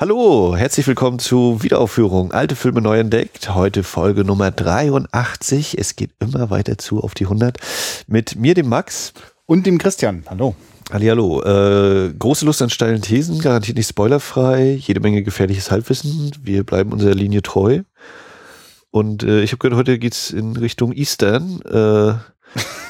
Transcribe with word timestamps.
Hallo, 0.00 0.54
herzlich 0.54 0.86
willkommen 0.86 1.18
zu 1.18 1.60
Wiederaufführung. 1.60 2.30
Alte 2.30 2.54
Filme 2.54 2.80
neu 2.80 3.00
entdeckt. 3.00 3.52
Heute 3.52 3.82
Folge 3.82 4.22
Nummer 4.22 4.52
83. 4.52 5.76
Es 5.76 5.96
geht 5.96 6.12
immer 6.20 6.50
weiter 6.50 6.78
zu 6.78 7.02
auf 7.02 7.14
die 7.14 7.24
100. 7.24 7.58
Mit 8.06 8.36
mir, 8.36 8.54
dem 8.54 8.68
Max. 8.68 9.12
Und 9.46 9.66
dem 9.66 9.76
Christian. 9.76 10.22
Hallo. 10.30 10.54
Hallihallo. 10.92 11.42
Äh, 11.42 12.12
große 12.16 12.44
Lust 12.44 12.62
an 12.62 12.70
steilen 12.70 13.02
Thesen, 13.02 13.40
garantiert 13.40 13.76
nicht 13.76 13.88
spoilerfrei. 13.88 14.74
Jede 14.80 15.00
Menge 15.00 15.24
gefährliches 15.24 15.72
Halbwissen. 15.72 16.30
Wir 16.44 16.62
bleiben 16.62 16.92
unserer 16.92 17.14
Linie 17.14 17.42
treu. 17.42 17.82
Und 18.92 19.24
äh, 19.24 19.42
ich 19.42 19.50
habe 19.50 19.58
gehört, 19.58 19.76
heute 19.76 19.98
geht's 19.98 20.30
in 20.30 20.56
Richtung 20.56 20.92
Eastern. 20.92 21.60
Äh, 21.62 22.14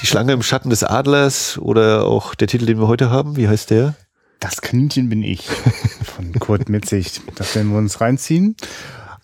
die 0.02 0.06
Schlange 0.06 0.34
im 0.34 0.42
Schatten 0.42 0.68
des 0.68 0.84
Adlers 0.84 1.56
oder 1.56 2.04
auch 2.04 2.34
der 2.34 2.48
Titel, 2.48 2.66
den 2.66 2.78
wir 2.78 2.86
heute 2.86 3.08
haben. 3.08 3.38
Wie 3.38 3.48
heißt 3.48 3.70
der? 3.70 3.94
Das 4.40 4.60
Kaninchen 4.60 5.08
bin 5.08 5.22
ich 5.22 5.48
von 6.18 6.32
Kurt 6.32 6.68
Mitzig. 6.68 7.20
Das 7.36 7.54
werden 7.54 7.70
wir 7.70 7.78
uns 7.78 8.00
reinziehen. 8.00 8.56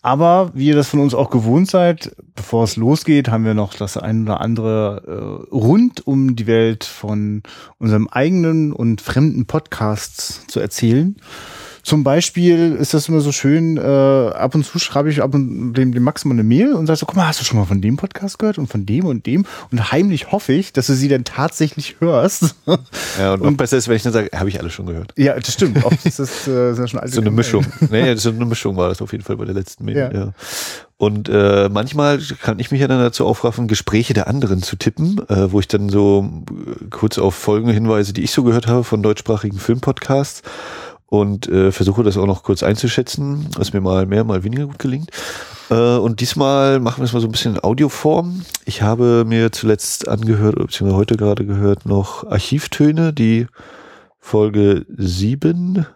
Aber 0.00 0.50
wie 0.54 0.66
ihr 0.66 0.76
das 0.76 0.88
von 0.88 1.00
uns 1.00 1.14
auch 1.14 1.30
gewohnt 1.30 1.68
seid, 1.68 2.14
bevor 2.36 2.64
es 2.64 2.76
losgeht, 2.76 3.30
haben 3.30 3.44
wir 3.44 3.54
noch 3.54 3.74
das 3.74 3.96
ein 3.96 4.24
oder 4.24 4.40
andere 4.40 5.02
äh, 5.50 5.54
rund 5.54 6.06
um 6.06 6.36
die 6.36 6.46
Welt 6.46 6.84
von 6.84 7.42
unserem 7.78 8.06
eigenen 8.08 8.72
und 8.72 9.00
fremden 9.00 9.46
Podcasts 9.46 10.46
zu 10.46 10.60
erzählen. 10.60 11.16
Zum 11.84 12.02
Beispiel 12.02 12.76
ist 12.76 12.94
das 12.94 13.08
immer 13.10 13.20
so 13.20 13.30
schön, 13.30 13.76
äh, 13.76 13.80
ab 13.80 14.54
und 14.54 14.64
zu 14.64 14.78
schreibe 14.78 15.10
ich 15.10 15.22
ab 15.22 15.34
und 15.34 15.74
dem, 15.74 15.92
dem 15.92 16.02
Max 16.02 16.24
mal 16.24 16.32
eine 16.32 16.42
Mail 16.42 16.72
und 16.72 16.86
sage 16.86 16.96
so, 16.96 17.06
guck 17.06 17.16
mal, 17.16 17.28
hast 17.28 17.40
du 17.40 17.44
schon 17.44 17.58
mal 17.58 17.66
von 17.66 17.82
dem 17.82 17.98
Podcast 17.98 18.38
gehört 18.38 18.56
und 18.56 18.68
von 18.68 18.86
dem 18.86 19.04
und 19.04 19.26
dem? 19.26 19.44
Und 19.70 19.92
heimlich 19.92 20.32
hoffe 20.32 20.54
ich, 20.54 20.72
dass 20.72 20.86
du 20.86 20.94
sie 20.94 21.08
dann 21.08 21.24
tatsächlich 21.24 21.96
hörst. 22.00 22.56
Ja, 23.18 23.34
und, 23.34 23.42
und 23.42 23.56
besser 23.56 23.76
ist, 23.76 23.86
wenn 23.86 23.96
ich 23.96 24.02
dann 24.02 24.12
sage, 24.12 24.30
habe 24.34 24.48
ich 24.48 24.58
alle 24.58 24.70
schon 24.70 24.86
gehört. 24.86 25.12
Ja, 25.16 25.38
das 25.38 25.52
stimmt. 25.52 25.84
Oft 25.84 26.04
ist 26.04 26.18
das, 26.18 26.48
äh, 26.48 26.72
ja 26.72 26.86
schon 26.88 27.00
so 27.06 27.20
eine 27.20 27.30
Mischung. 27.30 27.64
nee, 27.90 28.14
so 28.16 28.30
eine 28.30 28.44
Mischung 28.44 28.76
war 28.76 28.88
das 28.88 29.00
auf 29.02 29.12
jeden 29.12 29.22
Fall 29.22 29.36
bei 29.36 29.44
der 29.44 29.54
letzten 29.54 29.84
Mail. 29.84 29.96
Ja. 29.96 30.12
ja. 30.12 30.32
Und 30.96 31.28
äh, 31.28 31.68
manchmal 31.70 32.20
kann 32.40 32.58
ich 32.60 32.70
mich 32.70 32.80
ja 32.80 32.88
dann 32.88 33.00
dazu 33.00 33.26
aufraffen, 33.26 33.68
Gespräche 33.68 34.14
der 34.14 34.28
anderen 34.28 34.62
zu 34.62 34.76
tippen, 34.76 35.20
äh, 35.28 35.52
wo 35.52 35.60
ich 35.60 35.68
dann 35.68 35.88
so 35.88 36.42
kurz 36.90 37.18
auf 37.18 37.34
Folgen 37.34 37.68
hinweise, 37.68 38.12
die 38.12 38.22
ich 38.22 38.30
so 38.30 38.44
gehört 38.44 38.68
habe 38.68 38.84
von 38.84 39.02
deutschsprachigen 39.02 39.58
Filmpodcasts 39.58 40.42
und 41.06 41.48
äh, 41.48 41.70
versuche 41.72 42.02
das 42.02 42.16
auch 42.16 42.26
noch 42.26 42.42
kurz 42.42 42.62
einzuschätzen, 42.62 43.46
was 43.56 43.72
mir 43.72 43.80
mal 43.80 44.06
mehr, 44.06 44.24
mal 44.24 44.44
weniger 44.44 44.66
gut 44.66 44.78
gelingt. 44.78 45.10
Äh, 45.70 45.96
und 45.96 46.20
diesmal 46.20 46.80
machen 46.80 46.98
wir 46.98 47.04
es 47.04 47.12
mal 47.12 47.20
so 47.20 47.28
ein 47.28 47.32
bisschen 47.32 47.54
in 47.54 47.64
Audioform. 47.64 48.42
Ich 48.64 48.82
habe 48.82 49.24
mir 49.26 49.52
zuletzt 49.52 50.08
angehört, 50.08 50.56
beziehungsweise 50.56 50.96
heute 50.96 51.16
gerade 51.16 51.46
gehört, 51.46 51.86
noch 51.86 52.26
Archivtöne, 52.26 53.12
die 53.12 53.46
Folge 54.18 54.86
7, 54.88 55.86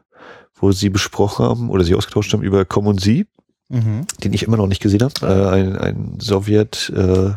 wo 0.55 0.73
sie 0.73 0.91
besprochen 0.91 1.45
haben 1.45 1.71
oder 1.71 1.85
sie 1.85 1.95
ausgetauscht 1.95 2.33
haben 2.33 2.43
über 2.43 2.65
Common 2.65 2.99
Sie, 2.99 3.27
mhm. 3.69 4.07
den 4.23 4.33
ich 4.33 4.43
immer 4.43 4.57
noch 4.57 4.67
nicht 4.67 4.83
gesehen 4.83 5.03
habe. 5.03 5.27
Äh, 5.27 5.49
ein, 5.49 5.77
ein 5.77 6.19
Sowjet, 6.21 6.93
äh, 6.95 7.31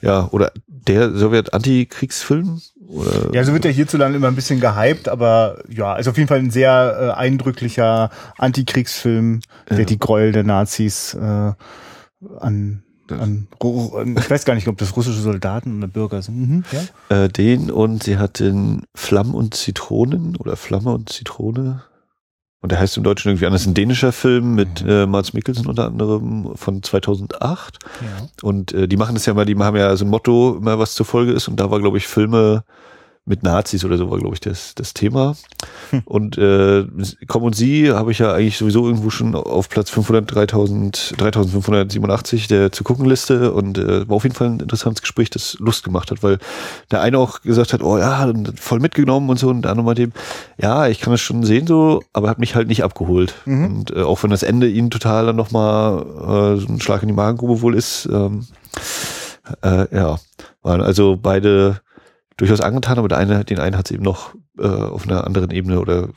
ja, 0.00 0.28
oder 0.30 0.52
der 0.66 1.16
Sowjet-Antikriegsfilm 1.16 2.60
oder 2.88 3.34
ja, 3.34 3.44
so 3.44 3.52
wird 3.52 3.66
er 3.66 3.70
hierzulande 3.70 4.16
immer 4.16 4.28
ein 4.28 4.34
bisschen 4.34 4.60
gehypt, 4.60 5.08
aber 5.08 5.58
ja, 5.68 5.96
ist 5.96 6.08
auf 6.08 6.16
jeden 6.16 6.28
Fall 6.28 6.38
ein 6.38 6.50
sehr 6.50 7.14
äh, 7.16 7.18
eindrücklicher 7.18 8.10
Antikriegsfilm, 8.38 9.40
der 9.68 9.80
ja. 9.80 9.84
die 9.84 9.98
Gräuel 9.98 10.32
der 10.32 10.44
Nazis 10.44 11.14
äh, 11.14 11.52
an 12.40 12.82
an, 13.10 13.48
ich 14.18 14.30
weiß 14.30 14.44
gar 14.44 14.54
nicht, 14.54 14.68
ob 14.68 14.76
das 14.76 14.96
russische 14.96 15.20
Soldaten 15.20 15.78
oder 15.78 15.88
Bürger 15.88 16.20
sind. 16.20 16.48
Mhm, 16.48 16.64
ja? 17.08 17.24
äh, 17.24 17.28
den 17.28 17.70
und 17.70 18.02
sie 18.02 18.18
hatten 18.18 18.82
Flammen 18.94 19.34
und 19.34 19.54
Zitronen 19.54 20.36
oder 20.36 20.56
Flamme 20.56 20.92
und 20.92 21.08
Zitrone. 21.08 21.82
Und 22.60 22.72
der 22.72 22.80
heißt 22.80 22.96
im 22.96 23.04
Deutschen 23.04 23.30
irgendwie 23.30 23.46
anders. 23.46 23.66
Ein 23.66 23.74
dänischer 23.74 24.10
Film 24.12 24.54
mit 24.54 24.82
mhm. 24.82 24.90
äh, 24.90 25.06
Mats 25.06 25.32
Mikkelsen 25.32 25.66
unter 25.66 25.86
anderem 25.86 26.56
von 26.56 26.82
2008. 26.82 27.78
Ja. 28.00 28.28
Und 28.42 28.72
äh, 28.72 28.88
die 28.88 28.96
machen 28.96 29.14
das 29.14 29.26
ja 29.26 29.34
mal, 29.34 29.44
die 29.44 29.56
haben 29.56 29.76
ja 29.76 29.94
so 29.96 30.04
ein 30.04 30.10
Motto, 30.10 30.56
immer 30.56 30.78
was 30.78 30.94
zur 30.94 31.06
Folge 31.06 31.32
ist. 31.32 31.46
Und 31.48 31.60
da 31.60 31.70
war, 31.70 31.78
glaube 31.78 31.98
ich, 31.98 32.08
Filme 32.08 32.64
mit 33.28 33.42
Nazis 33.42 33.84
oder 33.84 33.98
so 33.98 34.10
war, 34.10 34.18
glaube 34.18 34.34
ich, 34.34 34.40
das, 34.40 34.74
das 34.74 34.94
Thema. 34.94 35.36
Hm. 35.90 36.02
Und 36.04 36.38
äh, 36.38 36.84
Komm 37.26 37.42
und 37.42 37.54
Sie 37.54 37.90
habe 37.90 38.10
ich 38.10 38.18
ja 38.18 38.32
eigentlich 38.32 38.58
sowieso 38.58 38.86
irgendwo 38.86 39.10
schon 39.10 39.34
auf 39.34 39.68
Platz 39.68 39.90
500, 39.90 40.34
3000, 40.34 41.14
3587 41.18 42.48
der 42.48 42.72
zu 42.72 42.84
gucken 42.84 43.06
Liste 43.06 43.52
und 43.52 43.78
äh, 43.78 44.08
war 44.08 44.16
auf 44.16 44.24
jeden 44.24 44.34
Fall 44.34 44.48
ein 44.48 44.60
interessantes 44.60 45.02
Gespräch, 45.02 45.30
das 45.30 45.56
Lust 45.58 45.84
gemacht 45.84 46.10
hat, 46.10 46.22
weil 46.22 46.38
der 46.90 47.00
eine 47.00 47.18
auch 47.18 47.42
gesagt 47.42 47.72
hat, 47.72 47.82
oh 47.82 47.98
ja, 47.98 48.32
voll 48.56 48.80
mitgenommen 48.80 49.28
und 49.30 49.38
so 49.38 49.48
und 49.48 49.62
der 49.62 49.72
andere 49.72 49.84
meinte, 49.84 50.10
ja, 50.56 50.88
ich 50.88 51.00
kann 51.00 51.12
das 51.12 51.20
schon 51.20 51.44
sehen 51.44 51.66
so, 51.66 52.02
aber 52.12 52.28
hat 52.28 52.38
mich 52.38 52.54
halt 52.54 52.68
nicht 52.68 52.84
abgeholt. 52.84 53.34
Mhm. 53.44 53.64
Und 53.64 53.90
äh, 53.90 54.02
auch 54.02 54.22
wenn 54.22 54.30
das 54.30 54.42
Ende 54.42 54.68
ihnen 54.68 54.90
total 54.90 55.26
dann 55.26 55.36
nochmal 55.36 56.02
äh, 56.56 56.60
so 56.60 56.66
ein 56.68 56.80
Schlag 56.80 57.02
in 57.02 57.08
die 57.08 57.14
Magengrube 57.14 57.60
wohl 57.60 57.74
ist, 57.74 58.08
ähm, 58.10 58.46
äh, 59.62 59.94
ja, 59.94 60.18
waren 60.62 60.80
also 60.82 61.18
beide 61.20 61.80
durchaus 62.38 62.60
angetan, 62.60 62.98
aber 62.98 63.08
der 63.08 63.18
eine, 63.18 63.44
den 63.44 63.58
einen 63.58 63.76
hat 63.76 63.86
es 63.86 63.94
eben 63.94 64.04
noch 64.04 64.34
äh, 64.58 64.66
auf 64.66 65.06
einer 65.06 65.26
anderen 65.26 65.50
Ebene 65.50 65.80
oder 65.80 66.08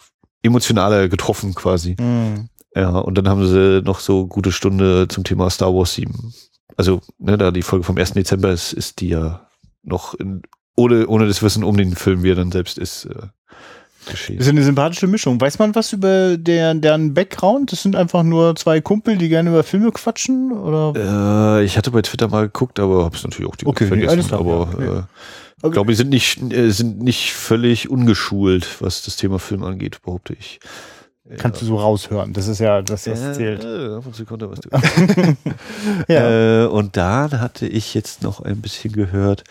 emotionaler 0.43 1.09
getroffen 1.09 1.53
quasi. 1.53 1.97
Mhm. 1.99 2.47
Ja, 2.75 2.89
und 2.89 3.17
dann 3.17 3.27
haben 3.27 3.45
sie 3.45 3.81
noch 3.83 3.99
so 3.99 4.27
gute 4.27 4.53
Stunde 4.53 5.07
zum 5.09 5.25
Thema 5.25 5.49
Star 5.49 5.73
Wars 5.73 5.93
7. 5.95 6.33
Also, 6.77 7.01
ne, 7.19 7.37
da 7.37 7.51
die 7.51 7.63
Folge 7.63 7.83
vom 7.83 7.97
1. 7.97 8.13
Dezember 8.13 8.51
ist, 8.51 8.71
ist 8.71 9.01
die 9.01 9.09
ja 9.09 9.47
noch 9.83 10.13
in, 10.13 10.41
ohne, 10.77 11.07
ohne 11.07 11.27
das 11.27 11.43
Wissen 11.43 11.63
um 11.63 11.75
den 11.75 11.95
Film, 11.95 12.23
wie 12.23 12.31
er 12.31 12.35
dann 12.35 12.51
selbst 12.51 12.77
ist, 12.77 13.05
äh, 13.05 13.27
geschehen. 14.09 14.37
Das 14.37 14.47
ist 14.47 14.51
eine 14.51 14.63
sympathische 14.63 15.07
Mischung. 15.07 15.39
Weiß 15.41 15.59
man 15.59 15.75
was 15.75 15.91
über 15.91 16.37
der, 16.37 16.73
deren 16.75 17.13
Background? 17.13 17.71
Das 17.71 17.83
sind 17.83 17.95
einfach 17.95 18.23
nur 18.23 18.55
zwei 18.55 18.79
Kumpel, 18.79 19.17
die 19.17 19.27
gerne 19.27 19.49
über 19.49 19.63
Filme 19.63 19.91
quatschen? 19.91 20.53
Oder? 20.53 21.59
Äh, 21.59 21.65
ich 21.65 21.77
hatte 21.77 21.91
bei 21.91 22.01
Twitter 22.01 22.29
mal 22.29 22.43
geguckt, 22.43 22.79
aber 22.79 23.03
hab's 23.03 23.23
natürlich 23.23 23.51
auch 23.51 23.55
die 23.57 23.65
okay, 23.65 23.87
vergessen. 23.87 24.09
Alles 24.09 24.33
aber 24.33 24.69
ja. 24.79 24.99
äh, 24.99 25.03
ich 25.63 25.71
glaube, 25.71 25.91
die 25.91 25.95
sind 25.95 26.09
nicht, 26.09 26.41
äh, 26.53 26.71
sind 26.71 27.01
nicht 27.01 27.33
völlig 27.33 27.89
ungeschult, 27.89 28.81
was 28.81 29.03
das 29.03 29.15
Thema 29.15 29.39
Film 29.39 29.63
angeht, 29.63 30.01
behaupte 30.01 30.33
ich. 30.33 30.59
Kannst 31.37 31.61
ja. 31.61 31.67
du 31.67 31.73
so 31.73 31.77
raushören. 31.77 32.33
Das 32.33 32.47
ist 32.47 32.59
ja, 32.59 32.81
das, 32.81 33.07
was 33.07 33.21
ja, 33.21 33.33
zählt. 33.33 33.61
Kommt 34.27 34.41
da 34.41 34.49
was. 34.49 34.59
ja. 36.07 36.63
Äh, 36.63 36.67
und 36.67 36.97
dann 36.97 37.39
hatte 37.39 37.67
ich 37.67 37.93
jetzt 37.93 38.23
noch 38.23 38.41
ein 38.41 38.61
bisschen 38.61 38.91
gehört, 38.91 39.43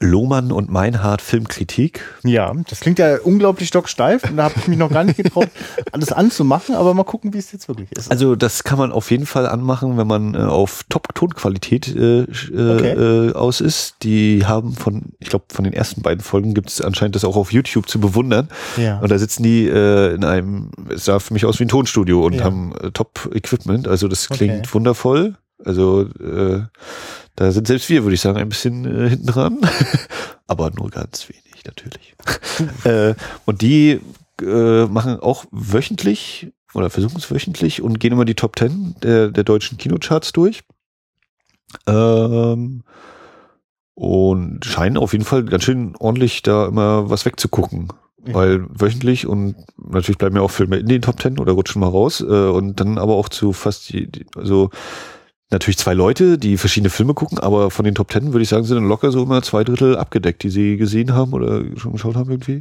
Lohmann 0.00 0.52
und 0.52 0.70
Meinhard 0.70 1.20
Filmkritik. 1.20 2.00
Ja, 2.22 2.52
das 2.68 2.80
klingt 2.80 2.98
ja 2.98 3.18
unglaublich 3.18 3.68
stocksteif 3.68 4.24
und 4.24 4.36
da 4.36 4.44
habe 4.44 4.54
ich 4.56 4.68
mich 4.68 4.78
noch 4.78 4.90
gar 4.90 5.04
nicht 5.04 5.16
getraut, 5.16 5.48
alles 5.92 6.12
anzumachen, 6.12 6.74
aber 6.74 6.94
mal 6.94 7.04
gucken, 7.04 7.34
wie 7.34 7.38
es 7.38 7.52
jetzt 7.52 7.68
wirklich 7.68 7.90
ist. 7.92 8.10
Also 8.10 8.36
das 8.36 8.64
kann 8.64 8.78
man 8.78 8.92
auf 8.92 9.10
jeden 9.10 9.26
Fall 9.26 9.46
anmachen, 9.46 9.96
wenn 9.98 10.06
man 10.06 10.34
äh, 10.34 10.38
auf 10.38 10.84
Top-Tonqualität 10.88 11.94
äh, 11.94 12.20
äh, 12.20 12.24
okay. 12.24 13.28
äh, 13.28 13.32
aus 13.34 13.60
ist. 13.60 13.96
Die 14.02 14.46
haben 14.46 14.74
von, 14.74 15.12
ich 15.18 15.28
glaube, 15.28 15.46
von 15.52 15.64
den 15.64 15.72
ersten 15.72 16.02
beiden 16.02 16.22
Folgen 16.22 16.54
gibt 16.54 16.70
es 16.70 16.80
anscheinend 16.80 17.14
das 17.14 17.24
auch 17.24 17.36
auf 17.36 17.52
YouTube 17.52 17.88
zu 17.88 18.00
bewundern. 18.00 18.48
Ja. 18.76 18.98
Und 19.00 19.10
da 19.10 19.18
sitzen 19.18 19.42
die 19.42 19.66
äh, 19.66 20.14
in 20.14 20.24
einem, 20.24 20.70
es 20.88 21.04
sah 21.04 21.18
für 21.18 21.34
mich 21.34 21.44
aus 21.44 21.58
wie 21.60 21.64
ein 21.64 21.68
Tonstudio 21.68 22.24
und 22.24 22.34
ja. 22.34 22.44
haben 22.44 22.74
äh, 22.80 22.90
Top-Equipment. 22.90 23.88
Also 23.88 24.08
das 24.08 24.28
klingt 24.28 24.60
okay. 24.60 24.68
wundervoll. 24.74 25.34
Also 25.62 26.02
äh, 26.02 26.62
da 27.36 27.52
sind 27.52 27.66
selbst 27.66 27.88
wir, 27.88 28.04
würde 28.04 28.14
ich 28.14 28.20
sagen, 28.20 28.38
ein 28.38 28.48
bisschen 28.48 28.84
äh, 28.84 29.10
hinten 29.10 29.26
dran. 29.26 29.58
Aber 30.46 30.70
nur 30.70 30.90
ganz 30.90 31.28
wenig, 31.28 31.64
natürlich. 31.64 32.14
äh, 32.84 33.14
und 33.44 33.62
die 33.62 34.00
äh, 34.42 34.86
machen 34.86 35.20
auch 35.20 35.44
wöchentlich 35.50 36.52
oder 36.74 36.90
versuchen 36.90 37.16
es 37.16 37.30
wöchentlich 37.30 37.82
und 37.82 38.00
gehen 38.00 38.12
immer 38.12 38.24
die 38.24 38.34
Top 38.34 38.56
Ten 38.56 38.96
der, 39.02 39.28
der 39.28 39.44
deutschen 39.44 39.78
Kinocharts 39.78 40.32
durch. 40.32 40.62
Ähm, 41.86 42.82
und 43.94 44.64
scheinen 44.64 44.96
auf 44.96 45.12
jeden 45.12 45.24
Fall 45.24 45.44
ganz 45.44 45.64
schön 45.64 45.94
ordentlich 45.98 46.42
da 46.42 46.66
immer 46.66 47.10
was 47.10 47.24
wegzugucken. 47.24 47.88
Weil 48.26 48.64
wöchentlich 48.70 49.26
und 49.26 49.54
natürlich 49.76 50.16
bleiben 50.16 50.36
ja 50.36 50.42
auch 50.42 50.50
Filme 50.50 50.78
in 50.78 50.86
den 50.86 51.02
Top 51.02 51.20
Ten 51.20 51.38
oder 51.38 51.52
rutschen 51.52 51.80
mal 51.80 51.88
raus 51.88 52.22
äh, 52.22 52.24
und 52.24 52.80
dann 52.80 52.96
aber 52.96 53.14
auch 53.14 53.28
zu 53.28 53.52
fast 53.52 53.90
die, 53.90 54.10
die, 54.10 54.26
also 54.34 54.70
natürlich 55.54 55.78
zwei 55.78 55.94
Leute, 55.94 56.36
die 56.36 56.58
verschiedene 56.58 56.90
Filme 56.90 57.14
gucken, 57.14 57.38
aber 57.38 57.70
von 57.70 57.84
den 57.84 57.94
Top 57.94 58.08
Ten 58.08 58.32
würde 58.32 58.42
ich 58.42 58.48
sagen, 58.48 58.64
sind 58.64 58.86
locker 58.86 59.10
so 59.10 59.22
immer 59.22 59.42
zwei 59.42 59.64
Drittel 59.64 59.96
abgedeckt, 59.96 60.42
die 60.42 60.50
sie 60.50 60.76
gesehen 60.76 61.14
haben 61.14 61.32
oder 61.32 61.62
schon 61.78 61.92
geschaut 61.92 62.16
haben 62.16 62.30
irgendwie. 62.30 62.60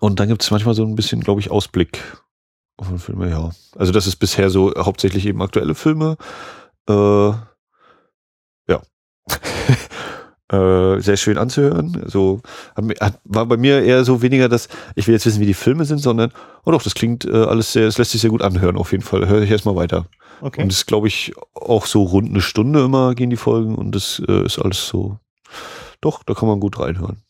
Und 0.00 0.20
dann 0.20 0.28
gibt 0.28 0.42
es 0.42 0.50
manchmal 0.50 0.74
so 0.74 0.84
ein 0.84 0.94
bisschen, 0.94 1.20
glaube 1.20 1.40
ich, 1.40 1.50
Ausblick 1.50 2.02
auf 2.76 2.88
den 2.88 2.98
Filme, 2.98 3.30
ja. 3.30 3.50
Also 3.76 3.92
das 3.92 4.06
ist 4.06 4.16
bisher 4.16 4.50
so 4.50 4.74
hauptsächlich 4.76 5.24
eben 5.24 5.40
aktuelle 5.40 5.74
Filme. 5.74 6.18
Äh, 6.88 6.92
ja. 8.68 8.82
Äh, 10.52 11.00
sehr 11.00 11.16
schön 11.16 11.38
anzuhören. 11.38 12.04
So 12.06 12.40
hat, 13.00 13.20
war 13.24 13.46
bei 13.46 13.56
mir 13.56 13.82
eher 13.82 14.04
so 14.04 14.22
weniger, 14.22 14.48
dass 14.48 14.68
ich 14.94 15.06
will 15.06 15.14
jetzt 15.14 15.26
wissen, 15.26 15.40
wie 15.40 15.46
die 15.46 15.54
Filme 15.54 15.84
sind, 15.84 15.98
sondern 15.98 16.32
oh 16.64 16.70
doch, 16.70 16.82
das 16.82 16.94
klingt 16.94 17.24
äh, 17.24 17.44
alles 17.44 17.72
sehr, 17.72 17.86
es 17.86 17.98
lässt 17.98 18.12
sich 18.12 18.20
sehr 18.20 18.30
gut 18.30 18.42
anhören. 18.42 18.76
Auf 18.76 18.92
jeden 18.92 19.04
Fall 19.04 19.28
höre 19.28 19.42
ich 19.42 19.50
erstmal 19.50 19.76
weiter. 19.76 20.06
Okay. 20.40 20.62
Und 20.62 20.70
es 20.70 20.78
ist, 20.78 20.86
glaube 20.86 21.08
ich, 21.08 21.32
auch 21.54 21.86
so 21.86 22.02
rund 22.02 22.28
eine 22.28 22.40
Stunde 22.40 22.84
immer 22.84 23.14
gehen 23.14 23.30
die 23.30 23.36
Folgen 23.36 23.74
und 23.74 23.94
das 23.94 24.22
äh, 24.28 24.44
ist 24.44 24.58
alles 24.58 24.86
so. 24.86 25.18
Doch, 26.00 26.22
da 26.22 26.34
kann 26.34 26.48
man 26.48 26.60
gut 26.60 26.78
reinhören. 26.78 27.22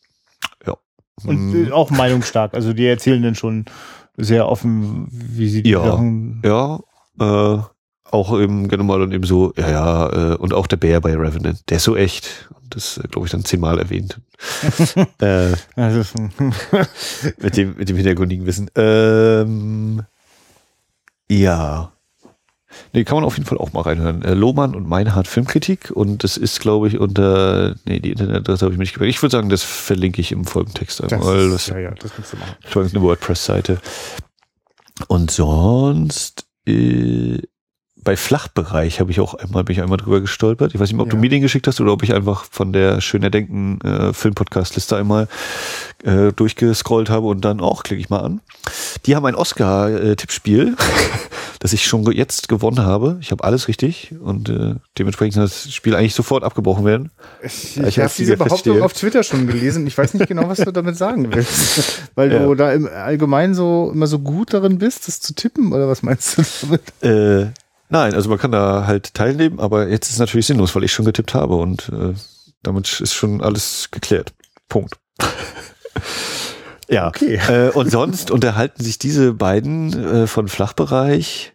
Ja. 0.65 0.75
Und 1.23 1.55
äh, 1.55 1.71
auch 1.71 1.89
meinungsstark. 1.89 2.53
Also 2.53 2.73
die 2.73 2.85
erzählen 2.85 3.23
dann 3.23 3.35
schon 3.35 3.65
sehr 4.17 4.47
offen, 4.47 5.07
wie 5.11 5.47
sie 5.47 5.63
die 5.63 5.69
Ja. 5.71 5.83
Sachen. 5.83 6.41
Ja, 6.43 6.79
äh, 7.19 7.59
auch 8.11 8.39
eben 8.39 8.67
gerne 8.67 8.83
mal 8.83 9.01
und 9.01 9.11
eben 9.11 9.25
so, 9.25 9.53
ja, 9.57 9.69
ja, 9.69 10.33
äh, 10.33 10.35
und 10.35 10.53
auch 10.53 10.67
der 10.67 10.77
Bär 10.77 11.01
bei 11.01 11.15
Revenant, 11.15 11.69
der 11.69 11.77
ist 11.77 11.83
so 11.83 11.95
echt. 11.95 12.49
Und 12.61 12.75
das, 12.75 12.97
äh, 12.97 13.07
glaube 13.07 13.27
ich, 13.27 13.31
dann 13.31 13.45
zehnmal 13.45 13.79
erwähnt. 13.79 14.19
äh, 15.21 15.53
Also, 15.75 16.03
mit 17.41 17.57
dem, 17.57 17.75
mit 17.77 17.89
dem 17.89 17.95
hintergründigen 17.95 18.45
Wissen. 18.45 18.69
Ähm, 18.75 20.03
ja. 21.29 21.91
Nee, 22.93 23.03
kann 23.05 23.15
man 23.15 23.23
auf 23.23 23.37
jeden 23.37 23.47
Fall 23.47 23.57
auch 23.57 23.73
mal 23.73 23.81
reinhören. 23.81 24.21
Äh, 24.21 24.33
Lohmann 24.33 24.75
und 24.75 24.87
Meinhard 24.87 25.27
Filmkritik 25.27 25.91
und 25.91 26.23
das 26.23 26.37
ist, 26.37 26.59
glaube 26.59 26.87
ich, 26.87 26.99
unter, 26.99 27.75
nee, 27.85 27.99
die 27.99 28.11
Internetadresse 28.11 28.65
habe 28.65 28.73
ich 28.73 28.77
mir 28.77 28.83
nicht 28.83 28.93
gemerkt. 28.93 29.15
Ich 29.15 29.21
würde 29.21 29.31
sagen, 29.31 29.49
das 29.49 29.63
verlinke 29.63 30.21
ich 30.21 30.31
im 30.31 30.45
Folgentext 30.45 31.01
einmal. 31.01 31.49
Das, 31.49 31.67
ja, 31.67 31.79
ja, 31.79 31.91
das 31.91 32.13
kannst 32.13 32.33
du 32.33 32.37
machen. 32.37 32.55
war 32.73 32.83
eine 32.83 33.01
WordPress-Seite. 33.01 33.79
Und 35.07 35.31
sonst, 35.31 36.45
äh, 36.67 37.41
bei 38.03 38.15
Flachbereich 38.15 38.99
habe 38.99 39.11
ich 39.11 39.19
auch 39.19 39.33
einmal, 39.33 39.63
bin 39.63 39.75
ich 39.75 39.81
einmal 39.81 39.97
drüber 39.97 40.21
gestolpert. 40.21 40.73
Ich 40.73 40.79
weiß 40.79 40.91
nicht, 40.91 41.01
ob 41.01 41.09
du 41.09 41.15
Ja. 41.17 41.21
mir 41.21 41.29
den 41.29 41.41
geschickt 41.41 41.67
hast 41.67 41.81
oder 41.81 41.91
ob 41.91 42.03
ich 42.03 42.13
einfach 42.13 42.45
von 42.49 42.71
der 42.71 43.01
Schöner 43.01 43.29
Denken 43.29 43.79
äh, 43.81 44.13
Filmpodcast-Liste 44.13 44.95
einmal 44.95 45.27
äh, 46.03 46.31
durchgescrollt 46.31 47.09
habe 47.09 47.27
und 47.27 47.43
dann 47.43 47.59
auch 47.59 47.83
klicke 47.83 47.99
ich 48.01 48.09
mal 48.09 48.19
an. 48.19 48.39
Die 49.05 49.15
haben 49.15 49.25
ein 49.25 49.35
Oscar-Tippspiel, 49.35 50.75
das 51.59 51.73
ich 51.73 51.85
schon 51.87 52.09
jetzt 52.11 52.47
gewonnen 52.47 52.79
habe. 52.79 53.17
Ich 53.19 53.31
habe 53.31 53.43
alles 53.43 53.67
richtig 53.67 54.13
und 54.21 54.49
äh, 54.49 54.75
dementsprechend 54.97 55.33
kann 55.35 55.43
das 55.43 55.71
Spiel 55.73 55.95
eigentlich 55.95 56.15
sofort 56.15 56.43
abgebrochen 56.43 56.85
werden. 56.85 57.11
Ich, 57.41 57.75
Ja, 57.75 57.83
ich 57.83 57.97
ich 57.97 57.99
habe 58.03 58.11
diese 58.17 58.37
Behauptung 58.37 58.57
feststehe. 58.75 58.83
auf 58.85 58.93
Twitter 58.93 59.23
schon 59.23 59.47
gelesen. 59.47 59.85
Ich 59.87 59.97
weiß 59.97 60.13
nicht 60.13 60.27
genau, 60.27 60.47
was 60.47 60.59
du 60.59 60.71
damit 60.71 60.95
sagen 60.97 61.33
willst. 61.33 62.03
Weil 62.15 62.31
Ja. 62.31 62.45
du 62.45 62.55
da 62.55 62.71
im 62.71 62.87
Allgemeinen 62.87 63.53
so 63.53 63.91
immer 63.93 64.07
so 64.07 64.19
gut 64.19 64.53
darin 64.53 64.77
bist, 64.77 65.07
das 65.07 65.19
zu 65.19 65.33
tippen, 65.33 65.73
oder 65.73 65.87
was 65.89 66.03
meinst 66.03 66.37
du 66.37 66.43
damit? 66.61 66.81
Äh, 67.03 67.51
nein, 67.89 68.13
also 68.13 68.29
man 68.29 68.37
kann 68.37 68.51
da 68.51 68.85
halt 68.87 69.13
teilnehmen, 69.13 69.59
aber 69.59 69.87
jetzt 69.87 70.07
ist 70.07 70.13
es 70.13 70.19
natürlich 70.19 70.45
sinnlos, 70.45 70.75
weil 70.75 70.83
ich 70.83 70.91
schon 70.91 71.05
getippt 71.05 71.33
habe 71.33 71.55
und 71.55 71.89
äh, 71.89 72.13
damit 72.63 72.99
ist 72.99 73.13
schon 73.13 73.41
alles 73.41 73.89
geklärt. 73.91 74.33
Punkt. 74.67 74.97
ja. 76.89 77.07
Okay. 77.07 77.35
Äh, 77.35 77.71
und 77.71 77.89
sonst 77.89 78.31
unterhalten 78.31 78.83
sich 78.83 78.99
diese 78.99 79.33
beiden 79.33 80.23
äh, 80.23 80.27
von 80.27 80.47
Flachbereich. 80.47 81.53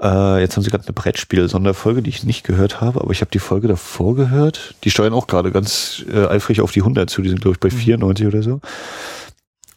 Äh, 0.00 0.40
jetzt 0.40 0.56
haben 0.56 0.62
sie 0.62 0.70
gerade 0.70 0.84
eine 0.84 0.94
Brettspiel-Sonderfolge, 0.94 2.02
die 2.02 2.10
ich 2.10 2.24
nicht 2.24 2.44
gehört 2.44 2.80
habe, 2.80 3.00
aber 3.00 3.10
ich 3.12 3.20
habe 3.20 3.30
die 3.30 3.38
Folge 3.38 3.68
davor 3.68 4.14
gehört. 4.14 4.74
Die 4.84 4.90
steuern 4.90 5.12
auch 5.12 5.26
gerade 5.26 5.52
ganz 5.52 6.04
äh, 6.10 6.26
eifrig 6.26 6.60
auf 6.60 6.72
die 6.72 6.80
100 6.80 7.10
zu. 7.10 7.20
Die 7.20 7.28
sind, 7.28 7.42
glaube 7.42 7.54
ich, 7.54 7.60
bei 7.60 7.70
94 7.70 8.26
oder 8.26 8.42
so. 8.42 8.60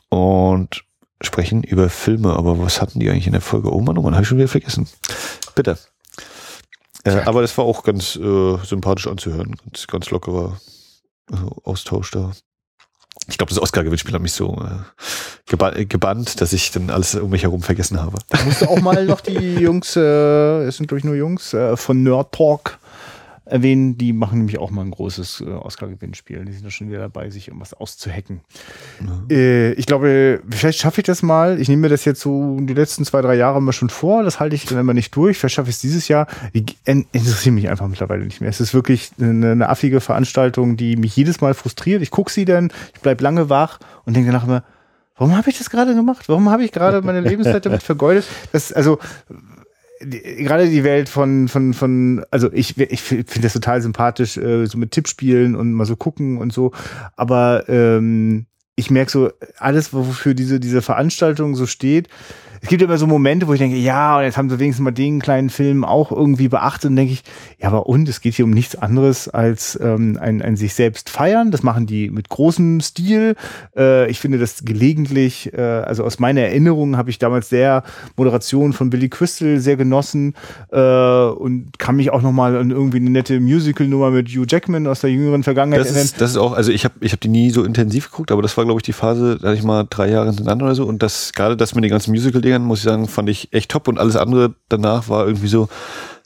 Und 0.10 0.84
sprechen 1.26 1.64
über 1.64 1.90
Filme. 1.90 2.36
Aber 2.36 2.60
was 2.60 2.82
hatten 2.82 3.00
die 3.00 3.10
eigentlich 3.10 3.28
in 3.28 3.34
der 3.34 3.42
Folge? 3.42 3.74
Oh 3.74 3.82
Mann, 3.82 3.98
oh 3.98 4.02
Mann, 4.02 4.14
habe 4.14 4.24
ich 4.24 4.28
schon 4.28 4.38
wieder 4.38 4.48
vergessen. 4.48 4.88
Bitte. 5.56 5.78
Äh, 7.04 7.22
aber 7.26 7.42
das 7.42 7.58
war 7.58 7.66
auch 7.66 7.84
ganz 7.84 8.16
äh, 8.16 8.58
sympathisch 8.64 9.08
anzuhören. 9.08 9.56
Ganz, 9.56 9.88
ganz 9.88 10.10
lockerer 10.10 10.60
äh, 11.32 11.36
Austausch 11.64 12.12
da. 12.12 12.32
Ich 13.28 13.38
glaube, 13.38 13.50
das 13.50 13.62
Oscar-Gewinnspiel 13.62 14.14
hat 14.14 14.22
mich 14.22 14.34
so 14.34 14.56
äh, 14.56 14.80
geba 15.48 15.72
gebannt, 15.72 16.42
dass 16.42 16.52
ich 16.52 16.72
dann 16.72 16.90
alles 16.90 17.16
um 17.16 17.30
mich 17.30 17.44
herum 17.44 17.62
vergessen 17.62 18.02
habe. 18.02 18.18
Musst 18.44 18.62
du 18.62 18.66
auch 18.68 18.82
mal 18.82 19.06
noch 19.06 19.22
die 19.22 19.56
Jungs, 19.56 19.96
äh, 19.96 20.64
es 20.64 20.78
sind 20.78 20.88
glaube 20.88 21.00
ich 21.00 21.06
nur 21.06 21.16
Jungs, 21.16 21.54
äh, 21.54 21.78
von 21.78 22.04
Nerd 22.04 22.34
Talk 22.34 22.80
erwähnen. 23.46 23.98
Die 23.98 24.14
machen 24.14 24.40
nämlich 24.40 24.58
auch 24.58 24.72
mal 24.72 24.82
ein 24.84 24.92
großes 24.92 25.42
äh, 25.42 25.50
Oscar-Gewinnspiel. 25.50 26.46
Die 26.46 26.52
sind 26.54 26.66
da 26.66 26.70
schon 26.72 26.90
wieder 26.90 27.00
dabei, 27.00 27.30
sich 27.30 27.48
irgendwas 27.48 27.74
auszuhacken. 27.74 28.42
Äh, 29.30 29.74
ich 29.74 29.86
glaube, 29.86 30.42
vielleicht 30.50 30.80
schaffe 30.80 31.02
ich 31.02 31.06
das 31.06 31.22
mal. 31.24 31.60
Ich 31.60 31.68
nehme 31.70 31.82
mir 31.84 31.90
das 31.90 32.06
jetzt 32.06 32.22
so 32.22 32.58
die 32.62 32.74
letzten 32.74 33.06
zwei, 33.06 33.22
drei 33.22 33.36
Jahre 33.36 33.58
immer 33.58 33.74
schon 33.74 33.90
vor. 33.90 34.24
Das 34.24 34.40
halte 34.40 34.56
ich 34.56 34.66
dann 34.66 34.78
immer 34.80 34.94
nicht 34.94 35.16
durch. 35.16 35.38
Vielleicht 35.38 35.56
schaffe 35.56 35.70
ich 35.70 35.76
es 35.76 35.82
dieses 35.82 36.08
Jahr. 36.08 36.28
Die 36.54 36.66
en- 36.86 37.06
interessieren 37.12 37.56
mich 37.56 37.70
einfach 37.70 37.88
mittlerweile 37.88 38.24
nicht 38.24 38.42
mehr. 38.42 38.50
Es 38.50 38.62
ist 38.62 38.74
wirklich 38.74 39.12
eine, 39.20 39.52
eine 39.52 39.70
affige 39.70 40.00
Veranstaltung, 40.02 40.78
die 40.78 40.96
mich 40.96 41.16
jedes 41.16 41.42
Mal 41.42 41.54
frustriert. 41.54 42.02
Ich 42.02 42.12
gucke 42.12 42.32
sie 42.32 42.46
dann, 42.46 42.72
ich 42.94 43.02
bleib 43.02 43.22
lange 43.22 43.50
wach 43.50 43.80
und 44.06 44.16
denke 44.16 44.32
danach 44.32 44.46
immer, 44.46 44.64
warum 45.18 45.36
habe 45.38 45.50
ich 45.50 45.58
das 45.58 45.70
gerade 45.70 45.94
gemacht? 45.94 46.28
Warum 46.30 46.50
habe 46.50 46.64
ich 46.64 46.72
gerade 46.72 47.02
meine 47.02 47.22
Lebenszeit 47.22 47.66
damit 47.66 47.84
vergeudet? 47.84 48.26
Das, 48.52 48.72
also, 48.74 49.00
die, 50.04 50.44
gerade 50.44 50.70
die 50.70 50.84
Welt 50.84 51.10
von, 51.10 51.48
von, 51.48 51.74
von, 51.74 52.26
also 52.32 52.52
ich, 52.52 52.78
ich 52.78 53.02
finde 53.02 53.42
das 53.42 53.54
total 53.54 53.82
sympathisch, 53.82 54.38
äh, 54.38 54.66
so 54.66 54.78
mit 54.78 54.92
Tippspielen 54.92 55.56
und 55.56 55.74
mal 55.74 55.86
so 55.86 55.96
gucken 55.96 56.38
und 56.38 56.54
so. 56.54 56.72
Aber 57.16 57.68
ähm, 57.68 58.46
ich 58.76 58.90
merke 58.90 59.12
so, 59.12 59.32
alles, 59.58 59.94
wofür 59.94 60.34
diese, 60.34 60.60
diese 60.60 60.82
Veranstaltung 60.82 61.56
so 61.56 61.66
steht, 61.66 62.10
es 62.64 62.70
gibt 62.70 62.82
immer 62.82 62.98
so 62.98 63.08
Momente, 63.08 63.46
wo 63.48 63.54
ich 63.54 63.60
denke, 63.60 63.76
ja, 63.76 64.18
und 64.18 64.24
jetzt 64.24 64.38
haben 64.38 64.50
sie 64.50 64.58
wenigstens 64.58 64.86
mal 64.86 64.92
den 64.92 65.20
kleinen 65.20 65.50
Film 65.50 65.84
auch 65.84 66.14
irgendwie 66.14 66.48
beachtet 66.48 66.90
und 66.90 66.96
denke 66.96 67.12
ich, 67.12 67.24
ja, 67.60 67.68
aber 67.68 67.88
und, 67.88 68.08
es 68.08 68.22
geht 68.22 68.36
hier 68.36 68.46
um 68.46 68.52
nichts 68.52 68.78
anderes 68.78 69.28
als 69.28 69.78
ähm, 69.84 70.18
ein, 70.20 70.42
ein 70.42 70.56
sich 70.56 70.74
selbst 70.74 71.10
feiern. 71.10 71.52
Das 71.52 71.62
machen 71.62 71.88
die 71.88 72.10
mit 72.10 72.30
großem 72.30 72.80
Stil. 72.80 73.36
Äh, 73.76 74.10
ich 74.10 74.22
finde 74.22 74.38
das 74.38 74.64
gelegentlich, 74.64 75.52
äh, 75.54 75.60
also 75.60 76.06
aus 76.06 76.20
meiner 76.20 76.40
Erinnerung 76.40 76.96
habe 76.96 77.10
ich 77.10 77.20
damals 77.20 77.50
sehr 77.50 77.84
Moderation 78.16 78.72
von 78.72 78.90
Billy 78.90 79.10
Crystal 79.10 79.60
sehr 79.60 79.76
genossen 79.76 80.34
äh, 80.72 80.80
und 80.80 81.78
kann 81.80 81.98
mich 81.98 82.12
auch 82.12 82.22
noch 82.22 82.32
mal 82.32 82.56
an 82.56 82.72
irgendwie 82.72 82.98
eine 82.98 83.10
nette 83.10 83.42
Musical-Nummer 83.42 84.12
mit 84.12 84.30
Hugh 84.30 84.46
Jackman 84.48 84.88
aus 84.88 85.02
der 85.02 85.12
jüngeren 85.12 85.44
Vergangenheit 85.44 85.82
Das 85.82 85.88
erinnern. 85.88 86.06
ist, 86.06 86.22
das 86.22 86.32
ist 86.32 86.38
auch, 86.38 86.54
also 86.54 86.72
ich 86.72 86.86
habe 86.86 86.96
ich 87.02 87.12
hab 87.12 87.20
die 87.20 87.28
nie 87.28 87.50
so 87.50 87.66
intensiv 87.66 88.10
geguckt, 88.10 88.32
aber 88.32 88.42
das 88.42 88.56
war, 88.56 88.64
glaube 88.64 88.80
ich, 88.80 88.84
die 88.84 88.94
Phase, 88.94 89.38
da 89.42 89.50
hatte 89.50 89.58
ich 89.58 89.66
mal 89.66 89.86
drei 89.90 90.10
Jahre 90.10 90.28
hintereinander 90.28 90.64
oder 90.64 90.76
so. 90.76 90.86
Und 90.86 91.04
das, 91.04 91.34
gerade 91.34 91.58
das 91.58 91.76
mit 91.76 91.84
den 91.84 91.92
ganzen 91.92 92.14
Musical-Dingern, 92.54 92.64
muss 92.64 92.80
ich 92.80 92.86
sagen, 92.86 93.08
fand 93.08 93.30
ich 93.30 93.54
echt 93.54 93.72
top. 93.72 93.88
Und 93.88 94.00
alles 94.00 94.16
andere 94.16 94.56
danach 94.70 95.10
war 95.10 95.26
irgendwie 95.26 95.48
so, 95.48 95.70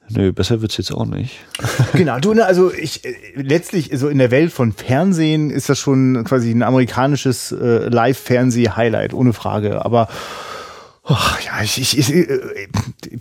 nö, 0.10 0.32
besser 0.32 0.62
wird's 0.62 0.78
jetzt 0.78 0.92
auch 0.92 1.06
nicht. 1.06 1.40
Genau, 1.94 2.20
du, 2.20 2.34
ne, 2.34 2.46
also 2.46 2.72
ich 2.72 3.06
äh, 3.06 3.16
letztlich 3.36 3.92
so 3.94 4.10
in 4.10 4.18
der 4.18 4.32
Welt 4.32 4.52
von 4.52 4.74
Fernsehen 4.74 5.50
ist 5.50 5.70
das 5.70 5.80
schon 5.80 6.24
quasi 6.26 6.52
ein 6.52 6.64
amerikanisches 6.64 7.52
äh, 7.52 7.90
Live-Fernseh-Highlight, 7.90 9.14
ohne 9.14 9.34
Frage. 9.34 9.84
Aber 9.84 10.08
ach, 11.04 11.42
ja, 11.42 11.62
ich, 11.64 11.80
ich, 11.80 11.98
ich 11.98 12.14
äh, 12.14 12.68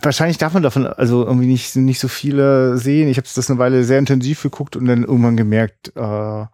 wahrscheinlich 0.01 0.37
darf 0.37 0.53
man 0.53 0.63
davon 0.63 0.85
also 0.85 1.25
irgendwie 1.25 1.47
nicht, 1.47 1.75
nicht 1.75 1.99
so 1.99 2.07
viele 2.07 2.77
sehen. 2.77 3.07
Ich 3.09 3.17
habe 3.17 3.27
das 3.33 3.49
eine 3.49 3.59
Weile 3.59 3.83
sehr 3.83 3.99
intensiv 3.99 4.43
geguckt 4.43 4.75
und 4.75 4.85
dann 4.85 5.03
irgendwann 5.03 5.37
gemerkt, 5.37 5.93
äh, 5.95 6.45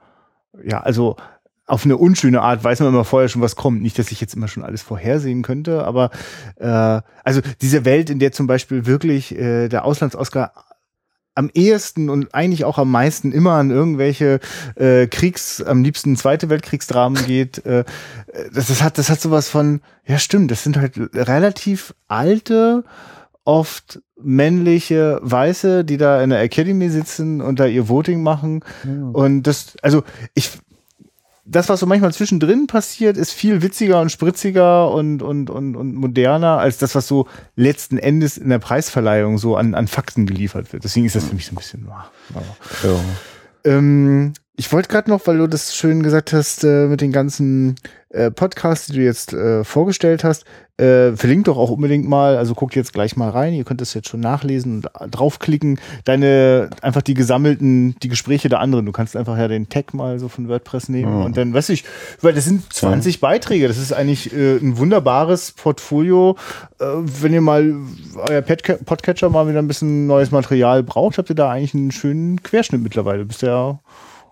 ja, 0.66 0.82
also 0.82 1.18
auf 1.66 1.86
eine 1.86 1.98
unschöne 1.98 2.42
Art 2.42 2.64
weiß 2.64 2.82
man 2.82 2.90
immer 2.90 3.06
vorher 3.06 3.30
schon, 3.30 3.42
was 3.42 3.56
kommt. 3.56 3.82
Nicht, 3.82 3.98
dass 3.98 4.12
ich 4.12 4.20
jetzt 4.20 4.36
immer 4.36 4.48
schon 4.48 4.64
alles 4.64 4.82
vorhersehen 4.82 5.44
könnte, 5.44 5.86
aber 5.86 6.12
äh, 6.58 7.02
also 7.24 7.42
diese 7.62 7.86
Welt, 7.86 8.10
in 8.10 8.20
der 8.20 8.32
zum 8.32 8.48
Beispiel 8.48 8.86
wirklich 8.86 9.34
äh, 9.38 9.70
der 9.70 9.86
Auslands-Oscar 9.86 10.52
am 11.36 11.50
ehesten 11.54 12.10
und 12.10 12.36
eigentlich 12.36 12.64
auch 12.66 12.78
am 12.78 12.92
meisten 12.92 13.32
immer 13.32 13.54
an 13.54 13.72
irgendwelche 13.72 14.40
äh, 14.76 15.08
Kriegs, 15.08 15.62
am 15.64 15.84
liebsten 15.84 16.16
Zweite 16.16 16.50
Weltkriegsdramen 16.50 17.26
geht. 17.26 17.66
Äh, 17.66 17.86
das, 18.54 18.68
das 18.68 18.84
hat, 18.84 18.98
das 18.98 19.10
hat 19.10 19.20
sowas 19.20 19.50
von, 19.50 19.82
ja 20.06 20.20
stimmt, 20.20 20.52
das 20.52 20.64
sind 20.64 20.78
halt 20.78 20.98
relativ 21.16 21.96
alte, 22.08 22.84
oft 23.46 24.02
männliche 24.22 25.20
Weiße, 25.22 25.84
die 25.84 25.98
da 25.98 26.22
in 26.22 26.30
der 26.30 26.42
Academy 26.42 26.90
sitzen 26.90 27.42
und 27.42 27.60
da 27.60 27.66
ihr 27.66 27.90
Voting 27.90 28.22
machen. 28.24 28.64
Und 29.14 29.44
das, 29.44 29.76
also 29.82 30.04
ich, 30.34 30.52
das, 31.46 31.68
was 31.68 31.80
so 31.82 31.86
manchmal 31.86 32.14
zwischendrin 32.14 32.68
passiert, 32.68 33.18
ist 33.18 33.34
viel 33.34 33.62
witziger 33.62 34.00
und 34.00 34.12
spritziger 34.12 34.90
und, 34.92 35.22
und, 35.22 35.50
und, 35.50 35.76
und 35.76 35.94
moderner 35.94 36.60
als 36.60 36.78
das, 36.78 36.96
was 36.96 37.08
so 37.08 37.28
letzten 37.56 37.98
Endes 37.98 38.38
in 38.38 38.50
der 38.50 38.60
Preisverleihung 38.60 39.38
so 39.38 39.58
an, 39.58 39.76
an 39.76 39.88
Fakten 39.88 40.26
geliefert 40.26 40.72
wird. 40.72 40.86
Deswegen 40.86 41.06
ist 41.06 41.16
das 41.16 41.26
für 41.26 41.36
mich 41.36 41.46
so 41.46 41.52
ein 41.52 41.56
bisschen. 41.56 41.88
Ja. 41.88 42.10
Ähm, 43.66 44.34
ich 44.56 44.72
wollte 44.72 44.88
gerade 44.90 45.10
noch, 45.10 45.26
weil 45.26 45.38
du 45.40 45.48
das 45.48 45.76
schön 45.76 46.04
gesagt 46.04 46.32
hast, 46.32 46.64
äh, 46.64 46.86
mit 46.88 47.02
den 47.02 47.12
ganzen 47.12 47.76
äh, 48.10 48.30
Podcasts, 48.30 48.86
die 48.88 48.94
du 48.94 49.02
jetzt 49.02 49.34
äh, 49.34 49.64
vorgestellt 49.64 50.24
hast, 50.24 50.46
äh, 50.78 51.14
verlinkt 51.16 51.48
doch 51.48 51.58
auch 51.58 51.72
unbedingt 51.72 52.08
mal, 52.08 52.38
also 52.38 52.54
guckt 52.54 52.76
jetzt 52.76 52.94
gleich 52.94 53.16
mal 53.18 53.30
rein, 53.32 53.54
ihr 53.56 53.64
könnt 53.64 53.82
das 53.82 53.96
jetzt 53.96 54.10
schon 54.10 54.20
nachlesen 54.20 54.76
und 54.76 54.86
äh, 55.00 55.10
draufklicken, 55.10 55.80
deine, 56.06 56.70
einfach 56.84 57.02
die 57.02 57.16
gesammelten, 57.16 57.96
die 58.04 58.10
Gespräche 58.10 58.48
der 58.50 58.60
anderen, 58.60 58.86
du 58.86 58.92
kannst 58.92 59.16
einfach 59.16 59.38
ja 59.40 59.48
den 59.48 59.70
Tag 59.70 59.96
mal 59.96 60.20
so 60.20 60.30
von 60.30 60.48
WordPress 60.48 60.88
nehmen 60.90 61.20
Ja. 61.20 61.26
und 61.26 61.36
dann, 61.36 61.52
weiß 61.56 61.70
ich, 61.70 61.84
weil 62.22 62.34
das 62.34 62.46
sind 62.46 62.72
20 62.72 63.20
Beiträge, 63.22 63.68
das 63.68 63.80
ist 63.80 63.92
eigentlich 63.94 64.32
äh, 64.36 64.58
ein 64.58 64.78
wunderbares 64.78 65.52
Portfolio, 65.54 66.38
wenn 66.80 67.34
ihr 67.34 67.42
mal 67.42 67.74
euer 68.30 68.42
Podca- 68.42 68.84
Podcatcher 68.84 69.30
mal 69.32 69.48
wieder 69.48 69.60
ein 69.60 69.68
bisschen 69.68 70.06
neues 70.06 70.30
Material 70.30 70.84
braucht, 70.84 71.18
habt 71.18 71.30
ihr 71.30 71.36
da 71.36 71.50
eigentlich 71.50 71.74
einen 71.74 71.92
schönen 71.92 72.44
Querschnitt 72.44 72.84
mittlerweile, 72.84 73.20
du 73.20 73.26
bist 73.26 73.42
ja 73.42 73.80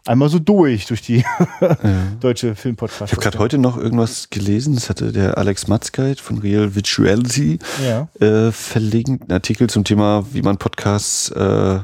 einmal 0.05 0.29
so 0.29 0.39
durch, 0.39 0.85
durch 0.87 1.01
die 1.01 1.23
deutsche 2.19 2.55
Filmpodcast. 2.55 3.11
Ich 3.11 3.11
habe 3.13 3.21
gerade 3.21 3.39
heute 3.39 3.57
noch 3.57 3.77
irgendwas 3.77 4.29
gelesen, 4.29 4.75
das 4.75 4.89
hatte 4.89 5.11
der 5.11 5.37
Alex 5.37 5.67
Matzkeit 5.67 6.19
von 6.19 6.37
Real 6.39 6.75
Virtuality 6.75 7.59
Ja. 7.85 8.07
äh, 8.19 8.51
verlinkt, 8.51 9.23
einen 9.23 9.31
Artikel 9.31 9.69
zum 9.69 9.83
Thema, 9.83 10.25
wie 10.31 10.41
man 10.41 10.57
Podcasts 10.57 11.29
äh, 11.29 11.79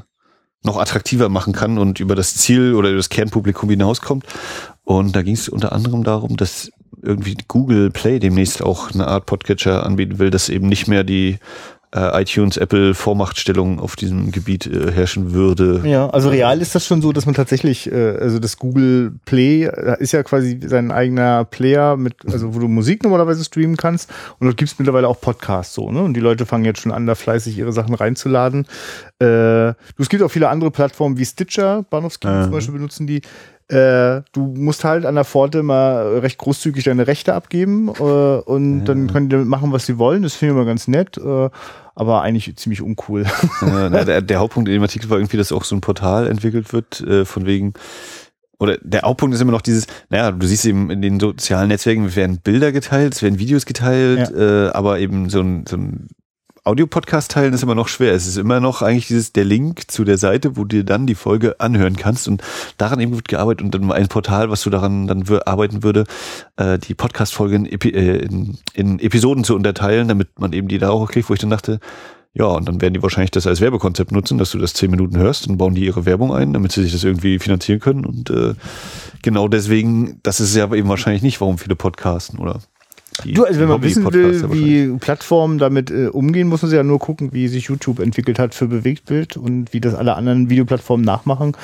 noch 0.64 0.78
attraktiver 0.78 1.30
machen 1.30 1.54
kann 1.54 1.78
und 1.78 2.00
über 2.00 2.16
das 2.16 2.36
Ziel 2.36 2.74
oder 2.74 2.90
über 2.90 2.98
das 2.98 3.10
Kernpublikum 3.10 3.70
hinauskommt. 3.70 4.26
Und 4.84 5.16
da 5.16 5.22
ging 5.22 5.36
es 5.36 5.48
unter 5.50 5.72
anderem 5.72 6.04
darum, 6.04 6.36
dass 6.38 6.72
irgendwie 7.02 7.38
Google 7.48 7.92
Play 7.92 8.20
demnächst 8.20 8.62
auch 8.64 8.92
eine 8.92 9.08
Art 9.08 9.28
Podcatcher 9.28 9.86
anbieten 9.86 10.18
will, 10.20 10.30
dass 10.30 10.50
eben 10.50 10.68
nicht 10.68 10.88
mehr 10.88 11.04
die 11.04 11.38
äh, 12.14 12.22
iTunes, 12.22 12.58
Apple 12.58 12.94
Vormachtstellung 12.94 13.80
auf 13.80 13.96
diesem 13.96 14.32
Gebiet 14.32 14.66
äh, 14.68 14.92
herrschen 14.92 15.34
würde. 15.34 15.82
Ja, 15.86 16.10
also 16.10 16.30
real 16.30 16.62
ist 16.62 16.76
das 16.76 16.86
schon 16.86 17.02
so, 17.02 17.12
dass 17.12 17.26
man 17.26 17.36
tatsächlich, 17.36 17.92
äh, 17.92 18.18
also 18.20 18.40
das 18.40 18.58
Google 18.58 19.14
Play 19.26 19.64
äh, 19.66 19.96
ist 20.00 20.12
ja 20.12 20.24
quasi 20.24 20.60
sein 20.66 20.92
eigener 20.92 21.46
Player 21.46 21.98
mit, 21.98 22.16
also 22.32 22.54
wo 22.54 22.60
du 22.60 22.68
Musik 22.68 23.04
normalerweise 23.04 23.44
streamen 23.44 23.78
kannst 23.78 24.10
und 24.40 24.48
dort 24.48 24.58
gibt's 24.58 24.78
mittlerweile 24.80 25.08
auch 25.08 25.20
Podcasts 25.20 25.74
so, 25.74 25.92
ne? 25.92 26.02
Und 26.02 26.14
die 26.14 26.20
Leute 26.22 26.46
fangen 26.46 26.66
jetzt 26.66 26.82
schon 26.82 26.92
an, 26.92 27.06
da 27.06 27.16
fleißig 27.16 27.58
ihre 27.58 27.74
Sachen 27.74 27.96
reinzuladen. 27.96 28.66
Äh, 29.22 29.70
es 29.98 30.10
gibt 30.10 30.22
auch 30.24 30.30
viele 30.32 30.50
andere 30.50 30.72
Plattformen 30.72 31.18
wie 31.18 31.26
Stitcher, 31.26 31.84
Bahnhofskino 31.90 32.34
Mhm. 32.34 32.44
zum 32.44 32.52
Beispiel 32.52 32.74
benutzen 32.76 33.08
die. 33.08 33.22
Äh, 33.70 34.22
du 34.32 34.54
musst 34.56 34.86
halt 34.86 35.06
an 35.06 35.16
der 35.16 35.26
Pforte 35.26 35.62
mal 35.62 36.20
recht 36.20 36.38
großzügig 36.38 36.86
deine 36.86 37.06
Rechte 37.06 37.34
abgeben 37.34 37.90
äh, 37.90 38.02
und 38.02 38.86
dann 38.86 39.12
können 39.12 39.28
die 39.28 39.36
machen, 39.36 39.74
was 39.74 39.86
sie 39.86 39.98
wollen. 39.98 40.24
Das 40.24 40.36
finde 40.36 40.54
ich 40.54 40.58
immer 40.58 40.66
ganz 40.66 40.88
nett, 40.88 41.18
äh, 41.18 41.50
aber 41.94 42.22
eigentlich 42.22 42.56
ziemlich 42.56 42.82
uncool. 42.82 43.26
Äh, 43.62 43.90
na, 43.90 44.04
der, 44.04 44.22
der 44.22 44.40
Hauptpunkt 44.40 44.70
in 44.70 44.74
dem 44.74 44.84
Artikel 44.84 45.10
war 45.10 45.18
irgendwie, 45.18 45.38
dass 45.38 45.52
auch 45.52 45.64
so 45.64 45.76
ein 45.76 45.82
Portal 45.82 46.28
entwickelt 46.28 46.72
wird, 46.72 47.02
äh, 47.02 47.26
von 47.26 47.46
wegen, 47.46 47.74
oder 48.60 48.78
der 48.82 49.02
Hauptpunkt 49.02 49.36
ist 49.36 49.42
immer 49.42 49.52
noch 49.52 49.62
dieses, 49.62 49.88
naja, 50.10 50.32
du 50.32 50.46
siehst 50.46 50.66
eben 50.66 50.90
in 50.90 51.02
den 51.02 51.20
sozialen 51.20 51.68
Netzwerken 51.68 52.16
werden 52.16 52.40
Bilder 52.40 52.72
geteilt, 52.72 53.16
es 53.16 53.22
werden 53.22 53.40
Videos 53.40 53.66
geteilt, 53.66 54.32
äh, 54.32 54.70
aber 54.70 55.00
eben 55.00 55.30
so 55.30 55.42
ein, 55.42 55.66
so 55.68 55.76
ein 55.76 56.08
Audio-Podcast 56.68 57.32
teilen 57.32 57.54
ist 57.54 57.64
immer 57.64 57.76
noch 57.76 57.88
schwer. 57.88 58.14
Es 58.14 58.28
ist 58.28 58.38
immer 58.38 58.60
noch 58.60 58.82
eigentlich 58.82 59.08
dieses, 59.08 59.32
der 59.32 59.46
Link 59.46 59.90
zu 59.90 60.04
der 60.04 60.18
Seite, 60.18 60.58
wo 60.58 60.66
du 60.66 60.78
dir 60.78 60.84
dann 60.84 61.08
die 61.08 61.16
Folge 61.16 61.60
anhören 61.60 61.96
kannst 61.96 62.28
und 62.28 62.44
daran 62.78 63.00
eben 63.00 63.16
wird 63.16 63.30
gearbeitet 63.30 63.64
und 63.64 63.74
dann 63.74 63.90
ein 63.92 64.10
Portal, 64.10 64.50
was 64.50 64.64
du 64.64 64.70
daran 64.70 65.08
dann 65.08 65.24
arbeiten 65.46 65.84
würde, 65.84 66.04
äh, 66.58 66.78
die 66.78 66.94
Podcast-Folge 66.94 67.56
in, 67.56 67.66
Epi 67.66 67.90
äh, 67.92 68.18
in, 68.18 68.58
in 68.74 69.00
Episoden 69.00 69.46
zu 69.46 69.56
unterteilen, 69.56 70.10
damit 70.10 70.40
man 70.40 70.52
eben 70.52 70.68
die 70.68 70.78
da 70.78 70.90
auch 70.90 71.10
kriegt, 71.10 71.30
wo 71.30 71.34
ich 71.34 71.40
dann 71.40 71.50
dachte, 71.50 71.80
ja, 72.34 72.46
und 72.46 72.68
dann 72.68 72.82
werden 72.82 72.94
die 72.94 73.02
wahrscheinlich 73.02 73.32
das 73.32 73.48
als 73.48 73.62
Werbekonzept 73.62 74.12
nutzen, 74.12 74.38
dass 74.38 74.52
du 74.52 74.60
das 74.60 74.74
zehn 74.74 74.92
Minuten 74.92 75.18
hörst 75.18 75.48
und 75.48 75.58
bauen 75.58 75.74
die 75.74 75.86
ihre 75.86 76.06
Werbung 76.06 76.34
ein, 76.34 76.54
damit 76.54 76.74
sie 76.74 76.84
sich 76.84 76.92
das 76.92 77.04
irgendwie 77.04 77.40
finanzieren 77.40 77.80
können. 77.80 78.06
Und 78.06 78.30
äh, 78.30 78.54
genau 79.24 79.48
deswegen, 79.48 80.20
das 80.22 80.40
ist 80.40 80.56
ja 80.56 80.72
eben 80.74 80.90
wahrscheinlich 80.90 81.24
nicht, 81.24 81.42
warum 81.42 81.58
viele 81.58 81.76
podcasten 81.76 82.38
oder 82.38 82.60
Du, 83.26 83.44
also 83.44 83.60
wenn 83.60 83.68
man 83.68 83.82
wissen 83.82 84.12
will, 84.14 84.52
wie 84.52 84.98
Plattformen 85.00 85.58
damit 85.58 85.92
äh, 85.92 86.08
umgehen, 86.08 86.48
muss 86.48 86.62
man 86.62 86.70
sich 86.70 86.78
ja 86.78 86.84
nur 86.84 87.00
gucken, 87.00 87.34
wie 87.34 87.48
sich 87.48 87.66
YouTube 87.66 88.00
entwickelt 88.00 88.40
hat 88.40 88.54
für 88.54 88.68
Bewegtbild 88.68 89.38
und 89.38 89.74
wie 89.74 89.82
das 89.82 89.94
alle 89.94 90.16
anderen 90.16 90.50
Videoplattformen 90.50 91.06
nachmachen. 91.06 91.56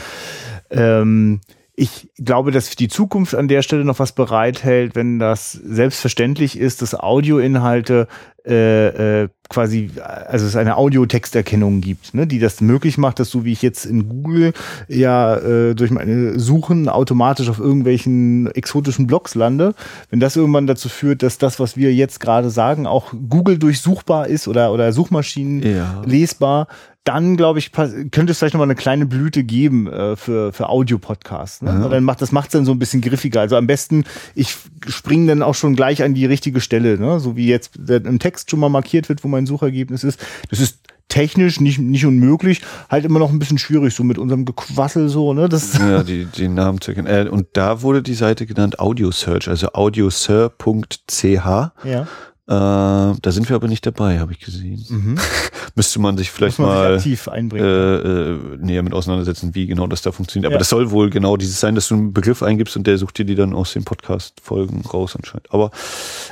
Ähm, 0.70 1.42
ich 1.76 2.10
glaube, 2.18 2.52
dass 2.52 2.70
die 2.76 2.88
Zukunft 2.88 3.34
an 3.34 3.48
der 3.48 3.64
Stelle 3.64 3.84
noch 3.84 3.98
was 3.98 4.12
bereithält, 4.12 4.96
wenn 4.96 5.18
das 5.18 5.54
selbstverständlich 5.54 6.58
ist, 6.58 6.84
dass 6.84 6.94
Audioinhalte 6.94 8.08
äh, 8.46 9.22
äh, 9.24 9.30
quasi, 9.50 9.90
also 10.28 10.46
es 10.46 10.56
eine 10.56 10.78
Audiotexterkennung 10.78 11.82
gibt, 11.82 12.14
ne, 12.14 12.28
die 12.28 12.40
das 12.40 12.60
möglich 12.62 12.98
macht, 12.98 13.20
dass 13.20 13.30
so 13.30 13.46
wie 13.46 13.54
ich 13.54 13.62
jetzt 13.62 13.86
in 13.86 14.10
Google 14.10 14.54
ja 14.88 15.38
äh, 15.38 15.74
durch 15.76 15.92
meine 15.92 16.38
Suchen 16.40 16.90
automatisch 16.90 17.50
auf 17.50 17.60
irgendwelchen 17.60 18.52
exotischen 18.52 19.08
Blogs 19.08 19.34
lande, 19.34 19.74
wenn 20.10 20.20
das 20.20 20.36
irgendwann 20.36 20.68
dazu 20.68 20.90
führt, 20.90 21.24
dass 21.24 21.38
das, 21.38 21.60
was 21.60 21.78
wir 21.78 21.94
jetzt 21.94 22.20
gerade 22.20 22.50
sagen, 22.50 22.86
auch 22.86 23.14
Google 23.30 23.58
durchsuchbar 23.58 24.28
ist 24.28 24.48
oder, 24.48 24.74
oder 24.74 24.92
Suchmaschinen 24.92 25.64
Ja. 25.64 26.02
lesbar, 26.06 26.68
dann 27.04 27.36
glaube 27.36 27.60
ich, 27.60 27.72
könnte 27.72 28.32
es 28.32 28.40
vielleicht 28.40 28.54
noch 28.54 28.60
mal 28.60 28.64
eine 28.64 28.76
kleine 28.76 29.06
Blüte 29.06 29.44
geben 29.44 29.88
äh, 29.88 30.16
für, 30.16 30.54
für 30.54 30.70
Audio-Podcasts. 30.70 31.62
Ne? 31.62 31.72
Ja. 31.72 31.90
Dann 31.90 32.04
macht 32.04 32.22
das 32.22 32.32
macht's 32.32 32.54
dann 32.54 32.66
so 32.66 32.72
ein 32.72 32.80
bisschen 32.80 33.02
griffiger. 33.02 33.42
Also 33.42 33.58
am 33.58 33.68
besten, 33.68 34.06
ich 34.36 34.56
springe 34.88 35.28
dann 35.28 35.42
auch 35.42 35.56
schon 35.56 35.76
gleich 35.76 36.02
an 36.02 36.14
die 36.14 36.26
richtige 36.26 36.62
Stelle, 36.62 36.98
ne? 36.98 37.20
so 37.20 37.36
wie 37.36 37.48
jetzt 37.48 37.76
im 37.90 38.20
Text 38.20 38.50
schon 38.50 38.60
mal 38.60 38.70
markiert 38.70 39.10
wird, 39.10 39.24
wo 39.24 39.28
mein 39.28 39.46
Suchergebnis 39.46 40.04
ist. 40.04 40.20
Das 40.50 40.60
ist 40.60 40.80
technisch 41.10 41.60
nicht, 41.60 41.78
nicht 41.78 42.06
unmöglich, 42.06 42.62
halt 42.90 43.06
immer 43.06 43.20
noch 43.20 43.32
ein 43.32 43.38
bisschen 43.38 43.58
schwierig, 43.58 43.94
so 43.94 44.04
mit 44.04 44.18
unserem 44.18 44.46
Gequassel 44.46 45.10
so, 45.10 45.34
ne? 45.34 45.50
Das, 45.50 45.78
Ja, 45.78 46.04
die, 46.04 46.26
die 46.26 46.48
Namen 46.48 46.82
zu 46.82 46.92
erkennen. 46.92 47.28
Äh, 47.28 47.30
und 47.30 47.48
da 47.54 47.82
wurde 47.82 48.02
die 48.02 48.16
Seite 48.16 48.46
genannt 48.46 48.80
Audio 48.80 49.12
Search, 49.12 49.48
also 49.48 49.74
audiosir.ch. 49.74 51.26
ja. 51.26 52.08
Äh, 52.46 53.16
da 53.22 53.32
sind 53.32 53.48
wir 53.48 53.56
aber 53.56 53.70
nicht 53.70 53.86
dabei, 53.86 54.20
habe 54.20 54.34
ich 54.34 54.40
gesehen. 54.40 54.84
Mhm. 54.90 55.18
Müsste 55.76 56.00
man 56.00 56.18
sich 56.18 56.30
vielleicht 56.30 56.60
man 56.60 56.70
sich 56.70 56.78
mal 56.78 56.96
aktiv 56.98 57.28
äh, 57.28 57.32
einbringen. 57.32 58.60
äh, 58.62 58.66
näher 58.66 58.84
mit 58.84 58.94
auseinandersetzen, 58.94 59.56
wie 59.56 59.66
genau 59.66 59.88
das 59.88 60.04
da 60.04 60.12
funktioniert. 60.12 60.46
Aber 60.48 60.54
Ja. 60.56 60.60
das 60.60 60.70
soll 60.70 60.92
wohl 60.92 61.10
genau 61.10 61.36
dieses 61.36 61.60
sein, 61.60 61.74
dass 61.74 61.88
du 61.88 61.96
einen 61.96 62.14
Begriff 62.14 62.44
eingibst 62.44 62.78
und 62.78 62.86
der 62.86 63.00
sucht 63.00 63.18
dir 63.18 63.26
die 63.26 63.34
dann 63.34 63.54
aus 63.54 63.74
den 63.74 63.84
Podcast-Folgen 63.84 64.82
raus 64.86 65.16
anscheinend. 65.16 65.48
Aber 65.52 65.72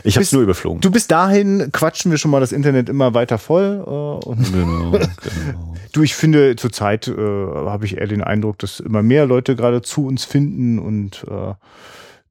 ich 0.03 0.15
habe 0.15 0.23
es 0.23 0.31
nur 0.31 0.43
überflogen. 0.43 0.81
Du 0.81 0.91
bis 0.91 1.07
dahin 1.07 1.71
quatschen 1.71 2.11
wir 2.11 2.19
schon 2.19 2.29
mal 2.29 2.39
das 2.39 2.51
Internet 2.51 2.87
immer 2.87 3.15
weiter 3.15 3.39
voll 3.39 3.83
äh, 3.83 3.89
und 4.27 4.53
genau, 4.53 4.91
genau. 4.91 5.73
Du, 5.91 6.03
ich 6.03 6.13
finde, 6.15 6.55
zurzeit 6.55 7.07
äh, 7.07 7.11
habe 7.15 7.85
ich 7.85 7.97
eher 7.97 8.07
den 8.07 8.23
Eindruck, 8.23 8.59
dass 8.59 8.79
immer 8.79 9.01
mehr 9.01 9.25
Leute 9.25 9.55
gerade 9.55 9.81
zu 9.81 10.05
uns 10.05 10.23
finden 10.23 10.77
und 10.77 11.25
äh, 11.29 11.53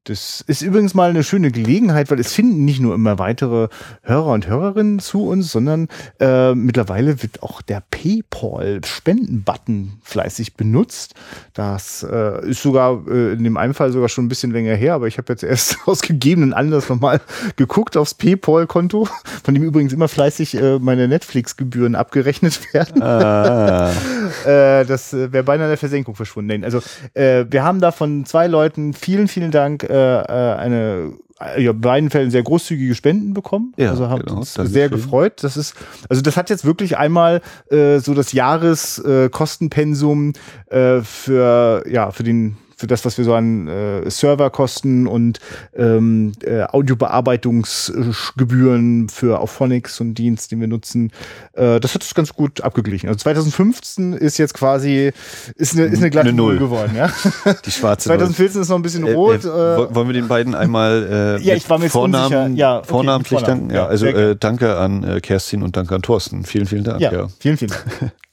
das 0.05 0.43
ist 0.47 0.63
übrigens 0.63 0.95
mal 0.95 1.11
eine 1.11 1.23
schöne 1.23 1.51
Gelegenheit, 1.51 2.09
weil 2.09 2.19
es 2.19 2.33
finden 2.33 2.65
nicht 2.65 2.79
nur 2.79 2.95
immer 2.95 3.19
weitere 3.19 3.67
Hörer 4.01 4.33
und 4.33 4.47
Hörerinnen 4.47 4.97
zu 4.97 5.27
uns, 5.27 5.51
sondern 5.51 5.89
äh, 6.19 6.55
mittlerweile 6.55 7.21
wird 7.21 7.43
auch 7.43 7.61
der 7.61 7.83
PayPal-Spenden-Button 7.91 9.99
fleißig 10.01 10.55
benutzt. 10.55 11.13
Das 11.53 12.03
äh, 12.09 12.49
ist 12.49 12.63
sogar 12.63 13.07
äh, 13.07 13.33
in 13.33 13.43
dem 13.43 13.57
einen 13.57 13.75
Fall 13.75 13.91
sogar 13.91 14.09
schon 14.09 14.25
ein 14.25 14.29
bisschen 14.29 14.51
länger 14.51 14.73
her, 14.73 14.95
aber 14.95 15.05
ich 15.05 15.19
habe 15.19 15.31
jetzt 15.31 15.43
erst 15.43 15.77
aus 15.85 16.01
gegebenen 16.01 16.53
Anlass 16.53 16.89
nochmal 16.89 17.21
geguckt 17.55 17.95
aufs 17.95 18.15
PayPal-Konto, 18.15 19.07
von 19.43 19.53
dem 19.53 19.63
übrigens 19.63 19.93
immer 19.93 20.07
fleißig 20.07 20.55
äh, 20.55 20.79
meine 20.79 21.07
Netflix-Gebühren 21.07 21.93
abgerechnet 21.93 22.73
werden. 22.73 23.03
Ah, 23.03 23.91
Äh, 24.45 24.85
das 24.85 25.13
äh, 25.13 25.33
wäre 25.33 25.43
beinahe 25.43 25.67
in 25.67 25.71
der 25.71 25.77
Versenkung 25.77 26.15
verschwunden. 26.15 26.63
Also 26.63 26.81
wir 27.13 27.63
haben 27.63 27.81
da 27.81 27.91
von 27.91 28.25
zwei 28.25 28.47
Leuten 28.47 28.93
vielen, 28.93 29.27
vielen 29.27 29.51
Dank 29.51 29.83
äh, 29.91 30.21
äh, 30.21 30.55
eine 30.55 31.13
äh, 31.41 31.61
ja, 31.61 31.71
in 31.71 31.81
beiden 31.81 32.09
Fällen 32.09 32.31
sehr 32.31 32.43
großzügige 32.43 32.95
Spenden 32.95 33.33
bekommen. 33.33 33.73
Ja, 33.77 33.89
also 33.91 34.07
haben 34.09 34.23
genau. 34.23 34.39
uns 34.39 34.53
sehr 34.53 34.89
gefreut. 34.89 35.43
Das 35.43 35.57
ist, 35.57 35.75
also 36.09 36.21
das 36.21 36.37
hat 36.37 36.49
jetzt 36.49 36.63
wirklich 36.65 36.97
einmal 36.97 37.41
äh, 37.69 37.99
so 37.99 38.13
das 38.13 38.31
Jahreskostenpensum 38.31 40.31
äh, 40.69 40.97
äh, 40.97 41.01
für 41.03 41.83
ja 41.89 42.11
für 42.11 42.23
den 42.23 42.55
für 42.81 42.87
das, 42.87 43.05
was 43.05 43.17
wir 43.17 43.23
so 43.25 43.33
an 43.33 43.67
äh, 43.67 44.09
Serverkosten 44.09 45.07
und 45.07 45.39
ähm, 45.75 46.33
äh, 46.43 46.63
Audiobearbeitungsgebühren 46.63 49.07
für 49.09 49.39
Auphonics 49.39 49.99
und 50.01 50.15
Dienst, 50.15 50.51
den 50.51 50.59
wir 50.59 50.67
nutzen, 50.67 51.11
äh, 51.53 51.79
das 51.79 51.93
hat 51.93 52.03
es 52.03 52.13
ganz 52.15 52.33
gut 52.33 52.61
abgeglichen. 52.61 53.07
Also 53.07 53.19
2015 53.19 54.13
ist 54.13 54.37
jetzt 54.37 54.53
quasi 54.55 55.11
ist 55.55 55.73
eine, 55.75 55.85
ist 55.85 55.99
eine 55.99 56.09
glatte 56.09 56.29
Eine 56.29 56.37
Null. 56.37 56.55
Null 56.55 56.59
geworden, 56.59 56.93
ja. 56.95 57.09
die 57.65 57.71
schwarze 57.71 58.09
2014 58.09 58.61
ist 58.61 58.69
noch 58.69 58.75
ein 58.77 58.81
bisschen 58.81 59.05
Äh, 59.07 59.13
rot. 59.13 59.45
äh, 59.45 59.47
Äh, 59.47 59.51
wo- 59.77 59.95
wollen 59.95 60.07
wir 60.07 60.13
den 60.13 60.27
beiden 60.27 60.55
einmal 60.55 61.37
äh, 61.39 61.43
Ja, 61.45 61.55
ich 61.55 61.69
war 61.69 61.77
mir 61.77 61.85
jetzt 61.85 61.95
unsicher. 61.95 62.47
Ja, 62.47 62.79
okay, 62.79 62.87
Vornamen. 62.89 63.23
danken? 63.29 63.69
Ja, 63.69 63.85
also 63.85 64.07
äh, 64.07 64.35
danke 64.35 64.77
an 64.77 65.03
äh, 65.03 65.21
Kerstin 65.21 65.61
und 65.63 65.77
danke 65.77 65.93
an 65.95 66.01
Thorsten. 66.01 66.43
Vielen, 66.45 66.65
vielen 66.65 66.83
Dank. 66.83 66.99
Ja, 67.01 67.11
Ja. 67.13 67.27
vielen, 67.39 67.57
vielen 67.57 67.71
Dank. 67.71 68.11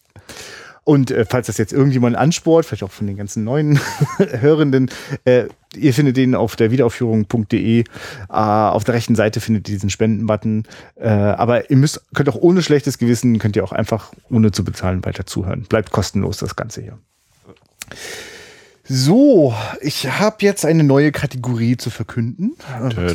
Und 0.88 1.11
äh, 1.11 1.26
falls 1.28 1.49
das 1.49 1.59
jetzt 1.59 1.75
irgendjemand 1.75 2.16
ansport, 2.16 2.64
vielleicht 2.64 2.83
auch 2.83 2.90
von 2.90 3.07
den 3.07 3.18
ganzen 3.18 3.45
neuen 3.45 3.78
Hörenden, 4.18 4.90
äh, 5.26 5.45
ihr 5.76 5.92
findet 5.92 6.16
den 6.16 6.35
auf 6.35 6.57
der 6.57 6.71
Wiederaufführung.de. 6.71 7.80
Äh, 7.80 7.85
auf 8.30 8.85
der 8.85 8.95
rechten 8.95 9.14
Seite 9.14 9.42
findet 9.42 9.68
ihr 9.68 9.75
diesen 9.75 9.90
Spendenbutton. 9.90 10.64
Äh, 10.95 11.11
aber 11.11 11.71
ihr 11.71 11.76
müsst, 11.76 12.00
könnt 12.14 12.30
auch 12.30 12.37
ohne 12.37 12.62
schlechtes 12.62 12.97
Gewissen, 12.97 13.38
könnt 13.38 13.54
ihr 13.54 13.64
auch 13.64 13.73
einfach 13.73 14.14
ohne 14.30 14.50
zu 14.50 14.64
bezahlen 14.64 15.04
weiter 15.04 15.26
zuhören. 15.26 15.66
Bleibt 15.68 15.90
kostenlos 15.90 16.38
das 16.38 16.57
Ganze 16.57 16.80
hier. 16.80 16.99
So, 18.90 19.54
ich 19.83 20.09
habe 20.09 20.37
jetzt 20.40 20.64
eine 20.64 20.83
neue 20.83 21.12
Kategorie 21.12 21.76
zu 21.76 21.90
verkünden. 21.90 22.57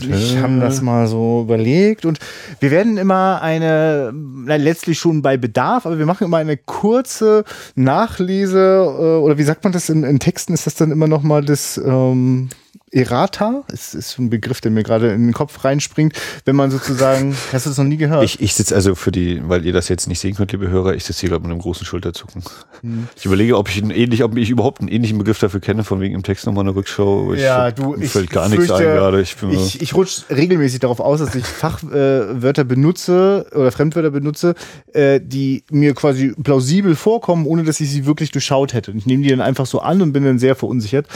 Ich 0.07 0.37
habe 0.37 0.59
das 0.59 0.81
mal 0.81 1.07
so 1.07 1.41
überlegt 1.41 2.05
und 2.05 2.19
wir 2.59 2.69
werden 2.69 2.97
immer 2.97 3.41
eine, 3.41 4.13
na, 4.13 4.55
letztlich 4.57 4.99
schon 4.99 5.23
bei 5.23 5.35
Bedarf, 5.35 5.87
aber 5.87 5.97
wir 5.97 6.05
machen 6.05 6.25
immer 6.25 6.37
eine 6.37 6.57
kurze 6.57 7.43
Nachlese 7.73 8.59
äh, 8.59 9.23
oder 9.23 9.39
wie 9.39 9.43
sagt 9.43 9.63
man 9.63 9.73
das 9.73 9.89
in, 9.89 10.03
in 10.03 10.19
Texten? 10.19 10.53
Ist 10.53 10.67
das 10.67 10.75
dann 10.75 10.91
immer 10.91 11.07
noch 11.07 11.23
mal 11.23 11.43
das 11.43 11.77
ähm, 11.83 12.49
Errata? 12.93 13.63
Es 13.67 13.93
ist 13.93 14.19
ein 14.19 14.29
Begriff, 14.29 14.61
der 14.61 14.71
mir 14.71 14.83
gerade 14.83 15.11
in 15.11 15.27
den 15.27 15.33
Kopf 15.33 15.63
reinspringt, 15.65 16.13
wenn 16.45 16.55
man 16.55 16.71
sozusagen, 16.71 17.35
hast 17.51 17.65
du 17.65 17.69
das 17.71 17.77
noch 17.77 17.85
nie 17.85 17.97
gehört? 17.97 18.23
Ich, 18.23 18.39
ich 18.39 18.53
sitze 18.53 18.75
also 18.75 18.95
für 18.95 19.11
die, 19.11 19.41
weil 19.43 19.65
ihr 19.65 19.73
das 19.73 19.89
jetzt 19.89 20.07
nicht 20.07 20.19
sehen 20.19 20.35
könnt, 20.35 20.51
liebe 20.51 20.69
Hörer, 20.69 20.93
ich 20.93 21.03
sitze 21.03 21.21
hier 21.21 21.29
gerade 21.29 21.41
mit 21.41 21.51
einem 21.51 21.61
großen 21.61 21.85
Schulterzucken. 21.85 22.43
Hm. 22.81 23.07
Ich 23.15 23.25
überlege, 23.25 23.57
ob 23.57 23.69
ich 23.69 23.81
einen 23.81 23.91
ähnlich, 23.91 24.23
ob 24.23 24.37
ich 24.37 24.49
überhaupt 24.49 24.81
einen 24.81 24.89
ähnlichen 24.89 25.17
Begriff 25.17 25.39
dafür 25.39 25.59
kenne, 25.59 25.83
von 25.83 25.99
wegen 26.01 26.13
im 26.13 26.23
Text 26.23 26.45
nochmal 26.45 26.63
eine 26.63 26.75
Rückschau. 26.75 27.33
Ich 27.33 27.41
Ja, 27.41 27.71
du, 27.71 27.95
ich 27.95 28.11
fällt 28.11 28.29
gar 28.29 28.47
nichts 28.47 28.69
ein 28.69 28.83
gerade. 28.83 29.21
Ich 29.21 29.35
Ich, 29.41 29.81
ich 29.81 29.93
rutsche 29.95 30.23
regelmäßig 30.29 30.79
darauf 30.79 30.99
aus, 30.99 31.19
dass 31.19 31.33
ich 31.33 31.45
Fachwörter 31.45 32.61
äh, 32.61 32.65
benutze 32.65 33.47
oder 33.53 33.71
Fremdwörter 33.71 34.11
benutze, 34.11 34.53
äh, 34.93 35.19
die 35.19 35.63
mir 35.71 35.95
quasi 35.95 36.33
plausibel 36.41 36.95
vorkommen, 36.95 37.45
ohne 37.47 37.63
dass 37.63 37.79
ich 37.79 37.89
sie 37.89 38.05
wirklich 38.05 38.31
durchschaut 38.31 38.73
hätte. 38.73 38.91
Und 38.91 38.97
ich 38.97 39.05
nehme 39.05 39.23
die 39.23 39.29
dann 39.29 39.41
einfach 39.41 39.65
so 39.65 39.79
an 39.79 40.01
und 40.01 40.13
bin 40.13 40.23
dann 40.23 40.37
sehr 40.37 40.55
verunsichert. 40.55 41.07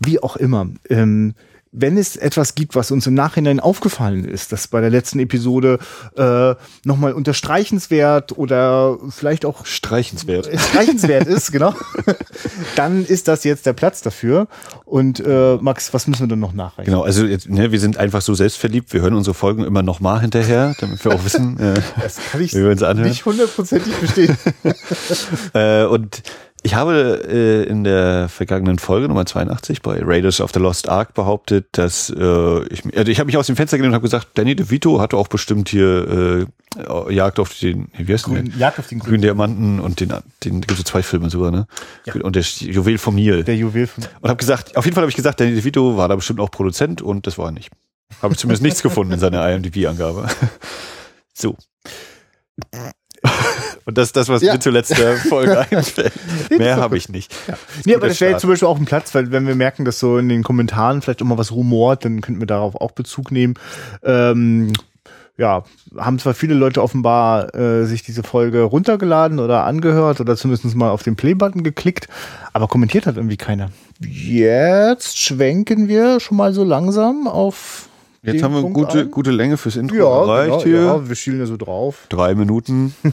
Wie 0.00 0.22
auch 0.22 0.36
immer. 0.36 0.68
Ähm, 0.88 1.17
wenn 1.72 1.98
es 1.98 2.16
etwas 2.16 2.54
gibt, 2.54 2.74
was 2.74 2.90
uns 2.90 3.06
im 3.06 3.14
Nachhinein 3.14 3.60
aufgefallen 3.60 4.24
ist, 4.24 4.52
das 4.52 4.68
bei 4.68 4.80
der 4.80 4.90
letzten 4.90 5.18
Episode 5.18 5.78
äh, 6.16 6.54
nochmal 6.84 7.12
unterstreichenswert 7.12 8.36
oder 8.36 8.98
vielleicht 9.10 9.44
auch 9.44 9.66
streichenswert, 9.66 10.48
streichenswert 10.70 11.26
ist, 11.26 11.52
genau, 11.52 11.74
dann 12.76 13.04
ist 13.04 13.28
das 13.28 13.44
jetzt 13.44 13.66
der 13.66 13.74
Platz 13.74 14.00
dafür. 14.02 14.48
Und 14.84 15.20
äh, 15.20 15.56
Max, 15.60 15.92
was 15.92 16.06
müssen 16.06 16.22
wir 16.22 16.28
denn 16.28 16.40
noch 16.40 16.54
nachreichen? 16.54 16.90
Genau, 16.90 17.02
also 17.02 17.26
jetzt, 17.26 17.48
ne, 17.48 17.70
wir 17.70 17.80
sind 17.80 17.98
einfach 17.98 18.22
so 18.22 18.34
selbstverliebt, 18.34 18.92
wir 18.92 19.02
hören 19.02 19.14
unsere 19.14 19.34
Folgen 19.34 19.64
immer 19.64 19.82
nochmal 19.82 20.20
hinterher, 20.20 20.74
damit 20.80 21.04
wir 21.04 21.12
auch 21.12 21.24
wissen, 21.24 21.58
äh, 21.60 21.80
das 22.00 22.16
kann 22.30 22.40
ich 22.40 22.54
wie 22.54 22.62
wir 22.62 22.70
uns 22.70 22.82
anhören. 22.82 23.08
nicht 23.08 23.26
hundertprozentig 23.26 23.92
verstehen. 23.94 24.36
äh, 25.52 25.84
und 25.84 26.22
ich 26.62 26.74
habe 26.74 27.22
äh, 27.28 27.62
in 27.68 27.84
der 27.84 28.28
vergangenen 28.28 28.78
Folge 28.78 29.08
Nummer 29.08 29.24
82 29.24 29.80
bei 29.80 30.00
Raiders 30.02 30.40
of 30.40 30.50
the 30.52 30.58
Lost 30.58 30.88
Ark 30.88 31.14
behauptet, 31.14 31.68
dass 31.72 32.10
äh, 32.10 32.64
ich, 32.68 32.84
also 32.96 33.10
ich 33.10 33.20
habe 33.20 33.26
mich 33.26 33.36
aus 33.36 33.46
dem 33.46 33.56
Fenster 33.56 33.76
gelehnt 33.76 33.92
und 33.92 33.94
habe 33.94 34.02
gesagt, 34.02 34.30
Danny 34.34 34.56
DeVito 34.56 35.00
hatte 35.00 35.16
auch 35.16 35.28
bestimmt 35.28 35.68
hier 35.68 36.46
äh, 36.76 37.14
Jagd 37.14 37.38
auf 37.38 37.56
den, 37.58 37.88
wie 37.96 38.12
heißt 38.12 38.24
Grün, 38.24 38.46
denn? 38.46 38.58
Jagd 38.58 38.78
auf 38.78 38.88
den 38.88 38.98
Grünen 38.98 39.22
Diamanten 39.22 39.78
und 39.80 40.00
den, 40.00 40.12
den 40.44 40.60
gibt 40.60 40.78
es 40.78 40.84
zwei 40.84 41.02
Filme 41.02 41.30
sogar, 41.30 41.50
ne? 41.50 41.66
Ja. 42.04 42.14
Und 42.14 42.36
der 42.36 42.42
Juwel 42.42 42.98
vom 42.98 43.14
Nil. 43.14 43.44
Der 43.44 43.56
Juwel 43.56 43.86
von 43.86 44.04
Und 44.20 44.28
habe 44.28 44.38
gesagt, 44.38 44.76
auf 44.76 44.84
jeden 44.84 44.94
Fall 44.94 45.02
habe 45.02 45.10
ich 45.10 45.16
gesagt, 45.16 45.40
Danny 45.40 45.54
DeVito 45.54 45.96
war 45.96 46.08
da 46.08 46.16
bestimmt 46.16 46.40
auch 46.40 46.50
Produzent 46.50 47.02
und 47.02 47.26
das 47.26 47.38
war 47.38 47.46
er 47.46 47.52
nicht. 47.52 47.70
Habe 48.20 48.34
ich 48.34 48.38
zumindest 48.38 48.62
nichts 48.62 48.82
gefunden 48.82 49.12
in 49.12 49.20
seiner 49.20 49.48
IMDb-Angabe. 49.48 50.28
So. 51.40 51.56
Und 53.88 53.96
das 53.96 54.08
ist 54.08 54.16
das, 54.16 54.28
was 54.28 54.42
Ja. 54.42 54.52
mir 54.52 54.60
zur 54.60 54.72
letzter 54.72 55.16
Folge 55.16 55.58
einfällt. 55.70 56.12
Mehr 56.50 56.76
habe 56.76 56.98
ich 56.98 57.08
nicht. 57.08 57.34
Nee, 57.86 57.94
aber 57.94 58.08
das 58.08 58.20
wäre 58.20 58.32
jetzt 58.32 58.34
Start. 58.34 58.40
zum 58.42 58.50
Beispiel 58.50 58.68
auch 58.68 58.76
ein 58.78 58.84
Platz, 58.84 59.14
weil 59.14 59.32
wenn 59.32 59.46
wir 59.46 59.54
merken, 59.54 59.86
dass 59.86 59.98
so 59.98 60.18
in 60.18 60.28
den 60.28 60.42
Kommentaren 60.42 61.00
vielleicht 61.00 61.22
immer 61.22 61.38
was 61.38 61.52
rumort, 61.52 62.04
dann 62.04 62.20
könnten 62.20 62.38
wir 62.38 62.46
darauf 62.46 62.74
auch 62.78 62.90
Bezug 62.92 63.32
nehmen. 63.32 63.54
Ähm, 64.02 64.74
ja, 65.38 65.64
haben 65.96 66.18
zwar 66.18 66.34
viele 66.34 66.52
Leute 66.52 66.82
offenbar 66.82 67.54
äh, 67.54 67.86
sich 67.86 68.02
diese 68.02 68.22
Folge 68.24 68.60
runtergeladen 68.60 69.38
oder 69.38 69.64
angehört 69.64 70.20
oder 70.20 70.36
zumindest 70.36 70.74
mal 70.76 70.90
auf 70.90 71.02
den 71.02 71.16
Play-Button 71.16 71.62
geklickt, 71.62 72.08
aber 72.52 72.68
kommentiert 72.68 73.06
hat 73.06 73.16
irgendwie 73.16 73.38
keiner. 73.38 73.70
Jetzt 74.00 75.18
schwenken 75.18 75.88
wir 75.88 76.20
schon 76.20 76.36
mal 76.36 76.52
so 76.52 76.62
langsam 76.62 77.26
auf. 77.26 77.88
Jetzt 78.32 78.42
haben 78.42 78.54
wir 78.54 78.60
Punkt 78.62 78.74
gute, 78.76 79.06
gute 79.08 79.30
Länge 79.30 79.56
fürs 79.56 79.76
Intro 79.76 79.96
ja, 79.96 80.04
erreicht 80.22 80.64
genau, 80.64 80.64
hier. 80.64 80.80
ja, 80.82 81.08
wir 81.08 81.16
schielen 81.16 81.38
ja 81.40 81.46
so 81.46 81.56
drauf. 81.56 82.06
Drei 82.08 82.34
Minuten. 82.34 82.94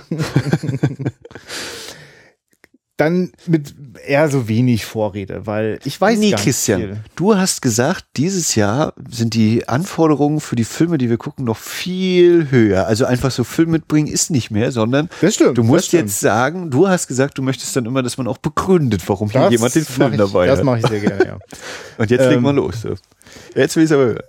Dann 2.98 3.34
mit 3.45 3.75
eher 4.07 4.29
so 4.29 4.48
wenig 4.48 4.86
Vorrede, 4.86 5.45
weil 5.45 5.79
ich 5.84 6.00
weiß 6.00 6.17
nee, 6.17 6.29
gar 6.29 6.38
nicht 6.38 6.45
Christian, 6.45 6.79
viel. 6.79 6.98
du 7.17 7.36
hast 7.36 7.62
gesagt, 7.62 8.05
dieses 8.15 8.55
Jahr 8.55 8.93
sind 9.10 9.34
die 9.34 9.67
Anforderungen 9.67 10.39
für 10.39 10.55
die 10.55 10.63
Filme, 10.63 10.98
die 10.98 11.10
wir 11.10 11.17
gucken, 11.17 11.43
noch 11.43 11.57
viel 11.57 12.48
höher. 12.51 12.88
Also 12.88 13.03
einfach 13.03 13.31
so 13.31 13.43
Film 13.43 13.72
mitbringen 13.72 14.07
ist 14.07 14.31
nicht 14.31 14.50
mehr, 14.50 14.72
sondern 14.72 15.10
Das 15.19 15.34
stimmt. 15.36 15.57
du 15.57 15.63
das 15.63 15.67
musst 15.69 15.91
jetzt 15.91 16.22
sagen, 16.22 16.72
du 16.72 16.88
hast 16.88 17.07
gesagt, 17.07 17.38
du 17.38 17.41
möchtest 17.41 17.75
dann 17.75 17.86
immer, 17.86 18.01
dass 18.01 18.17
man 18.17 18.27
auch 18.29 18.38
begründet, 18.38 19.01
warum 19.07 19.29
hier 19.29 19.41
Das 19.41 19.51
jemand 19.51 19.75
den 19.75 19.84
Film 19.84 20.12
ich, 20.13 20.17
dabei 20.17 20.48
Das 20.48 20.60
hat. 20.60 20.65
mache 20.65 20.77
ich 20.79 20.88
sehr 20.88 21.01
gerne, 21.01 21.25
ja. 21.25 21.38
Und 21.98 22.10
jetzt 22.10 22.29
legen 22.29 22.43
wir 22.43 22.50
Ähm, 22.51 22.55
los. 22.55 22.88
Jetzt 23.55 23.75
will 23.75 23.84
ich 23.84 23.91
aber 23.91 24.05
hören. 24.05 24.19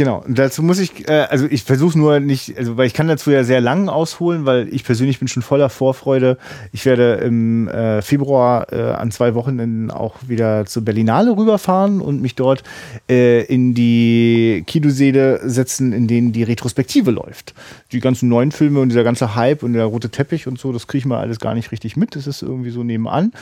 Genau. 0.00 0.24
Und 0.26 0.38
dazu 0.38 0.62
muss 0.62 0.78
ich, 0.78 1.10
äh, 1.10 1.26
also 1.28 1.44
ich 1.44 1.62
versuche 1.62 1.98
nur 1.98 2.20
nicht, 2.20 2.56
also 2.56 2.78
weil 2.78 2.86
ich 2.86 2.94
kann 2.94 3.06
dazu 3.06 3.30
ja 3.30 3.44
sehr 3.44 3.60
lang 3.60 3.90
ausholen, 3.90 4.46
weil 4.46 4.72
ich 4.72 4.82
persönlich 4.82 5.18
bin 5.18 5.28
schon 5.28 5.42
voller 5.42 5.68
Vorfreude. 5.68 6.38
Ich 6.72 6.86
werde 6.86 7.16
im 7.16 7.68
äh, 7.68 8.00
Februar 8.00 8.72
äh, 8.72 8.80
an 8.92 9.10
zwei 9.10 9.34
Wochenenden 9.34 9.90
auch 9.90 10.14
wieder 10.26 10.64
zur 10.64 10.86
Berlinale 10.86 11.36
rüberfahren 11.36 12.00
und 12.00 12.22
mich 12.22 12.34
dort 12.34 12.62
äh, 13.10 13.44
in 13.44 13.74
die 13.74 14.64
Kinosäle 14.66 15.46
setzen, 15.46 15.92
in 15.92 16.06
denen 16.06 16.32
die 16.32 16.44
Retrospektive 16.44 17.10
läuft. 17.10 17.52
Die 17.92 18.00
ganzen 18.00 18.30
neuen 18.30 18.52
Filme 18.52 18.80
und 18.80 18.88
dieser 18.88 19.04
ganze 19.04 19.34
Hype 19.34 19.62
und 19.62 19.74
der 19.74 19.84
rote 19.84 20.08
Teppich 20.08 20.46
und 20.46 20.58
so, 20.58 20.72
das 20.72 20.86
kriege 20.86 21.00
ich 21.00 21.04
mal 21.04 21.20
alles 21.20 21.40
gar 21.40 21.52
nicht 21.52 21.72
richtig 21.72 21.98
mit. 21.98 22.16
Das 22.16 22.26
ist 22.26 22.40
irgendwie 22.40 22.70
so 22.70 22.82
nebenan. 22.82 23.32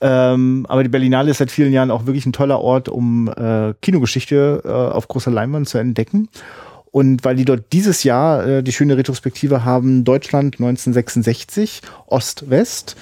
Ähm, 0.00 0.64
aber 0.66 0.82
die 0.82 0.88
Berlinale 0.88 1.30
ist 1.30 1.36
seit 1.36 1.50
vielen 1.50 1.74
Jahren 1.74 1.90
auch 1.90 2.06
wirklich 2.06 2.24
ein 2.24 2.32
toller 2.32 2.62
Ort, 2.62 2.88
um 2.88 3.28
äh, 3.28 3.74
Kinogeschichte 3.82 4.62
äh, 4.64 4.68
auf 4.68 5.08
großer 5.08 5.30
Leinwand 5.30 5.68
zu 5.68 5.76
entdecken. 5.76 6.05
Und 6.96 7.26
weil 7.26 7.36
die 7.36 7.44
dort 7.44 7.74
dieses 7.74 8.04
Jahr 8.04 8.46
äh, 8.46 8.62
die 8.62 8.72
schöne 8.72 8.96
Retrospektive 8.96 9.66
haben, 9.66 10.04
Deutschland 10.04 10.54
1966, 10.54 11.82
Ost-West, 12.06 12.96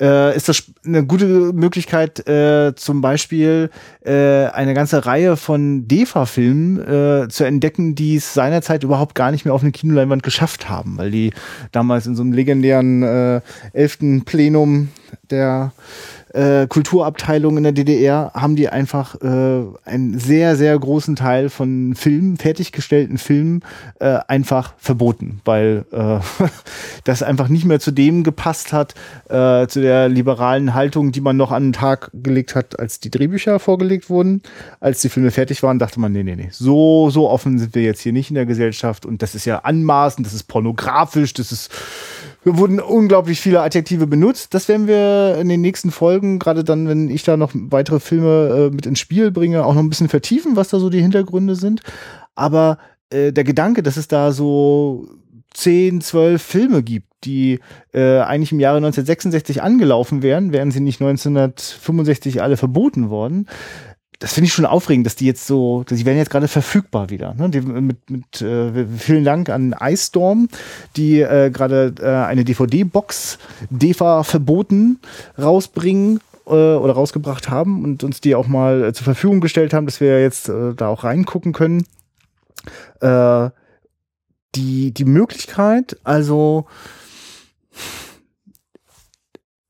äh, 0.00 0.34
ist 0.34 0.48
das 0.48 0.62
eine 0.82 1.04
gute 1.04 1.26
Möglichkeit, 1.52 2.26
äh, 2.26 2.74
zum 2.74 3.02
Beispiel 3.02 3.68
äh, 4.02 4.46
eine 4.46 4.72
ganze 4.72 5.04
Reihe 5.04 5.36
von 5.36 5.86
DEFA-Filmen 5.86 7.24
äh, 7.24 7.28
zu 7.28 7.44
entdecken, 7.44 7.94
die 7.94 8.16
es 8.16 8.32
seinerzeit 8.32 8.82
überhaupt 8.82 9.14
gar 9.14 9.30
nicht 9.30 9.44
mehr 9.44 9.52
auf 9.52 9.60
eine 9.60 9.72
Kinoleinwand 9.72 10.22
geschafft 10.22 10.70
haben, 10.70 10.96
weil 10.96 11.10
die 11.10 11.30
damals 11.70 12.06
in 12.06 12.16
so 12.16 12.22
einem 12.22 12.32
legendären 12.32 13.02
äh, 13.02 13.40
elften 13.74 14.24
Plenum 14.24 14.88
der 15.28 15.72
äh, 16.34 16.66
Kulturabteilung 16.66 17.56
in 17.56 17.62
der 17.62 17.72
DDR 17.72 18.32
haben 18.34 18.56
die 18.56 18.68
einfach 18.68 19.14
äh, 19.22 19.62
einen 19.84 20.18
sehr, 20.18 20.56
sehr 20.56 20.76
großen 20.76 21.14
Teil 21.14 21.48
von 21.48 21.94
Filmen, 21.94 22.36
fertiggestellten 22.36 23.18
Filmen, 23.18 23.60
äh, 24.00 24.18
einfach 24.26 24.74
verboten, 24.78 25.40
weil 25.44 25.84
äh, 25.92 26.18
das 27.04 27.22
einfach 27.22 27.48
nicht 27.48 27.64
mehr 27.64 27.78
zu 27.78 27.92
dem 27.92 28.24
gepasst 28.24 28.72
hat, 28.72 28.94
äh, 29.28 29.68
zu 29.68 29.80
der 29.80 30.08
liberalen 30.08 30.74
Haltung, 30.74 31.12
die 31.12 31.20
man 31.20 31.36
noch 31.36 31.52
an 31.52 31.66
den 31.66 31.72
Tag 31.72 32.10
gelegt 32.12 32.56
hat, 32.56 32.78
als 32.80 32.98
die 32.98 33.10
Drehbücher 33.10 33.60
vorgelegt 33.60 34.10
wurden. 34.10 34.42
Als 34.80 35.00
die 35.02 35.08
Filme 35.08 35.30
fertig 35.30 35.62
waren, 35.62 35.78
dachte 35.78 36.00
man, 36.00 36.12
nee, 36.12 36.24
nee, 36.24 36.34
nee, 36.34 36.48
so, 36.50 37.10
so 37.10 37.30
offen 37.30 37.58
sind 37.58 37.74
wir 37.76 37.82
jetzt 37.82 38.00
hier 38.00 38.12
nicht 38.12 38.30
in 38.30 38.34
der 38.34 38.46
Gesellschaft 38.46 39.06
und 39.06 39.22
das 39.22 39.36
ist 39.36 39.44
ja 39.44 39.58
anmaßend, 39.60 40.26
das 40.26 40.34
ist 40.34 40.44
pornografisch, 40.44 41.32
das 41.32 41.52
ist 41.52 41.70
wurden 42.44 42.80
unglaublich 42.80 43.40
viele 43.40 43.62
Adjektive 43.62 44.06
benutzt. 44.06 44.54
Das 44.54 44.68
werden 44.68 44.86
wir 44.86 45.38
in 45.40 45.48
den 45.48 45.60
nächsten 45.60 45.90
Folgen, 45.90 46.38
gerade 46.38 46.64
dann, 46.64 46.88
wenn 46.88 47.08
ich 47.08 47.22
da 47.22 47.36
noch 47.36 47.52
weitere 47.54 48.00
Filme 48.00 48.70
äh, 48.70 48.74
mit 48.74 48.86
ins 48.86 48.98
Spiel 48.98 49.30
bringe, 49.30 49.64
auch 49.64 49.74
noch 49.74 49.82
ein 49.82 49.88
bisschen 49.88 50.08
vertiefen, 50.08 50.56
was 50.56 50.68
da 50.68 50.78
so 50.78 50.90
die 50.90 51.00
Hintergründe 51.00 51.56
sind. 51.56 51.80
Aber 52.34 52.78
äh, 53.10 53.32
der 53.32 53.44
Gedanke, 53.44 53.82
dass 53.82 53.96
es 53.96 54.08
da 54.08 54.32
so 54.32 55.08
10, 55.54 56.00
12 56.00 56.42
Filme 56.42 56.82
gibt, 56.82 57.06
die 57.24 57.60
äh, 57.92 58.18
eigentlich 58.18 58.52
im 58.52 58.60
Jahre 58.60 58.76
1966 58.78 59.62
angelaufen 59.62 60.22
wären, 60.22 60.52
wären 60.52 60.70
sie 60.70 60.80
nicht 60.80 61.00
1965 61.00 62.42
alle 62.42 62.56
verboten 62.56 63.08
worden. 63.08 63.46
Das 64.18 64.32
finde 64.32 64.46
ich 64.46 64.52
schon 64.52 64.66
aufregend, 64.66 65.06
dass 65.06 65.16
die 65.16 65.26
jetzt 65.26 65.46
so, 65.46 65.84
die 65.88 66.06
werden 66.06 66.18
jetzt 66.18 66.30
gerade 66.30 66.48
verfügbar 66.48 67.10
wieder. 67.10 67.34
Ne? 67.34 67.50
Die, 67.50 67.60
mit, 67.60 68.10
mit, 68.10 68.42
äh, 68.42 68.86
vielen 68.96 69.24
Dank 69.24 69.48
an 69.48 69.74
Ice 69.80 70.06
Storm, 70.08 70.48
die 70.96 71.20
äh, 71.20 71.50
gerade 71.50 71.94
äh, 72.00 72.26
eine 72.26 72.44
DVD-Box 72.44 73.38
DEFA 73.70 74.22
verboten 74.22 75.00
rausbringen 75.38 76.20
äh, 76.46 76.50
oder 76.50 76.92
rausgebracht 76.92 77.50
haben 77.50 77.84
und 77.84 78.04
uns 78.04 78.20
die 78.20 78.34
auch 78.34 78.46
mal 78.46 78.84
äh, 78.84 78.92
zur 78.92 79.04
Verfügung 79.04 79.40
gestellt 79.40 79.74
haben, 79.74 79.86
dass 79.86 80.00
wir 80.00 80.20
jetzt 80.20 80.48
äh, 80.48 80.74
da 80.74 80.88
auch 80.88 81.04
reingucken 81.04 81.52
können. 81.52 81.84
Äh, 83.00 83.50
die, 84.54 84.92
die 84.92 85.04
Möglichkeit, 85.04 85.98
also 86.04 86.66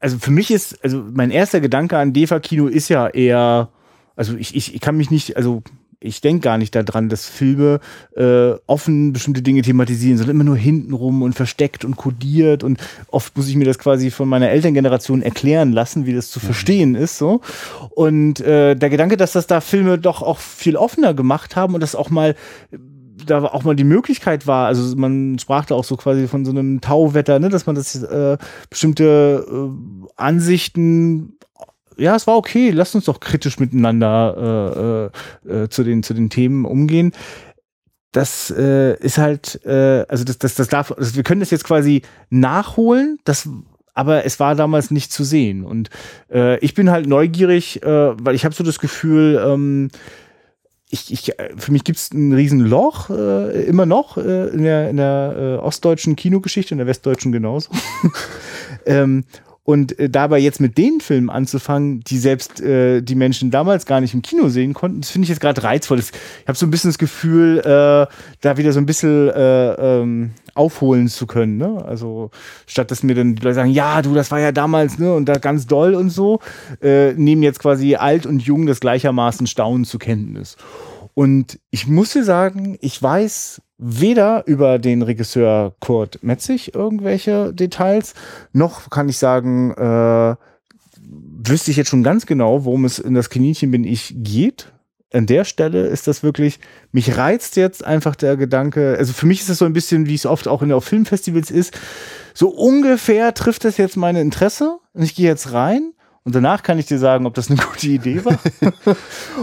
also 0.05 0.19
für 0.19 0.31
mich 0.31 0.51
ist, 0.51 0.85
also 0.85 1.03
mein 1.15 1.31
erster 1.31 1.63
Gedanke 1.63 1.97
an 1.97 2.13
DEFA-Kino 2.13 2.67
ist 2.67 2.91
ja 2.91 3.09
eher, 3.09 3.71
also 4.17 4.37
ich, 4.37 4.55
ich, 4.55 4.75
ich 4.75 4.81
kann 4.81 4.97
mich 4.97 5.11
nicht, 5.11 5.37
also 5.37 5.63
ich 6.05 6.21
denke 6.21 6.43
gar 6.43 6.59
nicht 6.59 6.75
daran, 6.75 7.09
dass 7.09 7.27
Filme 7.27 7.81
äh, 8.15 8.53
offen 8.67 9.15
bestimmte 9.15 9.41
Dinge 9.41 9.63
thematisieren, 9.63 10.19
sondern 10.19 10.37
immer 10.37 10.45
nur 10.45 10.57
hintenrum 10.57 11.23
und 11.23 11.33
versteckt 11.33 11.85
und 11.85 11.97
kodiert. 11.97 12.63
Und 12.63 12.79
oft 13.09 13.35
muss 13.37 13.49
ich 13.49 13.57
mir 13.57 13.65
das 13.65 13.79
quasi 13.79 14.11
von 14.11 14.29
meiner 14.29 14.51
Elterngeneration 14.51 15.23
erklären 15.23 15.73
lassen, 15.73 16.05
wie 16.05 16.15
das 16.15 16.31
zu 16.31 16.41
verstehen 16.41 16.95
ist 16.95 17.17
so. 17.17 17.41
Und 17.91 18.41
äh, 18.41 18.75
der 18.75 18.91
Gedanke, 18.91 19.17
dass 19.17 19.33
das 19.33 19.47
da 19.47 19.63
Filme 19.63 19.99
doch 19.99 20.21
auch 20.21 20.39
viel 20.39 20.77
offener 20.77 21.15
gemacht 21.15 21.57
haben 21.57 21.75
und 21.75 21.81
das 21.81 21.95
auch 21.95 22.11
mal 22.11 22.35
da 23.27 23.45
auch 23.45 23.65
mal 23.65 23.77
die 23.77 23.85
Möglichkeit 23.85 24.47
war, 24.47 24.67
also 24.67 24.97
man 24.97 25.39
sprach 25.39 25.65
da 25.65 25.75
auch 25.75 25.85
so 25.85 25.97
quasi 25.97 26.27
von 26.29 26.45
so 26.45 26.51
einem 26.51 26.81
Tauwetter, 26.81 27.39
ne, 27.39 27.49
dass 27.49 27.65
man 27.65 27.77
das 27.77 27.95
äh, 28.03 28.37
bestimmte 28.69 29.47
äh, 29.49 30.13
Ansichten 30.17 31.34
ja, 31.97 32.17
es 32.17 32.27
war 32.27 32.37
okay, 32.37 32.71
lasst 32.71 32.95
uns 32.95 33.05
doch 33.05 33.21
kritisch 33.21 33.59
miteinander 33.59 35.11
äh, 35.47 35.51
äh, 35.51 35.65
äh, 35.65 35.69
zu, 35.69 35.85
den, 35.85 36.03
zu 36.03 36.15
den 36.15 36.31
Themen 36.31 36.65
umgehen. 36.65 37.13
Das 38.13 38.51
äh, 38.51 38.97
ist 38.99 39.19
halt, 39.19 39.65
äh, 39.65 40.05
also 40.09 40.25
das, 40.25 40.39
das, 40.39 40.55
das 40.55 40.69
darf, 40.69 40.93
also 40.93 41.17
wir 41.17 41.25
können 41.25 41.41
das 41.41 41.51
jetzt 41.51 41.65
quasi 41.65 42.03
nachholen, 42.31 43.19
das, 43.25 43.49
aber 43.93 44.25
es 44.25 44.39
war 44.39 44.55
damals 44.55 44.91
nicht 44.91 45.13
zu 45.13 45.25
sehen. 45.25 45.65
Und 45.65 45.91
äh, 46.33 46.59
ich 46.59 46.75
bin 46.75 46.91
halt 46.91 47.07
neugierig, 47.07 47.83
äh, 47.83 47.87
weil 47.87 48.35
ich 48.35 48.45
habe 48.45 48.55
so 48.55 48.63
das 48.63 48.79
Gefühl, 48.79 49.43
ähm, 49.45 49.91
ich, 50.91 51.13
ich, 51.13 51.33
für 51.57 51.73
mich 51.73 51.83
gibt 51.83 51.99
es 51.99 52.13
ein 52.13 52.33
Riesenloch, 52.33 53.11
äh, 53.11 53.65
immer 53.65 53.85
noch 53.85 54.17
äh, 54.17 54.49
in 54.49 54.63
der, 54.63 54.91
in 54.91 54.97
der 54.97 55.35
äh, 55.37 55.63
ostdeutschen 55.63 56.15
Kinogeschichte, 56.15 56.73
in 56.73 56.79
der 56.79 56.87
westdeutschen 56.87 57.33
genauso. 57.33 57.71
ähm, 58.87 59.25
Und 59.65 59.99
äh, 59.99 60.11
dabei 60.11 60.39
jetzt 60.39 60.61
mit 60.61 60.77
den 60.77 61.01
Filmen 61.01 61.31
anzufangen, 61.31 62.01
die 62.01 62.19
selbst 62.19 62.61
äh, 62.61 63.01
die 63.01 63.15
Menschen 63.15 63.51
damals 63.51 63.87
gar 63.87 64.01
nicht 64.01 64.13
im 64.13 64.21
Kino 64.21 64.49
sehen 64.49 64.75
konnten, 64.75 65.01
das 65.01 65.11
finde 65.11 65.25
ich 65.25 65.31
jetzt 65.31 65.41
gerade 65.41 65.63
reizvoll. 65.63 65.97
Das, 65.97 66.11
ich 66.11 66.47
habe 66.47 66.57
so 66.57 66.67
ein 66.67 66.71
bisschen 66.71 66.91
das 66.91 66.99
Gefühl, 66.99 67.61
äh, 67.61 68.07
da 68.43 68.57
wieder 68.57 68.73
so 68.73 68.79
ein 68.79 68.85
bisschen 68.85 69.31
äh, 69.31 69.73
ähm, 69.73 70.33
aufholen 70.55 71.09
zu 71.09 71.27
können. 71.27 71.57
Ne? 71.57 71.83
Also 71.85 72.31
statt 72.67 72.91
dass 72.91 73.03
mir 73.03 73.15
dann 73.15 73.37
die 73.37 73.43
Leute 73.43 73.55
sagen, 73.55 73.71
ja, 73.71 74.03
du, 74.03 74.15
das 74.15 74.31
war 74.31 74.39
ja 74.39 74.53
damals 74.53 74.99
ne, 74.99 75.13
und 75.15 75.27
da 75.27 75.39
ganz 75.39 75.67
doll 75.67 75.95
und 75.95 76.11
so, 76.11 76.41
äh, 76.83 77.15
nehmen 77.15 77.43
jetzt 77.43 77.59
quasi 77.59 77.97
alt 77.97 78.27
und 78.27 78.43
jung 78.43 78.67
das 78.67 78.81
gleichermaßen 78.81 79.47
Staunen 79.47 79.87
zur 79.87 79.99
Kenntnis. 79.99 80.57
Und 81.15 81.59
ich 81.71 81.87
muss 81.87 82.13
dir 82.13 82.25
sagen, 82.25 82.77
ich 82.81 83.01
weiß 83.01 83.63
weder 83.87 84.45
über 84.47 84.79
den 84.79 85.03
Regisseur 85.03 85.75
Kurt 85.79 86.23
Metzig 86.23 86.75
irgendwelche 86.75 87.53
Details, 87.53 88.15
noch 88.55 88.89
kann 88.89 89.11
ich 89.11 89.19
sagen, 89.19 89.73
äh, 89.73 90.37
wüsste 91.47 91.71
ich 91.71 91.77
jetzt 91.77 91.91
schon 91.91 92.03
ganz 92.03 92.25
genau, 92.25 92.65
worum 92.65 92.87
es 92.87 92.99
in 92.99 93.13
das 93.13 93.29
Kaninchen 93.29 93.71
bin 93.71 93.85
ich 93.85 94.15
geht. 94.17 94.73
An 95.13 95.27
der 95.27 95.45
Stelle 95.45 95.87
ist 95.87 96.07
das 96.07 96.23
wirklich, 96.23 96.61
mich 96.93 97.19
reizt 97.19 97.57
jetzt 97.57 97.85
einfach 97.85 98.17
der 98.17 98.39
Gedanke, 98.39 98.97
also 98.99 99.13
für 99.13 99.27
mich 99.27 99.41
ist 99.41 99.51
das 99.51 99.59
so 99.59 99.67
ein 99.67 99.75
bisschen, 99.75 100.07
wie 100.07 100.15
es 100.15 100.25
oft 100.25 100.49
auch 100.49 100.63
in 100.63 100.73
auf 100.73 100.87
Filmfestivals 100.87 101.51
ist, 101.51 101.79
so 102.33 102.49
ungefähr 102.49 103.35
trifft 103.35 103.67
das 103.67 103.77
jetzt 103.77 103.99
meine 103.99 104.23
Interesse 104.23 104.79
und 104.95 105.03
ich 105.03 105.15
gehe 105.15 105.29
jetzt 105.29 105.53
rein 105.53 105.93
und 106.25 106.35
danach 106.35 106.63
kann 106.63 106.79
ich 106.79 106.87
dir 106.87 106.99
sagen, 106.99 107.27
ob 107.27 107.35
das 107.35 107.51
eine 107.51 107.61
gute 107.73 107.89
Idee 107.89 108.25
war. 108.25 108.39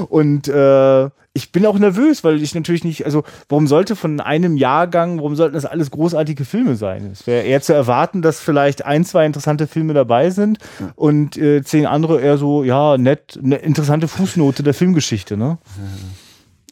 und 0.10 0.48
äh, 0.48 1.10
ich 1.34 1.52
bin 1.52 1.65
auch 1.65 1.80
nervös, 1.80 2.24
weil 2.24 2.41
ich 2.41 2.54
natürlich 2.56 2.84
nicht, 2.84 3.06
also 3.06 3.24
warum 3.48 3.67
sollte 3.67 3.96
von 3.96 4.20
einem 4.20 4.58
Jahrgang, 4.58 5.17
warum 5.17 5.36
sollten 5.36 5.54
das 5.54 5.65
alles 5.65 5.91
großartige 5.91 6.44
Filme 6.44 6.76
sein? 6.76 7.10
Es 7.12 7.26
wäre 7.26 7.44
eher 7.44 7.62
zu 7.62 7.74
erwarten, 7.74 8.22
dass 8.22 8.41
vielleicht 8.41 8.84
ein, 8.84 9.06
zwei 9.06 9.26
interessante 9.26 9.67
Filme 9.67 9.94
dabei 9.94 10.30
sind 10.30 10.58
ja. 10.80 10.91
und 10.96 11.38
äh, 11.38 11.63
zehn 11.63 11.86
andere 11.86 12.20
eher 12.20 12.38
so, 12.38 12.63
ja, 12.63 12.98
nett, 12.98 13.39
eine 13.41 13.58
interessante 13.58 14.10
Fußnote 14.10 14.63
der 14.63 14.74
Filmgeschichte, 14.74 15.38
ne? 15.38 15.58
Ja. 15.78 15.84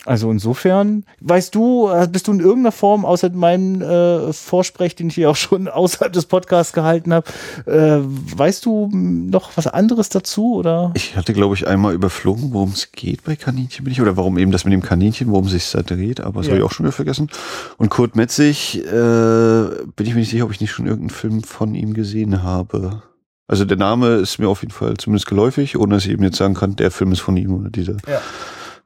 Also 0.09 0.31
insofern, 0.31 1.03
weißt 1.19 1.53
du, 1.53 1.87
äh, 1.87 2.07
bist 2.11 2.27
du 2.27 2.31
in 2.31 2.39
irgendeiner 2.39 2.71
Form, 2.71 3.05
außer 3.05 3.29
meinem 3.29 3.79
äh, 3.83 4.33
Vorsprech, 4.33 4.95
den 4.95 5.09
ich 5.09 5.13
hier 5.13 5.29
auch 5.29 5.35
schon 5.35 5.67
außerhalb 5.67 6.11
des 6.11 6.25
Podcasts 6.25 6.73
gehalten 6.73 7.13
habe, 7.13 7.29
äh, 7.67 7.99
weißt 8.01 8.65
du 8.65 8.89
noch 8.91 9.51
was 9.55 9.67
anderes 9.67 10.09
dazu? 10.09 10.55
Oder? 10.55 10.89
Ich 10.95 11.15
hatte, 11.15 11.33
glaube 11.33 11.53
ich, 11.53 11.67
einmal 11.67 11.93
überflogen, 11.93 12.53
worum 12.53 12.71
es 12.71 12.91
geht 12.91 13.23
bei 13.23 13.35
Kaninchen 13.35 13.83
bin 13.83 13.93
ich, 13.93 14.01
oder 14.01 14.17
warum 14.17 14.39
eben 14.39 14.51
das 14.51 14.65
mit 14.65 14.73
dem 14.73 14.81
Kaninchen, 14.81 15.29
worum 15.29 15.45
es 15.45 15.51
sich 15.51 15.69
da 15.69 15.83
dreht, 15.83 16.21
aber 16.21 16.39
das 16.39 16.47
ja. 16.47 16.53
habe 16.53 16.61
ich 16.61 16.65
auch 16.65 16.71
schon 16.71 16.87
wieder 16.87 16.91
vergessen. 16.93 17.29
Und 17.77 17.89
Kurt 17.89 18.15
Metzig, 18.15 18.79
äh, 18.79 18.89
bin 18.89 20.07
ich 20.07 20.15
mir 20.15 20.21
nicht 20.21 20.31
sicher, 20.31 20.45
ob 20.45 20.51
ich 20.51 20.59
nicht 20.59 20.71
schon 20.71 20.87
irgendeinen 20.87 21.11
Film 21.11 21.43
von 21.43 21.75
ihm 21.75 21.93
gesehen 21.93 22.41
habe. 22.41 23.03
Also 23.47 23.63
der 23.63 23.77
Name 23.77 24.15
ist 24.15 24.39
mir 24.39 24.49
auf 24.49 24.63
jeden 24.63 24.73
Fall 24.73 24.97
zumindest 24.97 25.27
geläufig, 25.27 25.77
ohne 25.77 25.93
dass 25.93 26.05
ich 26.05 26.11
eben 26.11 26.23
jetzt 26.23 26.37
sagen 26.37 26.55
kann, 26.55 26.75
der 26.75 26.89
Film 26.89 27.11
ist 27.11 27.19
von 27.19 27.37
ihm 27.37 27.53
oder 27.53 27.69
dieser. 27.69 27.97
Ja. 28.07 28.21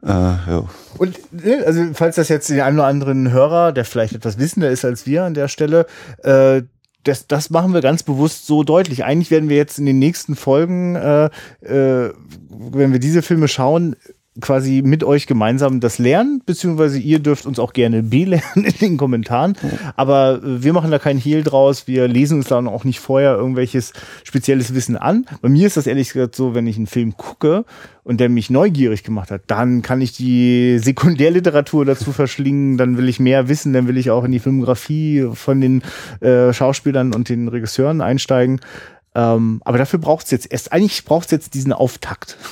Äh, 0.04 0.10
ja. 0.10 0.66
Und 0.98 1.20
ne, 1.32 1.64
also 1.66 1.82
falls 1.94 2.18
das 2.18 2.30
jetzt 2.30 2.50
den 2.50 2.60
einen 2.60 2.78
oder 2.78 2.88
anderen 2.88 3.32
Hörer, 3.32 3.72
der 3.72 3.86
vielleicht 3.86 4.14
etwas 4.14 4.38
wissender 4.38 4.70
ist 4.70 4.84
als 4.84 5.06
wir 5.06 5.24
an 5.24 5.34
der 5.34 5.48
Stelle, 5.48 5.86
äh, 6.24 6.64
das, 7.04 7.28
das 7.28 7.50
machen 7.50 7.74
wir 7.74 7.82
ganz 7.82 8.04
bewusst 8.04 8.48
so 8.48 8.64
deutlich. 8.64 9.04
Eigentlich 9.04 9.32
werden 9.32 9.50
wir 9.50 9.58
jetzt 9.58 9.78
in 9.78 9.86
den 9.86 10.00
nächsten 10.00 10.36
Folgen, 10.36 10.96
äh, 10.96 11.26
äh, 11.62 12.14
wenn 12.50 12.92
wir 12.92 13.00
diese 13.00 13.22
Filme 13.22 13.48
schauen, 13.48 13.96
quasi 14.42 14.82
mit 14.84 15.04
euch 15.04 15.28
gemeinsam 15.28 15.80
das 15.80 16.00
lernen, 16.00 16.42
beziehungsweise 16.46 16.98
ihr 16.98 17.20
dürft 17.20 17.46
uns 17.46 17.60
auch 17.60 17.74
gerne 17.74 18.04
belehren 18.04 18.44
in 18.66 18.78
den 18.82 18.98
Kommentaren. 18.98 19.56
Aber 19.96 20.42
äh, 20.44 20.64
wir 20.64 20.74
machen 20.74 20.92
da 20.92 21.00
keinen 21.00 21.20
Hehl 21.20 21.44
draus. 21.44 21.88
Wir 21.88 22.08
lesen 22.08 22.38
uns 22.38 22.48
dann 22.48 22.68
auch 22.68 22.84
nicht 22.84 23.00
vorher 23.00 23.36
irgendwelches 23.36 23.94
spezielles 24.24 24.74
Wissen 24.74 24.98
an. 24.98 25.26
Bei 25.42 25.50
mir 25.50 25.68
ist 25.68 25.78
das 25.78 25.88
ehrlich 25.88 26.12
gesagt 26.12 26.36
so, 26.36 26.56
wenn 26.56 26.68
ich 26.68 26.78
einen 26.78 26.88
Film 26.88 27.16
gucke 27.16 27.66
und 28.04 28.20
der 28.20 28.30
mich 28.30 28.50
neugierig 28.50 29.04
gemacht 29.04 29.32
hat, 29.32 29.44
dann 29.48 29.82
kann 29.82 30.02
ich 30.02 30.14
die 30.14 30.80
Sekundärliteratur 30.80 31.86
dazu 31.86 32.12
verschlingen, 32.12 32.78
dann 32.78 32.98
will 32.98 33.08
ich 33.08 33.20
mehr 33.20 33.48
wissen, 33.48 33.74
dann 33.74 33.88
will 33.88 33.98
ich 33.98 34.10
auch 34.12 34.24
in 34.24 34.32
die 34.32 34.40
Filmografie 34.40 35.30
von 35.34 35.62
den 35.62 35.84
äh, 36.22 36.54
Schauspielern 36.54 37.14
und 37.14 37.30
den 37.30 37.48
Regisseuren 37.48 38.02
einsteigen. 38.02 38.60
Ähm, 39.16 39.62
aber 39.64 39.78
dafür 39.78 40.00
braucht 40.00 40.26
es 40.26 40.32
jetzt 40.32 40.52
erst, 40.52 40.72
eigentlich 40.72 41.06
braucht 41.06 41.26
es 41.26 41.32
jetzt 41.32 41.54
diesen 41.54 41.72
Auftakt. 41.72 42.38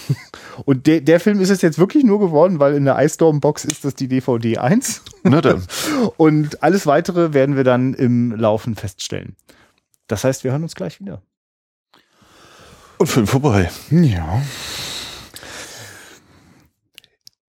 Und 0.65 0.87
der, 0.87 1.01
der 1.01 1.19
Film 1.19 1.39
ist 1.39 1.49
es 1.49 1.61
jetzt 1.61 1.79
wirklich 1.79 2.03
nur 2.03 2.19
geworden, 2.19 2.59
weil 2.59 2.75
in 2.75 2.85
der 2.85 2.97
Ice 2.99 3.15
Storm 3.15 3.39
Box 3.39 3.65
ist 3.65 3.85
das 3.85 3.95
die 3.95 4.07
DVD 4.07 4.57
1. 4.57 5.01
Na 5.23 5.41
dann. 5.41 5.63
Und 6.17 6.63
alles 6.63 6.85
weitere 6.85 7.33
werden 7.33 7.55
wir 7.55 7.63
dann 7.63 7.93
im 7.93 8.31
Laufen 8.31 8.75
feststellen. 8.75 9.35
Das 10.07 10.23
heißt, 10.23 10.43
wir 10.43 10.51
hören 10.51 10.63
uns 10.63 10.75
gleich 10.75 10.99
wieder. 10.99 11.21
Und 12.97 13.07
Film 13.07 13.27
vorbei. 13.27 13.71
Ja. 13.89 14.41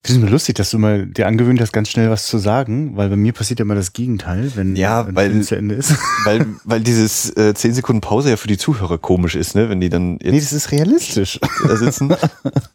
Finde 0.04 0.26
es 0.26 0.32
lustig, 0.32 0.56
dass 0.56 0.70
du 0.70 0.78
mal 0.78 1.06
dir 1.06 1.28
angewöhnt 1.28 1.60
hast, 1.60 1.72
ganz 1.72 1.88
schnell 1.88 2.10
was 2.10 2.26
zu 2.26 2.38
sagen, 2.38 2.96
weil 2.96 3.08
bei 3.08 3.14
mir 3.14 3.32
passiert 3.32 3.60
ja 3.60 3.64
immer 3.64 3.76
das 3.76 3.92
Gegenteil, 3.92 4.50
wenn 4.56 4.74
ja, 4.74 5.06
wenn 5.06 5.14
weil, 5.14 5.42
zu 5.42 5.54
Ende 5.54 5.76
ist. 5.76 5.94
Weil, 6.24 6.46
weil 6.64 6.80
dieses 6.80 7.36
äh, 7.36 7.52
10 7.54 7.74
Sekunden 7.74 8.00
Pause 8.00 8.30
ja 8.30 8.36
für 8.36 8.48
die 8.48 8.58
Zuhörer 8.58 8.98
komisch 8.98 9.34
ist, 9.34 9.54
ne? 9.56 9.68
Wenn 9.68 9.80
die 9.80 9.88
dann 9.88 10.18
jetzt 10.20 10.32
Nee, 10.32 10.40
das 10.40 10.52
ist 10.52 10.70
realistisch. 10.72 11.38
Da 11.66 11.76
sitzen. 11.76 12.14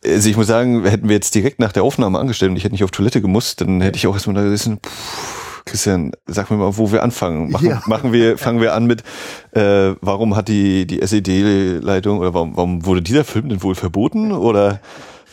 Also 0.06 0.30
ich 0.30 0.38
muss 0.38 0.48
sagen, 0.48 0.86
hätten 0.86 1.10
wir 1.10 1.16
jetzt 1.16 1.36
direkt 1.36 1.60
nach 1.60 1.74
der 1.74 1.84
Aufnahme 1.84 2.18
angestellt 2.18 2.52
und 2.52 2.58
ich 2.58 2.64
hätte 2.64 2.74
nicht 2.74 2.84
auf 2.84 2.92
Toilette 2.92 3.22
gemusst, 3.22 3.60
dann 3.60 3.82
hätte 3.82 3.98
ich 3.98 4.08
auch 4.08 4.14
erstmal 4.14 4.36
da 4.36 4.44
gesessen, 4.44 4.80
pff, 4.82 5.64
Christian, 5.66 6.14
sag 6.26 6.50
mir 6.50 6.58
mal, 6.58 6.78
wo 6.78 6.92
wir 6.92 7.04
anfangen. 7.04 7.52
Machen, 7.52 7.68
ja. 7.68 7.84
machen 7.88 8.14
wir, 8.14 8.38
fangen 8.38 8.62
wir 8.62 8.74
an 8.74 8.88
mit, 8.88 9.04
äh, 9.52 9.96
warum 10.02 10.36
hat 10.36 10.48
die, 10.48 10.88
die 10.88 11.02
SED-Leitung 11.02 12.20
oder 12.20 12.34
warum, 12.34 12.56
warum 12.56 12.86
wurde 12.86 13.02
dieser 13.02 13.26
Film 13.26 13.50
denn 13.50 13.62
wohl 13.62 13.76
verboten? 13.76 14.32
Oder 14.32 14.80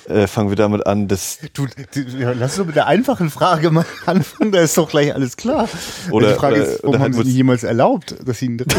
äh, 0.08 0.26
fangen 0.26 0.50
wir 0.50 0.56
damit 0.56 0.86
an, 0.86 1.08
dass. 1.08 1.38
Du, 1.52 1.66
du 1.66 2.00
lass 2.34 2.58
uns 2.58 2.66
mit 2.66 2.76
der 2.76 2.86
einfachen 2.86 3.30
Frage 3.30 3.70
mal 3.70 3.86
anfangen, 4.06 4.52
da 4.52 4.60
ist 4.60 4.76
doch 4.76 4.88
gleich 4.88 5.14
alles 5.14 5.36
klar. 5.36 5.68
Oder 6.10 6.32
die 6.32 6.34
Frage 6.34 6.56
oder, 6.56 6.64
ist, 6.64 6.82
warum 6.82 6.98
haben 7.00 7.12
sie 7.12 7.30
jemals 7.30 7.62
erlaubt, 7.62 8.16
dass 8.24 8.38
sie 8.38 8.46
ihn 8.46 8.64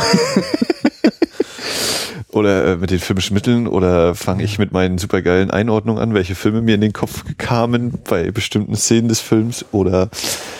Oder 2.36 2.74
äh, 2.74 2.76
mit 2.76 2.92
den 2.92 3.00
filmischen 3.00 3.34
Mitteln 3.34 3.66
oder 3.66 4.14
fange 4.14 4.44
ich 4.44 4.60
mit 4.60 4.74
meinen 4.74 4.98
supergeilen 4.98 5.52
Einordnungen 5.52 6.04
an, 6.04 6.14
welche 6.14 6.36
Filme 6.36 6.62
mir 6.62 6.76
in 6.76 6.82
den 6.82 6.92
Kopf 6.92 7.24
kamen 7.38 7.94
bei 8.10 8.30
bestimmten 8.32 8.76
Szenen 8.76 9.08
des 9.08 9.22
Films 9.22 9.64
oder 9.72 10.10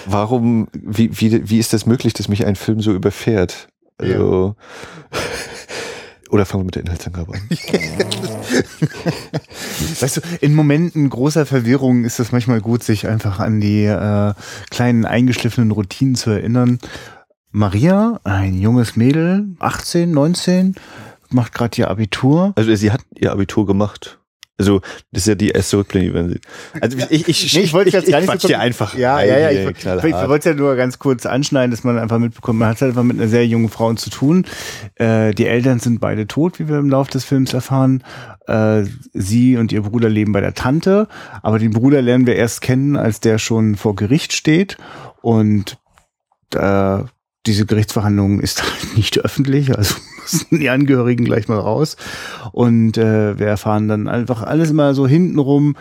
warum, 0.06 0.70
wie, 0.72 1.10
wie, 1.20 1.50
wie 1.50 1.60
ist 1.60 1.74
das 1.74 1.86
möglich, 1.86 2.14
dass 2.14 2.30
mich 2.30 2.46
ein 2.46 2.56
Film 2.56 2.80
so 2.80 2.94
überfährt? 2.94 3.68
Also, 3.98 4.56
ja. 5.12 5.20
Oder 6.30 6.46
fangen 6.46 6.64
wir 6.64 6.66
mit 6.66 6.76
der 6.76 6.84
Inhaltsangabe 6.84 7.34
an. 7.34 7.42
weißt 10.00 10.18
du, 10.18 10.22
in 10.42 10.56
Momenten 10.56 11.10
großer 11.10 11.46
Verwirrung 11.46 12.04
ist 12.04 12.20
es 12.20 12.32
manchmal 12.32 12.62
gut, 12.62 12.84
sich 12.84 13.08
einfach 13.08 13.40
an 13.40 13.62
die 13.62 13.86
äh, 13.86 14.34
kleinen 14.70 15.06
eingeschliffenen 15.06 15.72
Routinen 15.72 16.16
zu 16.16 16.32
erinnern. 16.32 16.80
Maria, 17.52 18.20
ein 18.24 18.60
junges 18.60 18.96
Mädel, 18.96 19.56
18, 19.60 20.12
19, 20.12 20.76
macht 21.30 21.54
gerade 21.54 21.78
ihr 21.80 21.90
Abitur. 21.90 22.54
Also 22.56 22.76
sie 22.76 22.92
hat 22.92 23.02
ihr 23.16 23.32
Abitur 23.32 23.66
gemacht. 23.66 24.20
Also, 24.58 24.80
das 25.12 25.24
ist 25.24 25.28
ja 25.28 25.36
die 25.36 25.50
erste 25.50 25.78
Rückblende, 25.78 26.14
wenn 26.14 26.30
sie. 26.30 26.40
Also, 26.80 26.98
ich, 27.10 27.28
ich, 27.28 27.54
nee, 27.54 27.62
ich 27.62 27.74
wollte 27.74 27.90
jetzt 27.90 28.10
gar 28.10 28.22
nicht 28.22 28.42
so 28.42 28.48
dir 28.48 28.60
einfach. 28.60 28.96
Ja, 28.96 29.22
ja, 29.22 29.38
ja. 29.38 29.52
Ich, 29.52 29.70
ich, 29.70 29.86
ich 29.86 30.04
wollte 30.04 30.36
es 30.38 30.46
ja 30.46 30.54
nur 30.54 30.76
ganz 30.76 30.98
kurz 30.98 31.26
anschneiden, 31.26 31.72
dass 31.72 31.84
man 31.84 31.98
einfach 31.98 32.20
mitbekommt, 32.20 32.60
man 32.60 32.70
hat 32.70 32.80
halt 32.80 32.92
einfach 32.92 33.04
mit 33.04 33.18
einer 33.20 33.28
sehr 33.28 33.46
jungen 33.46 33.70
Frau 33.70 33.94
zu 33.96 34.10
tun. 34.10 34.46
Äh, 34.96 35.34
die 35.34 35.46
Eltern 35.46 35.80
sind 35.80 36.00
beide 36.00 36.26
tot, 36.26 36.60
wie 36.60 36.70
wir 36.70 36.80
im 36.80 36.90
Laufe 36.90 37.12
des 37.12 37.26
Films 37.26 37.54
erfahren. 37.54 38.04
Äh, 38.48 38.84
sie 39.14 39.58
und 39.58 39.72
ihr 39.72 39.82
Bruder 39.82 40.10
leben 40.10 40.32
bei 40.32 40.42
der 40.42 40.54
Tante, 40.54 41.08
aber 41.42 41.60
den 41.60 41.72
Bruder 41.72 42.02
lernen 42.02 42.26
wir 42.26 42.36
erst 42.36 42.62
kennen, 42.62 42.96
als 42.96 43.20
der 43.20 43.40
schon 43.40 43.76
vor 43.76 43.96
Gericht 43.96 44.34
steht 44.34 44.78
und 45.22 45.78
äh, 46.54 47.00
diese 47.46 47.66
Gerichtsverhandlung 47.66 48.40
ist 48.40 48.64
halt 48.64 48.98
nicht 48.98 49.20
öffentlich, 49.20 49.76
also 49.76 49.96
müssen 50.22 50.60
die 50.60 50.70
Angehörigen 50.70 51.26
gleich 51.26 51.48
mal 51.48 51.60
raus. 51.60 51.98
Und 52.52 52.98
äh, 52.98 53.38
wir 53.38 53.48
erfahren 53.48 53.88
dann 53.88 54.08
einfach 54.08 54.44
alles 54.44 54.72
immer 54.72 54.94
so 54.94 55.08
hintenrum. 55.08 55.76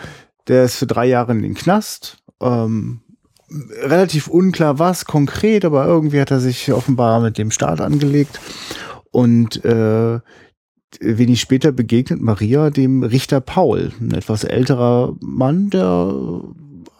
Der 0.48 0.64
ist 0.64 0.76
für 0.76 0.86
drei 0.86 1.06
Jahre 1.06 1.32
in 1.32 1.42
den 1.42 1.54
Knast. 1.54 2.18
Ähm, 2.40 3.00
relativ 3.82 4.28
unklar 4.28 4.78
was 4.78 5.04
konkret, 5.04 5.64
aber 5.64 5.86
irgendwie 5.86 6.20
hat 6.20 6.30
er 6.30 6.40
sich 6.40 6.72
offenbar 6.72 7.20
mit 7.20 7.38
dem 7.38 7.50
Staat 7.50 7.80
angelegt. 7.80 8.40
Und 9.10 9.64
äh, 9.64 10.20
wenig 11.00 11.40
später 11.40 11.72
begegnet 11.72 12.20
Maria 12.20 12.70
dem 12.70 13.02
Richter 13.02 13.40
Paul, 13.40 13.92
ein 14.00 14.12
etwas 14.12 14.44
älterer 14.44 15.14
Mann, 15.20 15.70
der 15.70 16.40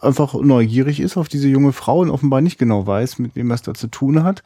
einfach 0.05 0.33
neugierig 0.35 0.99
ist 0.99 1.17
auf 1.17 1.27
diese 1.27 1.47
junge 1.47 1.73
Frau 1.73 1.99
und 1.99 2.09
offenbar 2.09 2.41
nicht 2.41 2.57
genau 2.57 2.85
weiß, 2.87 3.19
mit 3.19 3.35
wem 3.35 3.51
er 3.51 3.55
es 3.55 3.61
da 3.61 3.73
zu 3.73 3.87
tun 3.87 4.23
hat. 4.23 4.43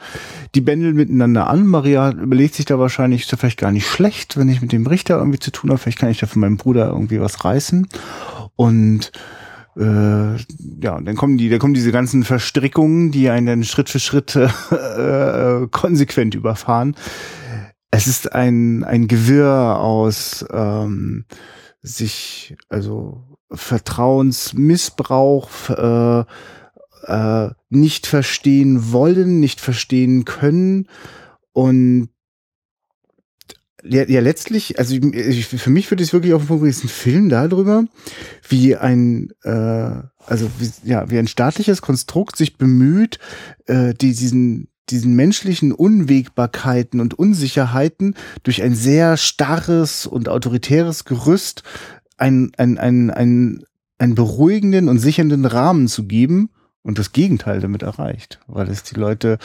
Die 0.56 0.62
bändeln 0.62 0.96
miteinander 0.96 1.48
an. 1.48 1.68
Maria 1.68 2.12
überlegt 2.12 2.56
sich 2.56 2.66
da 2.66 2.80
wahrscheinlich, 2.80 3.22
ist 3.22 3.32
ja 3.32 3.38
vielleicht 3.38 3.60
gar 3.60 3.72
nicht 3.72 3.88
schlecht, 3.88 4.38
wenn 4.38 4.50
ich 4.50 4.62
mit 4.62 4.72
dem 4.72 4.88
Richter 4.88 5.18
irgendwie 5.18 5.40
zu 5.40 5.52
tun 5.52 5.70
habe. 5.70 5.80
Vielleicht 5.80 6.00
kann 6.00 6.10
ich 6.10 6.20
da 6.20 6.28
von 6.28 6.42
meinem 6.42 6.58
Bruder 6.58 6.88
irgendwie 6.88 7.20
was 7.20 7.44
reißen. 7.46 7.88
Und 8.56 9.12
äh, 9.78 10.36
ja, 10.36 11.00
dann 11.00 11.16
kommen 11.16 11.38
die, 11.38 11.50
dann 11.50 11.60
kommen 11.60 11.74
diese 11.74 11.92
ganzen 11.92 12.24
Verstrickungen, 12.24 13.12
die 13.12 13.30
einen 13.30 13.48
dann 13.48 13.64
Schritt 13.64 13.90
für 13.90 14.00
Schritt 14.00 14.36
äh, 14.72 15.68
konsequent 15.72 16.36
überfahren. 16.36 16.96
es 17.92 18.08
ist 18.08 18.34
ein, 18.34 18.84
ein 18.84 19.08
Gewirr 19.08 19.80
aus 19.80 20.46
ähm, 20.52 21.26
sich, 21.82 22.56
also 22.68 23.24
Vertrauensmissbrauch, 23.52 25.50
äh, 25.70 26.24
äh, 27.06 27.50
nicht 27.70 28.08
verstehen 28.08 28.92
wollen, 28.92 29.40
nicht 29.40 29.62
verstehen 29.62 30.26
können. 30.26 30.88
Und 31.54 32.10
ja, 33.84 34.04
ja 34.08 34.22
letztlich, 34.22 34.78
also 34.78 34.96
ich, 34.96 35.48
für 35.48 35.70
mich 35.70 35.90
würde 35.90 36.04
es 36.04 36.14
wirklich 36.14 36.34
auf 36.34 36.42
den 36.44 36.48
Punkt, 36.48 36.68
ist 36.68 36.84
ein 36.84 36.90
Film 36.90 37.30
darüber, 37.30 37.86
wie 38.48 38.76
ein, 38.76 39.32
äh, 39.44 40.02
also 40.26 40.50
wie, 40.60 40.72
ja, 40.84 41.10
wie 41.10 41.18
ein 41.18 41.28
staatliches 41.28 41.82
Konstrukt 41.82 42.36
sich 42.36 42.58
bemüht, 42.58 43.20
äh, 43.66 43.94
die, 43.94 44.14
diesen 44.14 44.68
diesen 44.90 45.16
menschlichen 45.16 45.72
Unwägbarkeiten 45.72 47.00
und 47.00 47.14
Unsicherheiten 47.14 48.16
durch 48.44 48.64
ein 48.64 48.74
sehr 48.74 49.18
starres 49.18 50.06
und 50.08 50.30
autoritäres 50.30 51.06
Gerüst 51.06 51.64
ein, 52.20 52.52
ein, 52.58 52.78
ein, 52.78 53.10
ein, 53.12 53.64
einen 53.98 54.16
beruhigenden 54.16 54.90
und 54.90 55.00
sichernden 55.00 55.46
Rahmen 55.46 55.88
zu 55.88 56.06
geben 56.06 56.50
und 56.84 56.98
das 56.98 57.12
Gegenteil 57.12 57.60
damit 57.60 57.84
erreicht, 57.84 58.40
weil 58.48 58.70
es 58.70 58.84
die 58.84 58.96
Leute 58.96 59.38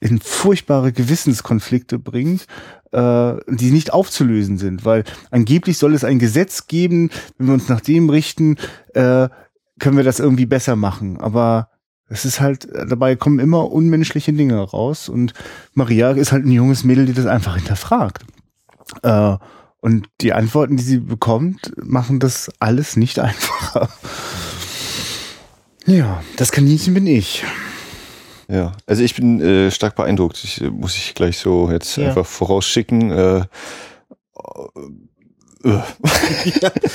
in 0.00 0.20
furchtbare 0.20 0.92
Gewissenskonflikte 0.92 1.98
bringt, 1.98 2.46
äh, 2.92 3.34
die 3.48 3.70
nicht 3.70 3.92
aufzulösen 3.92 4.58
sind, 4.58 4.84
weil 4.84 5.04
angeblich 5.30 5.78
soll 5.78 5.94
es 5.94 6.04
ein 6.04 6.18
Gesetz 6.18 6.66
geben, 6.66 7.10
wenn 7.38 7.46
wir 7.46 7.54
uns 7.54 7.68
nach 7.68 7.80
dem 7.80 8.10
richten, 8.10 8.56
äh, 8.94 9.28
können 9.78 9.96
wir 9.96 10.04
das 10.04 10.20
irgendwie 10.20 10.46
besser 10.46 10.76
machen, 10.76 11.18
aber 11.18 11.70
es 12.08 12.26
ist 12.26 12.40
halt, 12.40 12.68
dabei 12.70 13.16
kommen 13.16 13.38
immer 13.38 13.72
unmenschliche 13.72 14.34
Dinge 14.34 14.58
raus 14.58 15.08
und 15.08 15.32
Maria 15.72 16.10
ist 16.10 16.30
halt 16.30 16.44
ein 16.44 16.52
junges 16.52 16.84
Mädel, 16.84 17.06
die 17.06 17.14
das 17.14 17.26
einfach 17.26 17.56
hinterfragt. 17.56 18.24
Äh, 19.02 19.36
und 19.82 20.06
die 20.20 20.32
Antworten, 20.32 20.76
die 20.76 20.82
sie 20.82 20.98
bekommt, 20.98 21.72
machen 21.76 22.20
das 22.20 22.50
alles 22.60 22.96
nicht 22.96 23.18
einfacher. 23.18 23.88
Ja, 25.86 26.22
das 26.36 26.52
Kaninchen 26.52 26.94
bin 26.94 27.08
ich. 27.08 27.44
Ja, 28.48 28.72
also 28.86 29.02
ich 29.02 29.16
bin 29.16 29.40
äh, 29.40 29.72
stark 29.72 29.96
beeindruckt. 29.96 30.42
Ich, 30.44 30.60
äh, 30.60 30.70
muss 30.70 30.96
ich 30.96 31.14
gleich 31.14 31.38
so 31.38 31.68
jetzt 31.68 31.96
ja. 31.96 32.08
einfach 32.08 32.24
vorausschicken. 32.24 33.10
Äh, 33.10 33.38
äh. 33.38 33.44
ja, 35.64 35.84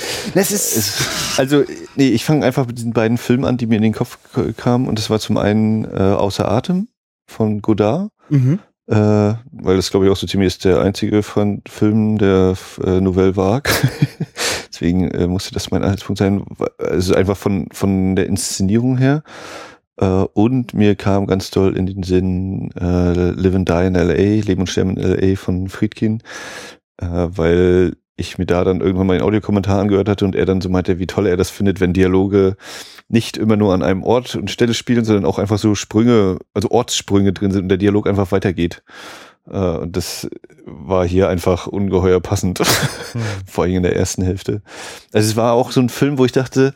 das 0.34 0.50
ist 0.50 1.38
also 1.38 1.64
nee, 1.96 2.08
ich 2.08 2.24
fange 2.24 2.46
einfach 2.46 2.66
mit 2.66 2.78
diesen 2.78 2.94
beiden 2.94 3.18
Filmen 3.18 3.44
an, 3.44 3.58
die 3.58 3.66
mir 3.66 3.76
in 3.76 3.82
den 3.82 3.92
Kopf 3.92 4.18
kamen 4.56 4.88
und 4.88 4.98
das 4.98 5.10
war 5.10 5.20
zum 5.20 5.36
einen 5.36 5.84
äh, 5.84 5.88
Außer 5.98 6.50
Atem 6.50 6.88
von 7.26 7.60
Godard. 7.60 8.10
Mhm 8.30 8.60
äh, 8.88 8.94
weil 8.94 9.76
das 9.76 9.90
glaube 9.90 10.06
ich 10.06 10.12
auch 10.12 10.16
so 10.16 10.26
ziemlich 10.26 10.46
ist 10.46 10.64
der 10.64 10.80
einzige 10.80 11.22
von 11.22 11.60
Film 11.68 12.16
der 12.16 12.54
äh, 12.82 13.00
Nouvelle 13.00 13.36
Vague. 13.36 13.70
Deswegen 14.72 15.10
äh, 15.10 15.26
musste 15.26 15.52
das 15.52 15.70
mein 15.70 15.82
Anhaltspunkt 15.82 16.18
sein. 16.18 16.44
Also 16.78 17.14
einfach 17.14 17.36
von, 17.36 17.68
von 17.70 18.16
der 18.16 18.26
Inszenierung 18.26 18.96
her. 18.96 19.22
Äh, 19.98 20.06
und 20.06 20.72
mir 20.72 20.94
kam 20.94 21.26
ganz 21.26 21.50
toll 21.50 21.76
in 21.76 21.84
den 21.84 22.02
Sinn 22.02 22.70
äh, 22.80 23.30
Live 23.32 23.54
and 23.54 23.68
Die 23.68 23.86
in 23.86 23.94
L.A., 23.94 24.46
Leben 24.46 24.62
und 24.62 24.68
Sterben 24.68 24.96
in 24.96 25.02
L.A. 25.02 25.36
von 25.36 25.68
Friedkin, 25.68 26.22
äh, 26.96 27.06
weil 27.06 27.96
ich 28.18 28.38
mir 28.38 28.46
da 28.46 28.64
dann 28.64 28.80
irgendwann 28.80 29.06
mal 29.06 29.14
einen 29.14 29.22
Audiokommentar 29.22 29.80
angehört 29.80 30.08
hatte 30.08 30.24
und 30.24 30.34
er 30.34 30.44
dann 30.44 30.60
so 30.60 30.68
meinte, 30.68 30.98
wie 30.98 31.06
toll 31.06 31.26
er 31.26 31.36
das 31.36 31.50
findet, 31.50 31.80
wenn 31.80 31.92
Dialoge 31.92 32.56
nicht 33.08 33.36
immer 33.36 33.56
nur 33.56 33.72
an 33.72 33.82
einem 33.82 34.02
Ort 34.02 34.34
und 34.34 34.50
Stelle 34.50 34.74
spielen, 34.74 35.04
sondern 35.04 35.24
auch 35.24 35.38
einfach 35.38 35.58
so 35.58 35.74
Sprünge, 35.74 36.38
also 36.52 36.70
Ortssprünge 36.70 37.32
drin 37.32 37.52
sind 37.52 37.62
und 37.62 37.68
der 37.68 37.78
Dialog 37.78 38.06
einfach 38.06 38.32
weitergeht. 38.32 38.82
Äh, 39.50 39.56
und 39.56 39.96
das 39.96 40.28
war 40.66 41.06
hier 41.06 41.28
einfach 41.28 41.66
ungeheuer 41.66 42.20
passend, 42.20 42.60
mhm. 42.60 43.20
vor 43.46 43.64
allem 43.64 43.76
in 43.76 43.82
der 43.82 43.96
ersten 43.96 44.22
Hälfte. 44.22 44.62
Also 45.12 45.28
es 45.28 45.36
war 45.36 45.54
auch 45.54 45.70
so 45.70 45.80
ein 45.80 45.88
Film, 45.88 46.18
wo 46.18 46.24
ich 46.24 46.32
dachte, 46.32 46.74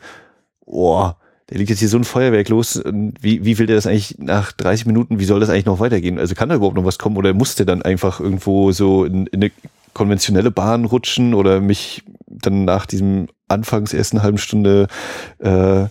boah, 0.65 1.17
der 1.49 1.57
liegt 1.57 1.69
jetzt 1.69 1.79
hier 1.79 1.89
so 1.89 1.97
ein 1.97 2.05
Feuerwerk 2.05 2.49
los. 2.49 2.81
Wie, 2.85 3.43
wie 3.45 3.59
will 3.59 3.67
der 3.67 3.75
das 3.75 3.85
eigentlich 3.85 4.17
nach 4.17 4.53
30 4.53 4.85
Minuten, 4.85 5.19
wie 5.19 5.25
soll 5.25 5.39
das 5.39 5.49
eigentlich 5.49 5.65
noch 5.65 5.79
weitergehen? 5.79 6.17
Also 6.17 6.35
kann 6.35 6.49
da 6.49 6.55
überhaupt 6.55 6.77
noch 6.77 6.85
was 6.85 6.97
kommen 6.97 7.17
oder 7.17 7.33
muss 7.33 7.55
der 7.55 7.65
dann 7.65 7.81
einfach 7.81 8.19
irgendwo 8.19 8.71
so 8.71 9.03
in, 9.03 9.27
in 9.27 9.43
eine 9.43 9.51
konventionelle 9.93 10.51
Bahn 10.51 10.85
rutschen 10.85 11.33
oder 11.33 11.61
mich 11.61 12.03
dann 12.27 12.65
nach 12.65 12.85
diesem 12.85 13.27
anfangs 13.47 13.93
ersten 13.93 14.23
halben 14.23 14.37
Stunde 14.37 14.87
äh, 15.39 15.85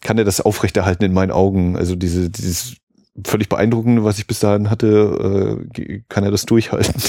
kann 0.00 0.18
er 0.18 0.24
das 0.24 0.40
aufrechterhalten 0.40 1.04
in 1.04 1.12
meinen 1.12 1.30
Augen. 1.30 1.76
Also 1.76 1.96
diese, 1.96 2.30
dieses 2.30 2.76
völlig 3.26 3.48
beeindruckende, 3.48 4.04
was 4.04 4.18
ich 4.18 4.26
bis 4.26 4.40
dahin 4.40 4.70
hatte, 4.70 5.66
äh, 5.76 6.02
kann 6.08 6.24
er 6.24 6.30
das 6.30 6.46
durchhalten. 6.46 7.02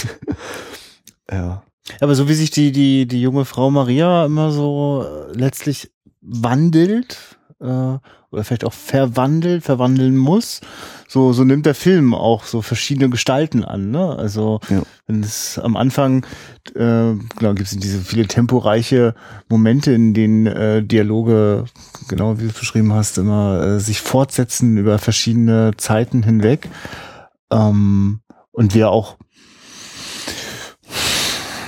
ja. 1.31 1.63
Aber 1.99 2.15
so 2.15 2.29
wie 2.29 2.33
sich 2.33 2.51
die, 2.51 2.71
die, 2.71 3.07
die 3.07 3.21
junge 3.21 3.45
Frau 3.45 3.71
Maria 3.71 4.25
immer 4.25 4.51
so 4.51 5.05
äh, 5.05 5.37
letztlich 5.37 5.91
wandelt, 6.21 7.30
äh, 7.61 7.97
oder 8.31 8.43
vielleicht 8.43 8.65
auch 8.65 8.73
verwandelt, 8.73 9.63
verwandeln 9.63 10.17
muss. 10.17 10.61
So, 11.07 11.33
so 11.33 11.43
nimmt 11.43 11.65
der 11.65 11.75
Film 11.75 12.13
auch 12.13 12.45
so 12.45 12.61
verschiedene 12.61 13.09
Gestalten 13.09 13.63
an. 13.63 13.91
Ne? 13.91 14.15
Also 14.17 14.59
ja. 14.69 14.81
wenn 15.05 15.21
es 15.21 15.59
am 15.59 15.75
Anfang 15.75 16.25
äh, 16.75 17.13
genau 17.37 17.53
gibt 17.53 17.61
es 17.61 17.77
diese 17.77 17.99
viele 17.99 18.27
temporeiche 18.27 19.15
Momente, 19.49 19.91
in 19.91 20.13
denen 20.13 20.47
äh, 20.47 20.83
Dialoge, 20.83 21.65
genau 22.07 22.37
wie 22.37 22.43
du 22.43 22.49
es 22.49 22.59
beschrieben 22.59 22.93
hast, 22.93 23.17
immer 23.17 23.61
äh, 23.61 23.79
sich 23.79 24.01
fortsetzen 24.01 24.77
über 24.77 24.99
verschiedene 24.99 25.71
Zeiten 25.77 26.23
hinweg. 26.23 26.69
Ähm, 27.51 28.21
und 28.53 28.75
wir 28.75 28.89
auch 28.89 29.17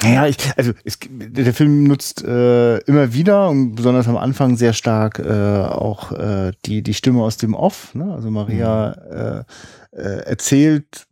ja, 0.04 0.28
ich, 0.28 0.38
also 0.56 0.72
es, 0.84 1.00
der 1.10 1.54
Film 1.54 1.84
nutzt 1.84 2.24
äh, 2.24 2.78
immer 2.80 3.14
wieder 3.14 3.50
und 3.50 3.76
besonders 3.76 4.08
am 4.08 4.18
Anfang 4.18 4.58
sehr 4.58 4.74
stark 4.74 5.20
äh, 5.20 5.32
auch 5.32 6.12
äh, 6.12 6.52
die 6.66 6.82
die 6.82 6.94
Stimme 6.94 7.22
aus 7.22 7.38
dem 7.38 7.54
Off. 7.54 7.94
Ne? 7.96 8.14
Also 8.14 8.30
Maria 8.32 8.96
mhm. 9.10 9.18
äh, 9.18 10.02
äh, 10.02 10.26
erzählt 10.26 11.08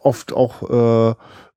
oft 0.00 0.32
auch 0.32 0.62
äh, 0.70 1.14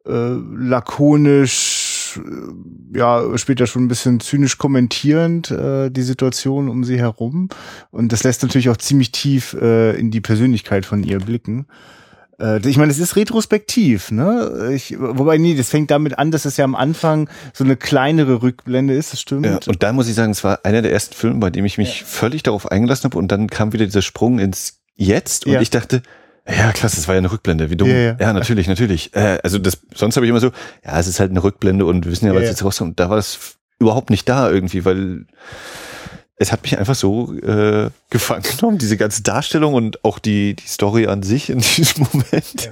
äh, 0.07 0.37
lakonisch, 0.57 2.19
äh, 2.23 2.97
ja 2.97 3.37
später 3.37 3.67
schon 3.67 3.85
ein 3.85 3.87
bisschen 3.87 4.19
zynisch 4.19 4.57
kommentierend 4.57 5.51
äh, 5.51 5.89
die 5.89 6.03
Situation 6.03 6.69
um 6.69 6.83
sie 6.83 6.99
herum 6.99 7.49
und 7.91 8.11
das 8.11 8.23
lässt 8.23 8.43
natürlich 8.43 8.69
auch 8.69 8.77
ziemlich 8.77 9.11
tief 9.11 9.53
äh, 9.53 9.97
in 9.97 10.11
die 10.11 10.21
Persönlichkeit 10.21 10.85
von 10.85 11.03
ihr 11.03 11.19
blicken. 11.19 11.65
Äh, 12.39 12.67
ich 12.67 12.77
meine, 12.77 12.91
es 12.91 12.99
ist 12.99 13.15
retrospektiv, 13.15 14.11
ne? 14.11 14.71
Ich, 14.73 14.95
wobei, 14.99 15.37
nee, 15.37 15.55
das 15.55 15.69
fängt 15.69 15.91
damit 15.91 16.17
an, 16.17 16.31
dass 16.31 16.45
es 16.45 16.57
ja 16.57 16.65
am 16.65 16.75
Anfang 16.75 17.29
so 17.53 17.63
eine 17.63 17.75
kleinere 17.75 18.41
Rückblende 18.41 18.93
ist, 18.93 19.13
das 19.13 19.21
stimmt. 19.21 19.45
Ja, 19.45 19.59
und 19.65 19.83
da 19.83 19.93
muss 19.93 20.07
ich 20.07 20.15
sagen, 20.15 20.31
es 20.31 20.43
war 20.43 20.59
einer 20.63 20.81
der 20.81 20.91
ersten 20.91 21.15
Filme, 21.15 21.39
bei 21.39 21.49
dem 21.49 21.65
ich 21.65 21.77
mich 21.77 22.01
ja. 22.01 22.05
völlig 22.05 22.43
darauf 22.43 22.71
eingelassen 22.71 23.05
habe 23.05 23.17
und 23.17 23.31
dann 23.31 23.47
kam 23.47 23.73
wieder 23.73 23.85
dieser 23.85 24.01
Sprung 24.01 24.39
ins 24.39 24.79
Jetzt 24.97 25.45
und 25.45 25.51
ja. 25.51 25.61
ich 25.61 25.69
dachte, 25.69 26.01
ja, 26.47 26.71
klasse, 26.71 26.97
das 26.97 27.07
war 27.07 27.15
ja 27.15 27.19
eine 27.19 27.31
Rückblende, 27.31 27.69
wie 27.69 27.75
dumm. 27.75 27.89
Ja, 27.89 28.15
ja. 28.17 28.33
natürlich, 28.33 28.67
natürlich. 28.67 29.13
Äh, 29.15 29.39
also 29.43 29.57
das, 29.57 29.79
sonst 29.93 30.15
habe 30.15 30.25
ich 30.25 30.29
immer 30.29 30.39
so, 30.39 30.51
ja, 30.85 30.99
es 30.99 31.07
ist 31.07 31.19
halt 31.19 31.31
eine 31.31 31.43
Rückblende 31.43 31.85
und 31.85 32.05
wir 32.05 32.11
wissen 32.11 32.27
ja, 32.27 32.35
was 32.35 32.43
jetzt 32.43 32.63
rauskommt. 32.63 32.91
Und 32.91 32.99
da 32.99 33.09
war 33.09 33.17
das 33.17 33.57
überhaupt 33.79 34.09
nicht 34.09 34.29
da 34.29 34.49
irgendwie, 34.49 34.85
weil 34.85 35.25
es 36.37 36.51
hat 36.51 36.63
mich 36.63 36.77
einfach 36.77 36.95
so 36.95 37.33
äh, 37.33 37.89
gefangen 38.09 38.43
genommen, 38.43 38.77
diese 38.77 38.97
ganze 38.97 39.23
Darstellung 39.23 39.73
und 39.73 40.03
auch 40.03 40.19
die, 40.19 40.55
die 40.55 40.67
Story 40.67 41.07
an 41.07 41.23
sich 41.23 41.49
in 41.49 41.59
diesem 41.77 42.07
Moment. 42.11 42.69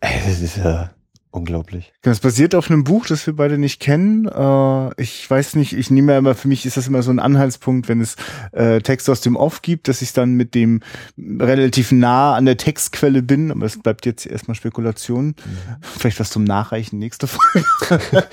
Ey, 0.00 0.20
das 0.26 0.40
ist 0.40 0.56
ja 0.58 0.90
unglaublich. 1.30 1.92
Das 2.02 2.20
basiert 2.20 2.54
auf 2.54 2.70
einem 2.70 2.84
Buch, 2.84 3.06
das 3.06 3.26
wir 3.26 3.34
beide 3.34 3.58
nicht 3.58 3.80
kennen. 3.80 4.26
Äh, 4.26 5.02
ich 5.02 5.28
weiß 5.28 5.56
nicht, 5.56 5.72
ich 5.72 5.90
nehme 5.90 6.12
ja 6.12 6.18
immer, 6.18 6.34
für 6.34 6.48
mich 6.48 6.66
ist 6.66 6.76
das 6.76 6.86
immer 6.88 7.02
so 7.02 7.10
ein 7.10 7.18
Anhaltspunkt, 7.18 7.88
wenn 7.88 8.00
es 8.00 8.16
äh, 8.52 8.80
Text 8.80 9.08
aus 9.08 9.20
dem 9.20 9.36
Off 9.36 9.62
gibt, 9.62 9.88
dass 9.88 10.02
ich 10.02 10.12
dann 10.12 10.34
mit 10.34 10.54
dem 10.54 10.80
relativ 11.16 11.92
nah 11.92 12.34
an 12.34 12.44
der 12.44 12.56
Textquelle 12.56 13.22
bin, 13.22 13.50
aber 13.50 13.66
es 13.66 13.78
bleibt 13.78 14.06
jetzt 14.06 14.26
erstmal 14.26 14.54
Spekulation. 14.54 15.26
Mhm. 15.26 15.34
Vielleicht 15.80 16.20
was 16.20 16.30
zum 16.30 16.44
Nachreichen 16.44 16.98
nächste 16.98 17.26
Folge. 17.26 17.66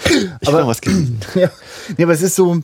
aber 0.45 0.67
was 0.67 0.81
ja, 1.35 1.49
nee, 1.97 2.03
aber 2.03 2.13
es 2.13 2.21
ist 2.21 2.35
so, 2.35 2.61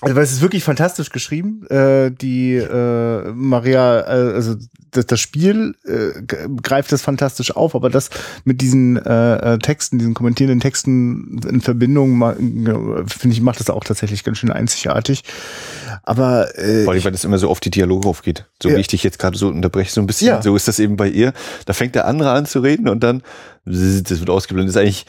also 0.00 0.14
weil 0.14 0.22
es 0.22 0.32
ist 0.32 0.40
wirklich 0.40 0.62
fantastisch 0.62 1.10
geschrieben. 1.10 1.66
Äh, 1.68 2.12
die 2.12 2.54
äh, 2.54 3.32
Maria, 3.32 4.00
äh, 4.00 4.34
also 4.34 4.54
das, 4.92 5.06
das 5.06 5.20
Spiel 5.20 5.74
äh, 5.84 6.22
greift 6.62 6.92
das 6.92 7.02
fantastisch 7.02 7.54
auf, 7.54 7.74
aber 7.74 7.90
das 7.90 8.10
mit 8.44 8.60
diesen 8.60 8.96
äh, 8.96 9.54
äh 9.54 9.58
Texten, 9.58 9.98
diesen 9.98 10.14
kommentierenden 10.14 10.60
Texten 10.60 11.40
in 11.48 11.60
Verbindung, 11.60 12.20
finde 13.06 13.34
ich, 13.34 13.40
macht 13.40 13.58
das 13.58 13.70
auch 13.70 13.82
tatsächlich 13.82 14.22
ganz 14.22 14.38
schön 14.38 14.52
einzigartig. 14.52 15.24
Aber 16.04 16.56
äh, 16.56 16.84
Vor 16.84 16.92
allem, 16.92 17.04
weil 17.04 17.12
das 17.12 17.24
immer 17.24 17.38
so 17.38 17.50
oft 17.50 17.64
die 17.64 17.70
Dialoge 17.70 18.08
aufgeht. 18.08 18.44
So 18.62 18.68
ja. 18.68 18.76
wie 18.76 18.80
ich 18.80 18.88
dich 18.88 19.02
jetzt 19.02 19.18
gerade 19.18 19.36
so 19.36 19.48
unterbreche, 19.48 19.92
so 19.92 20.00
ein 20.00 20.06
bisschen. 20.06 20.28
Ja. 20.28 20.42
So 20.42 20.54
ist 20.54 20.68
das 20.68 20.78
eben 20.78 20.96
bei 20.96 21.08
ihr. 21.08 21.32
Da 21.66 21.72
fängt 21.72 21.96
der 21.96 22.06
andere 22.06 22.30
an 22.30 22.46
zu 22.46 22.60
reden 22.60 22.88
und 22.88 23.02
dann 23.02 23.22
das 23.64 24.20
wird 24.20 24.30
ausgeblendet. 24.30 24.74
Das 24.74 24.80
ist 24.80 24.86
eigentlich 24.86 25.06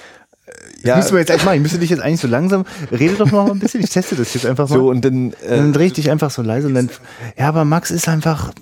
ja. 0.84 0.98
müssen 0.98 1.12
wir 1.12 1.20
jetzt 1.20 1.32
eigentlich 1.32 1.46
machen. 1.46 1.56
Ich 1.56 1.62
müsste 1.62 1.80
dich 1.80 1.90
jetzt 1.90 2.02
eigentlich 2.02 2.20
so 2.20 2.28
langsam, 2.28 2.66
rede 2.92 3.16
doch 3.16 3.32
noch 3.32 3.46
mal 3.46 3.52
ein 3.52 3.60
bisschen, 3.60 3.82
ich 3.82 3.90
teste 3.90 4.16
das 4.16 4.34
jetzt 4.34 4.46
einfach 4.46 4.70
mal. 4.70 4.76
So, 4.76 4.90
und 4.90 5.04
dann, 5.04 5.34
äh, 5.34 5.58
dann 5.58 5.74
dreh 5.74 5.88
ich 5.88 5.94
dich 5.94 6.10
einfach 6.10 6.32
so 6.32 6.42
leise 6.42 6.68
und 6.68 6.74
dann, 6.74 6.90
ja, 7.38 7.48
aber 7.48 7.66
Max 7.66 7.92
ist 7.92 8.08
einfach, 8.08 8.54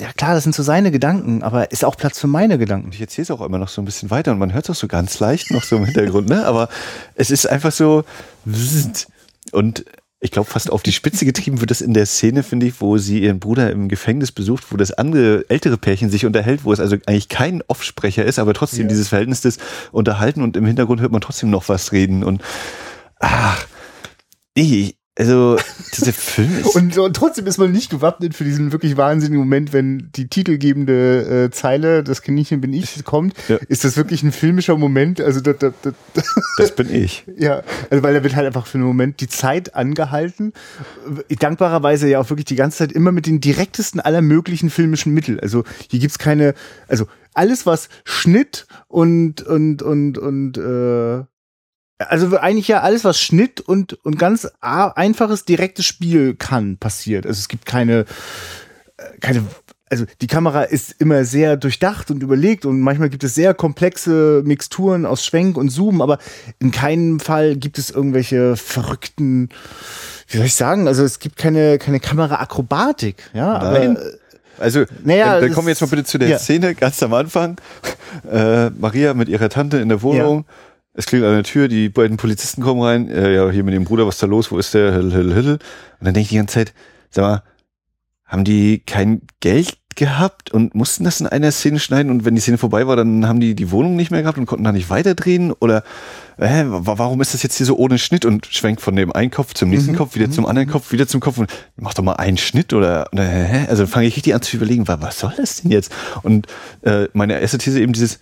ja 0.00 0.12
klar, 0.12 0.34
das 0.34 0.44
sind 0.44 0.54
so 0.54 0.62
seine 0.62 0.90
Gedanken, 0.90 1.42
aber 1.42 1.70
ist 1.70 1.84
auch 1.84 1.96
Platz 1.96 2.18
für 2.18 2.26
meine 2.26 2.58
Gedanken. 2.58 2.90
Ich 2.92 3.00
erzähle 3.00 3.24
es 3.24 3.30
auch 3.30 3.40
immer 3.40 3.58
noch 3.58 3.68
so 3.68 3.80
ein 3.80 3.84
bisschen 3.84 4.10
weiter 4.10 4.32
und 4.32 4.38
man 4.38 4.52
hört 4.52 4.64
es 4.64 4.70
auch 4.70 4.80
so 4.80 4.88
ganz 4.88 5.18
leicht 5.20 5.50
noch 5.50 5.62
so 5.62 5.76
im 5.76 5.84
Hintergrund, 5.84 6.28
ne? 6.28 6.44
Aber 6.46 6.68
es 7.14 7.30
ist 7.30 7.48
einfach 7.48 7.72
so 7.72 8.04
und 9.52 9.84
ich 10.24 10.30
glaube, 10.30 10.48
fast 10.48 10.72
auf 10.72 10.82
die 10.82 10.92
Spitze 10.92 11.26
getrieben 11.26 11.60
wird 11.60 11.70
das 11.70 11.82
in 11.82 11.92
der 11.92 12.06
Szene, 12.06 12.42
finde 12.42 12.64
ich, 12.64 12.80
wo 12.80 12.96
sie 12.96 13.20
ihren 13.20 13.40
Bruder 13.40 13.70
im 13.70 13.88
Gefängnis 13.90 14.32
besucht, 14.32 14.64
wo 14.70 14.78
das 14.78 14.90
andere 14.90 15.44
ältere 15.50 15.76
Pärchen 15.76 16.08
sich 16.08 16.24
unterhält, 16.24 16.64
wo 16.64 16.72
es 16.72 16.80
also 16.80 16.96
eigentlich 17.04 17.28
kein 17.28 17.60
Offsprecher 17.66 18.24
ist, 18.24 18.38
aber 18.38 18.54
trotzdem 18.54 18.84
ja. 18.84 18.88
dieses 18.88 19.08
Verhältnis 19.08 19.42
des 19.42 19.58
Unterhalten 19.92 20.40
und 20.40 20.56
im 20.56 20.64
Hintergrund 20.64 21.02
hört 21.02 21.12
man 21.12 21.20
trotzdem 21.20 21.50
noch 21.50 21.68
was 21.68 21.92
reden 21.92 22.24
und 22.24 22.40
ach, 23.20 23.66
ich, 24.54 24.96
also, 25.16 25.56
dieser 25.96 26.12
Film 26.12 26.58
ist. 26.60 26.74
und, 26.74 26.98
und, 26.98 27.14
trotzdem 27.14 27.46
ist 27.46 27.58
man 27.58 27.70
nicht 27.70 27.88
gewappnet 27.88 28.34
für 28.34 28.42
diesen 28.42 28.72
wirklich 28.72 28.96
wahnsinnigen 28.96 29.38
Moment, 29.38 29.72
wenn 29.72 30.10
die 30.16 30.26
titelgebende 30.26 31.44
äh, 31.44 31.50
Zeile, 31.52 32.02
das 32.02 32.22
Kaninchen 32.22 32.60
bin 32.60 32.72
ich, 32.72 33.04
kommt. 33.04 33.34
Ja. 33.46 33.58
Ist 33.68 33.84
das 33.84 33.96
wirklich 33.96 34.24
ein 34.24 34.32
filmischer 34.32 34.76
Moment? 34.76 35.20
Also, 35.20 35.40
das, 35.40 35.58
das, 35.58 35.72
das, 35.82 35.94
das 36.58 36.74
bin 36.74 36.92
ich. 36.92 37.24
Ja, 37.36 37.62
also, 37.90 38.02
weil 38.02 38.14
da 38.14 38.24
wird 38.24 38.34
halt 38.34 38.46
einfach 38.46 38.66
für 38.66 38.78
einen 38.78 38.88
Moment 38.88 39.20
die 39.20 39.28
Zeit 39.28 39.76
angehalten. 39.76 40.52
Dankbarerweise 41.28 42.08
ja 42.08 42.18
auch 42.18 42.28
wirklich 42.28 42.46
die 42.46 42.56
ganze 42.56 42.78
Zeit 42.78 42.90
immer 42.90 43.12
mit 43.12 43.26
den 43.26 43.40
direktesten 43.40 44.00
aller 44.00 44.20
möglichen 44.20 44.68
filmischen 44.68 45.14
Mittel. 45.14 45.38
Also, 45.38 45.62
hier 45.90 46.00
gibt's 46.00 46.18
keine, 46.18 46.54
also, 46.88 47.06
alles 47.34 47.66
was 47.66 47.88
Schnitt 48.04 48.66
und, 48.88 49.42
und, 49.42 49.80
und, 49.82 50.18
und, 50.18 50.58
äh, 50.58 51.24
also 51.98 52.36
eigentlich 52.38 52.68
ja 52.68 52.80
alles, 52.80 53.04
was 53.04 53.20
Schnitt 53.20 53.60
und, 53.60 53.94
und 54.04 54.18
ganz 54.18 54.48
einfaches, 54.60 55.44
direktes 55.44 55.86
Spiel 55.86 56.34
kann, 56.34 56.76
passiert. 56.78 57.26
Also 57.26 57.38
es 57.38 57.48
gibt 57.48 57.66
keine, 57.66 58.04
äh, 58.96 59.18
keine, 59.20 59.44
also 59.90 60.04
die 60.20 60.26
Kamera 60.26 60.62
ist 60.62 61.00
immer 61.00 61.24
sehr 61.24 61.56
durchdacht 61.56 62.10
und 62.10 62.22
überlegt 62.22 62.66
und 62.66 62.80
manchmal 62.80 63.10
gibt 63.10 63.22
es 63.22 63.34
sehr 63.34 63.54
komplexe 63.54 64.42
Mixturen 64.44 65.06
aus 65.06 65.24
Schwenk 65.24 65.56
und 65.56 65.68
Zoom, 65.68 66.02
aber 66.02 66.18
in 66.58 66.72
keinem 66.72 67.20
Fall 67.20 67.56
gibt 67.56 67.78
es 67.78 67.90
irgendwelche 67.90 68.56
verrückten, 68.56 69.50
wie 70.28 70.38
soll 70.38 70.46
ich 70.46 70.54
sagen, 70.54 70.88
also 70.88 71.04
es 71.04 71.20
gibt 71.20 71.36
keine, 71.36 71.78
keine 71.78 72.00
Kameraakrobatik, 72.00 73.30
ja, 73.34 73.58
Nein. 73.58 73.96
aber 73.96 74.10
also, 74.56 74.84
naja, 75.02 75.34
dann, 75.34 75.42
dann 75.42 75.52
kommen 75.52 75.66
wir 75.66 75.72
jetzt 75.72 75.80
mal 75.80 75.88
bitte 75.88 76.04
zu 76.04 76.16
der 76.16 76.28
ja. 76.28 76.38
Szene 76.38 76.74
ganz 76.74 77.02
am 77.02 77.14
Anfang. 77.14 77.56
Äh, 78.30 78.70
Maria 78.70 79.12
mit 79.12 79.28
ihrer 79.28 79.48
Tante 79.48 79.78
in 79.78 79.88
der 79.88 80.00
Wohnung. 80.00 80.44
Ja 80.46 80.54
es 80.94 81.06
klingt 81.06 81.24
an 81.24 81.34
der 81.34 81.42
Tür, 81.42 81.68
die 81.68 81.88
beiden 81.88 82.16
Polizisten 82.16 82.62
kommen 82.62 82.80
rein. 82.80 83.10
Äh, 83.10 83.34
ja, 83.34 83.50
hier 83.50 83.64
mit 83.64 83.74
dem 83.74 83.84
Bruder, 83.84 84.06
was 84.06 84.14
ist 84.14 84.22
da 84.22 84.26
los? 84.26 84.50
Wo 84.50 84.58
ist 84.58 84.74
der? 84.74 84.92
Hill, 84.92 85.12
hill, 85.12 85.34
hill. 85.34 85.52
Und 85.52 85.60
dann 86.00 86.14
denke 86.14 86.20
ich 86.20 86.28
die 86.28 86.36
ganze 86.36 86.54
Zeit, 86.54 86.74
sag 87.10 87.22
mal, 87.22 87.42
haben 88.24 88.44
die 88.44 88.78
kein 88.78 89.22
Geld 89.40 89.76
gehabt 89.96 90.50
und 90.50 90.74
mussten 90.74 91.04
das 91.04 91.20
in 91.20 91.26
einer 91.26 91.52
Szene 91.52 91.78
schneiden 91.78 92.10
und 92.10 92.24
wenn 92.24 92.34
die 92.34 92.40
Szene 92.40 92.58
vorbei 92.58 92.86
war, 92.86 92.96
dann 92.96 93.26
haben 93.26 93.40
die 93.40 93.54
die 93.54 93.70
Wohnung 93.70 93.96
nicht 93.96 94.10
mehr 94.10 94.22
gehabt 94.22 94.38
und 94.38 94.46
konnten 94.46 94.64
da 94.64 94.72
nicht 94.72 94.90
weiterdrehen 94.90 95.52
oder 95.52 95.84
äh, 96.36 96.64
warum 96.66 97.20
ist 97.20 97.34
das 97.34 97.42
jetzt 97.42 97.56
hier 97.56 97.66
so 97.66 97.76
ohne 97.76 97.98
Schnitt 97.98 98.24
und 98.24 98.46
schwenkt 98.46 98.80
von 98.80 98.96
dem 98.96 99.12
einen 99.12 99.30
Kopf 99.30 99.54
zum 99.54 99.70
nächsten 99.70 99.92
mhm. 99.92 99.96
Kopf, 99.96 100.16
wieder 100.16 100.30
zum 100.30 100.46
anderen 100.46 100.68
Kopf, 100.68 100.90
wieder 100.90 101.06
zum 101.06 101.20
Kopf 101.20 101.38
und 101.38 101.50
mach 101.76 101.94
doch 101.94 102.02
mal 102.02 102.14
einen 102.14 102.38
Schnitt 102.38 102.72
oder, 102.72 103.08
hä? 103.14 103.66
also 103.68 103.86
fange 103.86 104.06
ich 104.06 104.16
richtig 104.16 104.34
an 104.34 104.42
zu 104.42 104.56
überlegen, 104.56 104.88
was 104.88 105.18
soll 105.18 105.32
das 105.36 105.62
denn 105.62 105.70
jetzt? 105.70 105.92
Und 106.22 106.48
äh, 106.82 107.06
meine 107.12 107.40
erste 107.40 107.58
These 107.58 107.80
eben 107.80 107.92
dieses, 107.92 108.18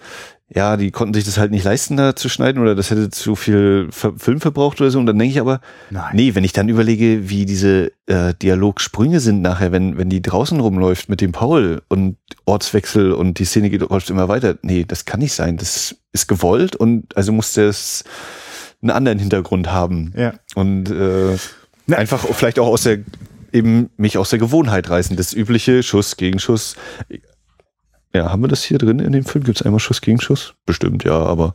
ja, 0.55 0.77
die 0.77 0.91
konnten 0.91 1.15
sich 1.15 1.25
das 1.25 1.39
halt 1.39 1.51
nicht 1.51 1.65
leisten, 1.65 1.97
da 1.97 2.15
zu 2.15 2.29
schneiden 2.29 2.61
oder 2.61 2.75
das 2.75 2.91
hätte 2.91 3.09
zu 3.09 3.37
viel 3.37 3.89
Film 3.91 4.41
verbraucht 4.41 4.81
oder 4.81 4.91
so. 4.91 4.99
Und 4.99 5.07
dann 5.07 5.19
denke 5.19 5.33
ich 5.33 5.41
aber, 5.41 5.61
Nein. 5.91 6.11
nee, 6.15 6.35
wenn 6.35 6.45
ich 6.45 6.53
dann 6.53 6.69
überlege, 6.69 7.31
wie 7.31 7.47
diese 7.47 7.93
äh, 8.07 8.35
Dialogsprünge 8.35 9.21
sind 9.21 9.41
nachher, 9.41 9.73
wenn, 9.73 9.97
wenn 9.97 10.11
die 10.11 10.21
draußen 10.21 10.61
rumläuft 10.61 11.09
mit 11.09 11.21
dem 11.21 11.33
Paul 11.33 11.83
und 11.89 12.17
Ortswechsel 12.45 13.13
und 13.13 13.39
die 13.39 13.45
Szene 13.45 13.71
geht 13.71 13.81
läuft 13.81 14.11
immer 14.11 14.29
weiter. 14.29 14.57
Nee, 14.63 14.85
das 14.87 15.07
kann 15.07 15.21
nicht 15.21 15.33
sein. 15.33 15.57
Das 15.57 15.97
ist 16.13 16.29
gewollt 16.29 16.77
und 16.77 17.17
also 17.17 17.33
muss 17.33 17.55
das 17.55 18.05
einen 18.83 18.91
anderen 18.91 19.19
Hintergrund 19.19 19.73
haben. 19.73 20.13
Ja. 20.17 20.35
Und 20.55 20.91
äh, 20.91 21.37
einfach 21.95 22.27
vielleicht 22.35 22.59
auch 22.59 22.69
aus 22.69 22.83
der 22.83 22.99
eben 23.53 23.91
mich 23.97 24.19
aus 24.19 24.31
der 24.31 24.39
Gewohnheit 24.39 24.89
reißen. 24.91 25.17
Das 25.17 25.33
übliche 25.33 25.83
Schuss 25.83 26.17
gegen 26.17 26.39
Schuss. 26.39 26.77
Ja, 28.15 28.31
haben 28.31 28.43
wir 28.43 28.49
das 28.49 28.63
hier 28.63 28.79
drin 28.79 28.99
in 28.99 29.13
dem 29.13 29.25
Film? 29.25 29.45
Gibt 29.45 29.61
es 29.61 29.67
einmal 29.67 29.81
Schuss 29.81 30.01
gegen 30.01 30.21
Schuss? 30.21 30.55
Bestimmt, 30.67 31.05
ja, 31.05 31.19
aber 31.19 31.55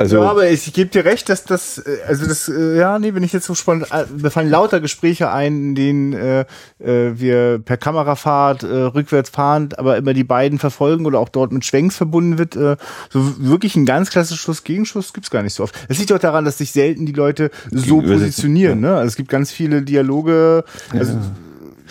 also 0.00 0.22
ja, 0.22 0.30
aber 0.30 0.48
ich 0.48 0.72
gebe 0.72 0.88
dir 0.88 1.04
recht, 1.04 1.28
dass 1.28 1.44
das, 1.44 1.76
äh, 1.76 1.98
also 2.08 2.26
das, 2.26 2.48
äh, 2.48 2.78
ja, 2.78 2.98
nee, 2.98 3.12
wenn 3.12 3.22
ich 3.22 3.34
jetzt 3.34 3.44
so 3.44 3.54
spannend, 3.54 3.88
äh, 3.92 4.06
mir 4.16 4.30
fallen 4.30 4.48
lauter 4.48 4.80
Gespräche 4.80 5.30
ein, 5.30 5.52
in 5.56 5.74
denen 5.74 6.12
äh, 6.14 6.46
wir 6.78 7.58
per 7.58 7.76
Kamerafahrt 7.76 8.62
äh, 8.62 8.66
rückwärts 8.66 9.28
fahrend, 9.28 9.78
aber 9.78 9.98
immer 9.98 10.14
die 10.14 10.24
beiden 10.24 10.58
verfolgen 10.58 11.04
oder 11.04 11.18
auch 11.18 11.28
dort 11.28 11.52
mit 11.52 11.66
Schwenks 11.66 11.96
verbunden 11.96 12.38
wird. 12.38 12.56
Äh, 12.56 12.76
so 13.10 13.44
wirklich 13.44 13.76
ein 13.76 13.84
ganz 13.84 14.08
klassisches 14.08 14.40
Schuss-Gegenschuss 14.40 15.12
gibt's 15.12 15.30
gar 15.30 15.42
nicht 15.42 15.52
so 15.52 15.64
oft. 15.64 15.74
Es 15.90 15.98
liegt 15.98 16.12
auch 16.12 16.18
daran, 16.18 16.46
dass 16.46 16.56
sich 16.56 16.72
selten 16.72 17.04
die 17.04 17.12
Leute 17.12 17.50
so 17.70 18.00
positionieren. 18.00 18.80
Ne? 18.80 18.94
Also 18.94 19.08
es 19.08 19.16
gibt 19.16 19.28
ganz 19.28 19.50
viele 19.50 19.82
Dialoge. 19.82 20.64
Also, 20.94 21.12
ja 21.12 21.20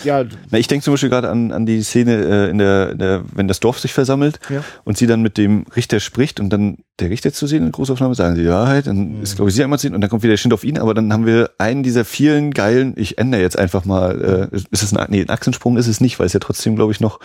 ja. 0.03 0.25
Na, 0.49 0.57
ich 0.57 0.67
denke 0.67 0.83
zum 0.83 0.93
Beispiel 0.93 1.09
gerade 1.09 1.29
an, 1.29 1.51
an 1.51 1.65
die 1.65 1.81
Szene, 1.81 2.13
äh, 2.15 2.49
in, 2.49 2.57
der, 2.57 2.91
in 2.91 2.97
der, 2.99 3.23
wenn 3.33 3.47
das 3.47 3.59
Dorf 3.59 3.79
sich 3.79 3.93
versammelt 3.93 4.39
ja. 4.49 4.63
und 4.83 4.97
sie 4.97 5.07
dann 5.07 5.21
mit 5.21 5.37
dem 5.37 5.65
Richter 5.75 5.99
spricht 5.99 6.39
und 6.39 6.49
dann 6.49 6.77
der 6.99 7.09
Richter 7.09 7.31
zu 7.33 7.47
sehen 7.47 7.65
in 7.65 7.71
Großaufnahme, 7.71 8.15
sagen 8.15 8.35
sie 8.35 8.43
die 8.43 8.49
Wahrheit, 8.49 8.87
dann 8.87 9.17
mhm. 9.17 9.23
ist 9.23 9.35
glaube 9.35 9.49
ich 9.49 9.55
sie 9.55 9.63
einmal 9.63 9.79
zu 9.79 9.83
sehen 9.83 9.95
und 9.95 10.01
dann 10.01 10.09
kommt 10.09 10.23
wieder 10.23 10.33
der 10.33 10.37
Schnitt 10.37 10.53
auf 10.53 10.63
ihn, 10.63 10.77
aber 10.77 10.93
dann 10.93 11.11
haben 11.13 11.25
wir 11.25 11.51
einen 11.57 11.83
dieser 11.83 12.05
vielen 12.05 12.51
geilen, 12.51 12.93
ich 12.97 13.17
ändere 13.17 13.41
jetzt 13.41 13.57
einfach 13.57 13.85
mal, 13.85 14.49
äh, 14.51 14.55
ist 14.71 14.83
es 14.83 14.93
ein, 14.93 15.07
nee, 15.09 15.21
ein 15.21 15.29
Achsensprung 15.29 15.77
ist 15.77 15.87
es 15.87 16.01
nicht, 16.01 16.19
weil 16.19 16.27
es 16.27 16.33
ja 16.33 16.39
trotzdem 16.39 16.75
glaube 16.75 16.91
ich 16.91 16.99
noch 16.99 17.19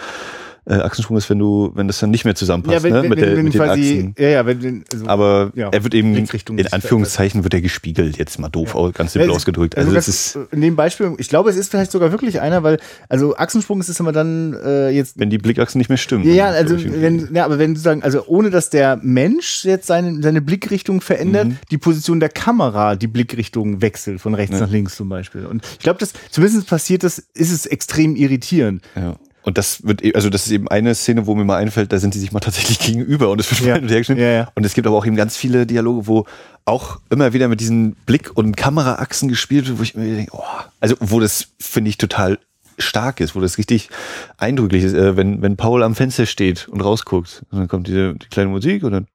äh, 0.66 0.74
Achsensprung 0.74 1.16
ist, 1.16 1.28
wenn 1.28 1.38
du, 1.38 1.72
wenn 1.74 1.86
das 1.86 1.98
dann 1.98 2.10
nicht 2.10 2.24
mehr 2.24 2.34
zusammenpasst, 2.34 2.74
ja, 2.74 2.82
wenn, 2.82 2.92
ne? 2.92 3.02
Wenn, 3.02 3.10
mit, 3.10 3.18
der, 3.20 3.36
wenn 3.36 3.44
mit 3.44 3.54
den 3.54 3.60
quasi, 3.60 3.80
Achsen. 3.80 4.14
Ja, 4.18 4.28
ja, 4.28 4.46
wenn, 4.46 4.84
also, 4.92 5.06
Aber 5.06 5.52
ja, 5.54 5.68
er 5.68 5.84
wird 5.84 5.94
eben, 5.94 6.14
in 6.14 6.72
Anführungszeichen 6.72 7.44
wird 7.44 7.54
er 7.54 7.60
gespiegelt, 7.60 8.16
jetzt 8.16 8.38
mal 8.38 8.48
doof, 8.48 8.74
ja. 8.74 8.90
ganz 8.90 9.12
simpel 9.12 9.30
ausgedrückt. 9.30 9.76
Also, 9.76 9.88
also 9.88 9.96
das 9.96 10.08
ist, 10.08 10.38
in 10.52 10.60
dem 10.60 10.76
Beispiel, 10.76 11.14
ich 11.18 11.28
glaube, 11.28 11.50
es 11.50 11.56
ist 11.56 11.70
vielleicht 11.70 11.92
sogar 11.92 12.12
wirklich 12.12 12.40
einer, 12.40 12.62
weil, 12.62 12.78
also 13.08 13.36
Achsensprung 13.36 13.80
ist 13.80 13.88
es 13.88 14.00
immer 14.00 14.12
dann 14.12 14.54
äh, 14.54 14.90
jetzt. 14.90 15.18
Wenn 15.18 15.30
die 15.30 15.38
Blickachsen 15.38 15.78
nicht 15.78 15.88
mehr 15.88 15.98
stimmen. 15.98 16.24
Ja, 16.32 16.48
also 16.48 16.76
wenn, 16.78 17.34
ja, 17.34 17.44
aber 17.44 17.58
wenn 17.58 17.74
du 17.74 17.80
sagen, 17.80 18.02
also 18.02 18.24
ohne 18.26 18.50
dass 18.50 18.70
der 18.70 18.98
Mensch 19.02 19.64
jetzt 19.64 19.86
seine, 19.86 20.22
seine 20.22 20.40
Blickrichtung 20.40 21.00
verändert, 21.00 21.48
mhm. 21.48 21.58
die 21.70 21.78
Position 21.78 22.20
der 22.20 22.30
Kamera 22.30 22.96
die 22.96 23.06
Blickrichtung 23.06 23.82
wechselt, 23.82 24.20
von 24.20 24.34
rechts 24.34 24.54
ja. 24.54 24.62
nach 24.62 24.70
links 24.70 24.96
zum 24.96 25.08
Beispiel. 25.08 25.46
Und 25.46 25.64
ich 25.64 25.80
glaube, 25.80 25.98
das 25.98 26.12
zumindest 26.30 26.66
passiert 26.68 27.02
das, 27.02 27.18
ist 27.18 27.52
es 27.52 27.66
extrem 27.66 28.16
irritierend. 28.16 28.82
Ja. 28.96 29.16
Und 29.44 29.58
das 29.58 29.86
wird, 29.86 30.02
e, 30.02 30.14
also 30.14 30.30
das 30.30 30.46
ist 30.46 30.52
eben 30.52 30.68
eine 30.68 30.94
Szene, 30.94 31.26
wo 31.26 31.34
mir 31.34 31.44
mal 31.44 31.58
einfällt, 31.58 31.92
da 31.92 31.98
sind 31.98 32.14
die 32.14 32.18
sich 32.18 32.32
mal 32.32 32.40
tatsächlich 32.40 32.78
gegenüber 32.80 33.30
und 33.30 33.40
es 33.40 33.50
wird 33.50 33.60
ja. 33.60 33.88
hergeschnitten. 33.88 34.22
Ja, 34.22 34.30
ja. 34.30 34.48
Und 34.54 34.64
es 34.64 34.74
gibt 34.74 34.86
aber 34.86 34.96
auch 34.96 35.06
eben 35.06 35.16
ganz 35.16 35.36
viele 35.36 35.66
Dialoge, 35.66 36.06
wo 36.06 36.26
auch 36.64 37.00
immer 37.10 37.32
wieder 37.34 37.48
mit 37.48 37.60
diesen 37.60 37.94
Blick- 38.06 38.36
und 38.36 38.56
Kameraachsen 38.56 39.28
gespielt 39.28 39.68
wird, 39.68 39.78
wo 39.78 39.82
ich 39.82 39.94
mir 39.94 40.16
denke, 40.16 40.32
oh, 40.34 40.42
also 40.80 40.96
wo 41.00 41.20
das 41.20 41.48
finde 41.60 41.90
ich 41.90 41.98
total 41.98 42.38
stark 42.78 43.20
ist, 43.20 43.36
wo 43.36 43.40
das 43.40 43.58
richtig 43.58 43.90
eindrücklich 44.38 44.82
ist, 44.82 44.94
äh, 44.94 45.16
wenn, 45.16 45.42
wenn 45.42 45.56
Paul 45.56 45.82
am 45.82 45.94
Fenster 45.94 46.26
steht 46.26 46.66
und 46.68 46.80
rausguckt. 46.80 47.44
Und 47.50 47.58
dann 47.58 47.68
kommt 47.68 47.86
diese 47.86 48.14
die 48.14 48.28
kleine 48.28 48.50
Musik 48.50 48.82
und 48.82 48.92
dann 48.92 49.06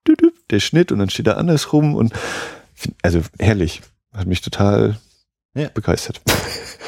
der 0.50 0.60
Schnitt 0.60 0.92
und 0.92 0.98
dann 0.98 1.10
steht 1.10 1.26
er 1.26 1.36
andersrum 1.36 1.94
und 1.94 2.12
also 3.02 3.20
herrlich. 3.38 3.82
Hat 4.12 4.26
mich 4.26 4.40
total 4.40 4.96
ja. 5.54 5.68
begeistert 5.72 6.20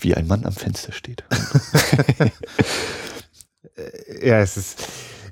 wie 0.00 0.14
ein 0.14 0.26
Mann 0.26 0.44
am 0.44 0.52
Fenster 0.52 0.92
steht. 0.92 1.24
ja, 4.22 4.40
es 4.40 4.56
ist. 4.56 4.82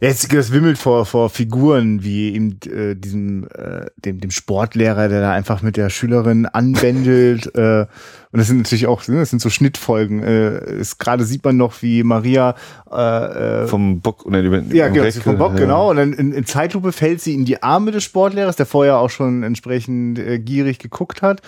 Jetzt 0.01 0.33
das 0.33 0.53
wimmelt 0.53 0.79
vor, 0.79 1.07
vor 1.07 1.31
Figuren 1.31 2.03
wie 2.03 2.35
eben 2.35 2.59
äh, 2.67 2.95
diesem 2.95 3.45
äh, 3.45 3.87
dem, 3.97 4.21
dem 4.21 4.31
Sportlehrer, 4.31 5.09
der 5.09 5.21
da 5.21 5.33
einfach 5.33 5.63
mit 5.63 5.77
der 5.77 5.91
Schülerin 5.91 6.47
anbändelt. 6.47 7.55
äh, 7.55 7.87
und 8.31 8.39
das 8.39 8.49
sind 8.49 8.59
natürlich 8.59 8.87
auch, 8.87 9.07
ne, 9.09 9.21
das 9.21 9.31
sind 9.31 9.41
so 9.41 9.49
Schnittfolgen. 9.49 10.23
Äh, 10.23 10.83
Gerade 10.99 11.25
sieht 11.25 11.45
man 11.45 11.57
noch, 11.57 11.81
wie 11.83 12.03
Maria 12.03 12.55
äh, 12.91 13.65
äh 13.65 13.67
vom 13.67 14.01
Bock 14.01 14.27
oder 14.27 14.43
ja, 14.43 14.89
genau, 14.89 15.11
vom 15.11 15.39
Bock, 15.39 15.55
ja. 15.55 15.61
genau. 15.61 15.91
Und 15.91 15.97
dann 15.97 16.13
in, 16.13 16.33
in 16.33 16.45
Zeitlupe 16.45 16.93
fällt 16.93 17.23
sie 17.23 17.35
in 17.35 17.45
die 17.47 17.63
Arme 17.63 17.91
des 17.91 18.05
Sportlehrers, 18.05 18.57
der 18.57 18.67
vorher 18.67 18.99
auch 18.99 19.11
schon 19.11 19.43
entsprechend 19.43 20.19
äh, 20.19 20.39
gierig 20.39 20.79
geguckt 20.79 21.23
hat 21.23 21.43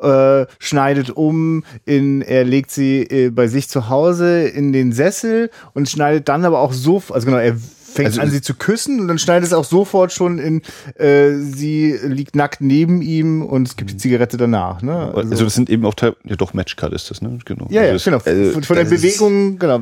äh, 0.00 0.46
schneidet 0.58 1.10
um, 1.10 1.64
in, 1.84 2.22
er 2.22 2.44
legt 2.44 2.70
sie 2.70 3.02
äh, 3.02 3.30
bei 3.30 3.46
sich 3.46 3.68
zu 3.68 3.88
Hause 3.88 4.42
in 4.42 4.72
den 4.72 4.92
Sessel 4.92 5.50
und 5.72 5.88
schneidet 5.88 6.28
dann 6.28 6.44
aber 6.44 6.60
auch 6.60 6.72
so, 6.72 7.02
also 7.10 7.26
genau, 7.26 7.38
er 7.38 7.56
fängt 7.94 8.08
also, 8.08 8.20
an, 8.20 8.30
sie 8.30 8.42
zu 8.42 8.54
küssen 8.54 9.00
und 9.00 9.08
dann 9.08 9.18
schneidet 9.18 9.46
es 9.46 9.52
auch 9.52 9.64
sofort 9.64 10.12
schon 10.12 10.38
in, 10.38 10.62
äh, 10.96 11.34
sie 11.36 11.98
liegt 12.02 12.36
nackt 12.36 12.60
neben 12.60 13.02
ihm 13.02 13.42
und 13.42 13.68
es 13.68 13.76
gibt 13.76 13.90
die 13.90 13.96
Zigarette 13.96 14.36
danach. 14.36 14.82
Ne? 14.82 15.12
Also, 15.14 15.30
also 15.30 15.44
das 15.44 15.54
sind 15.54 15.70
eben 15.70 15.84
auch 15.86 15.94
Teil, 15.94 16.16
ja 16.24 16.36
doch, 16.36 16.54
Matchcut 16.54 16.92
ist 16.92 17.10
das, 17.10 17.22
ne? 17.22 17.38
Genau. 17.44 17.66
Ja, 17.70 17.82
ja, 17.82 17.92
also 17.92 18.10
genau. 18.10 18.22
Äh, 18.24 18.52
von, 18.52 18.62
von 18.62 18.76
der 18.76 18.84
Bewegung, 18.84 19.58
genau. 19.58 19.80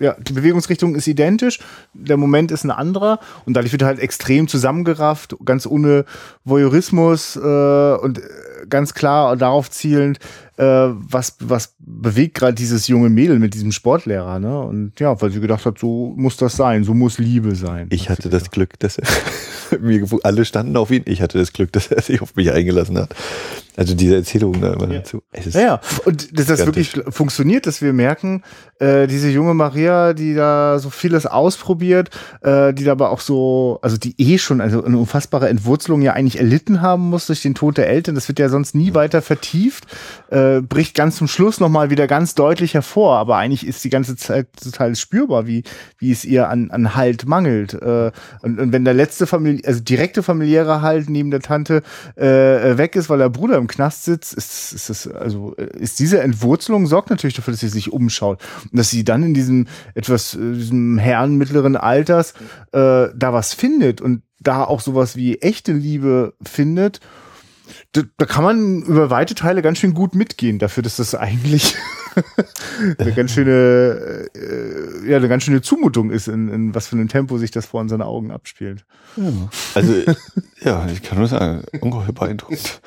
Ja, 0.00 0.14
die 0.20 0.32
Bewegungsrichtung 0.32 0.94
ist 0.94 1.08
identisch, 1.08 1.58
der 1.92 2.16
Moment 2.16 2.52
ist 2.52 2.62
ein 2.62 2.70
anderer 2.70 3.18
und 3.46 3.54
dadurch 3.54 3.72
wird 3.72 3.82
halt 3.82 3.98
extrem 3.98 4.46
zusammengerafft, 4.46 5.34
ganz 5.44 5.66
ohne 5.66 6.04
Voyeurismus 6.44 7.34
äh, 7.34 7.40
und 7.40 8.20
ganz 8.68 8.94
klar 8.94 9.36
darauf 9.36 9.70
zielend, 9.70 10.20
äh, 10.58 10.64
was, 10.64 11.36
was 11.38 11.74
bewegt 11.78 12.34
gerade 12.34 12.54
dieses 12.54 12.88
junge 12.88 13.08
Mädel 13.08 13.38
mit 13.38 13.54
diesem 13.54 13.70
Sportlehrer, 13.70 14.40
ne? 14.40 14.60
Und 14.60 14.98
ja, 14.98 15.20
weil 15.20 15.30
sie 15.30 15.40
gedacht 15.40 15.64
hat, 15.64 15.78
so 15.78 16.14
muss 16.16 16.36
das 16.36 16.56
sein, 16.56 16.82
so 16.82 16.94
muss 16.94 17.18
Liebe 17.18 17.54
sein. 17.54 17.86
Ich 17.90 18.10
hatte 18.10 18.28
das 18.28 18.50
Glück, 18.50 18.78
dass 18.80 18.98
er 18.98 19.06
mir 19.80 20.04
alle 20.24 20.44
standen 20.44 20.76
auf 20.76 20.90
ihn. 20.90 21.02
Ich 21.06 21.22
hatte 21.22 21.38
das 21.38 21.52
Glück, 21.52 21.72
dass 21.72 21.86
er 21.86 22.02
sich 22.02 22.20
auf 22.20 22.34
mich 22.34 22.50
eingelassen 22.50 22.98
hat. 22.98 23.14
Also 23.78 23.94
diese 23.94 24.16
Erzählung 24.16 24.60
da 24.60 24.72
immer 24.72 24.88
ja. 24.88 24.98
dazu. 24.98 25.22
Ja, 25.52 25.60
ja, 25.60 25.80
und 26.04 26.36
dass 26.36 26.46
das 26.46 26.66
wirklich 26.66 27.00
funktioniert, 27.10 27.64
dass 27.64 27.80
wir 27.80 27.92
merken, 27.92 28.42
äh, 28.80 29.06
diese 29.06 29.28
junge 29.28 29.54
Maria, 29.54 30.14
die 30.14 30.34
da 30.34 30.80
so 30.80 30.90
vieles 30.90 31.26
ausprobiert, 31.26 32.10
äh, 32.42 32.74
die 32.74 32.82
da 32.82 32.90
aber 32.90 33.10
auch 33.10 33.20
so, 33.20 33.78
also 33.80 33.96
die 33.96 34.16
eh 34.18 34.38
schon 34.38 34.60
also 34.60 34.82
eine 34.82 34.98
unfassbare 34.98 35.48
Entwurzelung 35.48 36.02
ja 36.02 36.14
eigentlich 36.14 36.38
erlitten 36.38 36.82
haben 36.82 37.08
muss 37.10 37.28
durch 37.28 37.40
den 37.42 37.54
Tod 37.54 37.78
der 37.78 37.88
Eltern, 37.88 38.16
das 38.16 38.26
wird 38.26 38.40
ja 38.40 38.48
sonst 38.48 38.74
nie 38.74 38.94
weiter 38.94 39.22
vertieft, 39.22 39.84
äh, 40.32 40.47
bricht 40.62 40.94
ganz 40.94 41.16
zum 41.16 41.28
Schluss 41.28 41.60
nochmal 41.60 41.90
wieder 41.90 42.06
ganz 42.06 42.34
deutlich 42.34 42.74
hervor, 42.74 43.16
aber 43.16 43.36
eigentlich 43.36 43.66
ist 43.66 43.84
die 43.84 43.90
ganze 43.90 44.16
Zeit 44.16 44.48
total 44.62 44.96
spürbar, 44.96 45.46
wie, 45.46 45.64
wie 45.98 46.10
es 46.10 46.24
ihr 46.24 46.48
an, 46.48 46.70
an 46.70 46.94
Halt 46.94 47.26
mangelt. 47.26 47.74
Äh, 47.74 48.10
und, 48.42 48.58
und 48.58 48.72
wenn 48.72 48.84
der 48.84 48.94
letzte 48.94 49.26
Familie, 49.26 49.66
also 49.66 49.80
direkte 49.80 50.22
familiäre 50.22 50.82
Halt 50.82 51.08
neben 51.10 51.30
der 51.30 51.40
Tante 51.40 51.82
äh, 52.16 52.78
weg 52.78 52.96
ist, 52.96 53.08
weil 53.08 53.18
der 53.18 53.28
Bruder 53.28 53.56
im 53.56 53.66
Knast 53.66 54.04
sitzt, 54.04 54.34
ist, 54.34 54.72
ist 54.72 54.90
das, 54.90 55.08
also 55.08 55.54
ist 55.54 55.98
diese 55.98 56.20
Entwurzelung 56.20 56.86
sorgt 56.86 57.10
natürlich 57.10 57.36
dafür, 57.36 57.52
dass 57.52 57.60
sie 57.60 57.68
sich 57.68 57.92
umschaut 57.92 58.40
und 58.64 58.78
dass 58.78 58.90
sie 58.90 59.04
dann 59.04 59.22
in 59.22 59.34
diesem 59.34 59.66
etwas, 59.94 60.34
äh, 60.34 60.54
diesem 60.54 60.98
Herren 60.98 61.36
mittleren 61.36 61.76
Alters 61.76 62.32
äh, 62.72 63.08
da 63.14 63.32
was 63.32 63.54
findet 63.54 64.00
und 64.00 64.22
da 64.40 64.64
auch 64.64 64.80
sowas 64.80 65.16
wie 65.16 65.38
echte 65.38 65.72
Liebe 65.72 66.34
findet. 66.42 67.00
Da, 67.92 68.02
da 68.18 68.26
kann 68.26 68.44
man 68.44 68.82
über 68.82 69.10
weite 69.10 69.34
Teile 69.34 69.62
ganz 69.62 69.78
schön 69.78 69.94
gut 69.94 70.14
mitgehen, 70.14 70.58
dafür, 70.58 70.82
dass 70.82 70.96
das 70.96 71.14
eigentlich 71.14 71.74
eine 72.98 73.12
ganz 73.12 73.32
schöne, 73.32 74.28
äh, 74.34 75.10
ja, 75.10 75.16
eine 75.16 75.28
ganz 75.28 75.44
schöne 75.44 75.62
Zumutung 75.62 76.10
ist, 76.10 76.28
in, 76.28 76.48
in 76.48 76.74
was 76.74 76.88
für 76.88 76.96
einem 76.96 77.08
Tempo 77.08 77.38
sich 77.38 77.50
das 77.50 77.66
vor 77.66 77.80
unseren 77.80 78.02
Augen 78.02 78.30
abspielt. 78.30 78.84
Ja. 79.16 79.32
Also, 79.74 79.94
ja, 80.62 80.86
ich 80.92 81.02
kann 81.02 81.18
nur 81.18 81.28
sagen, 81.28 81.64
ungeheuer 81.80 82.12
beeindruckend. 82.12 82.80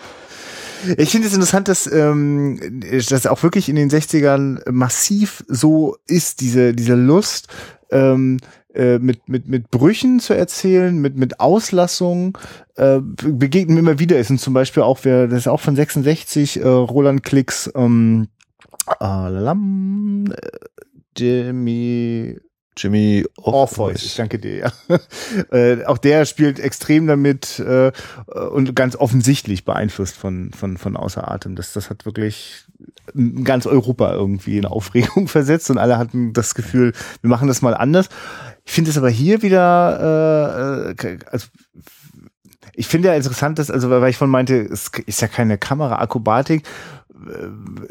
Ich 0.98 1.12
finde 1.12 1.28
es 1.28 1.34
interessant, 1.34 1.68
dass 1.68 1.92
ähm, 1.92 2.82
das 3.10 3.28
auch 3.28 3.44
wirklich 3.44 3.70
in 3.70 3.76
den 3.76 3.90
60ern 3.90 4.70
massiv 4.72 5.44
so 5.48 5.98
ist, 6.08 6.42
diese, 6.42 6.74
diese 6.74 6.96
Lust, 6.96 7.48
ähm, 7.92 8.40
äh, 8.74 9.00
mit, 9.00 9.28
mit, 9.28 9.48
mit 9.48 9.70
Brüchen 9.70 10.20
zu 10.20 10.34
erzählen, 10.34 10.98
mit, 10.98 11.18
mit 11.18 11.40
Auslassungen, 11.40 12.34
äh, 12.76 13.00
begegnen 13.02 13.78
immer 13.78 14.00
wieder 14.00 14.18
ist. 14.18 14.30
Und 14.30 14.40
zum 14.40 14.54
Beispiel 14.54 14.84
auch, 14.84 15.00
wer, 15.04 15.28
das 15.28 15.40
ist 15.40 15.48
auch 15.48 15.60
von 15.60 15.76
66, 15.76 16.60
äh, 16.60 16.68
Roland 16.68 17.24
Klicks, 17.24 17.70
ähm, 17.76 18.28
äh, 19.00 19.30
lam, 19.30 20.26
äh, 20.32 20.50
Jimmy 21.18 22.38
Jimmy 22.78 23.26
Orpheus, 23.38 24.04
ich 24.04 24.16
danke 24.16 24.40
dir. 24.40 24.72
Ja. 24.88 25.00
äh, 25.52 25.84
auch 25.86 25.98
der 25.98 26.26
spielt 26.26 26.60
extrem 26.60 27.06
damit 27.06 27.60
äh, 27.60 27.92
und 28.52 28.76
ganz 28.76 28.96
offensichtlich 28.96 29.66
beeinflusst 29.66 30.16
von 30.16 30.52
von 30.54 30.78
von 30.78 30.96
außer 30.96 31.30
Atem. 31.30 31.56
Das 31.56 31.74
das 31.74 31.90
hat 31.90 32.06
wirklich 32.06 32.66
ganz 33.44 33.66
Europa 33.66 34.14
irgendwie 34.14 34.58
in 34.58 34.66
Aufregung 34.66 35.28
versetzt 35.28 35.70
und 35.70 35.78
alle 35.78 35.98
hatten 35.98 36.32
das 36.32 36.56
Gefühl, 36.56 36.94
wir 37.22 37.30
machen 37.30 37.50
das 37.50 37.62
mal 37.62 37.74
anders. 37.74 38.08
Ich 38.66 38.72
finde 38.74 38.92
es 38.92 38.98
aber 38.98 39.10
hier 39.10 39.42
wieder, 39.42 40.96
äh, 40.98 41.18
also 41.32 41.48
ich 42.74 42.88
finde 42.88 43.10
ja 43.10 43.16
interessant, 43.16 43.60
dass, 43.60 43.70
also 43.70 43.90
weil 43.90 44.10
ich 44.10 44.18
von 44.18 44.30
meinte, 44.30 44.56
es 44.56 44.90
ist 45.06 45.22
ja 45.22 45.28
keine 45.28 45.58
Kameraakrobatik, 45.58 46.64
äh, 46.64 47.01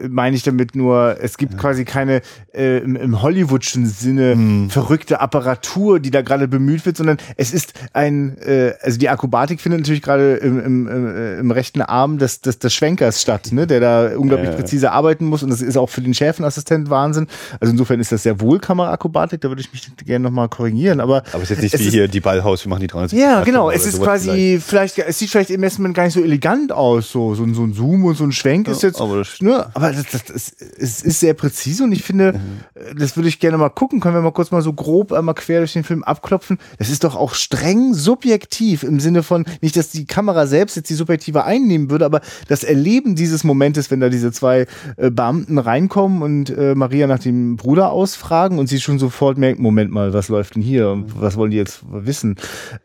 meine 0.08 0.36
ich 0.36 0.42
damit 0.42 0.74
nur, 0.74 1.16
es 1.20 1.36
gibt 1.36 1.52
ja. 1.52 1.58
quasi 1.58 1.84
keine 1.84 2.22
äh, 2.54 2.78
im, 2.78 2.96
im 2.96 3.22
Hollywoodschen 3.22 3.86
Sinne 3.86 4.32
hm. 4.32 4.70
verrückte 4.70 5.20
Apparatur, 5.20 6.00
die 6.00 6.10
da 6.10 6.22
gerade 6.22 6.48
bemüht 6.48 6.84
wird, 6.86 6.96
sondern 6.96 7.18
es 7.36 7.52
ist 7.52 7.74
ein, 7.92 8.38
äh, 8.38 8.74
also 8.82 8.98
die 8.98 9.08
Akrobatik 9.08 9.60
findet 9.60 9.80
natürlich 9.80 10.02
gerade 10.02 10.36
im, 10.36 10.58
im, 10.58 10.88
im, 10.88 11.16
äh, 11.16 11.38
im 11.38 11.50
rechten 11.50 11.82
Arm 11.82 12.18
des, 12.18 12.40
des, 12.40 12.58
des 12.58 12.72
Schwenkers 12.74 13.20
statt, 13.20 13.50
ne, 13.52 13.66
der 13.66 13.80
da 13.80 14.16
unglaublich 14.16 14.50
äh. 14.50 14.54
präzise 14.54 14.92
arbeiten 14.92 15.26
muss 15.26 15.42
und 15.42 15.50
das 15.50 15.62
ist 15.62 15.76
auch 15.76 15.88
für 15.88 16.00
den 16.00 16.14
Schärfenassistent 16.14 16.90
Wahnsinn. 16.90 17.26
Also 17.60 17.72
insofern 17.72 18.00
ist 18.00 18.12
das 18.12 18.22
sehr 18.22 18.40
wohl 18.40 18.58
Kameraakrobatik, 18.58 19.40
da 19.40 19.48
würde 19.48 19.60
ich 19.60 19.72
mich 19.72 19.90
gerne 20.04 20.22
nochmal 20.22 20.48
korrigieren, 20.48 21.00
aber. 21.00 21.22
Aber 21.32 21.42
es 21.42 21.50
ist 21.50 21.50
jetzt 21.50 21.62
nicht 21.62 21.78
wie 21.80 21.86
ist, 21.86 21.92
hier 21.92 22.08
die 22.08 22.20
Ballhaus, 22.20 22.64
wir 22.64 22.70
machen 22.70 22.80
die 22.80 22.86
360 22.88 23.18
Ja, 23.18 23.42
genau, 23.42 23.70
es 23.70 23.86
ist 23.86 24.00
quasi, 24.00 24.60
vielleicht. 24.60 24.94
vielleicht, 24.94 24.98
es 24.98 25.18
sieht 25.18 25.30
vielleicht 25.30 25.50
im 25.50 25.60
Moment 25.60 25.94
gar 25.94 26.04
nicht 26.04 26.14
so 26.14 26.22
elegant 26.22 26.72
aus, 26.72 27.10
so, 27.10 27.34
so, 27.34 27.46
so 27.52 27.62
ein 27.62 27.72
Zoom 27.72 28.04
und 28.04 28.16
so 28.16 28.24
ein 28.24 28.32
Schwenk 28.32 28.66
ja, 28.66 28.72
ist 28.72 28.82
jetzt 28.82 29.00
das, 29.20 29.40
ne, 29.40 29.66
aber 29.74 29.92
das, 29.92 30.06
das, 30.10 30.24
das, 30.24 30.52
es 30.78 31.02
ist 31.02 31.20
sehr 31.20 31.34
präzise 31.34 31.84
und 31.84 31.92
ich 31.92 32.02
finde, 32.02 32.32
mhm. 32.32 32.98
das 32.98 33.16
würde 33.16 33.28
ich 33.28 33.38
gerne 33.38 33.58
mal 33.58 33.68
gucken. 33.68 34.00
Können 34.00 34.14
wir 34.14 34.22
mal 34.22 34.32
kurz 34.32 34.50
mal 34.50 34.62
so 34.62 34.72
grob 34.72 35.12
einmal 35.12 35.34
quer 35.34 35.60
durch 35.60 35.72
den 35.72 35.84
Film 35.84 36.02
abklopfen? 36.02 36.58
Das 36.78 36.90
ist 36.90 37.04
doch 37.04 37.16
auch 37.16 37.34
streng 37.34 37.94
subjektiv 37.94 38.82
im 38.82 39.00
Sinne 39.00 39.22
von, 39.22 39.44
nicht, 39.60 39.76
dass 39.76 39.90
die 39.90 40.06
Kamera 40.06 40.46
selbst 40.46 40.76
jetzt 40.76 40.90
die 40.90 40.94
subjektive 40.94 41.44
einnehmen 41.44 41.90
würde, 41.90 42.04
aber 42.04 42.20
das 42.48 42.64
Erleben 42.64 43.14
dieses 43.14 43.44
Momentes, 43.44 43.90
wenn 43.90 44.00
da 44.00 44.08
diese 44.08 44.32
zwei 44.32 44.66
äh, 44.96 45.10
Beamten 45.10 45.58
reinkommen 45.58 46.22
und 46.22 46.50
äh, 46.50 46.74
Maria 46.74 47.06
nach 47.06 47.18
dem 47.18 47.56
Bruder 47.56 47.90
ausfragen 47.92 48.58
und 48.58 48.66
sie 48.66 48.80
schon 48.80 48.98
sofort 48.98 49.38
merkt, 49.38 49.60
Moment 49.60 49.90
mal, 49.90 50.12
was 50.12 50.28
läuft 50.28 50.54
denn 50.54 50.62
hier? 50.62 51.02
Was 51.14 51.36
wollen 51.36 51.50
die 51.50 51.56
jetzt 51.56 51.80
wissen? 51.90 52.36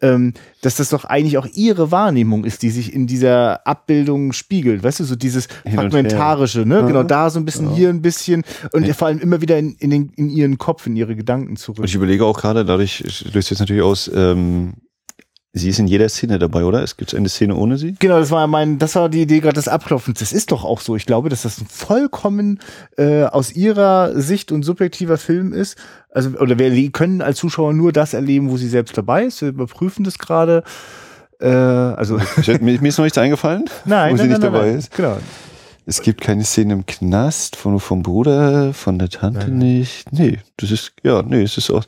Ähm, 0.02 0.34
dass 0.62 0.78
das 0.78 0.90
doch 0.90 1.06
eigentlich 1.06 1.38
auch 1.38 1.48
ihre 1.54 1.92
Wahrnehmung 1.92 2.44
ist, 2.44 2.64
die 2.64 2.72
sich 2.72 2.92
in 2.92 3.06
dieser 3.06 3.66
Abbildung 3.68 4.34
spiegelt. 4.34 4.84
Weißt 4.84 5.00
du, 5.00 5.04
so 5.04 5.16
dieses 5.16 5.48
fragmentarische, 6.26 6.66
ne? 6.66 6.82
Mhm. 6.82 6.88
Genau, 6.88 7.04
da 7.04 7.30
so 7.30 7.40
ein 7.40 7.46
bisschen, 7.46 7.70
ja. 7.70 7.76
hier 7.76 7.90
ein 7.90 8.02
bisschen 8.02 8.44
und 8.74 8.86
ja. 8.86 8.94
vor 8.94 9.08
allem 9.08 9.20
immer 9.20 9.42
wieder 9.42 9.58
in, 9.58 9.76
in, 9.76 9.90
den, 9.90 10.10
in 10.16 10.30
ihren 10.30 10.58
Kopf, 10.58 10.88
in 10.88 10.96
ihre 10.96 11.16
Gedanken 11.16 11.56
zurück. 11.56 11.80
Und 11.80 11.86
ich 11.86 11.96
überlege 11.96 12.26
auch 12.26 12.40
gerade, 12.40 12.66
dadurch 12.66 13.04
löst 13.34 13.50
jetzt 13.50 13.60
natürlich 13.60 13.84
aus, 13.84 14.10
ähm, 14.14 14.74
Sie 15.58 15.70
ist 15.70 15.80
in 15.80 15.88
jeder 15.88 16.10
Szene 16.10 16.38
dabei, 16.38 16.66
oder? 16.66 16.84
Es 16.84 16.98
gibt 16.98 17.16
eine 17.16 17.30
Szene 17.30 17.56
ohne 17.56 17.78
sie? 17.78 17.96
Genau, 18.00 18.20
das 18.20 18.30
war 18.30 18.46
mein, 18.46 18.78
das 18.78 18.94
war 18.96 19.08
die 19.08 19.22
Idee 19.22 19.40
gerade 19.40 19.54
des 19.54 19.70
Abklopfens. 19.70 20.20
Das 20.20 20.34
ist 20.34 20.52
doch 20.52 20.66
auch 20.66 20.82
so. 20.82 20.98
Ich 20.98 21.06
glaube, 21.06 21.30
dass 21.30 21.44
das 21.44 21.62
ein 21.62 21.68
vollkommen 21.70 22.60
äh, 22.98 23.24
aus 23.24 23.54
ihrer 23.54 24.20
Sicht 24.20 24.52
und 24.52 24.64
subjektiver 24.64 25.18
Film 25.18 25.54
ist. 25.54 25.78
Also, 26.10 26.32
oder 26.32 26.60
wir 26.60 26.92
können 26.92 27.22
als 27.22 27.38
Zuschauer 27.38 27.72
nur 27.72 27.94
das 27.94 28.14
erleben, 28.14 28.50
wo 28.50 28.58
sie 28.58 28.68
selbst 28.68 28.98
dabei 28.98 29.24
ist. 29.24 29.42
Wir 29.42 29.48
überprüfen 29.48 30.04
das 30.04 30.18
gerade. 30.20 30.64
Äh, 31.40 31.48
also 31.48 32.20
mir, 32.60 32.82
mir 32.82 32.90
ist 32.90 32.98
noch 32.98 33.06
nichts 33.06 33.18
eingefallen, 33.18 33.64
nein, 33.86 34.12
wo 34.12 34.18
nein, 34.18 34.18
sie 34.18 34.28
nicht 34.28 34.42
nein, 34.42 34.54
dabei 34.54 34.72
ist. 34.72 34.94
Genau. 34.94 35.20
Es 35.86 36.02
gibt 36.02 36.22
keine 36.22 36.44
Szene 36.44 36.74
im 36.74 36.86
Knast, 36.86 37.56
von, 37.56 37.80
vom 37.80 38.02
Bruder, 38.02 38.74
von 38.74 38.98
der 38.98 39.10
Tante 39.10 39.50
nein. 39.50 39.58
nicht. 39.58 40.12
Nee, 40.12 40.40
das 40.58 40.72
ist, 40.72 40.94
ja, 41.04 41.22
nee, 41.22 41.44
es 41.44 41.58
ist 41.58 41.70
auch. 41.70 41.84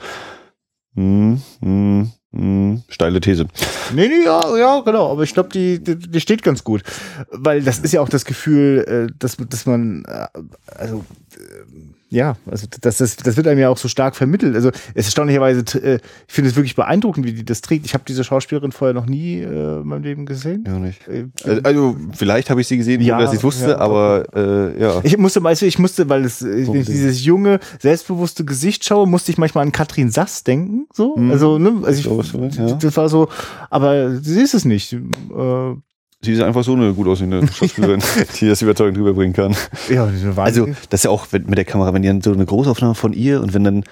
Hm, 0.93 1.41
hm, 1.62 2.12
hm, 2.32 2.84
steile 2.89 3.20
These. 3.20 3.48
Nee, 3.93 4.08
nee, 4.08 4.26
ja, 4.26 4.58
ja, 4.58 4.80
genau. 4.82 5.12
Aber 5.12 5.24
ich 5.24 5.34
glaube, 5.34 5.50
die, 5.50 5.84
die, 5.84 5.98
die 5.98 6.20
steht 6.20 6.43
ganz 6.43 6.64
gut. 6.64 6.84
Weil 7.32 7.64
das 7.64 7.80
ist 7.80 7.93
ja 7.93 8.02
auch 8.02 8.10
das 8.10 8.26
Gefühl, 8.26 8.86
äh, 9.10 9.14
dass, 9.18 9.38
dass 9.38 9.66
man, 9.66 10.06
äh, 10.06 10.28
also, 10.76 11.04
äh, 11.36 11.97
ja, 12.10 12.38
also 12.49 12.68
das, 12.82 12.97
das, 12.97 13.18
das 13.18 13.36
wird 13.36 13.47
einem 13.47 13.60
ja 13.60 13.70
auch 13.70 13.78
so 13.78 13.89
stark 13.89 14.16
vermittelt. 14.16 14.55
Also 14.55 14.70
es 14.70 14.78
ist 14.95 15.05
erstaunlicherweise, 15.08 15.60
äh, 15.80 15.99
ich 16.28 16.34
finde 16.34 16.49
es 16.49 16.55
wirklich 16.55 16.76
beeindruckend, 16.76 17.26
wie 17.26 17.34
die 17.34 17.43
das 17.43 17.62
trägt. 17.62 17.86
Ich 17.86 17.93
habe 17.93 18.05
diese 18.08 18.24
Schauspielerin 18.24 18.72
vorher 18.72 18.93
noch 18.93 19.08
nie 19.08 19.39
äh, 19.39 19.82
in 19.82 19.88
meinem 19.88 20.03
Leben 20.03 20.26
gesehen. 20.26 20.64
Ja, 20.66 20.80
nicht. 20.80 21.05
Äh, 21.08 21.28
also, 21.43 21.62
also 21.64 21.97
vielleicht 22.14 22.49
habe 22.49 22.62
ich 22.62 22.68
sie 22.68 22.78
gesehen, 22.78 23.01
ja, 23.01 23.16
ohne 23.16 23.26
dass 23.26 23.34
ich 23.34 23.43
wusste, 23.43 23.72
ja, 23.72 23.78
aber 23.80 24.26
äh, 24.34 24.82
ja. 24.82 25.01
Ich 25.03 25.18
musste, 25.18 25.43
weißt 25.43 25.64
du, 25.64 25.66
ich 25.66 25.80
musste, 25.80 26.08
weil 26.08 26.24
es, 26.24 26.41
wenn 26.43 26.76
ich 26.76 26.86
dieses 26.86 27.26
junge, 27.26 27.60
selbstbewusste 27.80 28.45
Gesicht 28.45 28.86
schaue, 28.86 29.05
musste 29.05 29.32
ich 29.34 29.38
manchmal 29.38 29.66
an 29.66 29.74
Katrin 29.74 30.10
Sass 30.10 30.45
denken. 30.45 30.88
So, 30.93 31.16
hm. 31.16 31.32
also 31.32 31.60
ne, 31.60 31.82
also 31.84 32.22
ich, 32.22 32.34
ja. 32.55 32.74
das 32.74 32.95
war 32.95 33.10
so, 33.10 33.28
aber 33.70 34.16
sie 34.16 34.41
ist 34.41 34.53
es 34.53 34.64
nicht. 34.64 34.93
Äh, 34.93 35.76
Sie 36.22 36.34
ist 36.34 36.41
einfach 36.41 36.63
so 36.63 36.74
eine 36.74 36.93
gut 36.93 37.07
aussehende 37.07 37.47
Schauspielerin, 37.47 38.01
die 38.39 38.47
das 38.47 38.61
überzeugend 38.61 38.97
rüberbringen 38.97 39.34
kann. 39.34 39.55
Ja, 39.88 40.09
also 40.38 40.65
das 40.89 41.01
ist 41.01 41.03
ja 41.03 41.11
auch 41.11 41.28
mit 41.32 41.57
der 41.57 41.65
Kamera, 41.65 41.93
wenn 41.93 42.03
ihr 42.03 42.20
so 42.24 42.34
eine 42.34 42.45
Großaufnahme 42.45 42.95
von 42.95 43.13
ihr 43.13 43.41
und 43.41 43.53
wenn 43.53 43.63
dann 43.63 43.84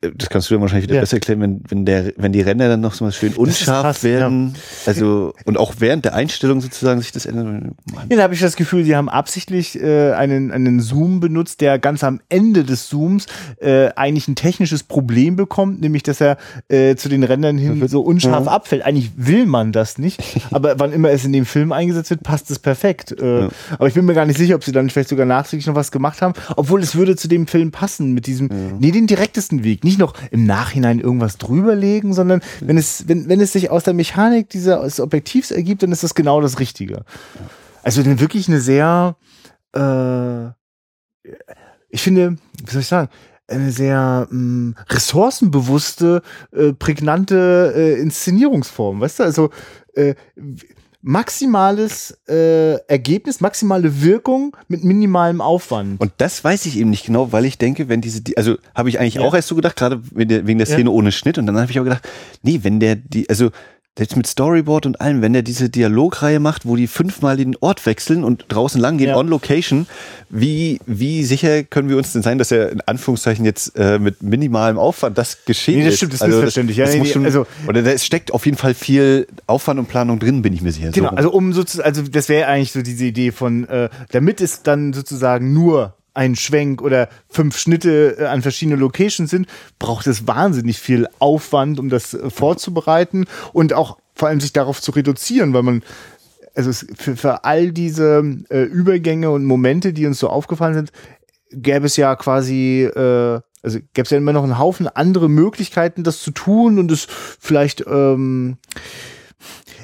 das 0.00 0.28
kannst 0.28 0.50
du 0.50 0.54
dir 0.54 0.60
wahrscheinlich 0.60 0.88
wieder 0.88 0.96
ja. 0.96 1.00
besser 1.00 1.16
erklären, 1.16 1.40
wenn, 1.40 1.62
wenn, 1.68 1.86
der, 1.86 2.12
wenn 2.16 2.32
die 2.32 2.40
Ränder 2.40 2.68
dann 2.68 2.80
noch 2.80 2.92
so 2.92 3.04
mal 3.04 3.12
schön 3.12 3.34
unscharf 3.34 3.82
krass, 3.82 4.04
werden. 4.04 4.54
Ja. 4.54 4.60
Also, 4.86 5.32
und 5.44 5.58
auch 5.58 5.74
während 5.78 6.04
der 6.04 6.14
Einstellung 6.14 6.60
sozusagen 6.60 7.00
sich 7.00 7.12
das 7.12 7.24
ändert. 7.24 7.72
Ja, 8.10 8.16
da 8.16 8.22
habe 8.24 8.34
ich 8.34 8.40
das 8.40 8.56
Gefühl, 8.56 8.84
sie 8.84 8.96
haben 8.96 9.08
absichtlich 9.08 9.80
äh, 9.80 10.12
einen, 10.12 10.50
einen 10.50 10.80
Zoom 10.80 11.20
benutzt, 11.20 11.60
der 11.60 11.78
ganz 11.78 12.02
am 12.02 12.20
Ende 12.28 12.64
des 12.64 12.88
Zooms 12.88 13.26
äh, 13.60 13.90
eigentlich 13.94 14.26
ein 14.26 14.34
technisches 14.34 14.82
Problem 14.82 15.36
bekommt, 15.36 15.80
nämlich 15.80 16.02
dass 16.02 16.20
er 16.20 16.36
äh, 16.68 16.96
zu 16.96 17.08
den 17.08 17.22
Rändern 17.22 17.56
hin 17.56 17.86
so 17.86 18.00
unscharf 18.00 18.46
ja. 18.46 18.50
abfällt. 18.50 18.84
Eigentlich 18.84 19.12
will 19.16 19.46
man 19.46 19.70
das 19.70 19.98
nicht, 19.98 20.20
aber 20.50 20.80
wann 20.80 20.92
immer 20.92 21.10
es 21.10 21.24
in 21.24 21.32
dem 21.32 21.46
Film 21.46 21.70
eingesetzt 21.70 22.10
wird, 22.10 22.24
passt 22.24 22.50
es 22.50 22.58
perfekt. 22.58 23.12
Äh, 23.12 23.48
aber 23.72 23.86
ich 23.86 23.94
bin 23.94 24.04
mir 24.04 24.14
gar 24.14 24.26
nicht 24.26 24.38
sicher, 24.38 24.56
ob 24.56 24.64
sie 24.64 24.72
dann 24.72 24.90
vielleicht 24.90 25.10
sogar 25.10 25.26
nachträglich 25.26 25.66
noch 25.68 25.76
was 25.76 25.92
gemacht 25.92 26.22
haben, 26.22 26.34
obwohl 26.56 26.82
es 26.82 26.96
würde 26.96 27.14
zu 27.14 27.28
dem 27.28 27.46
Film 27.46 27.70
passen, 27.70 28.12
mit 28.14 28.26
diesem, 28.26 28.50
nee, 28.80 28.90
den 28.90 29.06
direktesten 29.06 29.59
Weg. 29.64 29.84
Nicht 29.84 29.98
noch 29.98 30.14
im 30.30 30.44
Nachhinein 30.44 31.00
irgendwas 31.00 31.38
drüberlegen, 31.38 32.12
sondern 32.12 32.40
wenn 32.60 32.78
es, 32.78 33.08
wenn, 33.08 33.28
wenn 33.28 33.40
es 33.40 33.52
sich 33.52 33.70
aus 33.70 33.84
der 33.84 33.94
Mechanik 33.94 34.48
dieses 34.50 35.00
Objektivs 35.00 35.50
ergibt, 35.50 35.82
dann 35.82 35.92
ist 35.92 36.02
das 36.02 36.14
genau 36.14 36.40
das 36.40 36.58
Richtige. 36.58 37.04
Also 37.82 38.04
wirklich 38.04 38.48
eine 38.48 38.60
sehr, 38.60 39.16
äh, 39.74 40.46
ich 41.88 42.02
finde, 42.02 42.36
wie 42.64 42.70
soll 42.70 42.82
ich 42.82 42.88
sagen, 42.88 43.08
eine 43.48 43.72
sehr 43.72 44.28
mh, 44.30 44.74
ressourcenbewusste, 44.88 46.22
äh, 46.52 46.72
prägnante 46.72 47.72
äh, 47.74 48.00
Inszenierungsform, 48.00 49.00
weißt 49.00 49.18
du? 49.18 49.22
Also 49.24 49.50
äh, 49.94 50.14
maximales 51.02 52.18
äh, 52.28 52.74
Ergebnis, 52.86 53.40
maximale 53.40 54.02
Wirkung 54.02 54.56
mit 54.68 54.84
minimalem 54.84 55.40
Aufwand. 55.40 56.00
Und 56.00 56.12
das 56.18 56.44
weiß 56.44 56.66
ich 56.66 56.78
eben 56.78 56.90
nicht 56.90 57.06
genau, 57.06 57.32
weil 57.32 57.44
ich 57.44 57.58
denke, 57.58 57.88
wenn 57.88 58.00
diese, 58.00 58.22
also 58.36 58.56
habe 58.74 58.88
ich 58.88 59.00
eigentlich 59.00 59.14
ja. 59.14 59.22
auch 59.22 59.34
erst 59.34 59.48
so 59.48 59.54
gedacht, 59.54 59.76
gerade 59.76 60.02
wegen 60.12 60.58
der 60.58 60.66
Szene 60.66 60.84
ja. 60.84 60.88
ohne 60.90 61.12
Schnitt. 61.12 61.38
Und 61.38 61.46
dann 61.46 61.56
habe 61.56 61.70
ich 61.70 61.80
auch 61.80 61.84
gedacht, 61.84 62.06
nee, 62.42 62.60
wenn 62.62 62.80
der 62.80 62.96
die, 62.96 63.28
also 63.30 63.50
jetzt 63.98 64.16
mit 64.16 64.26
Storyboard 64.26 64.86
und 64.86 65.00
allem, 65.00 65.20
wenn 65.20 65.32
der 65.32 65.42
diese 65.42 65.68
Dialogreihe 65.68 66.40
macht, 66.40 66.64
wo 66.64 66.76
die 66.76 66.86
fünfmal 66.86 67.36
den 67.36 67.56
Ort 67.60 67.84
wechseln 67.86 68.24
und 68.24 68.46
draußen 68.48 68.80
lang 68.80 68.98
gehen, 68.98 69.10
ja. 69.10 69.16
on 69.16 69.28
location, 69.28 69.86
wie, 70.28 70.80
wie 70.86 71.24
sicher 71.24 71.64
können 71.64 71.88
wir 71.88 71.96
uns 71.96 72.12
denn 72.12 72.22
sein, 72.22 72.38
dass 72.38 72.50
er 72.50 72.70
in 72.70 72.80
Anführungszeichen 72.80 73.44
jetzt 73.44 73.76
äh, 73.76 73.98
mit 73.98 74.22
minimalem 74.22 74.78
Aufwand 74.78 75.18
das 75.18 75.44
geschehen 75.44 75.80
nee, 75.80 75.84
das 75.86 75.96
stimmt, 75.96 76.12
das 76.12 76.20
ist 76.20 76.22
also 76.22 76.36
missverständlich. 76.36 76.76
Das, 76.78 76.86
das 76.86 76.96
ja, 76.96 77.02
nee, 77.02 77.08
schon, 77.10 77.24
also, 77.24 77.46
oder 77.66 77.82
da 77.82 77.98
steckt 77.98 78.32
auf 78.32 78.46
jeden 78.46 78.56
Fall 78.56 78.74
viel 78.74 79.26
Aufwand 79.46 79.80
und 79.80 79.86
Planung 79.88 80.18
drin, 80.18 80.42
bin 80.42 80.52
ich 80.52 80.62
mir 80.62 80.72
sicher. 80.72 80.90
Genau, 80.92 81.10
so. 81.10 81.16
also 81.16 81.32
um 81.32 81.52
sozusagen, 81.52 81.86
also 81.86 82.02
das 82.02 82.28
wäre 82.28 82.46
eigentlich 82.46 82.72
so 82.72 82.82
diese 82.82 83.04
Idee 83.04 83.32
von, 83.32 83.68
äh, 83.68 83.88
damit 84.12 84.40
es 84.40 84.62
dann 84.62 84.92
sozusagen 84.92 85.52
nur 85.52 85.94
ein 86.14 86.36
Schwenk 86.36 86.82
oder 86.82 87.08
fünf 87.28 87.56
Schnitte 87.58 88.16
äh, 88.18 88.24
an 88.26 88.42
verschiedene 88.42 88.76
Locations 88.76 89.30
sind, 89.30 89.46
braucht 89.78 90.06
es 90.06 90.26
wahnsinnig 90.26 90.78
viel 90.78 91.06
Aufwand, 91.18 91.78
um 91.78 91.88
das 91.88 92.14
äh, 92.14 92.30
vorzubereiten 92.30 93.26
und 93.52 93.72
auch 93.72 93.98
vor 94.14 94.28
allem 94.28 94.40
sich 94.40 94.52
darauf 94.52 94.80
zu 94.80 94.92
reduzieren, 94.92 95.54
weil 95.54 95.62
man 95.62 95.82
also 96.54 96.72
für, 96.96 97.16
für 97.16 97.44
all 97.44 97.72
diese 97.72 98.22
äh, 98.50 98.62
Übergänge 98.62 99.30
und 99.30 99.44
Momente, 99.44 99.92
die 99.92 100.06
uns 100.06 100.18
so 100.18 100.28
aufgefallen 100.28 100.74
sind, 100.74 100.92
gäbe 101.52 101.86
es 101.86 101.96
ja 101.96 102.16
quasi 102.16 102.82
äh, 102.84 103.40
also 103.62 103.78
gäbe 103.92 104.04
es 104.04 104.10
ja 104.10 104.18
immer 104.18 104.32
noch 104.32 104.42
einen 104.42 104.58
Haufen 104.58 104.88
andere 104.88 105.28
Möglichkeiten, 105.28 106.02
das 106.02 106.22
zu 106.22 106.30
tun 106.30 106.78
und 106.78 106.90
es 106.90 107.06
vielleicht 107.38 107.84
ähm, 107.86 108.56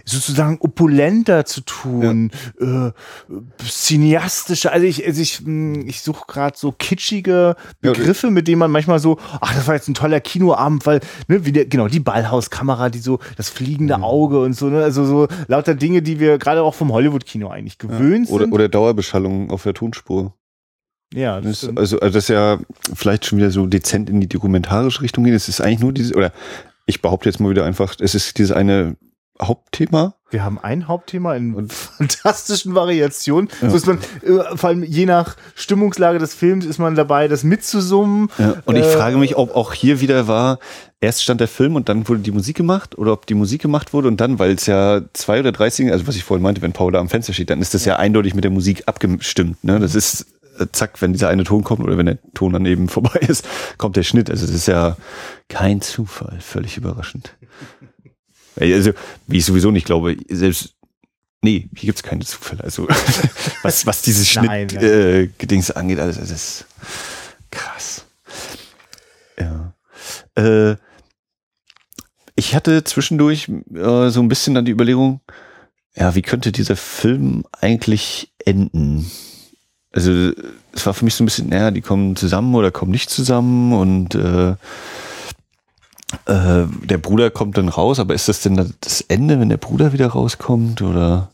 sozusagen 0.08 0.58
opulenter 0.60 1.44
zu 1.44 1.60
tun, 1.62 2.30
ja. 2.60 2.88
äh, 2.88 2.92
cineastischer. 3.62 4.72
Also 4.72 4.86
ich, 4.86 5.04
also 5.04 5.20
ich, 5.20 5.40
hm, 5.40 5.86
ich 5.86 6.00
suche 6.00 6.24
gerade 6.28 6.56
so 6.56 6.72
kitschige 6.72 7.56
Begriffe, 7.80 8.30
mit 8.30 8.46
denen 8.46 8.60
man 8.60 8.70
manchmal 8.70 9.00
so, 9.00 9.18
ach, 9.40 9.54
das 9.54 9.66
war 9.66 9.74
jetzt 9.74 9.88
ein 9.88 9.94
toller 9.94 10.20
Kinoabend, 10.20 10.86
weil, 10.86 11.00
ne, 11.26 11.44
wie 11.44 11.52
der, 11.52 11.66
genau, 11.66 11.88
die 11.88 12.00
Ballhauskamera, 12.00 12.88
die 12.88 13.00
so, 13.00 13.18
das 13.36 13.48
fliegende 13.48 13.98
mhm. 13.98 14.04
Auge 14.04 14.40
und 14.40 14.54
so, 14.54 14.68
ne, 14.68 14.84
also 14.84 15.04
so 15.04 15.26
lauter 15.48 15.74
Dinge, 15.74 16.02
die 16.02 16.20
wir 16.20 16.38
gerade 16.38 16.62
auch 16.62 16.74
vom 16.74 16.92
Hollywood-Kino 16.92 17.48
eigentlich 17.48 17.78
gewöhnt 17.78 18.28
ja. 18.28 18.34
oder, 18.34 18.44
sind. 18.44 18.54
Oder 18.54 18.68
Dauerbeschallung 18.68 19.50
auf 19.50 19.64
der 19.64 19.74
Tonspur. 19.74 20.34
Ja, 21.12 21.40
das, 21.40 21.62
das 21.62 21.76
also, 21.76 21.98
also 21.98 22.14
das 22.14 22.24
ist 22.24 22.28
ja 22.28 22.58
vielleicht 22.94 23.26
schon 23.26 23.38
wieder 23.38 23.50
so 23.50 23.66
dezent 23.66 24.08
in 24.08 24.20
die 24.20 24.28
dokumentarische 24.28 25.02
Richtung 25.02 25.24
gehen. 25.24 25.34
Es 25.34 25.48
ist 25.48 25.60
eigentlich 25.60 25.80
nur 25.80 25.92
dieses, 25.92 26.14
oder 26.14 26.32
ich 26.86 27.02
behaupte 27.02 27.28
jetzt 27.28 27.40
mal 27.40 27.50
wieder 27.50 27.64
einfach, 27.64 27.96
es 27.98 28.14
ist 28.14 28.38
dieses 28.38 28.52
eine 28.52 28.96
Hauptthema. 29.40 30.14
Wir 30.30 30.42
haben 30.42 30.58
ein 30.58 30.88
Hauptthema 30.88 31.34
in 31.34 31.54
und 31.54 31.72
fantastischen 31.72 32.74
Variationen. 32.74 33.48
Ja. 33.62 33.70
So 33.70 33.76
ist 33.76 33.86
man, 33.86 33.98
äh, 34.22 34.56
vor 34.56 34.70
allem 34.70 34.82
je 34.82 35.06
nach 35.06 35.36
Stimmungslage 35.54 36.18
des 36.18 36.34
Films 36.34 36.64
ist 36.64 36.78
man 36.78 36.94
dabei, 36.94 37.28
das 37.28 37.44
mitzusummen. 37.44 38.28
Ja. 38.38 38.56
Und 38.64 38.76
ich 38.76 38.84
äh, 38.84 38.90
frage 38.90 39.18
mich, 39.18 39.36
ob 39.36 39.54
auch 39.54 39.72
hier 39.72 40.00
wieder 40.00 40.26
war, 40.26 40.58
erst 41.00 41.22
stand 41.22 41.40
der 41.40 41.48
Film 41.48 41.76
und 41.76 41.88
dann 41.88 42.08
wurde 42.08 42.20
die 42.20 42.32
Musik 42.32 42.56
gemacht 42.56 42.98
oder 42.98 43.12
ob 43.12 43.26
die 43.26 43.34
Musik 43.34 43.62
gemacht 43.62 43.92
wurde 43.92 44.08
und 44.08 44.20
dann, 44.20 44.38
weil 44.38 44.52
es 44.52 44.66
ja 44.66 45.02
zwei 45.12 45.40
oder 45.40 45.52
drei 45.52 45.70
Singen, 45.70 45.92
also 45.92 46.06
was 46.06 46.16
ich 46.16 46.24
vorhin 46.24 46.42
meinte, 46.42 46.62
wenn 46.62 46.72
Paul 46.72 46.92
da 46.92 46.98
am 46.98 47.08
Fenster 47.08 47.32
steht, 47.32 47.50
dann 47.50 47.60
ist 47.60 47.74
das 47.74 47.84
ja, 47.84 47.94
ja 47.94 47.98
eindeutig 47.98 48.34
mit 48.34 48.44
der 48.44 48.50
Musik 48.50 48.84
abgestimmt. 48.86 49.62
Ne? 49.62 49.78
Das 49.78 49.94
ist 49.94 50.26
äh, 50.58 50.66
zack, 50.72 51.00
wenn 51.02 51.12
dieser 51.12 51.28
eine 51.28 51.44
Ton 51.44 51.64
kommt 51.64 51.80
oder 51.80 51.98
wenn 51.98 52.06
der 52.06 52.18
Ton 52.34 52.52
dann 52.52 52.66
eben 52.66 52.88
vorbei 52.90 53.20
ist, 53.20 53.46
kommt 53.78 53.96
der 53.96 54.02
Schnitt. 54.02 54.30
Also 54.30 54.46
das 54.46 54.54
ist 54.54 54.66
ja 54.66 54.96
kein 55.48 55.80
Zufall, 55.80 56.38
völlig 56.40 56.76
überraschend. 56.76 57.34
Also, 58.58 58.92
wie 59.26 59.38
ich 59.38 59.44
sowieso 59.44 59.70
nicht 59.70 59.86
glaube, 59.86 60.16
selbst, 60.28 60.74
nee, 61.42 61.68
hier 61.76 61.86
gibt's 61.86 62.02
keine 62.02 62.24
Zufälle. 62.24 62.64
Also, 62.64 62.88
was, 63.62 63.86
was 63.86 64.02
dieses 64.02 64.28
Schnitt-Gedings 64.28 65.70
äh, 65.70 65.74
angeht, 65.74 65.98
alles, 65.98 66.18
das 66.18 66.30
ist 66.30 66.66
krass. 67.50 68.04
Ja. 69.38 69.74
Äh, 70.36 70.76
ich 72.34 72.54
hatte 72.54 72.84
zwischendurch 72.84 73.48
äh, 73.74 74.08
so 74.08 74.20
ein 74.20 74.28
bisschen 74.28 74.54
dann 74.54 74.64
die 74.64 74.72
Überlegung, 74.72 75.20
ja, 75.94 76.14
wie 76.14 76.22
könnte 76.22 76.52
dieser 76.52 76.76
Film 76.76 77.44
eigentlich 77.52 78.32
enden? 78.44 79.10
Also, 79.92 80.32
es 80.72 80.84
war 80.84 80.92
für 80.92 81.04
mich 81.04 81.14
so 81.14 81.24
ein 81.24 81.26
bisschen, 81.26 81.48
naja, 81.48 81.70
die 81.70 81.80
kommen 81.80 82.16
zusammen 82.16 82.54
oder 82.54 82.70
kommen 82.70 82.90
nicht 82.90 83.08
zusammen 83.08 83.72
und 83.72 84.14
äh, 84.14 84.54
äh, 86.26 86.64
der 86.84 86.98
Bruder 86.98 87.30
kommt 87.30 87.56
dann 87.58 87.68
raus, 87.68 87.98
aber 87.98 88.14
ist 88.14 88.28
das 88.28 88.40
denn 88.42 88.74
das 88.80 89.00
Ende, 89.02 89.40
wenn 89.40 89.48
der 89.48 89.56
Bruder 89.56 89.92
wieder 89.92 90.08
rauskommt? 90.08 90.82
Oder 90.82 91.30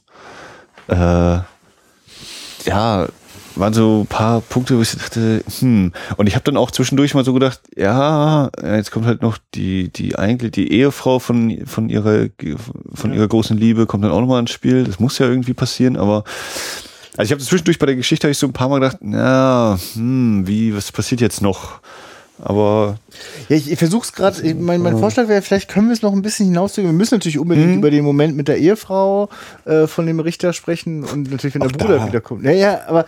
äh, 0.89 1.41
ja, 2.69 3.09
waren 3.55 3.75
so 3.75 4.01
ein 4.03 4.07
paar 4.07 4.41
Punkte, 4.41 4.79
wo 4.79 4.83
ich 4.83 4.93
dachte, 4.93 5.45
hm. 5.61 5.93
Und 6.17 6.27
ich 6.27 6.35
habe 6.35 6.45
dann 6.45 6.57
auch 6.57 6.71
zwischendurch 6.71 7.15
mal 7.15 7.25
so 7.25 7.35
gedacht, 7.35 7.61
ja, 7.77 8.51
jetzt 8.63 8.91
kommt 8.91 9.07
halt 9.07 9.23
noch 9.23 9.39
die, 9.55 9.91
die 9.91 10.17
eigentlich 10.17 10.53
die 10.53 10.73
Ehefrau 10.73 11.19
von, 11.19 11.67
von 11.67 11.89
ihrer, 11.89 12.29
von 12.95 13.13
ihrer 13.13 13.29
großen 13.29 13.57
Liebe 13.57 13.87
kommt 13.87 14.05
dann 14.05 14.13
auch 14.13 14.21
nochmal 14.21 14.41
ins 14.41 14.53
Spiel. 14.53 14.85
Das 14.85 15.01
muss 15.01 15.19
ja 15.19 15.27
irgendwie 15.27 15.55
passieren, 15.55 15.97
aber 15.97 16.25
also 17.17 17.29
ich 17.29 17.33
habe 17.33 17.43
zwischendurch 17.43 17.79
bei 17.79 17.87
der 17.87 17.97
Geschichte 17.97 18.27
habe 18.27 18.33
ich 18.33 18.39
so 18.39 18.47
ein 18.47 18.55
paar 18.55 18.71
Mal 18.71 18.81
gedacht, 18.81 18.99
ja, 19.03 19.79
hm, 19.95 20.47
wie, 20.47 20.75
was 20.75 20.93
passiert 20.93 21.21
jetzt 21.21 21.43
noch? 21.43 21.81
Aber 22.39 22.99
ja, 23.49 23.57
ich, 23.57 23.71
ich 23.71 23.79
versuche 23.79 24.05
es 24.05 24.13
gerade. 24.13 24.55
Mein, 24.55 24.81
mein 24.81 24.99
Vorschlag 24.99 25.29
wäre, 25.29 25.43
vielleicht 25.43 25.69
können 25.69 25.89
wir 25.89 25.93
es 25.93 26.03
noch 26.03 26.13
ein 26.13 26.23
bisschen 26.23 26.47
hinauszögern. 26.47 26.91
Wir 26.91 26.97
müssen 26.97 27.15
natürlich 27.15 27.39
unbedingt 27.39 27.69
mhm. 27.69 27.79
über 27.79 27.91
den 27.91 28.05
Moment 28.05 28.37
mit 28.37 28.49
der 28.49 28.59
Ehefrau 28.59 29.29
äh, 29.65 29.87
von 29.87 30.07
dem 30.07 30.19
Richter 30.19 30.53
sprechen 30.53 31.05
und 31.05 31.31
natürlich, 31.31 31.55
wenn 31.55 31.63
Auch 31.63 31.71
der 31.71 31.79
Bruder 31.79 31.99
da. 31.99 32.07
wiederkommt. 32.07 32.45
Ja, 32.45 32.51
ja, 32.53 32.81
aber 32.87 33.07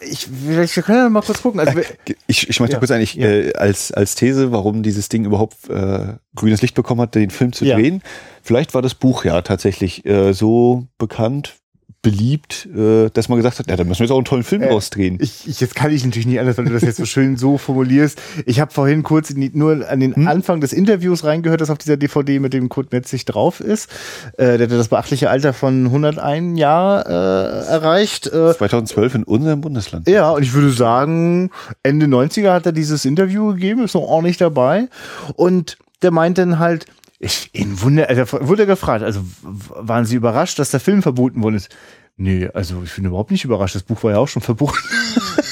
ich, 0.00 0.28
vielleicht, 0.46 0.74
wir 0.74 0.82
können 0.82 0.98
ja 0.98 1.08
mal 1.10 1.22
kurz 1.22 1.42
gucken. 1.42 1.60
Also, 1.60 1.78
äh, 1.78 1.84
ich, 2.26 2.48
ich 2.48 2.60
möchte 2.60 2.74
ja. 2.74 2.78
kurz 2.78 2.90
eigentlich 2.90 3.14
ja. 3.14 3.26
äh, 3.26 3.52
als, 3.54 3.92
als 3.92 4.14
These, 4.14 4.52
warum 4.52 4.82
dieses 4.82 5.08
Ding 5.08 5.24
überhaupt 5.24 5.68
äh, 5.68 6.14
grünes 6.34 6.62
Licht 6.62 6.74
bekommen 6.74 7.02
hat, 7.02 7.14
den 7.14 7.30
Film 7.30 7.52
zu 7.52 7.64
drehen. 7.64 7.96
Ja. 7.96 8.10
Vielleicht 8.42 8.74
war 8.74 8.82
das 8.82 8.94
Buch 8.94 9.24
ja 9.24 9.42
tatsächlich 9.42 10.04
äh, 10.06 10.32
so 10.32 10.86
bekannt, 10.98 11.56
beliebt, 12.02 12.68
äh, 12.76 13.10
dass 13.10 13.28
man 13.28 13.38
gesagt 13.38 13.60
hat, 13.60 13.70
ja, 13.70 13.76
da 13.76 13.84
müssen 13.84 14.00
wir 14.00 14.06
jetzt 14.06 14.10
auch 14.10 14.16
einen 14.16 14.24
tollen 14.24 14.42
Film 14.42 14.62
äh, 14.62 14.68
rausdrehen. 14.68 15.18
Ich, 15.20 15.46
ich, 15.46 15.60
jetzt 15.60 15.76
kann 15.76 15.92
ich 15.92 16.04
natürlich 16.04 16.26
nicht 16.26 16.40
anders, 16.40 16.58
wenn 16.58 16.64
du 16.64 16.72
das 16.72 16.82
jetzt 16.82 16.96
so 16.96 17.04
schön 17.04 17.36
so 17.36 17.58
formulierst. 17.58 18.20
Ich 18.44 18.58
habe 18.58 18.72
vorhin 18.72 19.04
kurz 19.04 19.28
die, 19.28 19.50
nur 19.54 19.88
an 19.88 20.00
den 20.00 20.16
hm? 20.16 20.26
Anfang 20.26 20.60
des 20.60 20.72
Interviews 20.72 21.22
reingehört, 21.22 21.60
das 21.60 21.70
auf 21.70 21.78
dieser 21.78 21.96
DVD 21.96 22.40
mit 22.40 22.52
dem 22.52 22.68
Kurt 22.68 22.92
Metzig 22.92 23.24
drauf 23.24 23.60
ist. 23.60 23.88
Äh, 24.36 24.58
der 24.58 24.62
hat 24.62 24.72
das 24.72 24.88
beachtliche 24.88 25.30
Alter 25.30 25.52
von 25.52 25.86
101 25.86 26.58
Jahr 26.58 27.06
äh, 27.06 27.68
erreicht. 27.70 28.26
Äh, 28.26 28.52
2012 28.52 29.14
in 29.14 29.22
unserem 29.22 29.60
Bundesland. 29.60 30.08
Ja, 30.08 30.30
und 30.32 30.42
ich 30.42 30.52
würde 30.54 30.72
sagen, 30.72 31.50
Ende 31.84 32.06
90er 32.06 32.52
hat 32.52 32.66
er 32.66 32.72
dieses 32.72 33.04
Interview 33.04 33.54
gegeben, 33.54 33.84
ist 33.84 33.94
noch 33.94 34.02
ordentlich 34.02 34.38
dabei. 34.38 34.88
Und 35.36 35.78
der 36.02 36.10
meint 36.10 36.36
dann 36.38 36.58
halt, 36.58 36.86
ich, 37.22 37.50
in 37.52 37.80
Wunder, 37.80 38.08
also 38.08 38.40
wurde 38.48 38.66
gefragt, 38.66 39.04
also 39.04 39.20
waren 39.42 40.04
Sie 40.04 40.16
überrascht, 40.16 40.58
dass 40.58 40.72
der 40.72 40.80
Film 40.80 41.02
verboten 41.02 41.42
worden 41.42 41.54
ist? 41.54 41.68
Nee, 42.16 42.48
also 42.52 42.82
ich 42.82 42.94
bin 42.94 43.04
überhaupt 43.04 43.30
nicht 43.30 43.44
überrascht. 43.44 43.76
Das 43.76 43.84
Buch 43.84 44.02
war 44.02 44.10
ja 44.10 44.18
auch 44.18 44.28
schon 44.28 44.42
verboten. 44.42 44.76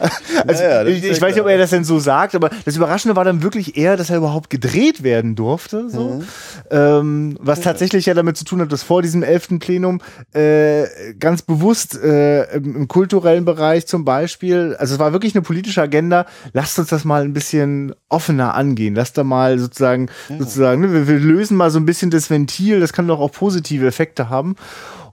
also, 0.46 0.62
ja, 0.62 0.82
ja, 0.82 0.86
ich, 0.86 1.04
ich 1.04 1.20
weiß 1.20 1.34
nicht, 1.34 1.42
ob 1.42 1.48
er 1.48 1.58
das 1.58 1.70
denn 1.70 1.84
so 1.84 1.98
sagt, 1.98 2.34
aber 2.34 2.50
das 2.64 2.76
Überraschende 2.76 3.16
war 3.16 3.24
dann 3.24 3.42
wirklich 3.42 3.76
eher, 3.76 3.96
dass 3.96 4.10
er 4.10 4.16
überhaupt 4.16 4.50
gedreht 4.50 5.02
werden 5.02 5.34
durfte. 5.34 5.88
So. 5.90 6.00
Mhm. 6.00 6.24
Ähm, 6.70 7.36
was 7.40 7.58
ja. 7.58 7.64
tatsächlich 7.64 8.06
ja 8.06 8.14
damit 8.14 8.36
zu 8.36 8.44
tun 8.44 8.60
hat, 8.60 8.72
dass 8.72 8.82
vor 8.82 9.02
diesem 9.02 9.22
elften 9.22 9.58
Plenum 9.58 10.00
äh, 10.32 10.84
ganz 11.18 11.42
bewusst 11.42 12.00
äh, 12.02 12.44
im, 12.54 12.76
im, 12.76 12.88
kulturellen 12.88 13.44
Bereich 13.44 13.86
zum 13.86 14.04
Beispiel, 14.04 14.76
also 14.78 14.94
es 14.94 15.00
war 15.00 15.12
wirklich 15.12 15.34
eine 15.34 15.42
politische 15.42 15.82
Agenda, 15.82 16.26
lasst 16.52 16.78
uns 16.78 16.88
das 16.88 17.04
mal 17.04 17.22
ein 17.22 17.32
bisschen 17.32 17.94
offener 18.08 18.54
angehen. 18.54 18.94
Lasst 18.94 19.18
da 19.18 19.24
mal 19.24 19.58
sozusagen, 19.58 20.08
sozusagen, 20.38 20.80
ne, 20.80 20.92
wir, 20.92 21.08
wir 21.08 21.18
lösen 21.18 21.56
mal 21.56 21.70
so 21.70 21.78
ein 21.78 21.86
bisschen 21.86 22.10
das 22.10 22.30
Ventil, 22.30 22.80
das 22.80 22.92
kann 22.92 23.06
doch 23.06 23.20
auch 23.20 23.32
positive 23.32 23.86
Effekte 23.86 24.28
haben. 24.28 24.56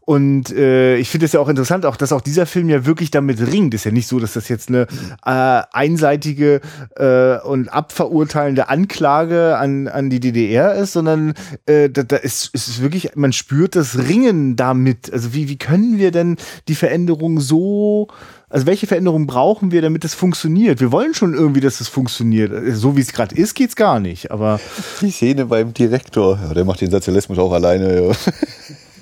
Und 0.07 0.53
äh, 0.53 0.95
ich 0.95 1.09
finde 1.09 1.25
es 1.25 1.33
ja 1.33 1.41
auch 1.41 1.49
interessant, 1.49 1.85
auch 1.85 1.97
dass 1.97 2.13
auch 2.13 2.21
dieser 2.21 2.45
Film 2.45 2.69
ja 2.69 2.85
wirklich 2.85 3.11
damit 3.11 3.41
ringt. 3.41 3.73
Ist 3.73 3.83
ja 3.83 3.91
nicht 3.91 4.07
so, 4.07 4.19
dass 4.19 4.31
das 4.31 4.47
jetzt 4.47 4.69
eine 4.69 4.87
äh, 5.25 5.63
einseitige 5.73 6.61
äh, 6.95 7.45
und 7.45 7.67
abverurteilende 7.67 8.69
Anklage 8.69 9.57
an, 9.57 9.89
an 9.89 10.09
die 10.09 10.21
DDR 10.21 10.75
ist, 10.75 10.93
sondern 10.93 11.33
äh, 11.65 11.89
da, 11.89 12.03
da 12.03 12.15
ist, 12.15 12.51
ist 12.53 12.81
wirklich, 12.81 13.17
man 13.17 13.33
spürt 13.33 13.75
das 13.75 13.97
Ringen 13.97 14.55
damit. 14.55 15.11
Also 15.11 15.33
wie, 15.33 15.49
wie 15.49 15.57
können 15.57 15.97
wir 15.97 16.11
denn 16.11 16.37
die 16.69 16.75
Veränderung 16.75 17.41
so 17.41 18.07
also 18.49 18.65
welche 18.65 18.87
Veränderung 18.87 19.27
brauchen 19.27 19.73
wir, 19.73 19.81
damit 19.81 20.05
es 20.05 20.13
funktioniert? 20.13 20.79
Wir 20.79 20.93
wollen 20.93 21.13
schon 21.13 21.33
irgendwie, 21.33 21.59
dass 21.59 21.81
es 21.81 21.89
funktioniert. 21.89 22.53
So 22.77 22.95
wie 22.95 23.01
es 23.01 23.11
gerade 23.11 23.35
ist, 23.35 23.55
geht's 23.55 23.75
gar 23.75 23.99
nicht. 23.99 24.31
Aber 24.31 24.61
die 25.01 25.11
Szene 25.11 25.47
beim 25.47 25.73
Direktor, 25.73 26.39
ja, 26.41 26.53
der 26.53 26.63
macht 26.63 26.79
den 26.79 26.91
Sozialismus 26.91 27.37
auch 27.39 27.51
alleine. 27.51 28.07
Ja. 28.07 28.15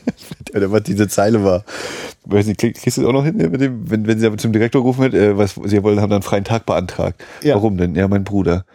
Oder 0.56 0.72
was 0.72 0.84
diese 0.84 1.08
Zeile 1.08 1.44
war. 1.44 1.64
weiß 2.26 2.48
nicht, 2.48 2.60
kriegst 2.60 2.98
du 2.98 3.02
das 3.02 3.10
auch 3.10 3.14
noch 3.14 3.26
hin 3.26 3.38
mit 3.38 3.62
dem, 3.62 3.90
wenn, 3.90 4.08
wenn 4.08 4.20
sie 4.20 4.28
aber 4.28 4.38
zum 4.38 4.52
Direktor 4.52 4.82
gerufen 4.82 5.02
wird, 5.02 5.14
äh, 5.14 5.38
was 5.38 5.56
sie 5.66 5.84
wollen, 5.84 6.00
haben 6.00 6.10
dann 6.10 6.18
einen 6.18 6.24
freien 6.24 6.44
Tag 6.44 6.66
beantragt. 6.66 7.24
Ja. 7.42 7.56
Warum 7.56 7.78
denn? 7.78 7.96
Ja, 7.96 8.08
mein 8.08 8.24
Bruder. 8.24 8.66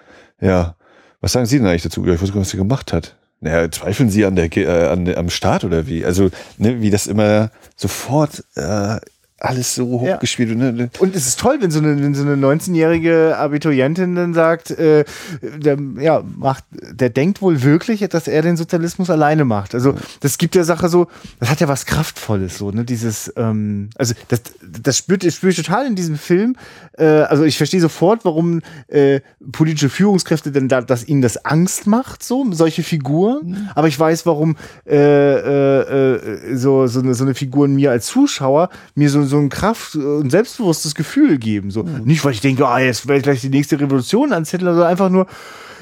Ja. 0.41 0.77
Was 1.21 1.33
sagen 1.33 1.47
Sie 1.47 1.59
denn 1.59 1.67
eigentlich 1.67 1.83
dazu? 1.83 2.05
Ja, 2.07 2.15
ich 2.15 2.23
weiß 2.23 2.29
gar 2.29 2.37
nicht, 2.37 2.47
was 2.47 2.51
sie 2.51 2.57
gemacht 2.57 2.93
hat. 2.93 3.17
Naja, 3.41 3.71
zweifeln 3.71 4.11
Sie 4.11 4.25
an 4.25 4.37
der, 4.37 4.55
äh, 4.57 4.89
an, 4.89 5.15
am 5.15 5.31
Staat 5.31 5.65
oder 5.65 5.87
wie? 5.87 6.05
Also, 6.05 6.31
ne, 6.59 6.81
wie 6.81 6.91
das 6.91 7.07
immer 7.07 7.51
sofort 7.77 8.45
äh, 8.55 8.97
alles 9.41 9.75
so 9.75 10.03
Ja. 10.05 10.15
hochgespielt 10.15 10.51
wird. 10.59 10.77
Ne? 10.77 10.91
Und 10.99 11.17
es 11.17 11.27
ist 11.27 11.41
toll, 11.41 11.57
wenn 11.61 11.71
so 11.71 11.79
eine, 11.81 12.01
wenn 12.03 12.15
so 12.15 12.23
eine 12.23 12.35
19-jährige 12.37 13.37
Abiturientin 13.39 14.15
dann 14.15 14.35
sagt, 14.35 14.71
äh, 14.71 15.05
der, 15.43 15.79
ja, 15.99 16.23
macht, 16.37 16.65
der 16.71 17.11
denkt 17.11 17.41
wohl 17.43 17.63
wirklich, 17.63 18.01
dass 18.09 18.29
er 18.29 18.43
den 18.43 18.57
Sozialismus 18.57 19.11
alleine 19.11 19.45
macht. 19.45 19.75
Also 19.75 19.95
das 20.21 20.39
gibt 20.39 20.55
der 20.55 20.65
Sache 20.65 20.89
so, 20.89 21.07
das 21.39 21.51
hat 21.51 21.61
ja 21.61 21.69
was 21.69 21.87
Kraftvolles, 21.87 22.59
so, 22.59 22.71
ne? 22.71 22.85
Dieses, 22.85 23.33
ähm, 23.37 23.91
also 23.97 24.15
das, 24.29 24.43
das 24.61 24.99
spürt, 24.99 25.25
das 25.25 25.35
spüre 25.37 25.51
ich 25.51 25.57
total 25.57 25.87
in 25.87 25.95
diesem 25.97 26.17
Film. 26.17 26.57
Äh, 26.99 27.05
also 27.07 27.45
ich 27.45 27.57
verstehe 27.57 27.81
sofort, 27.81 28.25
warum 28.25 28.61
äh, 28.89 29.21
politische 29.53 29.89
Führungskräfte 29.89 30.53
denn 30.53 30.69
da, 30.69 30.83
dass 30.83 31.07
ihnen 31.09 31.23
das 31.23 31.45
Angst 31.45 31.87
macht, 31.87 32.23
so, 32.23 32.47
solche 32.53 32.83
Figuren. 32.83 33.71
Aber 33.75 33.89
ich 33.89 33.99
weiß, 33.99 34.27
warum 34.27 34.57
äh, 34.87 34.97
äh, 34.97 36.15
äh, 36.15 36.57
so, 36.57 36.87
so, 36.87 37.01
eine, 37.01 37.15
so 37.15 37.25
eine 37.25 37.35
Figuren 37.35 37.75
mir 37.75 37.91
als 37.91 38.07
Zuschauer 38.07 38.69
mir 38.95 39.09
so, 39.09 39.23
so 39.31 39.39
ein 39.39 39.49
Kraft- 39.49 39.97
und 39.97 40.31
selbstbewusstes 40.31 40.95
Gefühl 40.95 41.39
geben. 41.39 41.71
So. 41.71 41.83
Nicht, 41.83 42.25
weil 42.25 42.33
ich 42.33 42.41
denke, 42.41 42.67
ah, 42.67 42.79
jetzt 42.79 43.07
werde 43.09 43.19
ich 43.19 43.25
gleich 43.25 43.41
die 43.41 43.49
nächste 43.49 43.81
Revolution 43.81 44.33
anzetteln, 44.33 44.73
sondern 44.73 44.91
einfach 44.91 45.09
nur, 45.09 45.27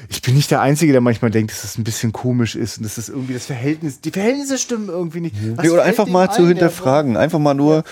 ich 0.09 0.21
bin 0.23 0.33
nicht 0.35 0.49
der 0.49 0.61
Einzige, 0.61 0.91
der 0.91 1.01
manchmal 1.01 1.29
denkt, 1.29 1.51
dass 1.51 1.61
das 1.61 1.77
ein 1.77 1.83
bisschen 1.83 2.11
komisch 2.11 2.55
ist 2.55 2.77
und 2.77 2.83
dass 2.83 2.95
das 2.95 3.09
irgendwie 3.09 3.33
das 3.33 3.45
Verhältnis, 3.45 4.01
die 4.01 4.11
Verhältnisse 4.11 4.57
stimmen 4.57 4.89
irgendwie 4.89 5.21
nicht. 5.21 5.35
Was 5.55 5.69
oder 5.69 5.83
einfach 5.83 6.07
mal 6.07 6.31
zu 6.31 6.47
hinterfragen. 6.47 7.15
Einfach 7.15 7.37
mal 7.37 7.53
nur, 7.53 7.83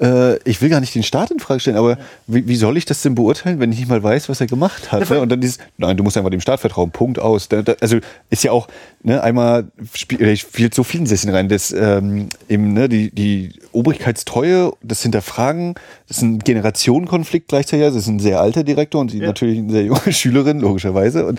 äh, 0.00 0.36
ich 0.48 0.60
will 0.62 0.68
gar 0.70 0.80
nicht 0.80 0.94
den 0.94 1.02
Staat 1.02 1.30
in 1.30 1.38
Frage 1.38 1.60
stellen, 1.60 1.76
aber 1.76 1.98
wie, 2.26 2.48
wie 2.48 2.56
soll 2.56 2.76
ich 2.76 2.86
das 2.86 3.02
denn 3.02 3.14
beurteilen, 3.14 3.60
wenn 3.60 3.72
ich 3.72 3.78
nicht 3.78 3.88
mal 3.88 4.02
weiß, 4.02 4.28
was 4.28 4.40
er 4.40 4.46
gemacht 4.46 4.90
hat? 4.90 5.08
Ne? 5.10 5.20
Und 5.20 5.28
dann 5.28 5.40
dieses, 5.40 5.58
nein, 5.76 5.96
du 5.96 6.02
musst 6.02 6.16
einfach 6.16 6.30
dem 6.30 6.40
Staat 6.40 6.60
vertrauen, 6.60 6.90
Punkt 6.92 7.18
aus. 7.18 7.48
Da, 7.48 7.62
da, 7.62 7.74
also 7.80 7.98
ist 8.30 8.42
ja 8.42 8.52
auch, 8.52 8.68
ne, 9.02 9.22
einmal 9.22 9.66
spielt 9.92 10.20
äh, 10.22 10.36
spielt 10.36 10.74
so 10.74 10.82
vielen 10.82 11.06
Sesseln 11.06 11.34
rein, 11.34 11.48
das 11.48 11.72
ähm, 11.72 12.28
eben, 12.48 12.72
ne, 12.72 12.88
die, 12.88 13.10
die 13.10 13.52
Obrigkeitstreue, 13.72 14.72
das 14.82 15.02
Hinterfragen, 15.02 15.74
das 16.08 16.18
ist 16.18 16.22
ein 16.22 16.38
Generationenkonflikt 16.38 17.48
gleichzeitig, 17.48 17.86
das 17.86 17.96
ist 17.96 18.06
ein 18.06 18.18
sehr 18.18 18.40
alter 18.40 18.64
Direktor 18.64 19.00
und 19.00 19.10
sie 19.10 19.18
Ja. 19.18 19.26
natürlich 19.26 19.58
eine 19.58 19.72
sehr 19.72 19.84
junge 19.84 20.00
Schülerin, 20.12 20.60
logischerweise. 20.60 21.26
Und 21.26 21.38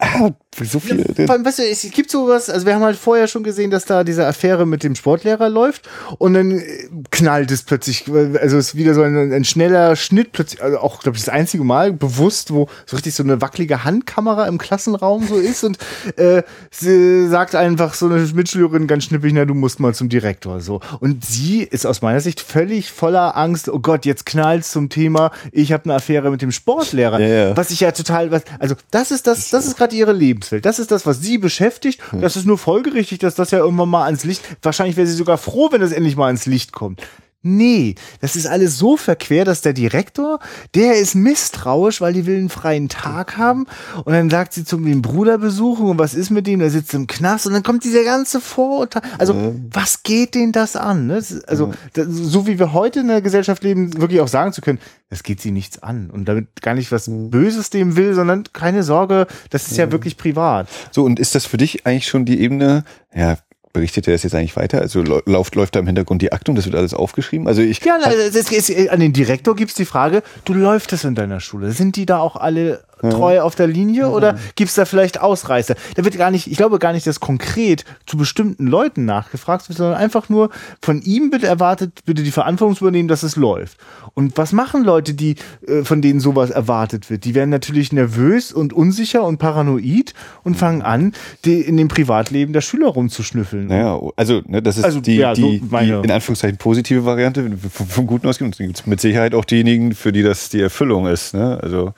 ah, 0.00 0.30
so 0.62 0.80
viel. 0.80 1.04
Vor 1.14 1.30
allem, 1.30 1.44
weißt 1.44 1.60
du, 1.60 1.62
es 1.62 1.82
gibt 1.92 2.10
sowas, 2.10 2.50
also 2.50 2.66
wir 2.66 2.74
haben 2.74 2.82
halt 2.82 2.96
vorher 2.96 3.28
schon 3.28 3.42
gesehen, 3.42 3.70
dass 3.70 3.84
da 3.84 4.04
diese 4.04 4.26
Affäre 4.26 4.66
mit 4.66 4.82
dem 4.82 4.94
Sportlehrer 4.94 5.48
läuft 5.48 5.88
und 6.18 6.34
dann 6.34 6.58
äh, 6.58 6.88
knallt 7.10 7.50
es 7.50 7.62
plötzlich, 7.62 8.04
also 8.08 8.58
es 8.58 8.68
ist 8.68 8.74
wieder 8.74 8.94
so 8.94 9.02
ein, 9.02 9.32
ein 9.32 9.44
schneller 9.44 9.96
Schnitt, 9.96 10.32
plötzlich, 10.32 10.62
also 10.62 10.78
auch, 10.78 11.00
glaube 11.00 11.16
ich, 11.16 11.24
das 11.24 11.32
einzige 11.32 11.64
Mal 11.64 11.92
bewusst, 11.92 12.52
wo 12.52 12.68
so 12.86 12.96
richtig 12.96 13.14
so 13.14 13.22
eine 13.22 13.40
wackelige 13.40 13.84
Handkamera 13.84 14.46
im 14.46 14.58
Klassenraum 14.58 15.26
so 15.26 15.36
ist 15.36 15.64
und 15.64 15.78
äh, 16.16 16.42
sie 16.70 17.28
sagt 17.28 17.54
einfach 17.54 17.94
so 17.94 18.06
eine 18.06 18.18
Mitschülerin 18.18 18.86
ganz 18.86 19.04
schnippig, 19.04 19.32
na, 19.32 19.44
du 19.44 19.54
musst 19.54 19.80
mal 19.80 19.94
zum 19.94 20.08
Direktor, 20.08 20.60
so. 20.60 20.80
Und 21.00 21.24
sie 21.24 21.62
ist 21.62 21.86
aus 21.86 22.02
meiner 22.02 22.20
Sicht 22.20 22.40
völlig 22.40 22.90
voller 22.90 23.36
Angst, 23.36 23.68
oh 23.68 23.78
Gott, 23.78 24.04
jetzt 24.04 24.26
knallt's 24.26 24.72
zum 24.72 24.88
Thema, 24.88 25.30
ich 25.52 25.72
habe 25.72 25.84
eine 25.84 25.94
Affäre 25.94 26.30
mit 26.30 26.42
dem 26.42 26.52
Sportlehrer, 26.52 27.20
Ja, 27.20 27.26
ja. 27.26 27.56
was 27.56 27.70
ich 27.70 27.80
ja 27.80 27.92
total, 27.92 28.30
was, 28.30 28.42
also 28.58 28.74
das 28.90 29.10
ist 29.10 29.26
das, 29.26 29.50
das 29.50 29.66
ist 29.66 29.76
gerade 29.76 29.89
ihre 29.92 30.12
Lebenswelt. 30.12 30.64
Das 30.64 30.78
ist 30.78 30.90
das, 30.90 31.06
was 31.06 31.20
sie 31.20 31.38
beschäftigt. 31.38 32.00
Das 32.12 32.36
ist 32.36 32.46
nur 32.46 32.58
folgerichtig, 32.58 33.18
dass 33.18 33.34
das 33.34 33.50
ja 33.50 33.58
irgendwann 33.58 33.88
mal 33.88 34.04
ans 34.04 34.24
Licht. 34.24 34.42
Wahrscheinlich 34.62 34.96
wäre 34.96 35.06
sie 35.06 35.14
sogar 35.14 35.38
froh, 35.38 35.68
wenn 35.72 35.82
es 35.82 35.92
endlich 35.92 36.16
mal 36.16 36.26
ans 36.26 36.46
Licht 36.46 36.72
kommt. 36.72 37.02
Nee, 37.42 37.94
das 38.20 38.36
ist 38.36 38.46
alles 38.46 38.76
so 38.76 38.98
verquer, 38.98 39.46
dass 39.46 39.62
der 39.62 39.72
Direktor, 39.72 40.40
der 40.74 40.96
ist 40.96 41.14
misstrauisch, 41.14 42.02
weil 42.02 42.12
die 42.12 42.26
will 42.26 42.36
einen 42.36 42.50
freien 42.50 42.90
Tag 42.90 43.38
haben. 43.38 43.66
Und 44.04 44.12
dann 44.12 44.28
sagt 44.28 44.52
sie 44.52 44.62
zum 44.62 44.84
den 44.84 45.00
Bruder 45.00 45.38
besuchen 45.38 45.86
und 45.86 45.98
was 45.98 46.12
ist 46.12 46.28
mit 46.28 46.46
dem? 46.46 46.60
Der 46.60 46.70
sitzt 46.70 46.92
im 46.92 47.06
Knast 47.06 47.46
und 47.46 47.54
dann 47.54 47.62
kommt 47.62 47.82
dieser 47.84 48.04
ganze 48.04 48.42
Vorurteil. 48.42 49.00
Also, 49.16 49.54
was 49.72 50.02
geht 50.02 50.34
denen 50.34 50.52
das 50.52 50.76
an? 50.76 51.06
Ne? 51.06 51.24
Also, 51.46 51.72
das, 51.94 52.08
so 52.08 52.46
wie 52.46 52.58
wir 52.58 52.74
heute 52.74 53.00
in 53.00 53.08
der 53.08 53.22
Gesellschaft 53.22 53.62
leben, 53.62 53.98
wirklich 53.98 54.20
auch 54.20 54.28
sagen 54.28 54.52
zu 54.52 54.60
können, 54.60 54.78
das 55.08 55.22
geht 55.22 55.40
sie 55.40 55.50
nichts 55.50 55.82
an. 55.82 56.10
Und 56.10 56.26
damit 56.26 56.60
gar 56.60 56.74
nicht 56.74 56.92
was 56.92 57.06
Böses 57.08 57.70
dem 57.70 57.96
will, 57.96 58.12
sondern 58.12 58.44
keine 58.52 58.82
Sorge, 58.82 59.26
das 59.48 59.66
ist 59.68 59.78
ja 59.78 59.90
wirklich 59.90 60.18
privat. 60.18 60.68
So, 60.90 61.04
und 61.04 61.18
ist 61.18 61.34
das 61.34 61.46
für 61.46 61.56
dich 61.56 61.86
eigentlich 61.86 62.06
schon 62.06 62.26
die 62.26 62.40
Ebene, 62.40 62.84
ja, 63.14 63.38
berichtet 63.72 64.08
er 64.08 64.14
das 64.14 64.22
jetzt 64.22 64.34
eigentlich 64.34 64.56
weiter? 64.56 64.80
Also 64.80 65.02
läuft, 65.02 65.54
läuft 65.54 65.76
da 65.76 65.80
im 65.80 65.86
Hintergrund 65.86 66.22
die 66.22 66.32
Akte 66.32 66.50
und 66.50 66.56
das 66.56 66.64
wird 66.64 66.74
alles 66.74 66.94
aufgeschrieben? 66.94 67.46
Also 67.46 67.62
ich, 67.62 67.84
Ja, 67.84 67.98
es 67.98 68.34
ist, 68.34 68.52
es 68.52 68.68
ist, 68.68 68.90
an 68.90 69.00
den 69.00 69.12
Direktor 69.12 69.54
gibt's 69.54 69.74
die 69.74 69.84
Frage, 69.84 70.22
du 70.44 70.54
läuft 70.54 70.92
es 70.92 71.04
in 71.04 71.14
deiner 71.14 71.40
Schule. 71.40 71.72
Sind 71.72 71.96
die 71.96 72.06
da 72.06 72.18
auch 72.18 72.36
alle 72.36 72.82
treu 73.00 73.40
auf 73.40 73.54
der 73.54 73.66
Linie 73.66 74.10
oder 74.10 74.38
gibt's 74.56 74.74
da 74.74 74.84
vielleicht 74.84 75.20
Ausreißer? 75.20 75.74
Da 75.94 76.04
wird 76.04 76.16
gar 76.16 76.30
nicht, 76.30 76.46
ich 76.46 76.56
glaube 76.56 76.78
gar 76.78 76.92
nicht, 76.92 77.06
dass 77.06 77.20
konkret 77.20 77.84
zu 78.06 78.16
bestimmten 78.16 78.66
Leuten 78.66 79.04
nachgefragt 79.04 79.68
wird, 79.68 79.78
sondern 79.78 79.96
einfach 79.96 80.28
nur 80.28 80.50
von 80.82 81.00
ihm 81.02 81.30
bitte 81.30 81.46
erwartet, 81.46 82.00
bitte 82.04 82.22
die 82.22 82.30
Verantwortung 82.30 82.76
zu 82.76 82.84
übernehmen, 82.84 83.08
dass 83.08 83.22
es 83.22 83.36
läuft. 83.36 83.78
Und 84.14 84.36
was 84.36 84.52
machen 84.52 84.84
Leute, 84.84 85.14
die, 85.14 85.36
äh, 85.66 85.82
von 85.82 86.02
denen 86.02 86.20
sowas 86.20 86.50
erwartet 86.50 87.10
wird? 87.10 87.24
Die 87.24 87.34
werden 87.34 87.50
natürlich 87.50 87.92
nervös 87.92 88.52
und 88.52 88.72
unsicher 88.72 89.24
und 89.24 89.38
paranoid 89.38 90.14
und 90.42 90.56
fangen 90.56 90.82
an, 90.82 91.12
in 91.44 91.76
dem 91.76 91.88
Privatleben 91.88 92.52
der 92.52 92.60
Schüler 92.60 92.88
rumzuschnüffeln. 92.88 93.66
naja, 93.66 94.00
also 94.16 94.42
ne, 94.46 94.62
das 94.62 94.76
ist 94.76 94.84
Also, 94.84 95.00
die, 95.00 95.16
ja, 95.16 95.34
so 95.34 95.48
die, 95.48 95.60
die 95.60 95.90
in 95.90 96.10
Anführungszeichen 96.10 96.58
positive 96.58 97.04
Variante, 97.04 97.50
vom, 97.72 97.86
vom 97.86 98.06
Guten 98.06 98.26
ausgehen. 98.28 98.46
Und 98.46 98.58
dann 98.58 98.66
gibt 98.66 98.80
es 98.80 98.86
mit 98.86 99.00
Sicherheit 99.00 99.34
auch 99.34 99.44
diejenigen, 99.44 99.94
für 99.94 100.12
die 100.12 100.22
das 100.22 100.48
die 100.48 100.60
Erfüllung 100.60 101.06
ist. 101.06 101.34
Ne? 101.34 101.58
Also 101.62 101.94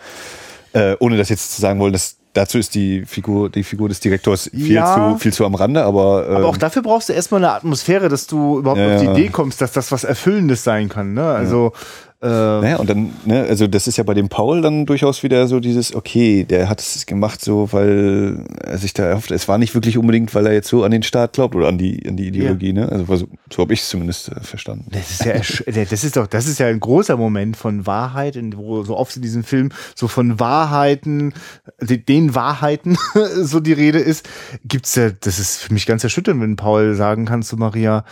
äh, 0.73 0.97
ohne 0.99 1.17
das 1.17 1.29
jetzt 1.29 1.55
zu 1.55 1.61
sagen 1.61 1.81
wollen, 1.81 1.93
dass 1.93 2.17
dazu 2.35 2.57
ist 2.59 2.75
die 2.75 3.05
Figur, 3.05 3.51
die 3.51 3.63
Figur 3.63 3.89
des 3.91 4.01
Direktors 4.01 4.51
viel 4.55 4.73
Ja. 4.73 5.13
zu 5.13 5.19
viel 5.19 5.33
zu 5.33 5.45
am 5.45 5.55
Rande, 5.55 5.85
aber, 5.85 6.27
ähm, 6.29 6.37
Aber 6.37 6.47
auch 6.49 6.57
dafür 6.57 6.83
brauchst 6.83 7.09
du 7.11 7.13
erstmal 7.13 7.45
eine 7.45 7.53
Atmosphäre, 7.53 8.09
dass 8.09 8.27
du 8.27 8.59
überhaupt 8.59 8.81
Ja, 8.81 8.95
auf 8.97 9.01
die. 9.03 9.07
Idee 9.09 9.29
kommst, 9.29 9.61
dass 9.61 9.73
das 9.73 9.93
was 9.93 10.05
Erfüllendes 10.05 10.65
sein 10.65 10.89
kann. 10.89 11.13
Ne? 11.13 11.25
Also, 11.25 11.73
äh, 11.75 12.12
Naja, 12.29 12.77
und 12.77 12.89
dann, 12.89 13.11
ne, 13.25 13.43
also 13.43 13.67
das 13.67 13.89
ist 13.89 13.97
ja 13.97 14.05
bei 14.05 14.15
dem 14.15 14.29
Paul 14.29 14.63
dann 14.63 14.87
durchaus 14.87 15.25
wieder 15.25 15.49
so 15.49 15.59
dieses, 15.59 15.93
okay, 15.95 16.45
der 16.45 16.69
hat 16.69 16.81
es 16.81 17.05
gemacht 17.07 17.41
so, 17.45 17.73
weil 17.73 18.45
er 18.63 18.79
sich 18.79 18.95
da 18.95 19.05
erhofft, 19.05 19.33
es 19.33 19.49
war 19.49 19.59
nicht 19.59 19.75
wirklich 19.75 19.99
unbedingt, 19.99 20.33
weil 20.35 20.47
er 20.47 20.53
jetzt 20.53 20.69
so 20.69 20.85
an 20.85 20.93
den 20.93 21.03
Staat 21.03 21.33
glaubt 21.33 21.57
oder 21.57 21.67
an 21.67 21.79
die, 21.79 22.07
an 22.09 22.17
die 22.17 22.29
Ideologie, 22.29 22.73
ne? 22.73 22.89
Also 22.89 23.17
so, 23.17 23.29
so 23.53 23.63
habe 23.63 23.75
ich 23.75 23.81
es 23.81 23.89
zumindest 23.89 24.29
äh, 24.29 24.41
verstanden. 24.41 24.87
das 24.91 25.11
ist 25.11 25.25
ja, 25.25 25.85
das 25.85 26.05
ist 26.05 26.17
doch, 26.17 26.29
das 26.29 26.47
ist 26.47 26.61
ja 26.61 26.69
ein 26.69 26.79
großer 26.79 27.17
Moment 27.17 27.57
von 27.57 27.87
Wahrheit, 27.87 28.37
in, 28.37 28.57
wo 28.57 28.85
so 28.85 28.97
oft 28.97 29.17
in 29.17 29.23
diesem 29.23 29.43
Film 29.43 29.71
so 29.97 30.07
von 30.07 30.39
Wahrheiten, 30.39 31.35
de- 31.81 31.99
den 31.99 32.37
Wahrheiten 32.37 32.97
so 33.43 33.59
die 33.59 33.73
Rede 33.73 33.99
ist, 33.99 34.29
gibt's 34.65 34.95
ja, 34.95 35.11
das 35.11 35.41
ist 35.41 35.57
für 35.59 35.73
mich 35.73 35.87
ganz 35.87 36.05
erschütternd, 36.05 36.41
wenn 36.41 36.55
Paul 36.57 36.95
sagen 36.95 37.25
kann 37.25 37.43
zu 37.43 37.57
Maria, 37.57 38.05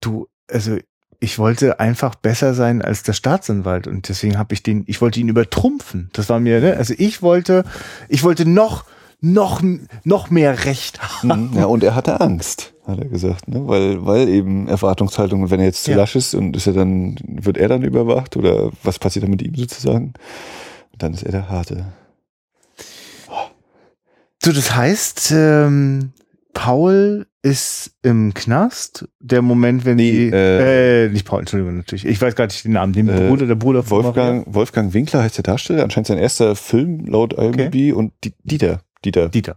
du, 0.00 0.28
also 0.50 0.78
ich 1.22 1.38
wollte 1.38 1.78
einfach 1.80 2.14
besser 2.16 2.52
sein 2.52 2.82
als 2.82 3.02
der 3.04 3.12
Staatsanwalt 3.12 3.86
und 3.86 4.08
deswegen 4.08 4.36
habe 4.38 4.54
ich 4.54 4.62
den, 4.62 4.82
ich 4.86 5.00
wollte 5.00 5.20
ihn 5.20 5.28
übertrumpfen. 5.28 6.10
Das 6.12 6.28
war 6.28 6.40
mir, 6.40 6.60
ne? 6.60 6.76
also 6.76 6.94
ich 6.98 7.22
wollte, 7.22 7.64
ich 8.08 8.22
wollte 8.24 8.44
noch, 8.44 8.84
noch, 9.20 9.62
noch 10.02 10.30
mehr 10.30 10.64
Recht 10.64 11.00
haben. 11.00 11.50
Mhm, 11.52 11.56
Ja, 11.58 11.66
und 11.66 11.84
er 11.84 11.94
hatte 11.94 12.20
Angst, 12.20 12.74
hat 12.86 12.98
er 12.98 13.04
gesagt, 13.06 13.46
ne? 13.46 13.66
Weil, 13.68 14.04
weil 14.04 14.28
eben 14.28 14.66
Erwartungshaltung, 14.66 15.48
wenn 15.50 15.60
er 15.60 15.66
jetzt 15.66 15.84
zu 15.84 15.92
Ja. 15.92 15.98
lasch 15.98 16.16
ist 16.16 16.34
und 16.34 16.56
ist 16.56 16.66
er 16.66 16.72
dann, 16.72 17.16
wird 17.24 17.56
er 17.56 17.68
dann 17.68 17.82
überwacht 17.82 18.36
oder 18.36 18.70
was 18.82 18.98
passiert 18.98 19.22
dann 19.22 19.30
mit 19.30 19.42
ihm 19.42 19.54
sozusagen? 19.54 20.14
Und 20.92 21.02
dann 21.02 21.14
ist 21.14 21.22
er 21.22 21.30
der 21.32 21.48
Harte. 21.48 21.86
So, 24.44 24.50
das 24.52 24.74
heißt, 24.74 25.30
ähm, 25.36 26.12
Paul 26.54 27.26
ist 27.42 27.92
im 28.02 28.34
Knast. 28.34 29.08
Der 29.20 29.42
Moment, 29.42 29.84
wenn 29.84 29.96
Nee, 29.96 30.10
die, 30.30 30.30
äh, 30.32 31.06
äh, 31.06 31.08
nicht 31.08 31.26
Paul, 31.26 31.40
Entschuldigung, 31.40 31.76
natürlich. 31.76 32.04
Ich 32.06 32.20
weiß 32.20 32.34
gar 32.36 32.46
nicht 32.46 32.64
den 32.64 32.72
Namen, 32.72 32.92
den 32.92 33.08
Äh, 33.08 33.28
Bruder, 33.28 33.46
der 33.46 33.54
Bruder 33.56 33.82
von 33.82 34.04
Wolfgang, 34.04 34.44
Wolfgang 34.46 34.94
Winkler 34.94 35.22
heißt 35.22 35.38
der 35.38 35.42
Darsteller, 35.44 35.82
anscheinend 35.82 36.06
sein 36.08 36.18
erster 36.18 36.54
Film 36.54 37.04
laut 37.06 37.32
IMDb 37.32 37.92
und 37.96 38.12
Di- 38.24 38.34
Dieter, 38.44 38.82
Dieter. 39.04 39.28
Dieter. 39.28 39.56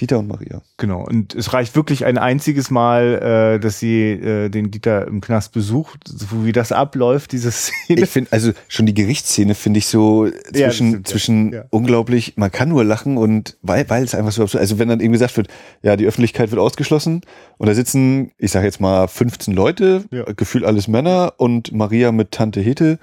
Dieter 0.00 0.18
und 0.18 0.28
Maria. 0.28 0.62
Genau. 0.76 1.04
Und 1.04 1.34
es 1.34 1.52
reicht 1.52 1.74
wirklich 1.76 2.04
ein 2.04 2.18
einziges 2.18 2.70
Mal, 2.70 3.54
äh, 3.56 3.60
dass 3.60 3.78
sie 3.78 4.10
äh, 4.12 4.48
den 4.50 4.70
Dieter 4.70 5.06
im 5.06 5.20
Knast 5.20 5.52
besucht, 5.52 6.00
so 6.06 6.44
wie 6.44 6.52
das 6.52 6.72
abläuft, 6.72 7.32
diese 7.32 7.50
Szene. 7.50 8.02
Ich 8.02 8.10
finde, 8.10 8.32
also 8.32 8.52
schon 8.68 8.86
die 8.86 8.94
Gerichtsszene 8.94 9.54
finde 9.54 9.78
ich 9.78 9.86
so 9.86 10.28
zwischen, 10.52 10.70
stimmt, 10.90 11.08
ja. 11.08 11.12
zwischen 11.12 11.52
Ja. 11.52 11.64
unglaublich, 11.70 12.34
man 12.36 12.52
kann 12.52 12.68
nur 12.68 12.84
lachen 12.84 13.16
und 13.16 13.56
weil, 13.62 13.88
weil 13.88 14.04
es 14.04 14.14
einfach 14.14 14.32
so 14.32 14.42
absurd, 14.42 14.60
also 14.60 14.78
wenn 14.78 14.88
dann 14.88 15.00
eben 15.00 15.12
gesagt 15.12 15.36
wird, 15.36 15.48
ja, 15.82 15.96
die 15.96 16.06
Öffentlichkeit 16.06 16.50
wird 16.50 16.60
ausgeschlossen 16.60 17.22
und 17.58 17.66
da 17.68 17.74
sitzen, 17.74 18.32
ich 18.38 18.50
sage 18.50 18.66
jetzt 18.66 18.80
mal 18.80 19.08
15 19.08 19.54
Leute, 19.54 20.04
Ja. 20.10 20.24
gefühlt 20.36 20.64
alles 20.64 20.88
Männer 20.88 21.34
und 21.38 21.72
Maria 21.72 22.12
mit 22.12 22.32
Tante 22.32 22.60
Hete 22.60 22.98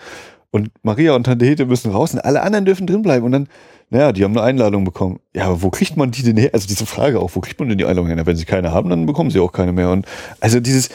und 0.52 0.70
Maria 0.84 1.16
und 1.16 1.24
Tante 1.24 1.46
Hete 1.46 1.66
müssen 1.66 1.92
raus 1.92 2.14
und 2.14 2.20
alle 2.20 2.42
anderen 2.44 2.66
dürfen 2.66 2.86
drin 2.86 3.02
bleiben 3.02 3.26
und 3.26 3.32
dann, 3.32 3.48
naja, 3.94 4.12
die 4.12 4.24
haben 4.24 4.36
eine 4.36 4.42
Einladung 4.42 4.86
bekommen. 4.86 5.20
Ja, 5.36 5.46
aber 5.46 5.62
wo 5.62 5.70
kriegt 5.70 5.98
man 5.98 6.10
die 6.10 6.24
denn 6.24 6.36
her? 6.36 6.50
Also 6.52 6.68
diese 6.68 6.88
Frage 6.88 7.20
auch, 7.20 7.36
wo 7.36 7.42
kriegt 7.42 7.60
man 7.60 7.70
denn 7.70 7.78
die 7.78 7.86
Einladung 7.86 8.08
her? 8.08 8.26
Wenn 8.26 8.36
sie 8.36 8.46
keine 8.46 8.72
haben, 8.72 8.90
dann 8.90 9.06
bekommen 9.06 9.30
sie 9.30 9.40
auch 9.40 9.52
keine 9.52 9.72
mehr 9.72 9.92
und 9.92 10.08
also 10.40 10.60
dieses, 10.60 10.90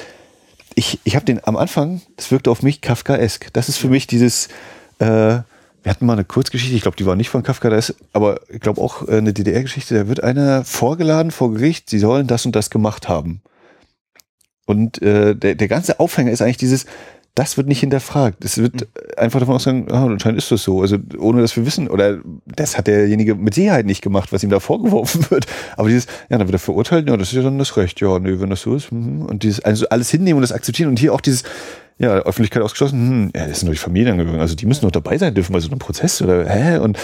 ich, 0.75 0.99
ich 1.05 1.15
habe 1.15 1.25
den 1.25 1.43
am 1.45 1.57
Anfang, 1.57 2.03
das 2.17 2.33
wirkte 2.33 2.51
auf 2.51 2.63
mich 2.63 2.81
Kafkaesk. 2.81 3.53
Das 3.53 3.69
ist 3.69 3.77
für 3.77 3.89
mich 3.89 4.09
dieses, 4.09 4.49
äh, 4.99 5.05
wir 5.05 5.45
hatten 5.87 6.07
mal 6.07 6.15
eine 6.15 6.25
Kurzgeschichte, 6.25 6.75
ich 6.75 6.83
glaube, 6.83 6.97
die 6.97 7.07
war 7.07 7.15
nicht 7.15 7.31
von 7.31 7.45
Kafka, 7.45 7.71
das, 7.71 7.95
aber 8.13 8.41
ich 8.49 8.61
glaube 8.61 8.81
auch 8.81 9.07
äh, 9.07 9.19
eine 9.19 9.33
DDR-Geschichte, 9.33 9.95
da 9.95 10.09
wird 10.09 10.25
einer 10.25 10.65
vorgeladen 10.65 11.31
vor 11.31 11.55
Gericht, 11.55 11.89
sie 11.89 12.01
sollen 12.01 12.27
das 12.27 12.47
und 12.47 12.57
das 12.57 12.69
gemacht 12.69 13.09
haben. 13.09 13.43
Und 14.67 15.01
äh, 15.03 15.37
der, 15.37 15.55
der 15.55 15.69
ganze 15.69 16.01
Aufhänger 16.01 16.33
ist 16.33 16.43
eigentlich 16.43 16.57
dieses, 16.57 16.85
das 17.35 17.57
wird 17.57 17.69
nicht 17.69 17.81
hinterfragt. 17.81 18.45
Es 18.45 18.59
wird 18.59 18.89
einfach 19.17 19.39
davon 19.39 19.55
ausgegangen, 19.55 19.87
ah, 19.91 20.07
anscheinend 20.07 20.39
ist 20.39 20.51
das 20.51 20.63
so. 20.63 20.81
Also 20.81 20.97
ohne 21.19 21.41
dass 21.41 21.57
wir 21.57 21.65
wissen, 21.65 21.89
oder 21.89 22.19
das 22.47 22.77
hat 22.77 22.89
derjenige 22.89 23.37
mit 23.37 23.55
Sicherheit 23.55 23.87
nicht 23.87 24.03
gemacht, 24.03 24.33
was 24.33 24.43
ihm 24.43 24.51
da 24.51 24.59
vorgeworfen 24.59 25.31
wird. 25.31 25.47
Aber 25.77 25.89
dieses, 25.89 26.07
ja, 26.31 26.39
dann 26.39 26.49
wird 26.49 26.57
er 26.57 26.59
verurteilt, 26.59 27.09
ja, 27.09 27.17
das 27.17 27.29
ist 27.29 27.35
ja 27.35 27.43
dann 27.43 27.59
das 27.59 27.77
Recht. 27.77 28.01
Ja, 28.01 28.19
nee, 28.19 28.41
wenn 28.41 28.51
das 28.51 28.63
so 28.63 28.75
ist. 28.75 28.91
mhm. 28.91 29.27
Und 29.27 29.45
dieses, 29.45 29.61
also 29.61 29.89
alles 29.89 30.11
hinnehmen 30.11 30.39
und 30.39 30.43
das 30.43 30.53
akzeptieren. 30.53 30.89
Und 30.91 30.99
hier 30.99 31.15
auch 31.15 31.21
dieses, 31.21 31.45
ja, 31.99 32.11
Öffentlichkeit 32.11 32.63
ausgeschlossen, 32.63 33.09
hm, 33.09 33.31
ja, 33.35 33.47
das 33.47 33.61
sind 33.61 33.69
doch 33.69 33.75
die 33.75 33.79
Familienangehörigen, 33.79 34.41
also 34.41 34.55
die 34.55 34.67
müssen 34.67 34.83
doch 34.83 34.93
dabei 34.93 35.19
sein 35.19 35.35
dürfen 35.35 35.53
bei 35.53 35.61
so 35.61 35.69
einem 35.69 35.81
Prozess 35.81 36.23
oder 36.23 36.49
hä? 36.49 36.79
Und, 36.79 36.99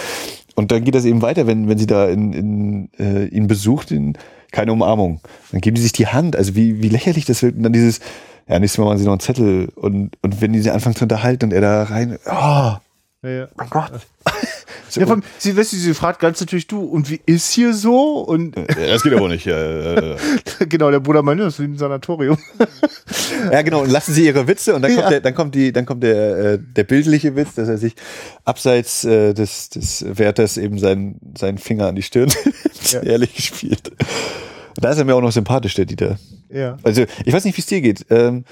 und 0.55 0.71
dann 0.71 0.83
geht 0.83 0.95
das 0.95 1.05
eben 1.05 1.21
weiter, 1.21 1.47
wenn, 1.47 1.67
wenn 1.67 1.77
sie 1.77 1.87
da 1.87 2.07
in, 2.07 2.33
in, 2.33 2.89
äh, 2.97 3.25
ihn 3.27 3.47
besucht, 3.47 3.91
in 3.91 4.17
keine 4.51 4.71
Umarmung. 4.71 5.19
Dann 5.51 5.59
geben 5.59 5.75
die 5.75 5.81
sich 5.81 5.91
die 5.91 6.07
Hand. 6.07 6.35
Also 6.37 6.55
wie, 6.55 6.81
wie 6.81 6.87
lächerlich 6.87 7.25
das 7.25 7.43
wird. 7.43 7.57
Und 7.57 7.63
dann 7.63 7.73
dieses, 7.73 7.99
ja, 8.47 8.59
nächstes 8.59 8.77
Mal 8.77 8.85
machen 8.85 8.97
sie 8.99 9.05
noch 9.05 9.13
einen 9.13 9.19
Zettel 9.19 9.69
und, 9.75 10.11
und 10.21 10.41
wenn 10.41 10.53
die 10.53 10.59
sich 10.59 10.71
anfangen 10.71 10.95
zu 10.95 11.05
unterhalten 11.05 11.45
und 11.45 11.51
er 11.51 11.61
da 11.61 11.83
rein, 11.83 12.19
oh, 12.25 12.29
Ja, 12.29 12.79
ja. 13.23 13.47
mein 13.55 13.69
Gott. 13.69 13.91
So, 14.87 15.01
Ja, 15.01 15.07
allem, 15.07 15.23
sie, 15.37 15.57
weißt 15.57 15.73
du, 15.73 15.77
sie 15.77 15.93
fragt 15.93 16.19
ganz 16.19 16.39
natürlich 16.39 16.67
du, 16.67 16.81
und 16.81 17.09
wie 17.09 17.19
ist 17.25 17.51
hier 17.51 17.73
so? 17.73 18.19
Und 18.19 18.55
ja, 18.55 18.87
das 18.87 19.03
geht 19.03 19.13
aber 19.13 19.27
nicht. 19.27 19.45
Ja, 19.45 20.15
genau, 20.69 20.91
der 20.91 20.99
Bruder 20.99 21.21
meinte, 21.21 21.43
das 21.43 21.55
ist 21.55 21.59
wie 21.59 21.65
ein 21.65 21.77
Sanatorium. 21.77 22.37
ja, 23.51 23.61
genau. 23.61 23.81
Und 23.81 23.91
lassen 23.91 24.13
sie 24.13 24.25
ihre 24.25 24.47
Witze 24.47 24.75
und 24.75 24.83
dann 24.83 24.95
kommt 24.95 25.09
der, 25.09 25.21
dann 25.21 25.35
kommt 25.35 25.55
die, 25.55 25.73
dann 25.73 25.85
kommt 25.85 26.03
der, 26.03 26.37
äh, 26.37 26.59
der 26.59 26.83
bildliche 26.83 27.35
Witz, 27.35 27.55
dass 27.55 27.67
er 27.67 27.77
sich 27.77 27.95
abseits 28.43 29.03
äh, 29.03 29.33
des, 29.33 29.69
des 29.69 30.05
Wärters 30.07 30.57
eben 30.57 30.77
seinen, 30.77 31.19
seinen 31.37 31.57
Finger 31.57 31.87
an 31.87 31.95
die 31.95 32.03
Stirn 32.03 32.31
ehrlich 33.03 33.35
gespielt. 33.35 33.91
Da 34.79 34.91
ist 34.91 34.97
er 34.97 35.05
mir 35.05 35.15
auch 35.15 35.21
noch 35.21 35.31
sympathisch, 35.31 35.73
der 35.75 35.85
Dieter. 35.85 36.17
Ja. 36.49 36.77
Also 36.83 37.05
ich 37.25 37.33
weiß 37.33 37.45
nicht, 37.45 37.57
wie 37.57 37.61
es 37.61 37.67
dir 37.67 37.81
geht. 37.81 38.05
Ähm, 38.09 38.45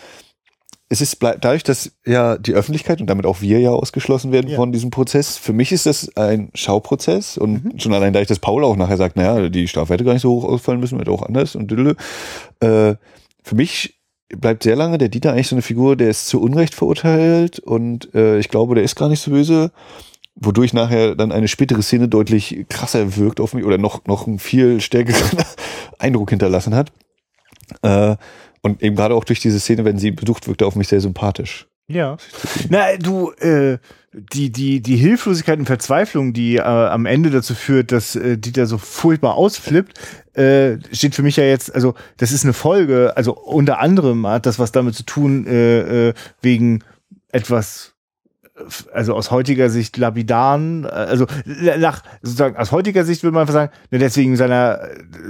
es 0.89 1.01
ist 1.01 1.17
dadurch, 1.21 1.63
dass 1.63 1.91
ja 2.05 2.37
die 2.37 2.53
Öffentlichkeit 2.53 3.01
und 3.01 3.07
damit 3.07 3.25
auch 3.25 3.41
wir 3.41 3.59
ja 3.59 3.71
ausgeschlossen 3.71 4.31
werden 4.31 4.49
Ja. 4.51 4.57
von 4.57 4.71
diesem 4.71 4.91
Prozess. 4.91 5.37
Für 5.37 5.53
mich 5.53 5.71
ist 5.71 5.85
das 5.87 6.15
ein 6.15 6.49
Schauprozess 6.53 7.37
und 7.37 7.81
schon 7.81 7.93
allein 7.93 8.13
dadurch, 8.13 8.27
dass 8.27 8.39
Paul 8.39 8.63
auch 8.63 8.75
nachher 8.75 8.97
sagt, 8.97 9.15
naja, 9.15 9.49
die 9.49 9.67
Strafe 9.67 9.93
hätte 9.93 10.03
gar 10.03 10.13
nicht 10.13 10.21
so 10.21 10.29
hoch 10.31 10.43
ausfallen 10.43 10.79
müssen, 10.79 10.99
hätte 10.99 11.11
auch 11.11 11.23
anders 11.23 11.55
und 11.55 11.71
düdele. 11.71 11.95
Äh, 12.59 12.95
für 13.43 13.55
mich 13.55 13.99
bleibt 14.29 14.63
sehr 14.63 14.75
lange 14.75 14.97
der 14.99 15.09
Dieter 15.09 15.31
eigentlich 15.33 15.47
so 15.47 15.55
eine 15.55 15.61
Figur, 15.63 15.95
der 15.95 16.09
ist 16.09 16.27
zu 16.27 16.39
Unrecht 16.41 16.75
verurteilt 16.75 17.59
und 17.59 18.13
äh, 18.13 18.37
ich 18.37 18.49
glaube, 18.49 18.75
der 18.75 18.83
ist 18.83 18.95
gar 18.95 19.09
nicht 19.09 19.21
so 19.21 19.31
böse. 19.31 19.71
Wodurch 20.35 20.73
nachher 20.73 21.15
dann 21.15 21.31
eine 21.31 21.47
spätere 21.47 21.83
Szene 21.83 22.07
deutlich 22.07 22.65
krasser 22.67 23.15
wirkt 23.17 23.39
auf 23.39 23.53
mich 23.53 23.65
oder 23.65 23.77
noch, 23.77 24.05
noch 24.05 24.25
einen 24.25 24.39
viel 24.39 24.81
stärkeren 24.81 25.37
Eindruck 25.99 26.29
hinterlassen 26.29 26.75
hat. 26.75 26.91
Äh, 27.81 28.15
und 28.61 28.81
eben 28.81 28.95
gerade 28.95 29.15
auch 29.15 29.25
durch 29.25 29.39
diese 29.39 29.59
Szene, 29.59 29.85
wenn 29.85 29.97
sie 29.97 30.11
besucht, 30.11 30.47
wirkte 30.47 30.65
auf 30.65 30.75
mich 30.75 30.87
sehr 30.87 31.01
sympathisch. 31.01 31.67
Ja. 31.87 32.17
Na, 32.69 32.95
du, 32.97 33.31
äh, 33.33 33.77
die, 34.13 34.51
die, 34.51 34.81
die 34.81 34.95
Hilflosigkeit 34.95 35.59
und 35.59 35.65
Verzweiflung, 35.65 36.33
die 36.33 36.57
äh, 36.57 36.61
am 36.61 37.05
Ende 37.05 37.29
dazu 37.29 37.55
führt, 37.55 37.91
dass 37.91 38.15
äh, 38.15 38.37
Dieter 38.37 38.67
so 38.67 38.77
furchtbar 38.77 39.35
ausflippt, 39.35 39.99
äh, 40.33 40.77
steht 40.91 41.15
für 41.15 41.23
mich 41.23 41.35
ja 41.35 41.43
jetzt, 41.43 41.73
also 41.73 41.93
das 42.17 42.31
ist 42.31 42.45
eine 42.45 42.53
Folge, 42.53 43.13
also 43.17 43.35
unter 43.35 43.79
anderem 43.79 44.25
hat 44.27 44.45
das 44.45 44.59
was 44.59 44.71
damit 44.71 44.95
zu 44.95 45.03
tun, 45.03 45.45
äh, 45.45 46.09
äh, 46.09 46.13
wegen 46.41 46.83
etwas 47.31 47.92
also 48.93 49.15
aus 49.15 49.31
heutiger 49.31 49.69
Sicht 49.69 49.97
lapidaren, 49.97 50.85
äh, 50.85 50.89
also 50.89 51.25
nach 51.79 52.03
sozusagen 52.21 52.55
aus 52.55 52.71
heutiger 52.71 53.03
Sicht 53.03 53.23
würde 53.23 53.33
man 53.33 53.41
einfach 53.41 53.53
sagen, 53.53 53.71
ne, 53.89 53.97
deswegen 53.97 54.35
seiner 54.35 54.79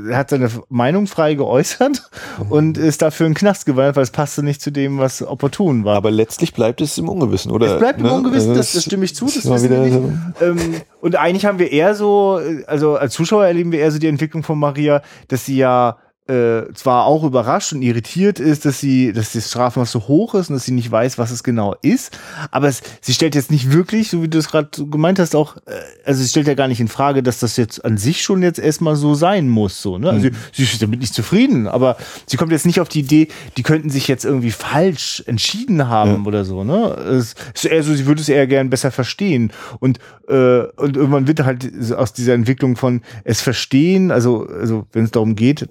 er 0.09 0.17
hat 0.17 0.29
seine 0.29 0.49
Meinung 0.69 1.07
frei 1.07 1.35
geäußert 1.35 2.09
und 2.49 2.77
ist 2.77 3.01
dafür 3.01 3.27
in 3.27 3.33
Knast 3.33 3.65
gewandert, 3.65 3.95
weil 3.95 4.03
es 4.03 4.11
passte 4.11 4.43
nicht 4.43 4.61
zu 4.61 4.71
dem, 4.71 4.97
was 4.97 5.25
opportun 5.25 5.85
war. 5.85 5.95
Aber 5.95 6.11
letztlich 6.11 6.53
bleibt 6.53 6.81
es 6.81 6.97
im 6.97 7.07
Ungewissen, 7.07 7.51
oder? 7.51 7.73
Es 7.73 7.79
bleibt 7.79 7.99
im 7.99 8.07
Ne? 8.07 8.13
Ungewissen, 8.13 8.49
Also 8.49 8.61
das, 8.61 8.73
das 8.73 8.83
stimme 8.83 9.05
ich 9.05 9.15
zu. 9.15 9.25
Das 9.25 9.35
wissen 9.35 9.69
wir 9.69 9.79
nicht. 9.79 9.93
so. 9.93 10.11
Ähm, 10.45 10.81
und 10.99 11.15
eigentlich 11.15 11.45
haben 11.45 11.59
wir 11.59 11.71
eher 11.71 11.95
so, 11.95 12.39
äh, 12.39 12.65
also 12.65 12.95
als 12.97 13.13
Zuschauer 13.13 13.45
erleben 13.45 13.71
wir 13.71 13.79
eher 13.79 13.91
so 13.91 13.99
die 13.99 14.07
Entwicklung 14.07 14.43
von 14.43 14.59
Maria, 14.59 15.01
dass 15.29 15.45
sie 15.45 15.55
ja 15.55 15.97
äh, 16.27 16.71
zwar 16.73 17.05
auch 17.05 17.25
überrascht 17.25 17.73
und 17.73 17.81
irritiert 17.81 18.39
ist, 18.39 18.63
dass 18.63 18.79
sie, 18.79 19.11
dass 19.11 19.33
das 19.33 19.49
Strafmaß 19.49 19.91
so 19.91 20.07
hoch 20.07 20.35
ist 20.35 20.49
und 20.49 20.55
dass 20.55 20.63
sie 20.63 20.71
nicht 20.71 20.89
weiß, 20.89 21.17
was 21.17 21.31
es 21.31 21.43
genau 21.43 21.75
ist. 21.81 22.17
Aber 22.49 22.69
es, 22.69 22.81
sie 23.01 23.13
stellt 23.13 23.35
jetzt 23.35 23.51
nicht 23.51 23.73
wirklich, 23.73 24.09
so 24.09 24.23
wie 24.23 24.29
du 24.29 24.37
es 24.37 24.47
gerade 24.47 24.69
gemeint 24.85 25.19
hast, 25.19 25.35
auch, 25.35 25.57
äh, 25.57 25.71
also 26.05 26.21
sie 26.21 26.29
stellt 26.29 26.47
ja 26.47 26.53
gar 26.53 26.69
nicht 26.69 26.79
in 26.79 26.87
Frage, 26.87 27.23
dass 27.23 27.39
das 27.39 27.57
jetzt 27.57 27.83
an 27.83 27.97
sich 27.97 28.23
schon 28.23 28.41
jetzt 28.41 28.57
erstmal 28.57 28.95
so 28.95 29.15
sein 29.15 29.49
muss. 29.49 29.81
So, 29.81 29.97
ne? 29.97 30.11
Also 30.11 30.29
sie 30.53 30.63
ist 30.63 30.81
damit 30.81 31.01
nicht 31.01 31.13
zufrieden, 31.13 31.67
aber 31.67 31.97
sie 32.25 32.37
kommt 32.37 32.53
jetzt 32.53 32.65
nicht 32.65 32.79
auf 32.79 32.87
die 32.87 33.01
Idee, 33.01 33.27
die 33.57 33.63
könnten 33.63 33.89
sich 33.89 34.07
jetzt 34.07 34.23
irgendwie 34.23 34.51
falsch 34.51 35.23
entschieden 35.25 35.89
haben 35.89 36.25
oder 36.25 36.45
so. 36.45 36.63
Ne? 36.63 36.85
Es 36.93 37.35
ist 37.53 37.65
eher 37.65 37.83
so, 37.83 37.93
sie 37.93 38.05
würde 38.05 38.21
es 38.21 38.29
eher 38.29 38.47
gern 38.47 38.69
besser 38.69 38.91
verstehen. 38.91 39.51
Und, 39.79 39.99
äh, 40.29 40.61
und 40.77 40.95
irgendwann 40.95 41.27
wird 41.27 41.43
halt 41.43 41.69
aus 41.91 42.13
dieser 42.13 42.33
Entwicklung 42.33 42.77
von 42.77 43.01
es 43.25 43.41
verstehen, 43.41 44.09
also, 44.09 44.47
also 44.47 44.87
wenn 44.93 45.03
es 45.03 45.11
darum 45.11 45.35
geht, 45.35 45.67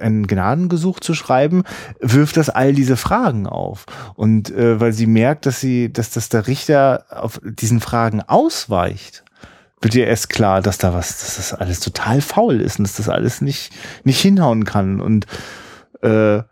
ein 0.00 0.26
Gnadengesuch 0.26 1.00
zu 1.00 1.14
schreiben, 1.14 1.64
wirft 2.00 2.36
das 2.36 2.50
all 2.50 2.72
diese 2.72 2.96
Fragen 2.96 3.46
auf. 3.46 3.86
Und 4.14 4.50
äh, 4.50 4.80
weil 4.80 4.92
sie 4.92 5.06
merkt, 5.06 5.46
dass 5.46 5.60
sie, 5.60 5.92
dass 5.92 6.10
das 6.10 6.28
der 6.28 6.46
Richter 6.46 7.04
auf 7.10 7.40
diesen 7.44 7.80
Fragen 7.80 8.22
ausweicht, 8.22 9.24
wird 9.80 9.94
ihr 9.94 10.06
erst 10.06 10.30
klar, 10.30 10.62
dass 10.62 10.78
da 10.78 10.94
was, 10.94 11.20
dass 11.20 11.36
das 11.36 11.52
alles 11.52 11.80
total 11.80 12.20
faul 12.20 12.60
ist 12.60 12.78
und 12.78 12.84
dass 12.84 12.96
das 12.96 13.08
alles 13.08 13.40
nicht, 13.40 13.72
nicht 14.04 14.20
hinhauen 14.20 14.64
kann. 14.64 15.00
Und 15.00 15.26
äh, 16.02 16.42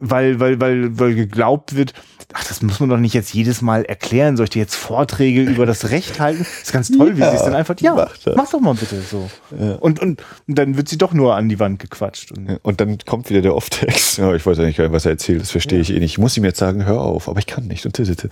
weil, 0.00 0.40
weil, 0.40 0.60
weil, 0.60 0.98
weil 0.98 1.14
geglaubt 1.14 1.76
wird, 1.76 1.92
ach, 2.32 2.44
das 2.46 2.62
muss 2.62 2.80
man 2.80 2.88
doch 2.88 2.96
nicht 2.98 3.14
jetzt 3.14 3.32
jedes 3.32 3.62
Mal 3.62 3.84
erklären. 3.84 4.36
Soll 4.36 4.44
ich 4.44 4.50
dir 4.50 4.58
jetzt 4.60 4.74
Vorträge 4.74 5.42
über 5.42 5.66
das 5.66 5.90
Recht 5.90 6.20
halten? 6.20 6.40
Das 6.44 6.62
ist 6.64 6.72
ganz 6.72 6.90
toll, 6.90 7.16
wie 7.16 7.20
Ja, 7.20 7.30
sie 7.30 7.36
es 7.36 7.42
dann 7.44 7.54
einfach, 7.54 7.74
ja, 7.80 8.08
mach 8.36 8.50
doch 8.50 8.60
mal 8.60 8.74
bitte 8.74 9.00
so. 9.00 9.30
Ja. 9.58 9.76
Und, 9.76 10.00
und, 10.00 10.22
und 10.48 10.58
dann 10.58 10.76
wird 10.76 10.88
sie 10.88 10.98
doch 10.98 11.12
nur 11.12 11.36
an 11.36 11.48
die 11.48 11.58
Wand 11.60 11.78
gequatscht. 11.78 12.32
Und, 12.32 12.48
Ja, 12.50 12.58
Und 12.62 12.80
dann 12.80 12.98
kommt 13.06 13.30
wieder 13.30 13.40
der 13.42 13.54
Off-Text. 13.54 14.18
Ja, 14.18 14.34
ich 14.34 14.44
weiß 14.44 14.58
ja 14.58 14.64
nicht, 14.64 14.78
was 14.78 15.04
er 15.06 15.12
erzählt, 15.12 15.40
das 15.40 15.50
verstehe 15.50 15.80
ich 15.80 15.90
eh 15.90 15.98
nicht. 16.00 16.12
Ich 16.12 16.18
muss 16.18 16.36
ihm 16.36 16.44
jetzt 16.44 16.58
sagen, 16.58 16.84
hör 16.84 17.00
auf, 17.00 17.28
aber 17.28 17.38
ich 17.38 17.46
kann 17.46 17.66
nicht. 17.66 17.86
Und 17.86 17.92
tittete. 17.94 18.28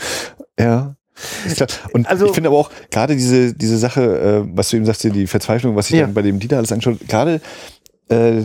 Ja. 0.58 0.96
Und 1.92 2.06
Also- 2.08 2.26
ich 2.26 2.32
finde 2.32 2.48
aber 2.48 2.58
auch 2.58 2.70
gerade 2.90 3.14
diese, 3.14 3.54
diese 3.54 3.78
Sache, 3.78 4.44
äh, 4.46 4.56
was 4.56 4.70
du 4.70 4.76
eben 4.76 4.86
sagst, 4.86 5.04
die 5.04 5.26
Verzweiflung, 5.26 5.76
was 5.76 5.88
sich 5.88 5.96
Ja. 5.96 6.06
dann 6.06 6.14
bei 6.14 6.22
dem 6.22 6.38
Dieter 6.40 6.56
alles 6.56 6.72
anschaut, 6.72 6.98
gerade 7.08 7.40
äh, 8.08 8.42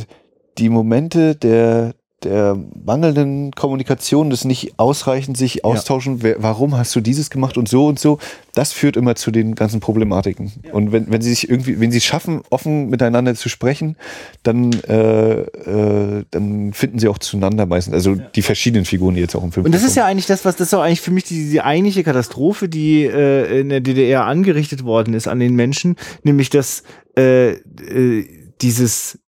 die 0.57 0.69
Momente 0.69 1.35
der, 1.35 1.93
der 2.23 2.57
mangelnden 2.83 3.51
Kommunikation, 3.51 4.31
des 4.31 4.43
nicht 4.43 4.79
ausreichend 4.79 5.37
sich 5.37 5.63
austauschen, 5.63 6.23
wer, 6.23 6.41
warum 6.41 6.75
hast 6.75 6.95
du 6.95 7.01
dieses 7.01 7.29
gemacht 7.29 7.57
und 7.57 7.69
so 7.69 7.85
und 7.85 7.99
so, 7.99 8.17
das 8.55 8.73
führt 8.73 8.97
immer 8.97 9.15
zu 9.15 9.29
den 9.29 9.53
ganzen 9.53 9.81
Problematiken. 9.81 10.51
Und 10.71 10.91
wenn, 10.91 11.11
wenn 11.11 11.21
sie 11.21 11.29
sich 11.29 11.47
irgendwie, 11.47 11.79
wenn 11.79 11.91
sie 11.91 11.99
es 11.99 12.05
schaffen, 12.05 12.41
offen 12.49 12.89
miteinander 12.89 13.35
zu 13.35 13.49
sprechen, 13.49 13.97
dann, 14.41 14.73
äh, 14.87 15.41
äh, 15.41 16.25
dann 16.31 16.73
finden 16.73 16.97
sie 16.97 17.07
auch 17.07 17.19
zueinander 17.19 17.67
meistens. 17.67 17.93
Also 17.93 18.15
die 18.15 18.41
verschiedenen 18.41 18.85
Figuren, 18.85 19.13
die 19.13 19.21
jetzt 19.21 19.35
auch 19.35 19.43
im 19.43 19.51
Film 19.51 19.67
Und 19.67 19.75
das 19.75 19.83
ist 19.83 19.95
ja 19.95 20.05
eigentlich 20.05 20.25
das, 20.25 20.43
was 20.43 20.55
das 20.55 20.69
ist 20.69 20.73
auch 20.73 20.81
eigentlich 20.81 21.01
für 21.01 21.11
mich 21.11 21.25
die, 21.25 21.51
die 21.51 21.61
eigentliche 21.61 22.03
Katastrophe, 22.03 22.67
die 22.67 23.03
äh, 23.03 23.59
in 23.59 23.69
der 23.69 23.81
DDR 23.81 24.25
angerichtet 24.25 24.83
worden 24.83 25.13
ist 25.13 25.27
an 25.27 25.39
den 25.39 25.55
Menschen, 25.55 25.95
nämlich 26.23 26.49
dass 26.49 26.81
äh, 27.15 27.51
äh, 27.51 28.25
dieses 28.61 29.19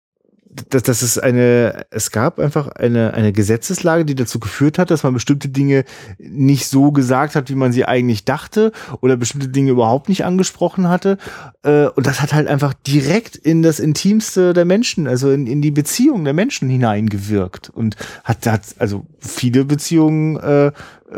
dass, 0.70 0.84
dass 0.84 1.01
es 1.01 1.18
eine, 1.18 1.86
es 1.91 2.12
gab 2.12 2.39
einfach 2.39 2.68
eine, 2.68 3.14
eine 3.14 3.32
Gesetzeslage, 3.32 4.05
die 4.05 4.16
dazu 4.16 4.39
geführt 4.39 4.78
hat, 4.78 4.91
dass 4.91 5.03
man 5.03 5.14
bestimmte 5.14 5.49
Dinge 5.49 5.86
nicht 6.18 6.68
so 6.68 6.91
gesagt 6.91 7.36
hat, 7.36 7.49
wie 7.49 7.55
man 7.55 7.72
sie 7.72 7.86
eigentlich 7.86 8.26
dachte 8.26 8.72
oder 9.01 9.18
bestimmte 9.18 9.49
Dinge 9.49 9.72
überhaupt 9.72 10.10
nicht 10.10 10.26
angesprochen 10.26 10.89
hatte. 10.89 11.18
Äh, 11.64 11.88
und 11.88 12.05
das 12.05 12.22
hat 12.22 12.34
halt 12.34 12.47
einfach 12.47 12.74
direkt 12.74 13.36
in 13.36 13.62
das 13.62 13.80
Intimste 13.80 14.53
der 14.53 14.66
Menschen, 14.66 15.07
also 15.07 15.32
in, 15.32 15.47
in 15.47 15.62
die 15.62 15.72
Beziehung 15.72 16.24
der 16.24 16.34
Menschen 16.34 16.70
hineingewirkt 16.70 17.70
und 17.70 17.95
hat, 18.24 18.45
hat 18.45 18.62
also 18.80 19.05
viele 19.20 19.66
Beziehungen 19.66 20.38
äh, 20.38 20.72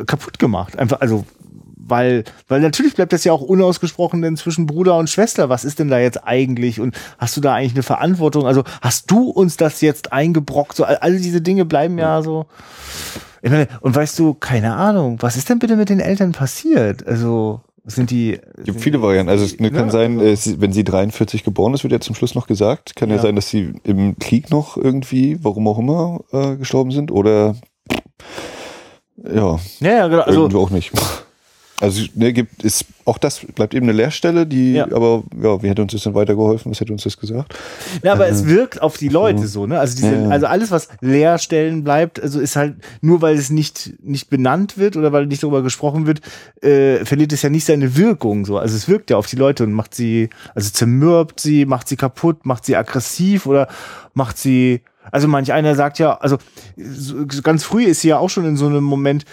kaputt 0.06 0.40
gemacht. 0.40 0.78
Einfach, 0.78 1.02
also 1.02 1.26
weil, 1.92 2.24
weil 2.48 2.62
natürlich 2.62 2.96
bleibt 2.96 3.14
das 3.14 3.24
ja 3.24 3.32
auch 3.32 3.42
unausgesprochen 3.42 4.24
denn 4.24 4.36
zwischen 4.38 4.66
Bruder 4.66 4.98
und 4.98 5.10
Schwester. 5.12 5.50
Was 5.50 5.64
ist 5.64 5.78
denn 5.78 5.90
da 5.90 6.00
jetzt 6.00 6.26
eigentlich? 6.26 6.80
Und 6.80 6.96
hast 7.20 7.38
du 7.38 7.42
da 7.42 7.54
eigentlich 7.54 7.74
eine 7.76 7.84
Verantwortung? 7.84 8.48
Also 8.48 8.64
hast 8.82 9.12
du 9.12 9.30
uns 9.30 9.58
das 9.58 9.82
jetzt 9.82 10.12
eingebrockt? 10.12 10.76
So, 10.76 10.86
all, 10.86 11.20
diese 11.20 11.42
Dinge 11.42 11.66
bleiben 11.66 12.00
ja 12.00 12.24
so. 12.24 12.48
Meine, 13.44 13.68
und 13.82 13.96
weißt 13.96 14.18
du, 14.18 14.34
keine 14.34 14.76
Ahnung, 14.76 15.18
was 15.22 15.36
ist 15.38 15.50
denn 15.50 15.60
bitte 15.60 15.76
mit 15.76 15.90
den 15.90 16.00
Eltern 16.00 16.32
passiert? 16.32 17.06
Also 17.06 17.62
sind 17.86 18.12
die. 18.12 18.40
Es 18.58 18.64
gibt 18.66 18.82
viele 18.82 19.02
Varianten. 19.02 19.30
Also 19.32 19.44
es 19.44 19.58
kann 19.58 19.74
Ja. 19.74 19.90
sein, 19.90 20.20
äh, 20.20 20.38
wenn 20.58 20.72
sie 20.72 20.84
43 20.84 21.44
geboren 21.44 21.74
ist, 21.74 21.84
wird 21.84 21.92
ja 21.94 22.00
zum 22.00 22.16
Schluss 22.16 22.36
noch 22.36 22.48
gesagt. 22.48 22.96
Kann 22.96 23.10
ja, 23.10 23.16
Ja. 23.16 23.22
sein, 23.22 23.36
dass 23.36 23.50
sie 23.50 23.74
im 23.84 24.18
Krieg 24.20 24.52
noch 24.52 24.78
irgendwie, 24.78 25.40
warum 25.42 25.68
auch 25.68 25.80
immer, 25.80 26.20
äh, 26.32 26.56
gestorben 26.58 26.92
sind. 26.92 27.12
Oder 27.12 27.56
Ja, 29.24 29.60
Ja, 29.80 29.92
ja, 29.92 30.08
genau. 30.08 30.22
Also, 30.24 30.50
auch 30.60 30.70
nicht. 30.70 30.92
Also 31.82 32.04
ne, 32.16 32.32
gibt 32.32 32.64
ist 32.64 32.86
auch 33.06 33.18
das 33.18 33.40
bleibt 33.40 33.74
eben 33.74 33.88
eine 33.88 33.94
Leerstelle, 33.94 34.46
die 34.46 34.74
Ja. 34.74 34.86
aber 34.86 35.24
ja, 35.42 35.62
wie 35.64 35.68
hätte 35.68 35.82
uns 35.82 35.92
das 35.94 36.04
dann 36.04 36.14
weitergeholfen? 36.14 36.72
Was 36.72 36.80
hätte 36.80 36.94
uns 36.94 37.04
das 37.04 37.18
gesagt? 37.18 37.56
ja, 38.04 38.14
aber 38.14 38.28
es 38.28 38.46
wirkt 38.46 38.82
auf 38.82 38.98
die 38.98 39.10
Leute 39.10 39.48
so, 39.48 39.66
ne? 39.66 39.80
Also, 39.80 39.96
diese, 39.96 40.14
Ja, 40.14 40.22
ja. 40.22 40.30
also 40.30 40.46
alles, 40.46 40.70
was 40.72 40.90
Leerstellen 41.02 41.84
bleibt, 41.84 42.22
also 42.22 42.40
ist 42.40 42.56
halt 42.56 42.76
nur, 43.02 43.22
weil 43.22 43.36
es 43.36 43.50
nicht, 43.50 43.94
nicht 44.04 44.30
benannt 44.30 44.78
wird 44.78 44.96
oder 44.96 45.12
weil 45.12 45.26
nicht 45.26 45.42
darüber 45.42 45.64
gesprochen 45.64 46.06
wird, 46.06 46.22
äh, 46.62 47.04
verliert 47.04 47.34
es 47.34 47.42
ja 47.42 47.50
nicht 47.50 47.66
seine 47.66 47.98
Wirkung 47.98 48.46
so. 48.46 48.58
Also 48.60 48.76
es 48.76 48.88
wirkt 48.88 49.10
ja 49.10 49.18
auf 49.18 49.26
die 49.26 49.36
Leute 49.36 49.64
und 49.64 49.74
macht 49.74 49.96
sie, 49.96 50.30
also 50.54 50.70
zermürbt 50.70 51.40
sie, 51.40 51.66
macht 51.66 51.88
sie 51.88 51.96
kaputt, 51.96 52.46
macht 52.46 52.66
sie 52.66 52.76
aggressiv 52.76 53.48
oder 53.48 53.68
macht 54.14 54.38
sie, 54.38 54.82
also 55.12 55.28
manch 55.28 55.52
einer 55.52 55.74
sagt 55.76 55.98
ja, 55.98 56.18
also 56.18 56.38
so, 56.78 57.26
ganz 57.42 57.64
früh 57.64 57.84
ist 57.86 58.02
sie 58.02 58.10
ja 58.10 58.20
auch 58.20 58.30
schon 58.30 58.46
in 58.46 58.56
so 58.56 58.68
einem 58.68 58.84
Moment, 58.84 59.26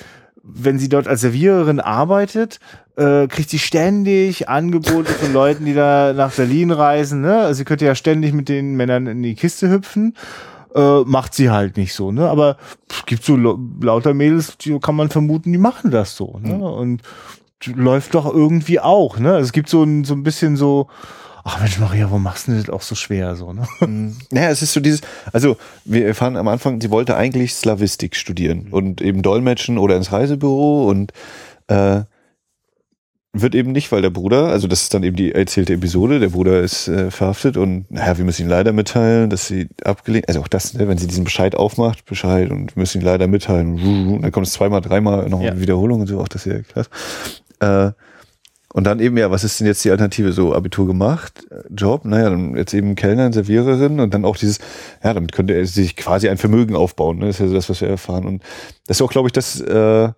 wenn 0.51 0.79
sie 0.79 0.89
dort 0.89 1.07
als 1.07 1.21
Serviererin 1.21 1.81
arbeitet, 1.81 2.61
äh, 2.97 3.27
kriegt 3.29 3.51
sie 3.51 3.59
ständig 3.59 4.49
Angebote 4.49 5.13
von 5.13 5.33
Leuten, 5.33 5.65
die 5.65 5.75
da 5.75 6.13
nach 6.13 6.33
Berlin 6.33 6.71
reisen. 6.71 7.21
Ne? 7.21 7.39
Also 7.39 7.59
sie 7.59 7.65
könnte 7.65 7.85
ja 7.85 7.95
ständig 7.95 8.33
mit 8.33 8.49
den 8.49 8.75
Männern 8.75 9.07
in 9.07 9.23
die 9.23 9.35
Kiste 9.35 9.71
hüpfen. 9.71 10.17
Äh, 10.75 11.01
macht 11.05 11.35
sie 11.35 11.51
halt 11.51 11.77
nicht 11.79 11.95
so, 11.95 12.13
ne? 12.13 12.29
Aber 12.29 12.59
es 12.91 13.07
gibt 13.07 13.25
so 13.25 13.37
lauter 13.37 14.13
Mädels, 14.13 14.59
die 14.59 14.79
kann 14.79 14.97
man 14.97 15.09
vermuten, 15.09 15.51
die 15.51 15.59
machen 15.59 15.91
das 15.91 16.15
so, 16.15 16.39
ne? 16.43 16.59
Und 16.59 17.01
läuft 17.65 18.15
doch 18.15 18.33
irgendwie 18.33 18.79
auch, 18.79 19.19
ne? 19.19 19.33
Also 19.33 19.47
es 19.47 19.53
gibt 19.53 19.71
so 19.71 19.83
ein, 19.83 20.05
so 20.05 20.13
ein 20.13 20.23
bisschen 20.23 20.57
so, 20.57 20.89
ach 21.49 21.61
Mensch, 21.61 21.79
Maria, 21.79 22.05
warum 22.07 22.23
machst 22.23 22.47
du 22.47 22.53
denn 22.53 22.61
das 22.61 22.71
auch 22.71 22.83
so 22.83 22.95
schwer, 22.95 23.35
so, 23.37 23.53
ne? 23.53 23.67
Naja, 24.31 24.51
es 24.51 24.63
ist 24.63 24.73
so 24.73 24.81
dieses, 24.81 25.01
also 25.33 25.57
wir 25.85 26.07
erfahren 26.07 26.37
am 26.37 26.49
Anfang, 26.49 26.81
sie 26.81 26.91
wollte 26.91 27.17
eigentlich 27.17 27.55
Slavistik 27.55 28.17
studieren 28.17 28.69
und 28.71 29.01
eben 29.01 29.23
Dolmetschen 29.23 29.79
oder 29.79 29.97
ins 29.97 30.13
Reisebüro 30.13 30.89
und 30.89 31.13
äh, 31.69 32.03
wird 33.35 33.55
eben 33.55 33.73
nicht, 33.73 33.93
weil 33.93 34.01
der 34.03 34.11
Bruder, 34.11 34.47
also 34.49 34.67
das 34.69 34.83
ist 34.83 34.95
dann 34.95 35.03
eben 35.03 35.15
die 35.17 35.33
erzählte 35.33 35.75
Episode, 35.75 36.19
der 36.19 36.31
Bruder 36.31 36.61
ist 36.61 36.89
äh, 36.89 37.11
verhaftet 37.11 37.57
und 37.57 37.91
naja, 37.91 38.17
wir 38.19 38.25
müssen 38.25 38.43
ihn 38.43 38.49
leider 38.49 38.73
mitteilen, 38.73 39.29
dass 39.31 39.47
sie 39.47 39.69
abgelehnt, 39.85 40.29
also 40.29 40.41
auch 40.41 40.49
das, 40.49 40.75
ne, 40.75 40.89
wenn 40.89 40.99
sie 40.99 41.07
diesen 41.07 41.25
Bescheid 41.25 41.55
aufmacht, 41.55 42.05
Bescheid 42.07 42.51
und 42.51 42.75
wir 42.75 42.81
müssen 42.81 43.01
ihn 43.01 43.05
leider 43.05 43.27
mitteilen, 43.27 43.75
und 44.15 44.23
dann 44.23 44.33
kommt 44.33 44.47
es 44.47 44.55
zweimal, 44.55 44.81
dreimal 44.81 45.29
noch 45.29 45.43
Ja. 45.43 45.51
eine 45.53 45.61
Wiederholung 45.61 46.01
und 46.01 46.07
so, 46.07 46.19
auch 46.21 46.29
das 46.29 46.47
ist 46.47 46.53
ja 46.53 46.61
krass. 46.63 46.89
Äh, 47.61 47.93
und 48.79 48.85
dann 48.85 49.01
eben, 49.01 49.17
ja, 49.19 49.29
was 49.33 49.43
ist 49.43 49.59
denn 49.59 49.67
jetzt 49.67 49.85
die 49.85 49.91
Alternative? 49.91 50.33
So, 50.33 50.55
Abitur 50.55 50.87
gemacht, 50.87 51.45
äh, 51.51 51.65
Job, 51.75 52.05
naja, 52.05 52.31
dann 52.31 52.57
jetzt 52.57 52.73
eben 52.73 52.95
Kellnerin, 52.95 53.33
Serviererin 53.33 53.99
und 53.99 54.15
dann 54.15 54.25
auch 54.25 54.37
dieses, 54.37 54.61
ja, 55.03 55.13
damit 55.15 55.33
könnte 55.33 55.53
er 55.55 55.67
sich 55.67 55.97
quasi 55.97 56.29
ein 56.29 56.39
Vermögen 56.39 56.77
aufbauen. 56.77 57.19
Ne? 57.19 57.27
Das 57.27 57.35
ist 57.35 57.41
ja 57.41 57.49
so 57.49 57.55
das, 57.55 57.69
was 57.69 57.81
wir 57.81 57.89
erfahren. 57.89 58.25
Und 58.25 58.41
das 58.87 58.99
ist 58.99 59.03
auch, 59.03 59.11
glaube 59.11 59.27
ich, 59.27 59.33
das 59.33 59.61
äh, 59.61 60.11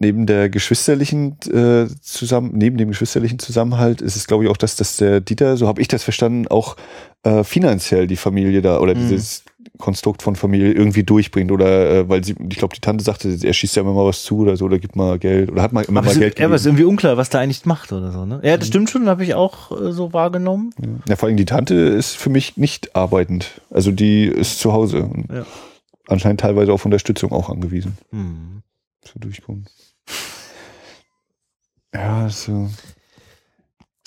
neben 0.00 0.26
der 0.26 0.50
geschwisterlichen 0.50 1.38
äh, 1.52 1.86
zusammen, 2.00 2.54
neben 2.54 2.76
dem 2.76 2.88
geschwisterlichen 2.88 3.38
Zusammenhalt 3.38 4.02
ist 4.02 4.16
es, 4.16 4.26
glaube 4.26 4.42
ich, 4.42 4.50
auch 4.50 4.56
das, 4.56 4.74
dass 4.74 4.96
der 4.96 5.20
Dieter, 5.20 5.56
so 5.56 5.68
habe 5.68 5.80
ich 5.80 5.86
das 5.86 6.02
verstanden, 6.02 6.48
auch 6.48 6.76
äh, 7.22 7.44
finanziell 7.44 8.08
die 8.08 8.16
Familie 8.16 8.62
da 8.62 8.80
oder 8.80 8.96
Mhm. 8.96 9.08
dieses 9.08 9.44
Konstrukt 9.78 10.22
von 10.22 10.36
Familie 10.36 10.72
irgendwie 10.72 11.02
durchbringt 11.02 11.52
oder 11.52 11.90
äh, 11.90 12.08
weil 12.08 12.24
sie, 12.24 12.34
ich 12.48 12.56
glaube, 12.58 12.74
die 12.74 12.80
Tante 12.80 13.04
sagte, 13.04 13.36
er 13.42 13.52
schießt 13.52 13.76
ja 13.76 13.82
immer 13.82 13.92
mal 13.92 14.06
was 14.06 14.22
zu 14.22 14.38
oder 14.38 14.56
so 14.56 14.64
oder 14.66 14.78
gibt 14.78 14.96
mal 14.96 15.18
Geld 15.18 15.50
oder 15.50 15.62
hat 15.62 15.72
mal 15.72 15.82
immer 15.82 16.00
Aber 16.00 16.06
mal 16.06 16.12
es, 16.12 16.18
Geld 16.18 16.38
ja, 16.38 16.46
aber 16.46 16.54
es 16.54 16.62
ist 16.62 16.66
irgendwie 16.66 16.84
unklar, 16.84 17.16
was 17.16 17.30
da 17.30 17.40
eigentlich 17.40 17.64
macht 17.66 17.92
oder 17.92 18.12
so, 18.12 18.24
ne? 18.24 18.40
Ja, 18.42 18.56
das 18.56 18.68
stimmt 18.68 18.90
schon, 18.90 19.08
habe 19.08 19.24
ich 19.24 19.34
auch 19.34 19.72
äh, 19.72 19.92
so 19.92 20.12
wahrgenommen. 20.12 20.74
Ja, 21.08 21.16
vor 21.16 21.28
allem 21.28 21.36
die 21.36 21.44
Tante 21.44 21.74
ist 21.74 22.16
für 22.16 22.30
mich 22.30 22.56
nicht 22.56 22.96
arbeitend. 22.96 23.60
Also 23.70 23.92
die 23.92 24.24
ist 24.24 24.58
zu 24.58 24.72
Hause. 24.72 25.02
Und 25.02 25.30
Ja. 25.32 25.46
Anscheinend 26.08 26.40
teilweise 26.40 26.72
auf 26.72 26.84
Unterstützung 26.84 27.32
auch 27.32 27.50
angewiesen. 27.50 27.98
Hm. 28.10 28.62
Für 29.02 29.18
Durchkommen. 29.18 29.66
Ja, 31.92 32.28
so. 32.28 32.68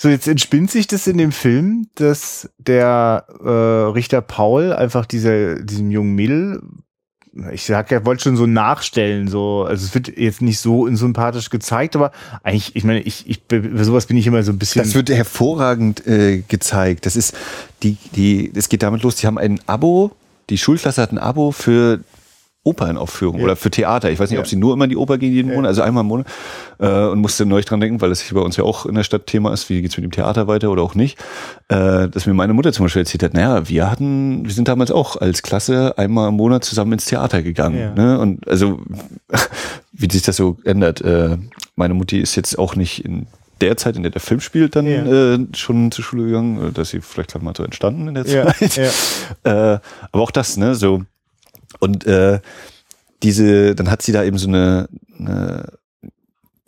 So, 0.02 0.08
jetzt 0.08 0.26
entspinnt 0.28 0.70
sich 0.70 0.86
das 0.86 1.06
in 1.06 1.18
dem 1.18 1.30
Film, 1.30 1.88
dass 1.96 2.48
der 2.56 3.26
äh, 3.44 3.48
Richter 3.92 4.22
Paul 4.22 4.72
einfach 4.72 5.04
dieser, 5.04 5.56
diesem 5.56 5.90
jungen 5.90 6.14
Mädel, 6.14 6.62
ich 7.52 7.64
sag 7.64 7.90
ja, 7.90 8.02
wollte 8.06 8.22
schon 8.22 8.34
so 8.38 8.46
nachstellen, 8.46 9.28
so, 9.28 9.64
also 9.64 9.84
es 9.84 9.92
wird 9.92 10.16
jetzt 10.16 10.40
nicht 10.40 10.58
so 10.58 10.84
unsympathisch 10.84 11.50
gezeigt, 11.50 11.96
aber 11.96 12.12
eigentlich, 12.42 12.74
ich 12.76 12.84
meine, 12.84 13.00
ich, 13.02 13.28
ich, 13.28 13.42
sowas 13.50 14.06
bin 14.06 14.16
ich 14.16 14.26
immer 14.26 14.42
so 14.42 14.52
ein 14.52 14.58
bisschen. 14.58 14.82
Das 14.82 14.94
wird 14.94 15.10
hervorragend 15.10 16.06
äh, 16.06 16.44
gezeigt. 16.48 17.04
Das 17.04 17.14
ist 17.14 17.36
die, 17.82 17.98
die, 18.16 18.50
es 18.54 18.70
geht 18.70 18.82
damit 18.82 19.02
los, 19.02 19.16
die 19.16 19.26
haben 19.26 19.36
ein 19.36 19.60
Abo, 19.66 20.12
die 20.48 20.56
Schulklasse 20.56 21.02
hat 21.02 21.12
ein 21.12 21.18
Abo 21.18 21.52
für 21.52 22.00
Opernaufführung 22.62 23.38
Ja. 23.38 23.44
oder 23.44 23.56
für 23.56 23.70
Theater. 23.70 24.10
Ich 24.10 24.18
weiß 24.18 24.28
nicht, 24.30 24.36
Ja. 24.36 24.40
ob 24.42 24.46
sie 24.46 24.56
nur 24.56 24.74
immer 24.74 24.84
in 24.84 24.90
die 24.90 24.96
Oper 24.96 25.16
gehen 25.18 25.32
jeden 25.32 25.48
Ja. 25.48 25.54
Monat, 25.56 25.68
also 25.70 25.82
einmal 25.82 26.02
im 26.02 26.08
Monat. 26.08 26.26
Äh, 26.78 26.88
und 27.06 27.20
musste 27.20 27.46
neu 27.46 27.62
dran 27.62 27.80
denken, 27.80 28.00
weil 28.02 28.10
das 28.10 28.20
hier 28.20 28.34
bei 28.36 28.42
uns 28.44 28.56
ja 28.56 28.64
auch 28.64 28.84
in 28.86 28.94
der 28.94 29.04
Stadt 29.04 29.26
Thema 29.26 29.52
ist, 29.52 29.68
wie 29.70 29.80
geht's 29.80 29.96
mit 29.96 30.04
dem 30.04 30.10
Theater 30.12 30.46
weiter 30.46 30.70
oder 30.70 30.82
auch 30.82 30.94
nicht. 30.94 31.18
Äh, 31.68 32.08
dass 32.08 32.26
mir 32.26 32.34
meine 32.34 32.52
Mutter 32.52 32.72
zum 32.72 32.84
Beispiel 32.84 33.00
erzählt 33.02 33.22
hat, 33.22 33.34
naja, 33.34 33.68
wir 33.68 33.90
hatten, 33.90 34.44
wir 34.44 34.52
sind 34.52 34.68
damals 34.68 34.90
auch 34.90 35.16
als 35.16 35.42
Klasse 35.42 35.96
einmal 35.96 36.28
im 36.28 36.34
Monat 36.36 36.64
zusammen 36.64 36.92
ins 36.92 37.06
Theater 37.06 37.42
gegangen. 37.42 37.78
Ja. 37.78 37.94
Ne? 37.94 38.18
Und 38.18 38.46
also 38.46 38.80
wie 39.92 40.10
sich 40.10 40.22
das 40.22 40.36
so 40.36 40.58
ändert. 40.64 41.00
Äh, 41.00 41.38
meine 41.76 41.94
Mutti 41.94 42.18
ist 42.20 42.36
jetzt 42.36 42.58
auch 42.58 42.76
nicht 42.76 43.04
in 43.04 43.26
der 43.62 43.76
Zeit, 43.76 43.96
in 43.96 44.02
der 44.02 44.12
der 44.12 44.20
Film 44.20 44.40
spielt, 44.40 44.76
dann 44.76 44.86
Ja. 44.86 45.04
äh, 45.34 45.38
schon 45.54 45.90
zur 45.92 46.04
Schule 46.04 46.24
gegangen, 46.26 46.72
dass 46.74 46.90
sie 46.90 47.00
vielleicht 47.00 47.32
gerade 47.32 47.44
mal 47.44 47.54
so 47.56 47.62
entstanden 47.62 48.08
in 48.08 48.14
der 48.14 48.26
ja, 48.26 48.46
Zeit. 48.54 48.76
ja. 48.76 48.90
Äh, 49.74 49.78
aber 50.12 50.22
auch 50.22 50.30
das, 50.30 50.56
ne, 50.56 50.74
so. 50.74 51.02
Und 51.80 52.06
äh, 52.06 52.40
diese, 53.22 53.74
dann 53.74 53.90
hat 53.90 54.02
sie 54.02 54.12
da 54.12 54.22
eben 54.22 54.38
so 54.38 54.48
eine, 54.48 54.88
eine 55.18 55.64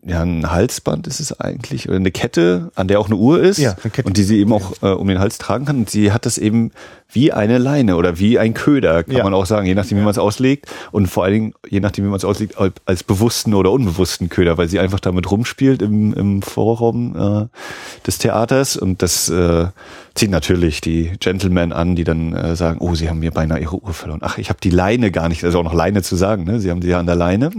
ja, 0.05 0.23
ein 0.23 0.51
Halsband 0.51 1.07
ist 1.07 1.21
es 1.21 1.39
eigentlich, 1.39 1.89
oder 1.89 1.97
eine 1.97 2.11
Kette, 2.11 2.73
an 2.75 2.89
der 2.89 2.99
auch 2.99 3.07
eine 3.07 3.15
Uhr 3.15 3.41
ist. 3.41 3.59
Ja, 3.59 3.77
eine 3.81 3.91
Kette. 3.91 4.09
Und 4.09 4.17
die 4.17 4.25
sie 4.25 4.39
eben 4.41 4.53
auch 4.53 4.83
äh, 4.83 4.87
um 4.89 5.07
den 5.07 5.21
Hals 5.21 5.39
tragen 5.39 5.65
kann. 5.65 5.77
Und 5.79 5.91
sie 5.91 6.13
hat 6.13 6.27
das 6.27 6.39
eben 6.39 6.73
wie 7.13 7.33
eine 7.33 7.59
Leine 7.59 7.97
oder 7.97 8.19
wie 8.19 8.39
ein 8.39 8.55
Köder, 8.55 9.05
kann 9.05 9.17
Ja. 9.17 9.25
man 9.25 9.35
auch 9.35 9.47
sagen, 9.47 9.67
je 9.67 9.75
nachdem, 9.75 9.99
wie 9.99 10.03
man 10.03 10.11
es 10.11 10.19
auslegt. 10.19 10.67
Und 10.93 11.07
vor 11.09 11.25
allen 11.25 11.33
Dingen, 11.35 11.55
je 11.69 11.81
nachdem, 11.81 12.05
wie 12.05 12.09
man 12.09 12.17
es 12.17 12.25
auslegt, 12.25 12.57
als- 12.87 13.03
bewussten 13.05 13.53
oder 13.55 13.71
unbewussten 13.71 14.29
Köder, 14.29 14.57
weil 14.59 14.69
sie 14.69 14.79
einfach 14.79 15.01
damit 15.01 15.31
rumspielt 15.31 15.83
im, 15.83 16.15
im 16.15 16.41
Vorraum 16.43 17.17
äh, 17.51 18.07
des 18.07 18.19
Theaters. 18.19 18.77
Und 18.77 19.03
das 19.03 19.29
äh, 19.29 19.67
zieht 20.15 20.31
natürlich 20.31 20.81
die 20.81 21.13
Gentlemen 21.21 21.73
an, 21.73 21.97
die 21.97 22.05
dann 22.05 22.33
äh, 22.35 22.57
sagen, 22.57 22.79
oh, 22.81 22.95
sie 22.95 23.09
haben 23.11 23.19
mir 23.19 23.31
beinahe 23.33 23.61
ihre 23.61 23.77
Uhr 23.83 23.93
verloren. 23.93 24.21
Ach, 24.23 24.39
ich 24.39 24.49
habe 24.49 24.61
die 24.63 24.71
Leine 24.71 25.11
gar 25.11 25.29
nicht, 25.29 25.45
also 25.45 25.59
auch 25.59 25.65
noch 25.65 25.75
Leine 25.75 26.03
zu 26.03 26.17
sagen, 26.17 26.45
ne? 26.45 26.61
Sie 26.61 26.71
haben 26.71 26.81
die 26.81 26.89
ja 26.89 26.99
an 26.99 27.07
der 27.07 27.17
Leine. 27.17 27.51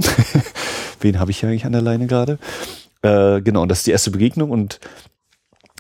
Wen 1.02 1.20
habe 1.20 1.32
ich 1.32 1.40
hier 1.40 1.50
eigentlich 1.50 1.66
an 1.66 1.74
der 1.74 1.82
Leine 1.82 2.08
gerade? 2.08 2.40
Äh, 3.02 3.42
genau, 3.42 3.62
und 3.64 3.70
das 3.70 3.80
ist 3.80 3.88
die 3.88 3.92
erste 3.92 4.12
Begegnung 4.12 4.50
und 4.50 4.80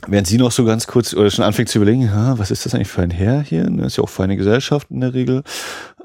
Während 0.07 0.27
sie 0.27 0.37
noch 0.37 0.51
so 0.51 0.65
ganz 0.65 0.87
kurz 0.87 1.13
oder 1.13 1.29
schon 1.29 1.45
anfängt 1.45 1.69
zu 1.69 1.77
überlegen, 1.79 2.01
ja, 2.01 2.37
was 2.37 2.51
ist 2.51 2.65
das 2.65 2.75
eigentlich 2.75 2.87
für 2.89 3.01
ein 3.01 3.11
Herr 3.11 3.41
hier? 3.41 3.63
Das 3.63 3.87
ist 3.87 3.97
ja 3.97 4.03
auch 4.03 4.09
für 4.09 4.23
eine 4.23 4.35
Gesellschaft 4.37 4.91
in 4.91 5.01
der 5.01 5.13
Regel. 5.13 5.43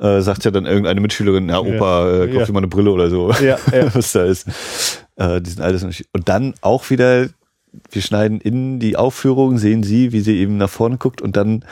Äh, 0.00 0.20
sagt 0.20 0.44
ja 0.44 0.50
dann 0.50 0.66
irgendeine 0.66 1.00
Mitschülerin, 1.00 1.48
ja, 1.48 1.58
Opa, 1.58 2.08
äh, 2.22 2.26
kauf 2.28 2.36
Ja. 2.40 2.44
dir 2.46 2.52
mal 2.52 2.60
eine 2.60 2.68
Brille 2.68 2.90
oder 2.90 3.10
so. 3.10 3.32
Ja, 3.32 3.58
ja. 3.72 3.94
was 3.94 4.12
da 4.12 4.24
ist. 4.24 4.46
Äh, 5.16 5.40
die 5.40 5.50
sind 5.50 5.60
alles 5.62 5.82
Und 6.12 6.28
dann 6.28 6.54
auch 6.60 6.90
wieder, 6.90 7.28
wir 7.90 8.02
schneiden 8.02 8.40
in 8.40 8.78
die 8.78 8.96
Aufführung, 8.96 9.58
sehen 9.58 9.82
sie, 9.82 10.12
wie 10.12 10.20
sie 10.20 10.38
eben 10.38 10.56
nach 10.56 10.70
vorne 10.70 10.96
guckt 10.98 11.20
und 11.20 11.36
dann, 11.36 11.64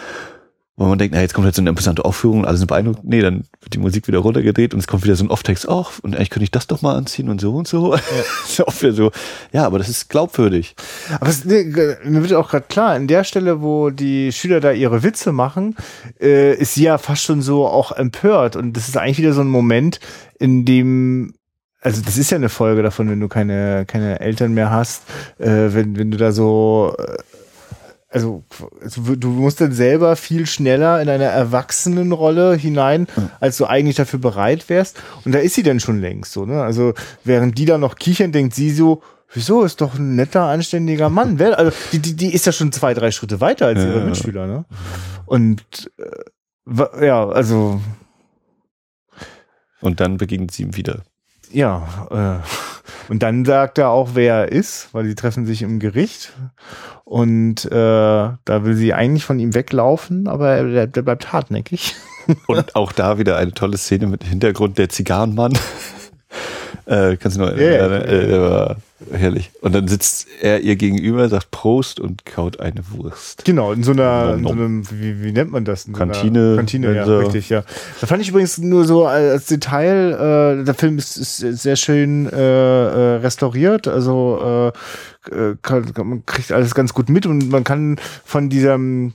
wo 0.79 0.85
man 0.85 0.99
denkt, 0.99 1.15
na, 1.15 1.23
jetzt 1.23 1.33
kommt 1.33 1.47
halt 1.47 1.55
so 1.55 1.63
eine 1.63 1.71
imposante 1.71 2.05
Aufführung 2.05 2.41
und 2.41 2.45
alle 2.45 2.59
sind 2.59 2.67
beeindruckt. 2.67 3.01
Nee, 3.03 3.23
dann 3.23 3.45
wird 3.61 3.73
die 3.73 3.79
Musik 3.79 4.09
wieder 4.09 4.19
runtergedreht 4.19 4.75
und 4.75 4.81
es 4.81 4.87
kommt 4.87 5.05
wieder 5.05 5.17
so 5.17 5.25
ein 5.25 5.31
Off-Text, 5.31 5.67
ach, 5.69 5.99
und 6.03 6.15
eigentlich 6.15 6.29
könnte 6.29 6.45
ich 6.45 6.51
das 6.51 6.67
doch 6.67 6.83
mal 6.83 6.95
anziehen 6.95 7.31
und 7.31 7.41
so 7.41 7.55
und 7.55 7.67
so. 7.67 7.95
Ja. 7.95 8.65
auch 8.67 8.83
wieder 8.83 8.93
so, 8.93 9.11
ja, 9.53 9.65
aber 9.65 9.79
das 9.79 9.89
ist 9.89 10.11
glaubwürdig. 10.11 10.77
Aber 11.19 11.31
es, 11.31 11.47
mir 11.47 11.97
wird 12.05 12.35
auch 12.35 12.51
gerade 12.51 12.67
klar, 12.69 12.91
an 12.91 13.07
der 13.07 13.25
Stelle, 13.25 13.63
wo 13.63 13.89
die 13.89 14.33
Schüler 14.33 14.61
da 14.61 14.73
ihre 14.73 15.03
Witze 15.03 15.33
machen, 15.33 15.77
äh, 16.21 16.55
ist 16.55 16.75
sie 16.75 16.85
ja 16.85 16.99
fast 16.99 17.23
schon 17.23 17.41
so 17.41 17.67
auch 17.67 17.93
empört. 17.93 18.55
Und 18.55 18.75
das 18.75 18.89
ist 18.89 18.99
eigentlich 18.99 19.19
wieder 19.19 19.33
so 19.33 19.41
ein 19.41 19.49
Moment, 19.49 19.99
in 20.39 20.67
dem, 20.67 21.33
also 21.81 22.03
das 22.03 22.19
ist 22.19 22.31
ja 22.31 22.37
eine 22.37 22.51
Folge 22.51 22.83
davon, 22.83 23.09
wenn 23.09 23.21
du 23.21 23.29
keine, 23.29 23.87
keine 23.87 24.21
Eltern 24.21 24.53
mehr 24.53 24.71
hast, 24.71 25.05
äh, 25.39 25.73
wenn, 25.73 25.97
wenn 25.99 26.11
du 26.11 26.19
da 26.19 26.33
so, 26.33 26.95
äh, 26.99 27.17
also, 28.17 28.43
also 28.81 29.15
du 29.15 29.29
musst 29.29 29.61
dann 29.61 29.73
selber 29.73 30.17
viel 30.17 30.47
schneller 30.47 31.01
in 31.03 31.09
eine 31.11 31.25
Erwachsenenrolle 31.25 32.55
hinein, 32.57 33.07
als 33.41 33.59
du 33.59 33.67
eigentlich 33.67 33.97
dafür 33.97 34.19
bereit 34.19 34.69
wärst. 34.71 34.97
Und 35.25 35.33
da 35.35 35.39
ist 35.39 35.55
sie 35.55 35.63
dann 35.63 35.81
schon 35.81 36.01
längst 36.01 36.33
so, 36.33 36.47
ne? 36.47 36.63
Also 36.63 36.95
während 37.25 37.59
die 37.59 37.67
da 37.67 37.77
noch 37.77 37.97
kichern, 37.97 38.33
denkt 38.33 38.55
sie 38.55 38.71
so, 38.71 39.03
wieso 39.35 39.65
ist 39.65 39.81
doch 39.83 39.99
ein 39.99 40.17
netter, 40.17 40.45
anständiger 40.45 41.11
Mann. 41.11 41.39
Wer, 41.39 41.59
also 41.59 41.73
die, 41.93 41.99
die, 41.99 42.17
die 42.17 42.33
ist 42.33 42.47
ja 42.47 42.53
schon 42.53 42.73
zwei, 42.73 42.95
drei 42.95 43.11
Schritte 43.11 43.41
weiter 43.43 43.67
als 43.67 43.81
ihre 43.85 43.99
Ja. 43.99 44.05
Mitschüler, 44.07 44.47
ne? 44.47 44.65
Und 45.27 45.91
äh, 45.99 47.07
ja, 47.07 47.29
also 47.29 47.81
Und 49.81 50.01
dann 50.01 50.17
begegnet 50.17 50.53
sie 50.53 50.63
ihm 50.63 50.75
wieder. 50.77 51.03
ja, 51.53 51.87
äh, 52.11 52.47
und 53.09 53.23
dann 53.23 53.45
sagt 53.45 53.79
er 53.79 53.91
auch, 53.91 54.11
wer 54.15 54.35
er 54.35 54.53
ist, 54.53 54.89
weil 54.93 55.05
sie 55.05 55.15
treffen 55.15 55.47
sich 55.47 55.63
im 55.63 55.79
Gericht 55.79 56.33
und 57.05 57.65
äh, 57.67 57.71
da 57.71 58.65
will 58.65 58.75
sie 58.75 58.93
eigentlich 58.93 59.25
von 59.25 59.39
ihm 59.39 59.55
weglaufen, 59.55 60.27
aber 60.27 60.57
er, 60.57 60.87
der, 60.87 61.03
bleibt 61.03 61.33
hartnäckig. 61.33 61.95
Und 62.49 62.75
auch 62.75 62.91
da 62.91 63.19
wieder 63.19 63.37
eine 63.37 63.53
tolle 63.53 63.79
Szene 63.79 64.09
mit 64.09 64.25
Hintergrund 64.25 64.79
der 64.79 64.89
Zigarrenmann. 64.89 65.57
äh, 66.87 67.17
kannst 67.17 67.37
du 67.37 67.43
noch, 67.43 67.57
Ja, 67.57 67.71
ja, 67.71 67.87
äh, 67.99 68.75
herrlich. 69.11 69.51
Und 69.61 69.75
dann 69.75 69.89
sitzt 69.89 70.27
er 70.41 70.61
ihr 70.61 70.77
gegenüber, 70.77 71.29
sagt 71.29 71.51
Prost 71.51 72.01
und 72.01 72.25
kaut 72.25 72.61
eine 72.61 72.83
Wurst. 72.91 73.45
Genau, 73.45 73.73
in 73.73 73.83
so 73.83 73.93
einer, 73.93 74.35
in 74.35 74.45
so 74.45 74.53
einem, 74.53 74.91
wie, 74.91 75.23
wie 75.23 75.33
nennt 75.33 75.51
man 75.51 75.65
das? 75.65 75.85
In 75.85 75.95
so 75.95 76.03
einer 76.03 76.13
Kantine, 76.13 76.57
Kantine, 76.57 76.95
ja, 76.95 77.05
so. 77.05 77.19
richtig, 77.19 77.49
ja. 77.49 77.63
Da 78.01 78.07
fand 78.07 78.23
ich 78.23 78.31
übrigens 78.31 78.59
nur 78.59 78.85
so 78.85 79.07
als 79.07 79.47
Detail, 79.47 80.61
äh, 80.61 80.65
der 80.65 80.75
Film 80.75 80.99
ist, 80.99 81.17
ist 81.17 81.39
sehr 81.39 81.77
schön 81.77 82.27
äh, 82.27 82.37
äh, 82.37 83.17
restauriert, 83.17 83.87
also 83.87 84.73
äh, 85.31 85.31
äh, 85.35 85.57
kann, 85.63 85.93
man 85.97 86.25
kriegt 86.25 86.53
alles 86.53 86.75
ganz 86.75 86.95
gut 86.95 87.09
mit 87.09 87.27
und 87.27 87.51
man 87.51 87.65
kann 87.65 87.99
von 88.25 88.49
diesem 88.49 89.13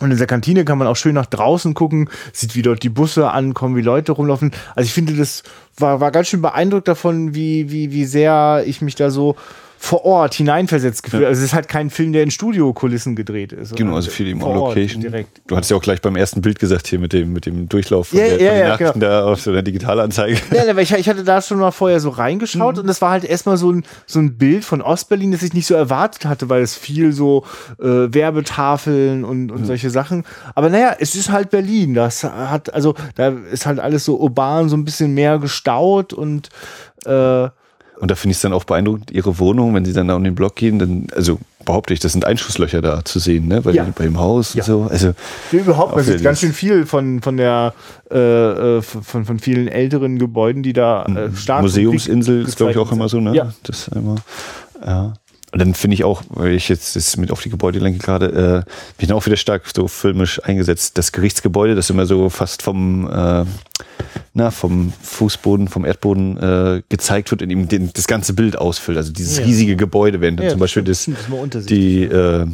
und 0.00 0.06
in 0.06 0.16
dieser 0.16 0.26
Kantine 0.26 0.64
kann 0.64 0.78
man 0.78 0.88
auch 0.88 0.96
schön 0.96 1.14
nach 1.14 1.26
draußen 1.26 1.74
gucken, 1.74 2.08
sieht, 2.32 2.54
wie 2.54 2.62
dort 2.62 2.82
die 2.82 2.88
Busse 2.88 3.30
ankommen, 3.30 3.76
wie 3.76 3.82
Leute 3.82 4.12
rumlaufen. 4.12 4.52
Also 4.74 4.86
ich 4.86 4.92
finde, 4.92 5.14
das 5.14 5.42
war, 5.76 6.00
war 6.00 6.10
ganz 6.10 6.28
schön 6.28 6.42
beeindruckt 6.42 6.88
davon, 6.88 7.34
wie, 7.34 7.70
wie, 7.70 7.92
wie 7.92 8.04
sehr 8.04 8.64
ich 8.66 8.80
mich 8.80 8.94
da 8.94 9.10
so 9.10 9.36
vor 9.82 10.04
Ort 10.04 10.34
hineinversetzt 10.34 11.02
gefühlt. 11.02 11.24
Also 11.24 11.38
es 11.40 11.46
ist 11.46 11.54
halt 11.54 11.66
kein 11.66 11.88
Film, 11.88 12.12
der 12.12 12.22
in 12.22 12.30
Studiokulissen 12.30 13.16
gedreht 13.16 13.52
ist. 13.54 13.74
Genau, 13.76 13.94
also 13.96 14.10
viel 14.10 14.26
eben 14.28 14.42
on 14.42 14.54
Location. 14.54 15.00
Direkt. 15.00 15.40
Du 15.46 15.56
hattest 15.56 15.70
ja 15.70 15.76
auch 15.78 15.82
gleich 15.82 16.02
beim 16.02 16.16
ersten 16.16 16.42
Bild 16.42 16.58
gesagt, 16.58 16.86
hier 16.86 16.98
mit 16.98 17.14
dem, 17.14 17.32
mit 17.32 17.46
dem 17.46 17.66
Durchlauf 17.66 18.08
von 18.08 18.18
Ja, 18.18 18.26
der, 18.26 18.40
ja, 18.42 18.54
ja, 18.54 18.76
genau. 18.76 18.92
da 18.96 19.24
auf 19.24 19.40
so 19.40 19.50
einer 19.50 19.62
Digitalanzeige. 19.62 20.38
Ja, 20.54 20.68
aber 20.68 20.82
ich, 20.82 20.92
ich 20.92 21.08
hatte 21.08 21.24
da 21.24 21.40
schon 21.40 21.58
mal 21.58 21.70
vorher 21.70 21.98
so 21.98 22.10
reingeschaut 22.10 22.74
Mhm. 22.74 22.80
und 22.82 22.86
das 22.88 23.00
war 23.00 23.10
halt 23.12 23.24
erstmal 23.24 23.56
so 23.56 23.72
ein, 23.72 23.84
so 24.06 24.18
ein 24.18 24.36
Bild 24.36 24.66
von 24.66 24.82
Ostberlin, 24.82 25.32
das 25.32 25.42
ich 25.42 25.54
nicht 25.54 25.66
so 25.66 25.74
erwartet 25.74 26.26
hatte, 26.26 26.50
weil 26.50 26.60
es 26.62 26.76
viel 26.76 27.12
so 27.12 27.44
äh, 27.80 27.86
Werbetafeln 28.44 29.24
und, 29.24 29.46
Mhm. 29.46 29.50
und 29.50 29.64
solche 29.64 29.88
Sachen. 29.90 30.24
Aber 30.54 30.68
naja, 30.68 30.94
es 30.98 31.14
ist 31.14 31.30
halt 31.30 31.48
Berlin. 31.50 31.94
Das 31.94 32.22
hat, 32.22 32.72
also 32.74 32.94
da 33.14 33.28
ist 33.50 33.64
halt 33.64 33.78
alles 33.80 34.04
so 34.04 34.18
urban, 34.20 34.68
so 34.68 34.76
ein 34.76 34.84
bisschen 34.84 35.14
mehr 35.14 35.38
gestaut 35.38 36.12
und 36.12 36.50
äh, 37.06 37.48
Und 38.00 38.10
da 38.10 38.14
finde 38.14 38.32
ich 38.32 38.38
es 38.38 38.42
dann 38.42 38.52
auch 38.54 38.64
beeindruckend, 38.64 39.10
ihre 39.10 39.38
Wohnung, 39.38 39.74
wenn 39.74 39.84
sie 39.84 39.92
dann 39.92 40.08
da 40.08 40.14
um 40.16 40.24
den 40.24 40.34
Block 40.34 40.56
gehen, 40.56 40.78
dann, 40.78 41.06
also 41.14 41.38
behaupte 41.66 41.92
ich, 41.92 42.00
das 42.00 42.12
sind 42.12 42.24
Einschusslöcher 42.24 42.80
da 42.80 43.04
zu 43.04 43.18
sehen, 43.18 43.46
ne? 43.46 43.60
Bei, 43.60 43.72
Ja. 43.72 43.84
dem, 43.84 43.92
bei 43.92 44.04
dem 44.04 44.18
Haus 44.18 44.54
Ja. 44.54 44.62
und 44.62 44.66
so. 44.66 44.86
Also 44.90 45.12
Nee, 45.52 45.58
überhaupt, 45.60 45.94
man 45.94 46.04
sieht 46.04 46.22
ganz 46.22 46.40
schön 46.40 46.54
viel 46.54 46.86
von, 46.86 47.20
von 47.20 47.36
der 47.36 47.74
äh, 48.10 48.16
äh, 48.78 48.82
von, 48.82 49.24
von 49.26 49.38
vielen 49.38 49.68
älteren 49.68 50.18
Gebäuden, 50.18 50.62
die 50.62 50.72
da 50.72 51.04
äh, 51.04 51.36
stark 51.36 51.60
Museumsinsel 51.62 52.42
ist, 52.46 52.56
glaube 52.56 52.72
ich, 52.72 52.78
auch 52.78 52.90
immer 52.90 53.08
so, 53.10 53.20
ne? 53.20 53.34
Ja. 53.34 53.52
Das 53.64 53.90
einmal, 53.92 54.16
ja. 54.84 55.12
Und 55.52 55.58
dann 55.60 55.74
finde 55.74 55.94
ich 55.94 56.04
auch, 56.04 56.22
weil 56.28 56.52
ich 56.54 56.68
jetzt 56.68 56.94
das 56.94 57.16
mit 57.16 57.30
auf 57.32 57.42
die 57.42 57.50
Gebäude 57.50 57.80
lenke 57.80 57.98
gerade, 57.98 58.64
äh, 58.66 58.70
bin 58.98 59.10
auch 59.12 59.26
wieder 59.26 59.36
stark 59.36 59.62
so 59.74 59.88
filmisch 59.88 60.40
eingesetzt. 60.44 60.96
Das 60.96 61.10
Gerichtsgebäude, 61.12 61.74
das 61.74 61.90
immer 61.90 62.06
so 62.06 62.28
fast 62.30 62.62
vom, 62.62 63.10
äh, 63.10 63.44
na, 64.32 64.50
vom 64.52 64.92
Fußboden, 65.02 65.66
vom 65.68 65.84
Erdboden 65.84 66.36
äh, 66.36 66.82
gezeigt 66.88 67.30
wird, 67.32 67.42
in 67.42 67.50
ihm 67.50 67.66
den, 67.68 67.90
das 67.92 68.06
ganze 68.06 68.32
Bild 68.34 68.56
ausfüllt. 68.56 68.96
Also 68.98 69.12
dieses 69.12 69.38
Ja. 69.38 69.44
riesige 69.44 69.74
Gebäude, 69.76 70.20
während 70.20 70.38
dann 70.38 70.46
Ja, 70.46 70.50
zum 70.52 70.60
Beispiel 70.60 70.84
das, 70.84 71.08
das 71.50 71.66
die, 71.66 72.04
äh, 72.04 72.46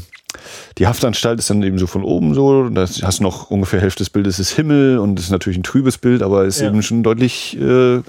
die 0.79 0.87
Haftanstalt 0.87 1.39
ist 1.39 1.51
dann 1.51 1.63
eben 1.63 1.79
so 1.79 1.87
von 1.87 2.03
oben 2.03 2.35
so, 2.35 2.69
da 2.71 2.83
hast 3.03 3.19
du 3.19 3.23
noch 3.23 3.51
ungefähr 3.51 3.81
Hälfte 3.81 4.01
des 4.05 4.11
Bildes 4.11 4.39
ist 4.39 4.53
Himmel 4.53 4.99
und 4.99 5.19
ist 5.19 5.31
natürlich 5.31 5.59
ein 5.59 5.63
trübes 5.63 5.99
Bild, 5.99 6.23
aber 6.23 6.45
ist 6.47 6.61
Ja. 6.61 6.69
eben 6.69 6.83
schon 6.83 7.03
deutlich 7.03 7.59
äh, 7.61 8.01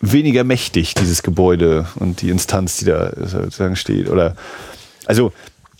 weniger 0.00 0.44
mächtig, 0.44 0.94
dieses 0.94 1.22
Gebäude 1.22 1.86
und 1.96 2.22
die 2.22 2.30
Instanz, 2.30 2.76
die 2.78 2.86
da 2.86 3.12
sozusagen 3.16 3.76
steht. 3.76 4.08
Oder 4.08 4.36
also 5.06 5.32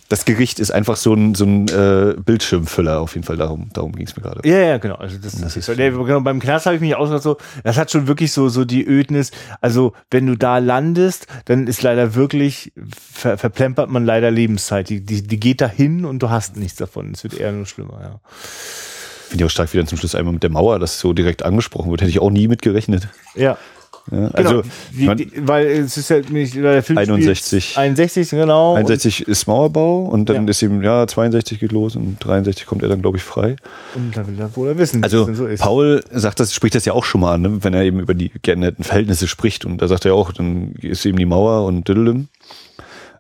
das 0.09 0.25
Gericht 0.25 0.61
ist 0.61 0.71
einfach 0.71 0.97
so 0.97 1.15
ein, 1.15 1.35
so 1.35 1.45
ein 1.45 1.69
äh, 1.69 2.15
Bildschirmfüller, 2.15 3.01
auf 3.01 3.15
jeden 3.15 3.27
Fall, 3.27 3.37
darum, 3.37 3.71
darum 3.73 3.93
ging 3.93 4.07
es 4.07 4.17
mir 4.17 4.23
gerade. 4.23 4.49
Ja, 4.49 4.59
ja, 4.59 4.79
genau. 4.79 4.95
Also 4.97 5.19
das, 5.19 5.41
Das 5.41 5.57
ist 5.57 5.69
der, 5.69 5.91
genau, 5.91 6.21
beim 6.21 6.39
Knast 6.39 6.67
habe 6.67 6.77
ich 6.77 6.81
mich 6.81 6.95
auch 6.95 7.21
so, 7.21 7.37
das 7.65 7.77
hat 7.77 7.91
schon 7.91 8.07
wirklich 8.07 8.33
so 8.33 8.49
so 8.49 8.65
die 8.65 8.87
Ödnis. 8.87 9.33
Also 9.61 9.95
wenn 10.11 10.27
du 10.27 10.37
da 10.37 10.59
landest, 10.59 11.27
dann 11.47 11.67
ist 11.67 11.83
leider 11.83 12.15
wirklich 12.15 12.73
ver, 13.13 13.37
verplempert 13.37 13.91
man 13.91 14.05
leider 14.05 14.31
Lebenszeit. 14.31 14.89
Die, 14.89 15.05
die, 15.05 15.23
die 15.23 15.41
geht 15.41 15.61
dahin 15.61 16.05
und 16.05 16.21
du 16.23 16.31
hast 16.31 16.57
nichts 16.57 16.79
davon. 16.79 17.13
Es 17.13 17.25
wird 17.25 17.35
eher 17.35 17.51
nur 17.51 17.67
schlimmer. 17.67 17.99
Ja. 18.01 18.21
Finde 19.29 19.43
ich 19.43 19.47
auch 19.47 19.51
stark, 19.51 19.73
wie 19.73 19.79
dann 19.79 19.89
zum 19.89 19.99
Schluss 19.99 20.15
einmal 20.15 20.35
mit 20.35 20.45
der 20.45 20.51
Mauer 20.51 20.79
das 20.79 21.01
so 21.01 21.13
direkt 21.13 21.43
angesprochen 21.43 21.91
wird. 21.91 22.01
Hätte 22.01 22.11
ich 22.11 22.21
auch 22.21 22.31
nie 22.31 22.47
mitgerechnet. 22.47 23.09
Ja. 23.35 23.59
Ja, 24.11 24.29
Genau, 24.29 24.33
also 24.35 24.63
die, 24.93 25.05
man- 25.05 25.17
die, 25.17 25.31
weil 25.49 25.67
es 25.67 25.97
ist 25.97 26.11
ja 26.11 26.19
nicht, 26.21 26.55
weil 26.57 26.63
der 26.75 26.83
Film 26.83 26.97
61. 26.99 27.65
Spielt 27.71 27.79
61, 27.79 28.31
genau. 28.31 28.75
61 28.75 29.27
ist 29.27 29.47
Mauerbau 29.49 30.05
und 30.05 30.29
dann 30.29 30.45
Ja. 30.45 30.51
ist 30.51 30.63
eben, 30.63 30.83
ja, 30.83 31.07
62 31.07 31.59
geht 31.59 31.73
los 31.73 31.97
und 31.97 32.19
63 32.21 32.67
kommt 32.67 32.83
er 32.83 32.89
dann, 32.89 33.03
glaube 33.03 33.17
ich, 33.17 33.25
frei. 33.25 33.57
Und, 33.97 34.05
und 34.07 34.17
da 34.17 34.27
will 34.27 34.39
er 34.39 34.55
wohl 34.57 34.79
wissen, 34.79 35.03
Also 35.03 35.21
es 35.23 35.27
denn 35.27 35.35
so 35.35 35.47
ist. 35.47 35.61
Paul 35.61 36.05
sagt 36.13 36.39
das, 36.39 36.55
spricht 36.55 36.75
das 36.77 36.85
ja 36.85 36.93
auch 36.93 37.05
schon 37.05 37.21
mal 37.21 37.35
an, 37.35 37.43
ne? 37.43 37.65
wenn 37.65 37.75
er 37.75 37.83
eben 37.83 37.99
über 37.99 38.15
die 38.15 38.31
geänderten 38.43 38.85
Verhältnisse 38.85 39.27
spricht. 39.27 39.65
Und 39.65 39.83
da 39.83 39.89
sagt 39.89 40.05
er 40.05 40.15
auch, 40.15 40.33
dann 40.33 40.73
ist 40.83 41.05
eben 41.05 41.19
die 41.19 41.27
Mauer 41.27 41.65
und 41.67 41.89
Diddlem. 41.89 42.29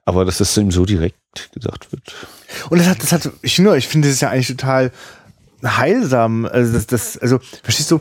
Aber 0.05 0.25
dass 0.25 0.39
das 0.39 0.57
ihm 0.57 0.71
so 0.71 0.87
direkt 0.87 1.17
gesagt 1.53 1.91
wird. 1.91 2.03
Und 2.71 2.79
das 2.79 2.87
hat, 2.87 3.03
das 3.03 3.11
hat, 3.11 3.29
ich 3.43 3.59
nur, 3.59 3.77
ich 3.77 3.89
finde 3.89 4.07
das 4.07 4.15
ist 4.15 4.21
ja 4.21 4.31
eigentlich 4.31 4.47
total 4.47 4.93
heilsam. 5.65 6.45
Also 6.47 6.73
das, 6.75 6.87
das, 6.87 7.19
also 7.19 7.41
verstehst 7.63 7.91
du? 7.91 8.01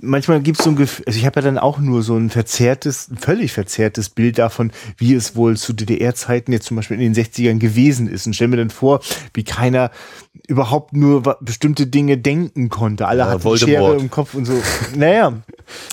Manchmal 0.00 0.40
gibt 0.40 0.58
es 0.58 0.64
so 0.64 0.70
ein 0.70 0.76
Gefühl, 0.76 1.04
also 1.06 1.18
ich 1.18 1.26
habe 1.26 1.40
ja 1.40 1.44
dann 1.44 1.58
auch 1.58 1.78
nur 1.78 2.02
so 2.02 2.16
ein 2.16 2.30
verzerrtes, 2.30 3.08
ein 3.08 3.16
völlig 3.16 3.52
verzerrtes 3.52 4.10
Bild 4.10 4.38
davon, 4.38 4.72
wie 4.96 5.14
es 5.14 5.36
wohl 5.36 5.56
zu 5.56 5.72
DDR-Zeiten 5.72 6.52
jetzt 6.52 6.66
zum 6.66 6.76
Beispiel 6.76 7.00
in 7.00 7.12
den 7.12 7.24
60ern 7.24 7.58
gewesen 7.58 8.08
ist. 8.08 8.26
Und 8.26 8.34
stell 8.34 8.48
mir 8.48 8.56
dann 8.56 8.70
vor, 8.70 9.00
wie 9.34 9.44
keiner 9.44 9.90
überhaupt 10.46 10.92
nur 10.92 11.22
bestimmte 11.40 11.86
Dinge 11.86 12.18
denken 12.18 12.68
konnte. 12.68 13.08
Alle 13.08 13.20
Ja, 13.20 13.28
hatten 13.30 13.44
Voldemort. 13.44 13.92
Schere 13.92 14.00
im 14.00 14.10
Kopf 14.10 14.34
und 14.34 14.44
so. 14.44 14.60
Naja. 14.94 15.32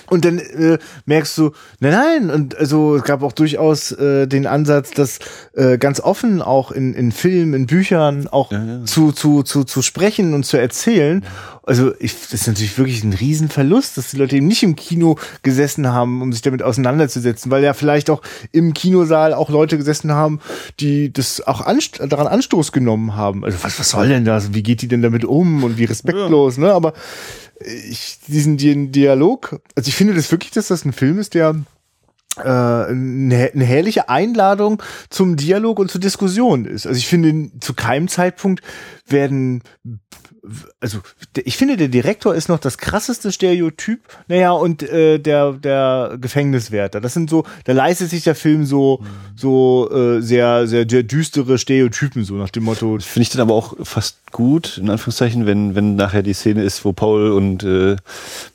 Und 0.09 0.25
dann 0.25 0.39
äh, 0.39 0.77
merkst 1.05 1.37
du, 1.37 1.51
nein, 1.79 1.91
nein, 1.91 2.29
und 2.29 2.57
also 2.57 2.95
es 2.95 3.03
gab 3.03 3.23
auch 3.23 3.31
durchaus 3.31 3.91
äh, 3.91 4.27
den 4.27 4.47
Ansatz, 4.47 4.91
das 4.91 5.19
äh, 5.53 5.77
ganz 5.77 5.99
offen 5.99 6.41
auch 6.41 6.71
in, 6.71 6.93
in 6.93 7.11
Filmen, 7.11 7.53
in 7.53 7.67
Büchern 7.67 8.27
auch 8.27 8.51
Ja, 8.51 8.63
ja. 8.63 8.85
Zu, 8.85 9.11
zu, 9.11 9.43
zu, 9.43 9.63
zu 9.63 9.81
sprechen 9.81 10.33
und 10.33 10.45
zu 10.45 10.57
erzählen. 10.57 11.25
Also 11.65 11.93
ich, 11.99 12.13
das 12.13 12.33
ist 12.33 12.47
natürlich 12.47 12.77
wirklich 12.77 13.03
ein 13.03 13.13
Riesenverlust, 13.13 13.97
dass 13.97 14.11
die 14.11 14.17
Leute 14.17 14.35
eben 14.35 14.47
nicht 14.47 14.63
im 14.63 14.75
Kino 14.75 15.17
gesessen 15.43 15.87
haben, 15.87 16.21
um 16.21 16.33
sich 16.33 16.41
damit 16.41 16.61
auseinanderzusetzen, 16.61 17.51
weil 17.51 17.63
ja 17.63 17.73
vielleicht 17.73 18.09
auch 18.09 18.21
im 18.51 18.73
Kinosaal 18.73 19.33
auch 19.33 19.49
Leute 19.49 19.77
gesessen 19.77 20.11
haben, 20.11 20.39
die 20.81 21.13
das 21.13 21.45
auch 21.47 21.61
anst 21.61 22.01
daran 22.05 22.27
Anstoß 22.27 22.73
genommen 22.73 23.15
haben. 23.15 23.45
Also 23.45 23.59
was, 23.61 23.79
was 23.79 23.89
soll 23.89 24.09
denn 24.09 24.25
das? 24.25 24.53
Wie 24.53 24.63
geht 24.63 24.81
die 24.81 24.89
denn 24.89 25.01
damit 25.01 25.23
um 25.23 25.63
und 25.63 25.77
wie 25.77 25.85
respektlos, 25.85 26.57
ne? 26.57 26.73
Aber 26.73 26.93
ich, 27.65 28.19
diesen 28.27 28.57
Di- 28.57 28.91
Dialog, 28.91 29.61
also 29.75 29.87
ich 29.87 29.95
finde 29.95 30.13
das 30.13 30.31
wirklich, 30.31 30.51
dass 30.51 30.67
das 30.67 30.85
ein 30.85 30.93
Film 30.93 31.19
ist, 31.19 31.33
der 31.33 31.55
äh, 32.37 32.41
eine, 32.41 33.51
eine 33.53 33.63
herrliche 33.63 34.09
Einladung 34.09 34.81
zum 35.09 35.35
Dialog 35.35 35.79
und 35.79 35.91
zur 35.91 36.01
Diskussion 36.01 36.65
ist. 36.65 36.87
Also 36.87 36.97
ich 36.97 37.07
finde, 37.07 37.51
zu 37.59 37.73
keinem 37.73 38.07
Zeitpunkt 38.07 38.61
werden 39.07 39.61
also 40.81 40.99
ich 41.43 41.55
finde, 41.55 41.77
der 41.77 41.87
Direktor 41.87 42.35
ist 42.35 42.49
noch 42.49 42.59
das 42.59 42.77
krasseste 42.77 43.31
Stereotyp. 43.31 44.01
Naja, 44.27 44.51
und 44.51 44.83
äh, 44.83 45.17
der, 45.17 45.53
der 45.53 46.17
Gefängniswärter. 46.19 46.99
Das 46.99 47.13
sind 47.13 47.29
so, 47.29 47.45
da 47.63 47.71
leistet 47.71 48.09
sich 48.09 48.23
der 48.23 48.35
Film 48.35 48.65
so, 48.65 49.01
so 49.35 49.89
äh, 49.91 50.21
sehr, 50.21 50.67
sehr, 50.67 50.85
sehr 50.89 51.03
düstere 51.03 51.57
Stereotypen, 51.57 52.25
so 52.25 52.35
nach 52.35 52.49
dem 52.49 52.63
Motto. 52.63 52.97
Finde 52.99 53.23
ich 53.23 53.29
dann 53.29 53.41
aber 53.41 53.53
auch 53.53 53.75
fast 53.83 54.17
gut, 54.33 54.77
in 54.77 54.89
Anführungszeichen, 54.89 55.45
wenn, 55.45 55.75
wenn 55.75 55.95
nachher 55.95 56.23
die 56.23 56.33
Szene 56.33 56.63
ist, 56.63 56.83
wo 56.83 56.91
Paul 56.91 57.31
und 57.31 57.63
äh, 57.63 57.95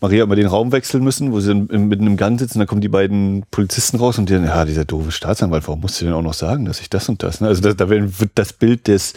Maria 0.00 0.24
immer 0.24 0.36
den 0.36 0.46
Raum 0.46 0.72
wechseln 0.72 1.02
müssen, 1.02 1.32
wo 1.32 1.40
sie 1.40 1.48
dann 1.48 1.88
mitten 1.88 2.06
im 2.06 2.18
Gang 2.18 2.38
sitzen, 2.38 2.58
dann 2.58 2.68
kommen 2.68 2.82
die 2.82 2.88
beiden 2.88 3.44
Polizisten 3.50 3.96
raus 3.96 4.18
und 4.18 4.28
die 4.28 4.34
dann, 4.34 4.44
ja, 4.44 4.64
dieser 4.66 4.84
doofe 4.84 5.12
Staatsanwalt, 5.12 5.66
warum 5.66 5.80
musst 5.80 6.00
du 6.00 6.04
denn 6.04 6.14
auch 6.14 6.22
noch 6.22 6.34
sagen, 6.34 6.66
dass 6.66 6.80
ich 6.80 6.90
das 6.90 7.08
und 7.08 7.22
das, 7.22 7.40
ne? 7.40 7.48
Also 7.48 7.62
da, 7.62 7.72
da 7.72 7.88
wird 7.88 8.30
das 8.34 8.52
Bild 8.52 8.88
des, 8.88 9.14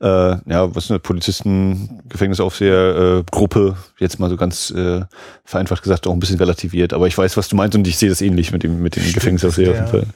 äh, 0.00 0.06
ja, 0.06 0.74
was 0.74 0.84
ist 0.84 0.90
eine 0.90 1.00
Polizisten, 1.00 2.00
Gefängnisaufseher, 2.12 3.18
äh, 3.18 3.22
Gruppe, 3.30 3.76
jetzt 3.98 4.20
mal 4.20 4.30
so 4.30 4.36
ganz 4.36 4.70
äh, 4.70 5.00
vereinfacht 5.44 5.82
gesagt, 5.82 6.06
auch 6.06 6.12
ein 6.12 6.20
bisschen 6.20 6.38
relativiert. 6.38 6.92
Aber 6.92 7.06
ich 7.06 7.16
weiß, 7.16 7.36
was 7.36 7.48
du 7.48 7.56
meinst 7.56 7.74
und 7.74 7.86
ich 7.88 7.96
sehe 7.98 8.08
das 8.10 8.20
ähnlich 8.20 8.52
mit 8.52 8.62
dem, 8.62 8.82
mit 8.82 8.96
dem 8.96 9.12
Gefängnisaufseher 9.12 9.70
auf 9.70 9.76
jeden. 9.76 9.88
Fall. 9.88 10.06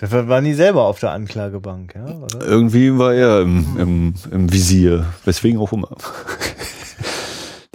Dafür 0.00 0.28
waren 0.28 0.44
die 0.44 0.54
selber 0.54 0.84
auf 0.84 0.98
der 0.98 1.12
Anklagebank, 1.12 1.94
ja? 1.94 2.06
Oder? 2.06 2.46
Irgendwie 2.46 2.98
war 2.98 3.14
er 3.14 3.42
im, 3.42 3.76
im, 3.78 4.14
im 4.30 4.52
Visier. 4.52 5.06
Weswegen 5.24 5.60
auch 5.60 5.72
immer. 5.72 5.88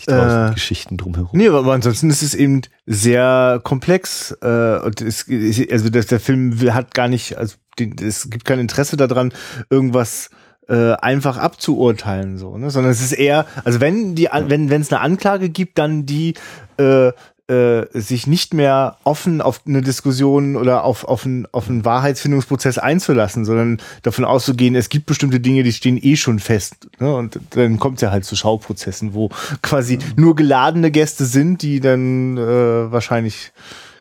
Die 0.02 0.06
tausend 0.08 0.52
Äh, 0.52 0.54
Geschichten 0.54 0.98
drumherum. 0.98 1.30
Nee, 1.34 1.48
aber 1.48 1.72
ansonsten 1.74 2.10
ist 2.10 2.22
es 2.22 2.34
eben 2.34 2.62
sehr 2.86 3.62
komplex. 3.64 4.32
Äh, 4.42 4.80
und 4.80 5.02
es, 5.02 5.26
also 5.72 5.90
das, 5.90 6.08
der 6.08 6.20
Film 6.20 6.60
hat 6.74 6.94
gar 6.94 7.08
nicht, 7.08 7.38
also 7.38 7.56
es 8.02 8.30
gibt 8.30 8.46
kein 8.46 8.60
Interesse 8.60 8.98
daran, 8.98 9.32
irgendwas 9.70 10.30
äh, 10.68 10.94
einfach 10.94 11.38
abzuurteilen, 11.38 12.38
so, 12.38 12.58
ne? 12.58 12.70
Sondern 12.70 12.92
es 12.92 13.02
ist 13.02 13.14
eher, 13.14 13.46
also 13.64 13.82
wenn 13.82 14.16
die, 14.16 14.30
wenn 14.32 14.70
wenn 14.70 14.82
es 14.82 14.92
eine 14.92 15.02
Anklage 15.02 15.50
gibt, 15.50 15.78
dann 15.78 16.06
die 16.06 16.34
äh, 16.78 17.12
äh, 17.48 17.86
sich 17.94 18.26
nicht 18.26 18.56
mehr 18.56 18.98
offen 19.04 19.40
auf 19.40 19.62
eine 19.68 19.84
Diskussion 19.84 20.56
oder 20.56 20.84
auf, 20.84 21.04
auf, 21.04 21.26
einen, 21.26 21.48
auf 21.52 21.70
einen 21.70 21.86
Wahrheitsfindungsprozess 21.86 22.80
einzulassen, 22.80 23.46
sondern 23.46 23.78
davon 24.02 24.26
auszugehen, 24.26 24.74
es 24.74 24.90
gibt 24.90 25.06
bestimmte 25.06 25.40
Dinge, 25.40 25.62
die 25.62 25.72
stehen 25.72 26.00
eh 26.02 26.16
schon 26.16 26.40
fest. 26.40 26.88
Ne? 27.00 27.16
Und 27.16 27.40
dann 27.52 27.78
kommt 27.78 27.98
es 27.98 28.02
ja 28.02 28.10
halt 28.10 28.26
zu 28.26 28.36
Schauprozessen, 28.36 29.14
wo 29.14 29.30
quasi 29.62 30.00
nur 30.16 30.36
geladene 30.36 30.90
Gäste 30.90 31.26
sind, 31.26 31.62
die 31.62 31.82
dann 31.82 32.38
äh, 32.38 32.92
wahrscheinlich 32.92 33.52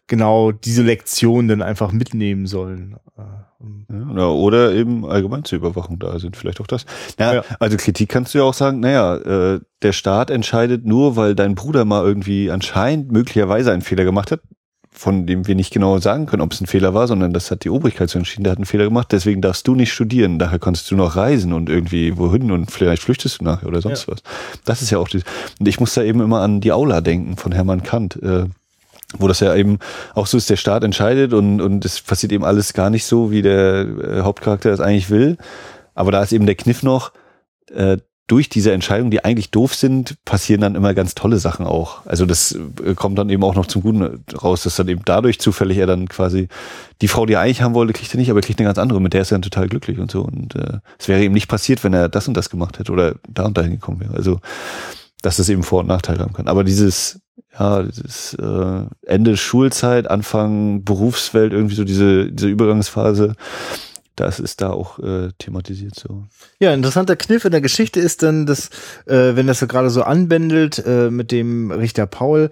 genau 0.06 0.52
diese 0.52 0.82
Lektion 0.82 1.48
dann 1.48 1.62
einfach 1.62 1.92
mitnehmen 1.92 2.46
sollen. 2.46 2.96
Ja, 4.14 4.26
oder 4.26 4.72
eben 4.72 5.06
allgemein 5.06 5.44
zur 5.44 5.58
Überwachung 5.58 5.98
da 5.98 6.18
sind, 6.18 6.36
vielleicht 6.36 6.60
auch 6.60 6.66
das. 6.66 6.84
Naja, 7.18 7.34
ja. 7.48 7.56
Also 7.60 7.76
Kritik 7.76 8.08
kannst 8.08 8.34
du 8.34 8.38
ja 8.38 8.44
auch 8.44 8.54
sagen, 8.54 8.80
naja, 8.80 9.16
äh, 9.16 9.60
der 9.82 9.92
Staat 9.92 10.30
entscheidet 10.30 10.84
nur, 10.84 11.16
weil 11.16 11.34
dein 11.34 11.54
Bruder 11.54 11.84
mal 11.84 12.04
irgendwie 12.04 12.50
anscheinend 12.50 13.12
möglicherweise 13.12 13.72
einen 13.72 13.82
Fehler 13.82 14.04
gemacht 14.04 14.32
hat, 14.32 14.40
von 14.90 15.26
dem 15.26 15.46
wir 15.46 15.54
nicht 15.54 15.72
genau 15.72 15.98
sagen 15.98 16.26
können, 16.26 16.42
ob 16.42 16.52
es 16.52 16.60
ein 16.60 16.66
Fehler 16.66 16.94
war, 16.94 17.08
sondern 17.08 17.32
das 17.32 17.50
hat 17.50 17.64
die 17.64 17.70
Obrigkeit 17.70 18.10
so 18.10 18.18
entschieden, 18.18 18.44
der 18.44 18.52
hat 18.52 18.58
einen 18.58 18.66
Fehler 18.66 18.84
gemacht, 18.84 19.08
deswegen 19.10 19.40
darfst 19.40 19.66
du 19.66 19.74
nicht 19.74 19.92
studieren, 19.92 20.38
daher 20.38 20.58
kannst 20.58 20.90
du 20.90 20.96
noch 20.96 21.16
reisen 21.16 21.52
und 21.52 21.68
irgendwie 21.68 22.16
wohin 22.16 22.52
und 22.52 22.70
vielleicht 22.70 23.02
flüchtest 23.02 23.40
du 23.40 23.44
nachher 23.44 23.66
oder 23.66 23.80
sonst 23.80 24.06
ja. 24.06 24.12
was. 24.12 24.22
Das 24.64 24.82
ist 24.82 24.90
ja 24.90 24.98
auch 24.98 25.08
die, 25.08 25.22
und 25.58 25.66
ich 25.66 25.80
muss 25.80 25.94
da 25.94 26.02
eben 26.02 26.20
immer 26.20 26.40
an 26.40 26.60
die 26.60 26.72
Aula 26.72 27.00
denken 27.00 27.36
von 27.36 27.52
Hermann 27.52 27.82
Kant. 27.82 28.22
Äh, 28.22 28.46
wo 29.18 29.28
das 29.28 29.40
ja 29.40 29.54
eben 29.54 29.78
auch 30.14 30.26
so 30.26 30.36
ist, 30.36 30.50
der 30.50 30.56
Staat 30.56 30.84
entscheidet 30.84 31.32
und, 31.32 31.60
und 31.60 31.84
es 31.84 32.00
passiert 32.00 32.32
eben 32.32 32.44
alles 32.44 32.72
gar 32.72 32.90
nicht 32.90 33.04
so, 33.06 33.30
wie 33.30 33.42
der 33.42 33.86
äh, 33.86 34.20
Hauptcharakter 34.20 34.70
das 34.70 34.80
eigentlich 34.80 35.10
will. 35.10 35.38
Aber 35.94 36.12
da 36.12 36.22
ist 36.22 36.32
eben 36.32 36.46
der 36.46 36.56
Kniff 36.56 36.82
noch, 36.82 37.12
äh, 37.72 37.98
durch 38.26 38.48
diese 38.48 38.72
Entscheidungen, 38.72 39.10
die 39.10 39.22
eigentlich 39.22 39.50
doof 39.50 39.74
sind, 39.74 40.16
passieren 40.24 40.62
dann 40.62 40.76
immer 40.76 40.94
ganz 40.94 41.14
tolle 41.14 41.36
Sachen 41.36 41.66
auch. 41.66 42.06
Also 42.06 42.24
das 42.24 42.58
äh, 42.82 42.94
kommt 42.94 43.18
dann 43.18 43.28
eben 43.28 43.44
auch 43.44 43.54
noch 43.54 43.66
zum 43.66 43.82
Guten 43.82 44.24
raus, 44.42 44.62
dass 44.62 44.76
dann 44.76 44.88
eben 44.88 45.02
dadurch 45.04 45.38
zufällig 45.40 45.76
er 45.76 45.86
dann 45.86 46.08
quasi 46.08 46.48
die 47.02 47.08
Frau, 47.08 47.26
die 47.26 47.34
er 47.34 47.40
eigentlich 47.40 47.60
haben 47.60 47.74
wollte, 47.74 47.92
kriegt 47.92 48.14
er 48.14 48.18
nicht, 48.18 48.30
aber 48.30 48.40
er 48.40 48.44
kriegt 48.44 48.58
eine 48.58 48.68
ganz 48.68 48.78
andere, 48.78 49.00
mit 49.00 49.12
der 49.12 49.20
ist 49.22 49.30
er 49.30 49.36
dann 49.36 49.42
total 49.42 49.68
glücklich 49.68 49.98
und 49.98 50.10
so. 50.10 50.22
Und 50.22 50.56
äh, 50.56 50.78
es 50.98 51.06
wäre 51.06 51.22
eben 51.22 51.34
nicht 51.34 51.48
passiert, 51.48 51.84
wenn 51.84 51.92
er 51.92 52.08
das 52.08 52.26
und 52.26 52.34
das 52.34 52.48
gemacht 52.48 52.78
hätte 52.78 52.92
oder 52.92 53.16
da 53.28 53.44
und 53.44 53.58
dahin 53.58 53.72
gekommen 53.72 54.00
wäre. 54.00 54.14
Also 54.14 54.40
dass 55.24 55.38
das 55.38 55.48
eben 55.48 55.62
Vor- 55.62 55.80
und 55.80 55.86
Nachteile 55.86 56.20
haben 56.20 56.34
kann. 56.34 56.48
Aber 56.48 56.64
dieses 56.64 57.20
ja, 57.58 57.82
das 57.82 58.34
äh, 58.34 58.84
Ende 59.06 59.36
Schulzeit, 59.36 60.10
Anfang 60.10 60.84
Berufswelt, 60.84 61.52
irgendwie 61.52 61.76
so 61.76 61.84
diese, 61.84 62.30
diese 62.30 62.48
Übergangsphase, 62.48 63.34
das 64.16 64.38
ist 64.38 64.60
da 64.60 64.70
auch 64.70 64.98
äh, 64.98 65.30
thematisiert 65.38 65.94
so. 65.94 66.24
Ja, 66.60 66.74
interessanter 66.74 67.16
Kniff 67.16 67.44
in 67.44 67.52
der 67.52 67.60
Geschichte 67.60 68.00
ist 68.00 68.22
dann, 68.22 68.46
dass, 68.46 68.70
äh, 69.06 69.34
wenn 69.34 69.46
das 69.46 69.60
so 69.60 69.66
gerade 69.66 69.90
so 69.90 70.02
anbändelt 70.02 70.84
äh, 70.84 71.10
mit 71.10 71.32
dem 71.32 71.70
Richter 71.70 72.06
Paul, 72.06 72.50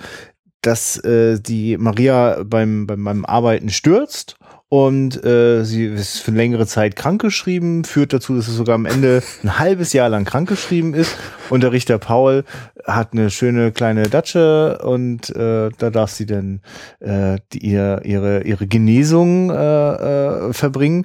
dass 0.61 0.97
äh, 1.05 1.41
die 1.41 1.77
Maria 1.77 2.43
beim, 2.45 2.87
beim, 2.87 3.05
beim 3.05 3.25
Arbeiten 3.25 3.71
stürzt 3.71 4.37
und 4.73 5.23
äh, 5.23 5.65
sie 5.65 5.85
ist 5.85 6.21
für 6.21 6.31
längere 6.31 6.67
Zeit 6.67 6.97
krankgeschrieben, 6.97 7.85
führt 7.85 8.15
dazu, 8.15 8.35
dass 8.35 8.49
es 8.49 8.55
sogar 8.55 8.75
am 8.75 8.87
Ende 8.87 9.23
ein 9.43 9.59
halbes 9.59 9.93
Jahr 9.93 10.09
lang 10.09 10.25
krankgeschrieben 10.25 10.95
ist. 10.95 11.15
Und 11.51 11.63
der 11.63 11.73
Richter 11.73 11.99
Paul 11.99 12.45
hat 12.87 13.13
eine 13.13 13.29
schöne 13.29 13.73
kleine 13.73 14.05
Datsche 14.05 14.79
und 14.83 15.29
äh, 15.37 15.69
da 15.77 15.91
darf 15.91 16.11
sie 16.11 16.25
dann 16.25 16.63
äh, 17.01 17.37
die, 17.53 17.59
ihr, 17.59 18.01
ihre, 18.05 18.45
ihre 18.45 18.67
Genesung 18.67 19.51
äh, 19.51 19.57
äh, 19.59 20.53
verbringen. 20.55 21.05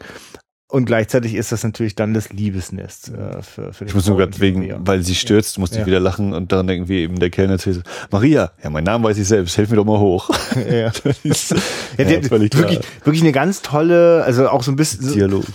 Und 0.70 0.84
gleichzeitig 0.84 1.36
ist 1.36 1.54
das 1.54 1.64
natürlich 1.64 1.96
dann 1.96 2.14
das 2.14 2.30
Liebesnest 2.30 3.14
äh, 3.14 3.42
für, 3.42 3.72
für 3.72 3.86
Ich 3.86 3.96
muss 3.96 4.06
nur 4.06 4.18
gerade 4.18 4.38
wegen, 4.42 4.86
weil 4.86 5.02
sie 5.02 5.16
stürzt, 5.16 5.58
musste 5.60 5.78
ja. 5.78 5.82
ich 5.82 5.88
wieder 5.88 6.02
lachen 6.02 6.34
und 6.34 6.52
dann 6.52 6.68
denken 6.68 6.90
wir 6.90 7.00
eben 7.00 7.20
der 7.20 7.30
Kellner 7.30 7.54
erzählt, 7.54 7.84
Maria, 8.12 8.52
ja, 8.62 8.70
mein 8.70 8.84
Name 8.84 9.06
weiß 9.06 9.18
ich 9.18 9.30
selbst, 9.30 9.58
helf 9.58 9.70
mir 9.70 9.78
doch 9.78 9.86
mal 9.86 10.00
hoch. 10.00 10.30
Ja, 10.70 10.92
ist, 11.24 11.52
ja, 11.98 12.04
ja 12.04 12.30
wirklich, 12.30 12.80
wirklich 13.04 13.22
eine 13.22 13.32
ganz 13.32 13.62
tolle, 13.62 14.24
also 14.24 14.50
auch 14.50 14.64
so 14.64 14.72
ein 14.72 14.76
bisschen 14.76 15.04
so, 15.04 15.14
Dialog. 15.14 15.46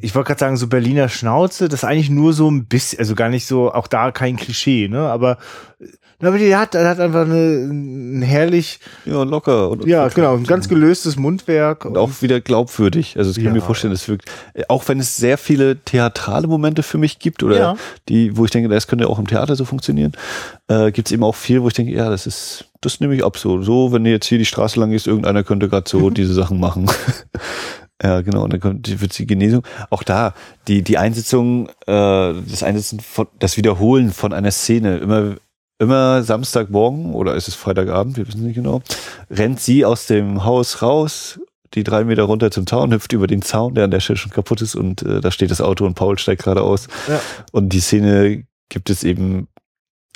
Ich 0.00 0.14
wollte 0.14 0.28
gerade 0.28 0.38
sagen, 0.38 0.56
so 0.56 0.68
Berliner 0.68 1.08
Schnauze, 1.08 1.68
das 1.68 1.80
ist 1.80 1.84
eigentlich 1.84 2.10
nur 2.10 2.32
so 2.32 2.50
ein 2.50 2.66
bisschen, 2.66 3.00
also 3.00 3.14
gar 3.14 3.28
nicht 3.28 3.46
so, 3.46 3.72
auch 3.72 3.88
da 3.88 4.12
kein 4.12 4.36
Klischee, 4.36 4.88
ne? 4.88 5.00
Aber 5.00 5.36
aber 6.28 6.38
die 6.38 6.54
hat, 6.54 6.74
hat 6.74 7.00
einfach 7.00 7.22
eine, 7.22 7.66
ein 7.68 8.22
herrlich. 8.22 8.80
Ja, 9.04 9.22
locker. 9.22 9.70
Und 9.70 9.86
ja, 9.86 10.06
genau. 10.08 10.36
Ein 10.36 10.44
ganz 10.44 10.68
gelöstes 10.68 11.16
Mundwerk. 11.16 11.84
Und, 11.84 11.98
auch 11.98 12.10
wieder 12.20 12.40
glaubwürdig. 12.40 13.16
Also, 13.18 13.30
das 13.30 13.36
kann 13.36 13.46
ja. 13.46 13.52
mir 13.52 13.60
vorstellen, 13.60 13.92
es 13.92 14.08
wirkt, 14.08 14.30
auch 14.68 14.86
wenn 14.88 15.00
es 15.00 15.16
sehr 15.16 15.38
viele 15.38 15.78
theatrale 15.78 16.46
Momente 16.46 16.82
für 16.82 16.98
mich 16.98 17.18
gibt 17.18 17.42
oder 17.42 17.58
ja. 17.58 17.76
die, 18.08 18.36
wo 18.36 18.44
ich 18.44 18.50
denke, 18.50 18.68
das 18.68 18.86
könnte 18.86 19.08
auch 19.08 19.18
im 19.18 19.26
Theater 19.26 19.56
so 19.56 19.64
funktionieren, 19.64 20.12
äh, 20.68 20.92
gibt 20.92 21.08
es 21.08 21.12
eben 21.12 21.24
auch 21.24 21.34
viel, 21.34 21.62
wo 21.62 21.68
ich 21.68 21.74
denke, 21.74 21.92
ja, 21.92 22.08
das 22.08 22.26
ist, 22.26 22.66
das 22.80 23.00
nehme 23.00 23.14
ich 23.14 23.24
ab 23.24 23.36
so. 23.36 23.62
So, 23.62 23.92
wenn 23.92 24.04
du 24.04 24.10
jetzt 24.10 24.26
hier 24.26 24.38
die 24.38 24.46
Straße 24.46 24.78
lang 24.78 24.90
gehst, 24.90 25.06
irgendeiner 25.06 25.44
könnte 25.44 25.68
gerade 25.68 25.88
so 25.88 26.10
diese 26.10 26.34
Sachen 26.34 26.60
machen. 26.60 26.90
Ja, 28.02 28.20
genau. 28.20 28.42
Und 28.42 28.52
dann 28.52 28.60
kommt, 28.60 29.00
wird 29.00 29.16
die 29.16 29.26
Genesung. 29.26 29.62
Auch 29.90 30.02
da, 30.02 30.34
die, 30.66 30.82
die 30.82 30.98
Einsetzung, 30.98 31.68
äh, 31.68 31.72
das 31.86 32.64
Einsetzen 32.64 32.98
von, 32.98 33.28
das 33.38 33.56
Wiederholen 33.56 34.10
von 34.10 34.32
einer 34.32 34.50
Szene, 34.50 34.98
immer 34.98 35.36
immer 35.78 36.22
Samstagmorgen 36.22 37.14
oder 37.14 37.34
ist 37.34 37.48
es 37.48 37.54
Freitagabend, 37.54 38.16
wir 38.16 38.26
wissen 38.26 38.44
nicht 38.44 38.56
genau, 38.56 38.82
rennt 39.30 39.60
sie 39.60 39.84
aus 39.84 40.06
dem 40.06 40.44
Haus 40.44 40.82
raus, 40.82 41.40
die 41.74 41.84
drei 41.84 42.04
Meter 42.04 42.24
runter 42.24 42.50
zum 42.50 42.66
Zaun, 42.66 42.92
hüpft 42.92 43.12
über 43.12 43.26
den 43.26 43.42
Zaun, 43.42 43.74
der 43.74 43.84
an 43.84 43.90
der 43.90 44.00
Stelle 44.00 44.18
schon 44.18 44.32
kaputt 44.32 44.60
ist 44.60 44.74
und 44.74 45.02
äh, 45.02 45.20
da 45.20 45.30
steht 45.30 45.50
das 45.50 45.60
Auto 45.60 45.86
und 45.86 45.94
Paul 45.94 46.18
steigt 46.18 46.42
gerade 46.42 46.62
aus. 46.62 46.88
Ja. 47.08 47.20
Und 47.52 47.70
die 47.70 47.80
Szene 47.80 48.44
gibt 48.68 48.90
es 48.90 49.04
eben, 49.04 49.48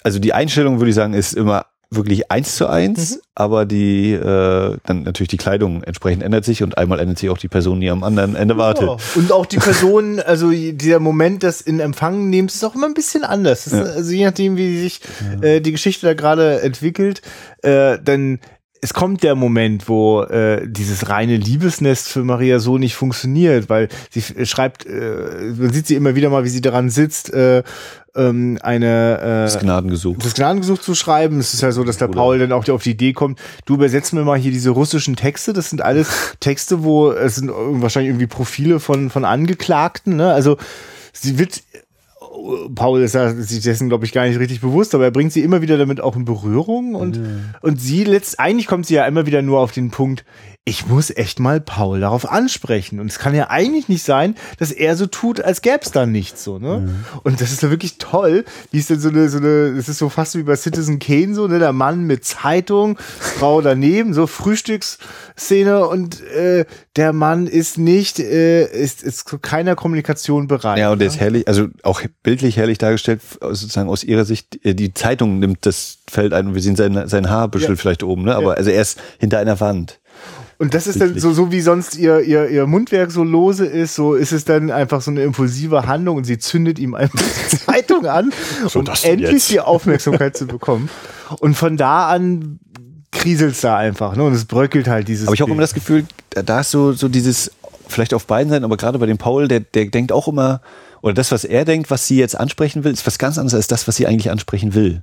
also 0.02 0.18
die 0.18 0.32
Einstellung 0.32 0.78
würde 0.78 0.90
ich 0.90 0.96
sagen, 0.96 1.14
ist 1.14 1.32
immer 1.32 1.66
wirklich 1.91 2.30
eins 2.30 2.57
zu 2.57 2.66
eins, 2.66 3.16
mhm. 3.16 3.20
aber 3.34 3.64
die 3.64 4.12
äh, 4.12 4.76
dann 4.84 5.03
natürlich 5.05 5.28
die 5.28 5.37
Kleidung 5.37 5.82
entsprechend 5.82 6.22
ändert 6.22 6.45
sich 6.45 6.62
und 6.62 6.78
einmal 6.78 6.99
ändert 6.99 7.18
sich 7.18 7.30
auch 7.30 7.39
die 7.39 7.49
Person, 7.49 7.80
die 7.80 7.91
am 7.91 8.03
anderen 8.03 8.34
Ende 8.34 8.57
wartet. 8.57 8.89
Ja. 8.89 8.97
Und 9.14 9.32
auch 9.32 9.47
die 9.47 9.59
Person, 9.59 10.20
also 10.20 10.51
dieser 10.51 10.99
Moment 10.99 11.43
des 11.43 11.61
in 11.61 11.80
Empfang 11.80 12.28
nehmens 12.28 12.57
ist 12.57 12.64
auch 12.64 12.74
immer 12.74 12.87
ein 12.87 12.95
bisschen 12.95 13.24
anders. 13.24 13.66
Ja. 13.70 13.82
also 13.82 14.12
je 14.12 14.24
nachdem, 14.24 14.57
wie 14.57 14.80
sich 14.80 15.01
äh, 15.41 15.61
die 15.61 15.72
Geschichte 15.72 16.07
da 16.07 16.14
gerade 16.14 16.61
entwickelt, 16.62 17.22
äh, 17.62 17.99
dann 18.03 18.41
es 18.80 18.95
kommt 18.95 19.22
der 19.22 19.34
Moment, 19.34 19.89
wo 19.89 20.22
äh, 20.22 20.66
dieses 20.66 21.09
reine 21.09 21.37
Liebesnest 21.37 22.09
für 22.09 22.22
Maria 22.24 22.59
so 22.59 22.78
nicht 22.78 22.95
funktioniert, 22.95 23.68
weil 23.68 23.89
sie 24.11 24.47
schreibt, 24.47 24.87
äh, 24.87 25.53
man 25.57 25.72
sieht 25.72 25.87
sie 25.87 25.95
immer 25.95 26.14
wieder 26.14 26.30
mal, 26.30 26.45
wie 26.45 26.51
sie 26.51 26.61
daran 26.61 26.91
sitzt, 26.91 27.32
äh, 27.32 27.62
ähm, 28.17 28.59
eine 28.62 29.19
äh, 29.19 29.45
das 29.45 29.59
Gnadengesuch. 29.59 30.17
das 30.19 30.35
Gnadengesuch 30.35 30.79
zu 30.79 30.95
schreiben. 30.95 31.39
Es 31.39 31.55
ist 31.55 31.62
ja 31.62 31.73
so, 31.73 31.85
dass 31.85 31.99
der 31.99 32.09
Oder. 32.09 32.19
Paul 32.19 32.39
dann 32.39 32.53
auch 32.53 32.69
auf 32.69 32.83
die 32.83 32.91
Idee 32.91 33.12
kommt, 33.12 33.41
du 33.64 33.75
übersetzt 33.75 34.12
mir 34.12 34.25
mal 34.25 34.39
hier 34.39 34.53
diese 34.53 34.71
russischen 34.71 35.17
Texte. 35.17 35.53
Das 35.53 35.71
sind 35.71 35.83
alles 35.83 36.37
Texte, 36.41 36.83
wo 36.83 37.11
es 37.11 37.37
sind 37.37 37.51
wahrscheinlich 37.51 38.11
irgendwie 38.11 38.27
Profile 38.27 38.81
von 38.81 39.11
von 39.11 39.25
Angeklagten. 39.25 40.17
Ne? 40.17 40.33
Also 40.33 40.57
sie 41.12 41.39
wird 41.39 41.62
Paul 42.75 43.03
ist 43.03 43.12
sich 43.12 43.62
dessen, 43.62 43.89
glaube 43.89 44.05
ich, 44.05 44.12
gar 44.12 44.27
nicht 44.27 44.39
richtig 44.39 44.61
bewusst, 44.61 44.95
aber 44.95 45.05
er 45.05 45.11
bringt 45.11 45.33
sie 45.33 45.43
immer 45.43 45.62
wieder 45.62 45.79
damit 45.79 46.01
auch 46.01 46.17
in 46.17 46.25
Berührung 46.25 46.95
und, 46.95 47.19
mhm. 47.19 47.55
und 47.62 47.81
sie 47.81 48.05
letzt, 48.05 48.39
eigentlich 48.39 48.67
kommt 48.67 48.87
sie 48.87 48.95
ja 48.95 49.07
immer 49.07 49.27
wieder 49.27 49.43
nur 49.43 49.61
auf 49.61 49.73
den 49.73 49.91
Punkt, 49.91 50.25
ich 50.69 50.89
muss 50.89 51.11
echt 51.11 51.39
mal 51.39 51.61
Paul 51.61 52.01
darauf 52.01 52.29
ansprechen. 52.29 52.99
Und 52.99 53.07
es 53.07 53.21
kann 53.21 53.37
ja 53.37 53.51
eigentlich 53.51 53.89
nicht 53.89 54.03
sein, 54.03 54.35
dass 54.59 54.73
er 54.73 54.97
so 54.97 55.07
tut, 55.07 55.41
als 55.41 55.62
gäbe 55.62 55.79
es 55.83 55.93
da 55.93 56.07
nichts 56.07 56.43
so, 56.43 56.59
ne? 56.59 56.79
Mhm. 56.79 57.05
Und 57.23 57.41
das 57.41 57.53
ist 57.53 57.62
ja 57.62 57.71
wirklich 57.71 57.99
toll, 57.99 58.45
wie 58.73 58.81
es 58.81 58.89
denn 58.89 58.99
so 58.99 59.09
eine, 59.09 59.29
so 59.29 59.39
eine, 59.39 59.77
es 59.79 59.89
ist 59.89 59.99
so 59.99 60.09
fast 60.09 60.35
wie 60.35 60.43
bei 60.43 60.57
Citizen 60.57 60.99
Kane 60.99 61.37
so, 61.37 61.47
ne? 61.47 61.61
Der 61.61 61.73
Mann 61.73 62.03
mit 62.03 62.25
Zeitung, 62.25 62.99
Frau 62.99 63.61
daneben, 63.61 64.12
so 64.12 64.27
Frühstücksszene 64.27 65.87
und 65.87 66.21
äh, 66.33 66.64
der 66.97 67.12
Mann 67.12 67.47
ist 67.47 67.79
nicht, 67.79 68.19
äh, 68.19 68.67
ist, 68.67 69.05
ist 69.05 69.29
zu 69.29 69.38
keiner 69.38 69.76
Kommunikation 69.76 70.49
bereit. 70.49 70.79
Ja, 70.79 70.91
und 70.91 70.99
der 70.99 71.07
ne? 71.07 71.14
ist 71.14 71.21
herrlich, 71.21 71.47
also 71.47 71.68
auch 71.84 72.03
bildlich 72.25 72.57
herrlich 72.57 72.79
dargestellt, 72.79 73.21
sozusagen 73.41 73.88
aus 73.88 74.03
ihrer 74.03 74.25
Sicht, 74.25 74.64
äh, 74.64 74.75
die 74.75 74.93
Zeitung 74.93 75.38
nimmt 75.38 75.64
das 75.64 75.99
Feld 76.11 76.33
ein 76.33 76.49
und 76.49 76.55
wir 76.57 76.63
sehen 76.63 76.75
sein, 76.75 77.07
sein 77.07 77.30
Haarbüschel 77.30 77.71
ja. 77.71 77.76
vielleicht 77.76 78.03
oben, 78.03 78.25
ne? 78.25 78.34
Aber 78.34 78.55
ja. 78.55 78.55
also 78.55 78.71
er 78.71 78.83
ist 78.83 78.99
hinter 79.21 79.38
einer 79.38 79.61
Wand. 79.61 80.01
Und 80.58 80.72
das 80.72 80.87
ist 80.87 81.00
dann 81.00 81.18
so, 81.18 81.33
so 81.33 81.53
wie 81.53 81.61
sonst 81.61 81.96
ihr, 81.96 82.20
ihr, 82.20 82.49
ihr 82.49 82.66
Mundwerk 82.66 83.11
so 83.11 83.22
lose 83.22 83.66
ist, 83.66 83.95
so 83.95 84.14
ist 84.14 84.33
es 84.33 84.45
dann 84.45 84.70
einfach 84.70 85.03
so 85.03 85.11
eine 85.11 85.22
impulsive 85.22 85.87
Handlung 85.87 86.16
und 86.16 86.24
sie 86.24 86.38
zündet 86.38 86.78
ihm 86.78 86.95
einfach 86.95 87.18
die 87.18 87.57
Zeitung 87.66 88.07
an, 88.07 88.33
so, 88.66 88.78
um 88.78 88.87
endlich 89.03 89.30
jetzt. 89.33 89.50
die 89.50 89.61
Aufmerksamkeit 89.61 90.37
zu 90.37 90.46
bekommen. 90.46 90.88
Und 91.41 91.54
von 91.54 91.76
da 91.76 92.08
an 92.08 92.58
kriselt's 93.12 93.61
da 93.61 93.76
einfach, 93.76 94.16
ne? 94.16 94.24
Und 94.24 94.33
es 94.33 94.45
bröckelt 94.45 94.88
halt 94.88 95.08
dieses. 95.08 95.26
Aber 95.26 95.34
ich 95.34 95.41
habe 95.41 95.50
immer 95.50 95.61
das 95.61 95.74
Gefühl, 95.74 96.07
da 96.30 96.61
ist 96.61 96.70
so, 96.70 96.92
so 96.92 97.08
dieses, 97.08 97.50
vielleicht 97.88 98.14
auf 98.14 98.26
beiden 98.26 98.50
Seiten, 98.50 98.64
aber 98.64 98.76
gerade 98.76 98.99
bei 98.99 99.07
dem 99.07 99.18
Paul, 99.18 99.49
der, 99.49 99.61
der 99.61 99.87
denkt 99.87 100.12
auch 100.12 100.28
immer, 100.28 100.61
oder 101.03 101.14
das, 101.14 101.33
was 101.33 101.45
er 101.45 101.64
denkt, 101.64 101.91
was 101.91 102.07
sie 102.07 102.16
jetzt 102.16 102.38
ansprechen 102.38 102.83
will, 102.83 102.92
ist 102.92 103.07
was 103.07 103.18
ganz 103.18 103.37
anderes 103.37 103.54
als 103.54 103.66
das, 103.66 103.87
was 103.87 103.96
sie 103.96 104.07
eigentlich 104.07 104.30
ansprechen 104.30 104.74
will. 104.74 105.03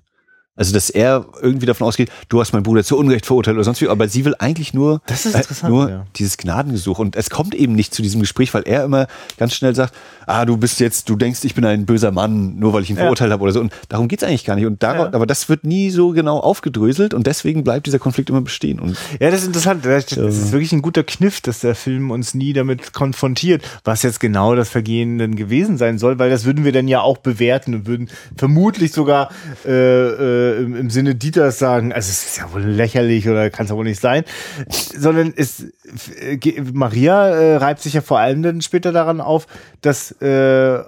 Also, 0.55 0.71
dass 0.71 0.91
er 0.91 1.25
irgendwie 1.41 1.65
davon 1.65 1.88
ausgeht, 1.88 2.11
du 2.30 2.39
hast 2.39 2.53
meinen 2.53 2.61
Bruder 2.61 2.84
zu 2.84 2.95
Unrecht 2.95 3.25
verurteilt 3.25 3.55
oder 3.55 3.63
sonst 3.63 3.81
wie, 3.81 3.88
aber 3.89 4.07
sie 4.07 4.23
will 4.23 4.35
eigentlich 4.38 4.71
nur, 4.71 5.01
interessant, 5.07 5.63
nur 5.67 5.89
ja. 5.89 6.05
dieses 6.15 6.38
Gnadengesuch. 6.38 6.99
Und 6.99 7.15
es 7.15 7.31
kommt 7.31 7.55
eben 7.55 7.73
nicht 7.73 7.91
zu 7.95 8.03
diesem 8.03 8.21
Gespräch, 8.21 8.53
weil 8.53 8.61
er 8.67 8.84
immer 8.84 9.07
ganz 9.38 9.55
schnell 9.55 9.73
sagt, 9.73 9.95
ah, 10.27 10.45
du 10.45 10.57
bist 10.57 10.80
jetzt, 10.80 11.09
du 11.09 11.15
denkst, 11.15 11.39
ich 11.43 11.55
bin 11.55 11.65
ein 11.65 11.88
böser 11.88 12.11
Mann, 12.11 12.59
nur 12.59 12.71
weil 12.73 12.84
ich 12.84 12.91
ihn 12.91 12.97
Ja. 12.97 13.01
verurteilt 13.03 13.31
habe 13.31 13.41
oder 13.41 13.51
so. 13.51 13.61
Und 13.61 13.73
darum 13.89 14.07
geht's 14.07 14.21
eigentlich 14.23 14.45
gar 14.45 14.55
nicht. 14.55 14.67
Und 14.67 14.84
darauf, 14.84 15.07
Ja. 15.07 15.13
aber 15.13 15.25
das 15.25 15.49
wird 15.49 15.63
nie 15.63 15.89
so 15.89 16.11
genau 16.11 16.39
aufgedröselt 16.39 17.15
und 17.15 17.25
deswegen 17.25 17.63
bleibt 17.63 17.88
dieser 17.88 17.97
Konflikt 17.99 18.30
immer 18.30 18.41
bestehen. 18.41 18.80
Und 18.80 18.95
Ja, 19.19 19.31
das 19.31 19.41
ist 19.41 19.47
interessant. 19.47 19.84
Das 19.84 20.05
das 20.05 20.38
ist 20.38 20.51
wirklich 20.51 20.71
ein 20.71 20.84
guter 20.84 21.03
Kniff, 21.03 21.41
dass 21.41 21.61
der 21.61 21.73
Film 21.73 22.11
uns 22.11 22.35
nie 22.35 22.53
damit 22.53 22.93
konfrontiert, 22.93 23.63
was 23.84 24.03
jetzt 24.03 24.19
genau 24.19 24.53
das 24.53 24.69
Vergehen 24.69 25.17
denn 25.17 25.35
gewesen 25.35 25.80
sein 25.80 25.97
soll, 25.97 26.19
weil 26.19 26.30
das 26.30 26.45
würden 26.45 26.63
wir 26.63 26.71
dann 26.71 26.88
ja 26.88 27.01
auch 27.01 27.17
bewerten 27.17 27.73
und 27.73 27.88
würden 27.88 28.09
vermutlich 28.38 28.91
sogar 28.91 29.30
äh, 29.65 29.71
äh, 29.71 30.43
im, 30.52 30.76
im 30.76 30.90
Sinne 30.90 31.15
Dieters 31.15 31.60
sagen, 31.60 31.94
also 31.94 32.10
es 32.10 32.26
ist 32.26 32.38
ja 32.38 32.52
wohl 32.53 32.64
lächerlich 32.64 33.28
oder 33.28 33.49
kann 33.49 33.65
es 33.65 33.70
ja 33.72 33.76
wohl 33.76 33.86
nicht 33.86 34.02
sein, 34.02 34.24
sondern 34.70 35.34
es 35.36 35.65
äh, 36.20 36.40
Maria 36.74 37.28
äh, 37.30 37.56
reibt 37.57 37.82
sich 37.82 37.94
ja 37.94 38.02
vor 38.02 38.20
allem 38.20 38.44
dann 38.44 38.61
später 38.61 38.91
daran 38.91 39.22
auf, 39.22 39.48
dass 39.82 40.11
äh, 40.22 40.84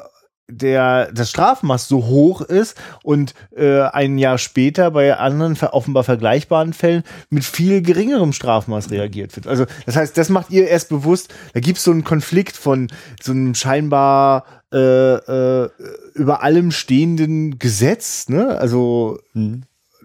der 0.48 1.12
das 1.12 1.30
Strafmaß 1.32 1.88
so 1.88 2.06
hoch 2.06 2.42
ist 2.42 2.78
und 3.04 3.34
äh, 3.56 3.82
ein 3.82 4.18
Jahr 4.18 4.38
später 4.38 4.92
bei 4.92 5.16
anderen 5.18 5.58
offenbar 5.72 6.04
vergleichbaren 6.04 6.74
Fällen 6.74 7.04
mit 7.30 7.44
viel 7.44 7.82
geringerem 7.82 8.32
Strafmaß 8.32 8.92
reagiert 8.92 9.36
wird. 9.36 9.48
Also 9.48 9.66
das 9.86 9.96
heißt, 9.96 10.18
das 10.18 10.30
macht 10.30 10.52
ihr 10.52 10.68
erst 10.68 10.90
bewusst, 10.90 11.34
da 11.54 11.60
gibt 11.60 11.80
es 11.80 11.84
so 11.84 11.92
einen 11.92 12.04
Konflikt 12.04 12.56
von 12.56 12.88
so 13.22 13.32
einem 13.32 13.56
scheinbar 13.56 14.46
äh, 14.76 15.16
äh, 15.64 15.70
über 16.14 16.44
allem 16.44 16.72
stehenden 16.72 17.60
Gesetz, 17.60 18.28
ne? 18.28 18.58
Also 18.58 19.20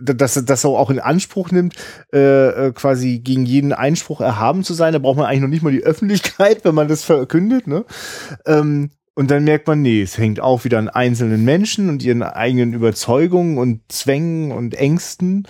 dass 0.01 0.37
er 0.37 0.43
das 0.43 0.65
auch 0.65 0.91
in 0.91 0.99
Anspruch 0.99 1.51
nimmt, 1.51 1.75
äh, 2.13 2.69
äh, 2.69 2.73
quasi 2.73 3.19
gegen 3.19 3.45
jeden 3.45 3.73
Einspruch 3.73 4.21
erhaben 4.21 4.65
zu 4.65 4.73
sein. 4.73 4.93
Da 4.93 4.99
braucht 4.99 5.19
man 5.19 5.27
eigentlich 5.27 5.43
noch 5.43 5.49
nicht 5.49 5.63
mal 5.63 5.73
die 5.73 5.83
Öffentlichkeit, 5.83 6.61
wenn 6.65 6.75
man 6.75 6.89
das 6.89 7.05
verkündet. 7.05 7.67
Ne? 7.67 7.85
Ähm, 8.47 8.91
und 9.15 9.31
dann 9.31 9.45
merkt 9.45 9.67
man, 9.67 9.83
nee, 9.83 10.01
es 10.01 10.17
hängt 10.17 10.41
auch 10.41 10.65
wieder 10.65 10.79
an 10.79 10.89
einzelnen 10.89 11.45
Menschen 11.45 11.91
und 11.91 12.03
ihren 12.03 12.23
eigenen 12.23 12.73
Überzeugungen 12.73 13.59
und 13.59 13.81
Zwängen 13.89 14.53
und 14.53 14.75
Ängsten. 14.75 15.47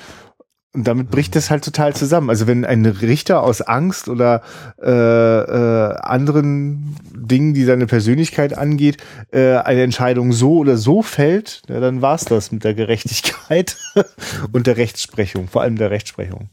Und 0.73 0.87
damit 0.87 1.11
bricht 1.11 1.35
das 1.35 1.51
halt 1.51 1.65
total 1.65 1.97
zusammen. 1.97 2.31
Also 2.31 2.47
wenn 2.47 2.65
ein 2.65 2.87
Richter 2.87 3.43
aus 3.43 3.61
Angst 3.61 4.09
oder 4.09 4.43
äh, 4.81 4.89
äh, 4.89 5.97
anderen 5.99 6.97
Dingen, 7.13 7.55
die 7.55 7.65
seine 7.65 7.87
Persönlichkeit 7.87 8.57
angeht, 8.57 8.99
äh, 9.33 9.57
eine 9.57 9.83
Entscheidung 9.83 10.33
so 10.33 10.59
oder 10.59 10.77
so 10.77 11.03
fällt, 11.03 11.63
ja, 11.69 11.81
dann 11.81 12.03
war's 12.03 12.25
das 12.25 12.53
mit 12.53 12.63
der 12.63 12.75
Gerechtigkeit 12.75 13.79
und 14.53 14.69
der 14.69 14.77
Rechtsprechung, 14.77 15.49
vor 15.49 15.63
allem 15.63 15.75
der 15.75 15.91
Rechtsprechung. 15.91 16.51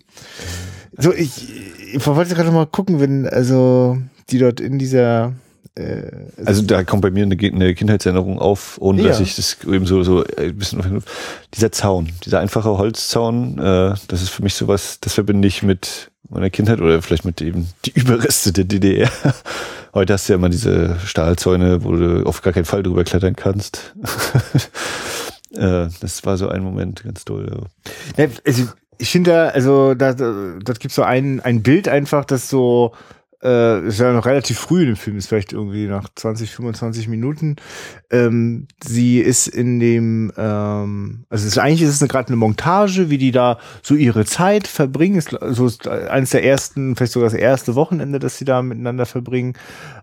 So, 0.98 1.14
ich, 1.14 1.94
ich 1.94 2.08
wollte 2.08 2.34
gerade 2.34 2.52
mal 2.52 2.66
gucken, 2.66 3.00
wenn, 3.00 3.28
also, 3.28 4.00
die 4.32 4.40
dort 4.40 4.60
in 4.60 4.80
dieser 4.80 5.34
Also 6.46 6.62
da 6.64 6.84
kommt 6.84 7.02
bei 7.02 7.12
mir 7.12 7.24
eine, 7.24 7.38
eine 7.38 7.76
Kindheitserinnerung 7.76 8.40
auf, 8.40 8.78
ohne 8.80 9.04
dass 9.04 9.20
Ja. 9.20 9.24
ich 9.24 9.36
das 9.36 9.58
eben 9.66 9.86
so, 9.86 10.04
so 10.04 10.24
ein 10.38 10.58
bisschen 10.58 11.04
dieser 11.54 11.72
Zaun, 11.72 12.10
dieser 12.26 12.40
einfache 12.40 12.78
Holzzaun, 12.78 13.60
äh, 13.60 13.94
das 14.08 14.22
ist 14.22 14.30
für 14.30 14.44
mich 14.44 14.56
sowas, 14.56 15.00
das 15.02 15.14
verbinde 15.14 15.48
ich 15.48 15.64
mit 15.64 16.12
meiner 16.30 16.50
Kindheit 16.50 16.82
oder 16.82 17.02
vielleicht 17.02 17.26
mit 17.26 17.42
eben 17.42 17.70
die 17.86 17.92
Überreste 17.92 18.52
der 18.52 18.66
DDR. 18.66 19.10
Heute 19.94 20.14
hast 20.14 20.28
du 20.28 20.34
ja 20.34 20.38
immer 20.38 20.50
diese 20.50 20.98
Stahlzäune, 21.06 21.84
wo 21.84 21.96
du 21.96 22.24
auf 22.26 22.42
gar 22.42 22.54
keinen 22.54 22.66
Fall 22.66 22.84
drüber 22.84 23.04
klettern 23.04 23.36
kannst. 23.36 23.96
äh, 25.54 25.88
das 26.02 26.26
war 26.26 26.38
so 26.38 26.50
ein 26.50 26.64
Moment, 26.64 27.04
ganz 27.04 27.24
toll. 27.26 27.68
Ja. 28.18 28.28
Also 28.46 28.68
ich 28.98 29.12
finde 29.12 29.32
da, 29.32 29.48
also 29.50 29.94
da, 29.94 30.14
da 30.14 30.56
dort 30.64 30.80
gibt 30.80 30.94
so 30.94 31.04
ein, 31.04 31.40
ein 31.40 31.62
Bild 31.64 31.88
einfach, 31.88 32.26
das 32.26 32.50
so, 32.50 32.94
äh, 33.44 33.88
ist 33.88 34.00
ja 34.00 34.12
noch 34.14 34.26
relativ 34.26 34.58
früh 34.58 34.82
in 34.82 34.88
dem 34.88 34.96
Film, 34.96 35.18
ist 35.18 35.28
vielleicht 35.28 35.54
irgendwie 35.54 35.88
nach 35.88 36.10
20, 36.16 36.52
25 36.52 37.08
Minuten. 37.08 37.56
Ähm, 38.10 38.68
sie 38.84 39.20
ist 39.20 39.48
in 39.48 39.80
dem, 39.80 40.32
ähm, 40.38 41.26
also 41.30 41.44
es 41.44 41.54
ist, 41.54 41.58
eigentlich 41.58 41.84
ist 41.84 42.02
es 42.02 42.08
gerade 42.08 42.30
eine 42.30 42.38
Montage, 42.38 43.10
wie 43.10 43.18
die 43.18 43.32
da 43.32 43.60
so 43.84 43.96
ihre 43.96 44.26
Zeit 44.26 44.68
verbringen. 44.68 45.18
Ist, 45.18 45.38
so 45.50 45.68
ist 45.68 45.88
eines 45.88 46.32
der 46.32 46.44
ersten, 46.44 46.96
vielleicht 46.96 47.14
sogar 47.14 47.30
das 47.30 47.40
erste 47.40 47.76
Wochenende, 47.76 48.20
das 48.20 48.38
sie 48.38 48.46
da 48.46 48.62
miteinander 48.62 49.06
verbringen. 49.06 49.54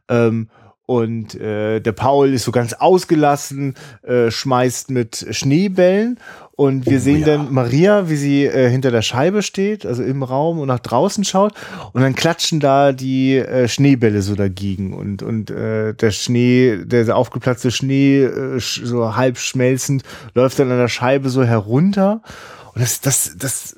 Ähm, 0.09 0.49
und 0.87 1.35
äh, 1.35 1.81
der 1.81 1.93
Paul 1.93 2.35
ist 2.35 2.45
so 2.45 2.53
ganz 2.53 2.75
ausgelassen, 2.75 3.75
äh, 4.03 4.31
schmeißt 4.31 4.91
mit 4.91 5.27
Schneebällen. 5.31 6.19
Und 6.57 6.87
wir 6.87 6.99
Oh, 6.99 7.01
sehen 7.01 7.21
ja. 7.21 7.27
dann 7.27 7.53
Maria, 7.53 8.09
wie 8.09 8.17
sie 8.17 8.45
äh, 8.45 8.69
hinter 8.71 8.93
der 8.93 9.03
Scheibe 9.03 9.43
steht, 9.43 9.85
also 9.87 10.05
im 10.05 10.23
Raum 10.23 10.61
und 10.61 10.69
nach 10.69 10.79
draußen 10.79 11.25
schaut. 11.25 11.53
Und 11.93 12.03
dann 12.03 12.15
klatschen 12.15 12.61
da 12.61 12.93
die 12.93 13.39
äh, 13.39 13.67
Schneebälle 13.67 14.23
so 14.23 14.37
dagegen. 14.37 14.93
Und 14.93 15.23
und 15.23 15.51
äh, 15.51 15.95
der 15.95 16.11
Schnee, 16.13 16.85
der 16.85 17.17
aufgeplatzte 17.17 17.71
Schnee 17.71 18.23
äh, 18.23 18.61
so 18.61 19.17
halb 19.17 19.39
schmelzend 19.39 20.05
läuft 20.35 20.59
dann 20.59 20.71
an 20.71 20.79
der 20.79 20.89
Scheibe 20.89 21.29
so 21.29 21.43
herunter. 21.43 22.21
Und 22.75 22.83
das 22.83 23.01
das 23.01 23.35
das 23.37 23.77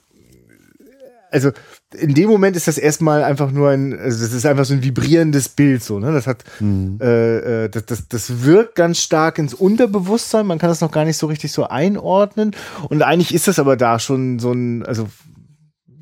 also 1.31 1.53
in 1.95 2.15
dem 2.15 2.29
Moment 2.29 2.57
ist 2.57 2.67
das 2.67 2.79
erstmal 2.79 3.23
einfach 3.23 3.53
nur 3.53 3.71
ein, 3.71 3.97
also 3.99 4.25
das 4.25 4.33
ist 4.33 4.45
einfach 4.45 4.65
so 4.65 4.75
ein 4.75 4.83
vibrierendes 4.83 5.49
Bild, 5.49 5.83
so, 5.85 6.01
ne? 6.01 6.13
Das 6.13 6.27
hat, 6.27 6.45
äh, 6.61 7.65
äh, 7.65 7.69
das, 7.69 7.87
das, 7.87 8.09
das 8.09 8.43
wirkt 8.45 8.75
ganz 8.75 8.99
stark 8.99 9.39
ins 9.39 9.55
Unterbewusstsein, 9.55 10.47
man 10.47 10.59
kann 10.59 10.69
das 10.69 10.81
noch 10.81 10.91
gar 10.91 11.05
nicht 11.05 11.17
so 11.17 11.27
richtig 11.27 11.53
so 11.53 11.69
einordnen. 11.69 12.57
Und 12.89 13.03
eigentlich 13.03 13.33
ist 13.33 13.47
das 13.47 13.59
aber 13.59 13.77
da 13.77 13.99
schon 13.99 14.39
so 14.41 14.53
ein, 14.53 14.85
also, 14.85 15.09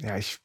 ja, 0.03 0.17
ich, 0.17 0.39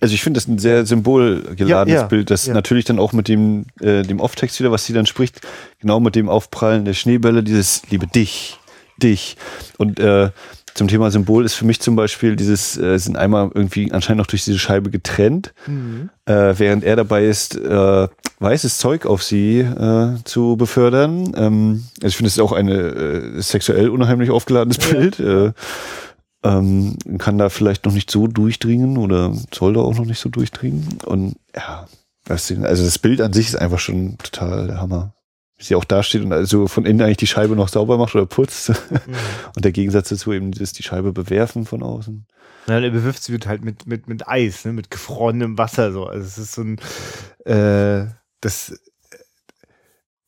Also 0.00 0.14
ich 0.14 0.22
finde 0.22 0.38
das 0.38 0.48
ein 0.48 0.58
sehr 0.58 0.86
symbolgeladenes 0.86 1.94
Ja, 1.94 2.02
ja, 2.02 2.06
Bild, 2.06 2.30
das 2.30 2.46
ja. 2.46 2.54
natürlich 2.54 2.84
dann 2.84 2.98
auch 2.98 3.12
mit 3.12 3.28
dem, 3.28 3.66
äh, 3.80 4.02
dem 4.02 4.20
Off-Text 4.20 4.58
wieder, 4.60 4.70
was 4.72 4.84
sie 4.86 4.92
dann 4.92 5.06
spricht, 5.06 5.40
genau 5.80 6.00
mit 6.00 6.14
dem 6.14 6.28
Aufprallen 6.28 6.84
der 6.84 6.94
Schneebälle, 6.94 7.42
dieses 7.42 7.82
Liebe 7.90 8.06
dich, 8.06 8.58
dich. 8.96 9.36
Und 9.78 10.00
äh, 10.00 10.30
zum 10.74 10.88
Thema 10.88 11.10
Symbol 11.10 11.44
ist 11.44 11.54
für 11.54 11.66
mich 11.66 11.80
zum 11.80 11.96
Beispiel 11.96 12.36
dieses, 12.36 12.76
äh, 12.78 12.98
sind 12.98 13.16
einmal 13.16 13.50
irgendwie 13.54 13.92
anscheinend 13.92 14.18
noch 14.18 14.26
durch 14.26 14.44
diese 14.44 14.58
Scheibe 14.58 14.90
getrennt, 14.90 15.52
äh, 16.24 16.54
während 16.56 16.84
er 16.84 16.96
dabei 16.96 17.26
ist, 17.26 17.56
äh, 17.56 18.08
weißes 18.38 18.78
Zeug 18.78 19.06
auf 19.06 19.22
sie 19.22 19.60
äh, 19.60 20.14
zu 20.24 20.56
befördern. 20.56 21.32
Ähm, 21.36 21.84
also 21.96 22.08
ich 22.08 22.16
finde, 22.16 22.28
es 22.28 22.34
ist 22.34 22.40
auch 22.40 22.52
ein 22.52 22.68
äh, 22.68 23.40
sexuell 23.42 23.90
unheimlich 23.90 24.30
aufgeladenes 24.30 24.78
Bild. 24.78 25.20
Äh, 25.20 25.52
ähm, 26.44 26.96
kann 27.18 27.38
da 27.38 27.50
vielleicht 27.50 27.84
noch 27.84 27.92
nicht 27.92 28.10
so 28.10 28.26
durchdringen 28.26 28.98
oder 28.98 29.32
soll 29.54 29.74
da 29.74 29.80
auch 29.80 29.94
noch 29.94 30.06
nicht 30.06 30.18
so 30.18 30.28
durchdringen. 30.28 30.98
Und 31.06 31.36
ja, 31.54 31.86
also 32.28 32.84
das 32.84 32.98
Bild 32.98 33.20
an 33.20 33.32
sich 33.32 33.48
ist 33.48 33.56
einfach 33.56 33.78
schon 33.78 34.18
total 34.18 34.66
der 34.66 34.80
Hammer. 34.80 35.14
Sie 35.62 35.74
auch 35.74 35.84
da 35.84 36.02
steht 36.02 36.22
und 36.22 36.32
also 36.32 36.66
von 36.68 36.84
innen 36.84 37.00
eigentlich 37.02 37.16
die 37.18 37.26
Scheibe 37.26 37.54
noch 37.56 37.68
sauber 37.68 37.98
macht 37.98 38.14
oder 38.14 38.26
putzt. 38.26 38.70
Und 39.56 39.64
der 39.64 39.72
Gegensatz 39.72 40.08
dazu 40.08 40.32
eben 40.32 40.50
dieses 40.52 40.72
die 40.72 40.82
Scheibe 40.82 41.12
bewerfen 41.12 41.66
von 41.66 41.82
außen. 41.82 42.26
Ja, 42.68 42.76
und 42.76 42.84
er 42.84 42.90
bewirft 42.90 43.22
sie 43.24 43.32
mit 43.32 43.46
halt 43.46 43.64
mit, 43.64 43.86
mit, 43.86 44.08
mit 44.08 44.28
Eis, 44.28 44.64
ne, 44.64 44.72
mit 44.72 44.90
gefrorenem 44.90 45.58
Wasser, 45.58 45.92
so. 45.92 46.06
Also 46.06 46.24
es 46.26 46.38
ist 46.38 46.52
so 46.54 46.62
ein, 46.62 46.78
äh, 47.44 48.06
das, 48.40 48.74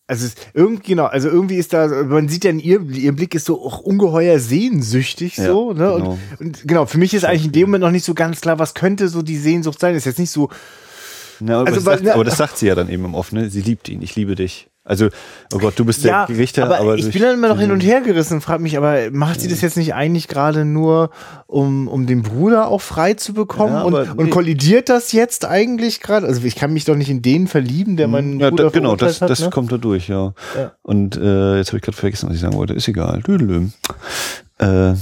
also 0.06 0.26
es, 0.26 0.34
irgendwie, 0.52 0.82
genau, 0.88 1.04
also 1.06 1.28
irgendwie 1.28 1.56
ist 1.56 1.72
da, 1.72 1.86
man 2.04 2.28
sieht 2.28 2.44
ja 2.44 2.50
in 2.50 2.58
ihr, 2.58 2.80
ihr 2.90 3.12
Blick 3.14 3.34
ist 3.34 3.46
so 3.46 3.64
auch 3.64 3.78
ungeheuer 3.80 4.38
sehnsüchtig, 4.40 5.36
Ja, 5.38 5.46
so, 5.46 5.72
ne, 5.72 5.92
genau. 5.96 6.18
und, 6.38 6.40
und 6.40 6.68
genau, 6.68 6.86
für 6.86 6.98
mich 6.98 7.14
ist 7.14 7.24
eigentlich 7.24 7.46
in 7.46 7.52
dem 7.52 7.68
Moment 7.68 7.82
noch 7.84 7.90
nicht 7.92 8.04
so 8.04 8.14
ganz 8.14 8.40
klar, 8.40 8.58
was 8.58 8.74
könnte 8.74 9.08
so 9.08 9.22
die 9.22 9.38
Sehnsucht 9.38 9.78
sein, 9.80 9.94
ist 9.94 10.04
jetzt 10.04 10.18
nicht 10.18 10.30
so, 10.30 10.50
Ja, 11.40 11.60
aber, 11.60 11.68
Also, 11.68 11.76
das 11.80 11.86
weil- 11.86 11.98
sagt, 11.98 12.10
aber 12.10 12.24
das 12.24 12.36
sagt 12.36 12.58
sie 12.58 12.66
ja 12.66 12.74
dann 12.74 12.88
eben 12.88 13.04
im 13.04 13.14
Off, 13.14 13.30
ne? 13.32 13.48
Sie 13.48 13.62
liebt 13.62 13.88
ihn, 13.88 14.02
ich 14.02 14.14
liebe 14.16 14.34
dich. 14.34 14.68
Also, 14.86 15.08
oh 15.54 15.58
Gott, 15.58 15.78
du 15.78 15.86
bist 15.86 16.04
ja, 16.04 16.26
der 16.26 16.36
Richter, 16.36 16.64
aber, 16.64 16.78
aber, 16.78 16.96
ich 16.96 17.10
bin 17.10 17.22
dann 17.22 17.34
immer 17.34 17.48
noch 17.48 17.58
hin 17.58 17.70
und 17.70 17.80
her 17.80 18.02
gerissen 18.02 18.34
und 18.34 18.40
frage 18.42 18.62
mich, 18.62 18.76
aber 18.76 19.10
macht 19.10 19.40
sie 19.40 19.48
das 19.48 19.62
jetzt 19.62 19.78
nicht 19.78 19.94
eigentlich 19.94 20.28
gerade 20.28 20.66
nur, 20.66 21.08
um, 21.46 21.88
um 21.88 22.06
den 22.06 22.20
Bruder 22.22 22.68
auch 22.68 22.82
frei 22.82 23.14
zu 23.14 23.32
bekommen? 23.32 23.72
Ja, 23.72 23.82
und, 23.82 23.94
aber 23.94 24.10
und 24.10 24.26
nee. 24.26 24.30
kollidiert 24.30 24.90
das 24.90 25.12
jetzt 25.12 25.46
eigentlich 25.46 26.00
gerade? 26.00 26.26
Also 26.26 26.44
ich 26.44 26.54
kann 26.54 26.74
mich 26.74 26.84
doch 26.84 26.96
nicht 26.96 27.08
in 27.08 27.22
den 27.22 27.46
verlieben, 27.46 27.96
der 27.96 28.08
meinen 28.08 28.38
ja, 28.38 28.50
Bruder 28.50 28.64
da, 28.64 28.68
genau, 28.70 28.94
das, 28.94 29.22
hat, 29.22 29.30
das 29.30 29.40
ne? 29.40 29.48
kommt 29.48 29.72
da 29.72 29.78
durch, 29.78 30.08
ja. 30.08 30.34
Ja. 30.54 30.72
Und 30.82 31.16
äh, 31.16 31.56
jetzt 31.56 31.68
habe 31.68 31.78
ich 31.78 31.82
gerade 31.82 31.96
vergessen, 31.96 32.28
was 32.28 32.36
ich 32.36 32.42
sagen 32.42 32.54
wollte. 32.54 32.74
Ist 32.74 32.86
egal. 32.86 33.22
Düdelüm. 33.22 33.72
Äh, 34.58 34.92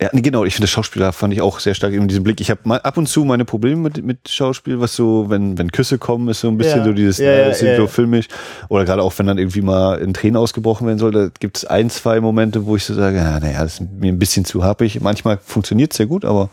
ja, 0.00 0.08
genau, 0.12 0.44
ich 0.44 0.54
finde 0.54 0.64
das 0.64 0.70
Schauspieler 0.70 1.12
fand 1.12 1.34
ich 1.34 1.42
auch 1.42 1.60
sehr 1.60 1.74
stark 1.74 1.92
in 1.92 2.08
diesem 2.08 2.24
Blick. 2.24 2.40
Ich 2.40 2.50
habe 2.50 2.84
ab 2.84 2.96
und 2.96 3.06
zu 3.06 3.24
meine 3.24 3.44
Probleme 3.44 3.76
mit, 3.76 4.02
mit 4.02 4.28
Schauspiel, 4.28 4.80
was 4.80 4.96
so, 4.96 5.28
wenn, 5.28 5.58
wenn 5.58 5.70
Küsse 5.70 5.98
kommen, 5.98 6.28
ist 6.28 6.40
so 6.40 6.48
ein 6.48 6.56
bisschen 6.56 6.78
Ja. 6.78 6.84
so 6.84 6.92
dieses, 6.92 7.18
Ja, 7.18 7.26
äh, 7.26 7.42
ja, 7.42 7.48
das 7.48 7.58
sind 7.58 7.68
ja, 7.68 7.76
so 7.76 7.86
filmisch. 7.86 8.26
Oder 8.68 8.84
gerade 8.86 9.02
auch, 9.02 9.12
wenn 9.18 9.26
dann 9.26 9.36
irgendwie 9.38 9.60
mal 9.60 9.98
in 9.98 10.14
Tränen 10.14 10.36
ausgebrochen 10.36 10.86
werden 10.86 10.98
soll, 10.98 11.12
da 11.12 11.28
gibt 11.38 11.58
es 11.58 11.64
ein, 11.66 11.90
zwei 11.90 12.20
Momente, 12.20 12.64
wo 12.64 12.76
ich 12.76 12.84
so 12.84 12.94
sage, 12.94 13.18
ja, 13.18 13.38
naja, 13.40 13.62
das 13.62 13.74
ist 13.74 13.82
mir 13.92 14.10
ein 14.10 14.18
bisschen 14.18 14.44
zu 14.44 14.64
happig. 14.64 15.00
Manchmal 15.00 15.38
funktioniert 15.44 15.92
sehr 15.92 16.06
gut, 16.06 16.24
aber 16.24 16.48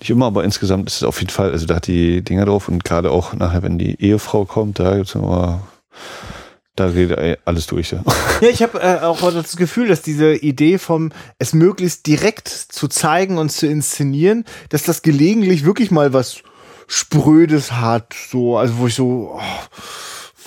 nicht 0.00 0.10
immer, 0.10 0.26
aber 0.26 0.42
insgesamt 0.42 0.88
ist 0.88 0.96
es 0.96 1.04
auf 1.04 1.20
jeden 1.20 1.30
Fall, 1.30 1.52
also 1.52 1.66
da 1.66 1.76
hat 1.76 1.86
die 1.86 2.22
Dinger 2.22 2.44
drauf 2.46 2.68
und 2.68 2.84
gerade 2.84 3.10
auch 3.10 3.34
nachher, 3.34 3.62
wenn 3.62 3.78
die 3.78 4.02
Ehefrau 4.02 4.44
kommt, 4.44 4.80
da 4.80 4.96
gibt's 4.96 5.14
immer, 5.14 5.60
Da 6.76 6.90
geht 6.90 7.16
alles 7.44 7.66
durch, 7.66 7.92
ja. 7.92 8.02
Ja, 8.40 8.48
ich 8.48 8.62
habe 8.62 8.80
äh, 8.80 9.00
auch 9.00 9.20
das 9.32 9.56
Gefühl, 9.56 9.88
dass 9.88 10.02
diese 10.02 10.34
Idee 10.34 10.78
vom 10.78 11.12
es 11.38 11.52
möglichst 11.52 12.06
direkt 12.06 12.48
zu 12.48 12.88
zeigen 12.88 13.38
und 13.38 13.50
zu 13.50 13.66
inszenieren, 13.66 14.44
dass 14.70 14.84
das 14.84 15.02
gelegentlich 15.02 15.64
wirklich 15.64 15.90
mal 15.90 16.12
was 16.12 16.42
Sprödes 16.86 17.72
hat, 17.72 18.14
so, 18.30 18.56
also 18.56 18.78
wo 18.78 18.86
ich 18.86 18.94
so, 18.94 19.36
oh, 19.36 19.40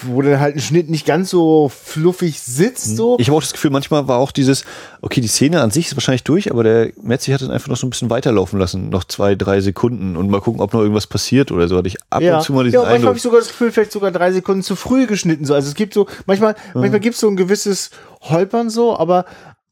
wo 0.06 0.22
dann 0.22 0.40
halt 0.40 0.56
ein 0.56 0.62
Schnitt 0.62 0.90
nicht 0.90 1.06
ganz 1.06 1.30
so 1.30 1.70
fluffig 1.70 2.40
sitzt, 2.40 2.96
so. 2.96 3.18
Ich 3.20 3.28
habe 3.28 3.38
auch 3.38 3.42
das 3.42 3.54
Gefühl, 3.54 3.72
manchmal 3.72 4.08
war 4.08 4.20
auch 4.20 4.32
dieses, 4.32 4.66
okay, 5.02 5.22
die 5.22 5.28
Szene 5.28 5.62
an 5.62 5.72
sich 5.72 5.88
ist 5.88 5.96
wahrscheinlich 5.96 6.24
durch, 6.24 6.52
aber 6.52 6.64
der 6.64 6.92
Metzi 7.02 7.32
hat 7.32 7.42
es 7.42 7.50
einfach 7.50 7.68
noch 7.68 7.78
so 7.78 7.88
ein 7.88 7.90
bisschen 7.90 8.10
weiterlaufen 8.10 8.60
lassen, 8.60 8.90
noch 8.90 9.04
zwei, 9.04 9.36
drei 9.36 9.62
Sekunden 9.62 10.16
und 10.16 10.30
mal 10.30 10.42
gucken, 10.42 10.62
ob 10.62 10.74
noch 10.74 10.82
irgendwas 10.82 11.08
passiert 11.08 11.52
oder 11.52 11.68
so. 11.68 11.78
Hatte 11.78 11.88
ich 11.88 11.98
ab 12.10 12.22
ja. 12.22 12.38
und 12.38 12.44
zu 12.44 12.54
mal 12.54 12.64
diesen 12.64 12.82
ja, 12.82 12.88
manchmal 12.88 13.10
habe 13.10 13.18
ich 13.18 13.24
sogar 13.24 13.40
das 13.40 13.50
Gefühl, 13.50 13.72
vielleicht 13.72 13.92
sogar 13.92 14.12
drei 14.12 14.32
Sekunden 14.32 14.64
zu 14.64 14.76
früh 14.76 15.08
geschnitten. 15.08 15.46
So. 15.46 15.54
Also 15.54 15.70
es 15.70 15.76
gibt 15.76 15.94
so, 15.94 16.08
manchmal, 16.26 16.56
manchmal 16.74 17.00
gibt 17.00 17.16
es 17.16 17.22
so 17.22 17.28
ein 17.28 17.36
gewisses 17.36 17.92
Holpern 18.22 18.70
so, 18.70 18.98
aber 18.98 19.26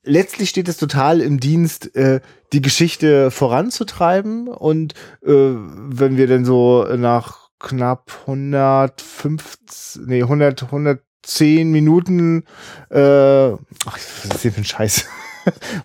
letztlich 0.03 0.49
steht 0.49 0.67
es 0.67 0.77
total 0.77 1.21
im 1.21 1.39
Dienst, 1.39 1.95
äh, 1.95 2.21
die 2.53 2.61
Geschichte 2.61 3.31
voranzutreiben. 3.31 4.47
Und 4.47 4.93
äh, 5.23 5.29
wenn 5.29 6.17
wir 6.17 6.27
dann 6.27 6.45
so 6.45 6.85
nach 6.95 7.40
knapp 7.61 8.11
150, 8.27 10.01
nee, 10.05 10.23
100, 10.23 10.63
110 10.63 11.71
Minuten, 11.71 12.43
äh, 12.89 13.51
ach, 13.51 13.57
was 13.85 14.25
ist 14.25 14.41
hier 14.41 14.51
für 14.51 14.61
ein 14.61 14.65
Scheiß? 14.65 15.05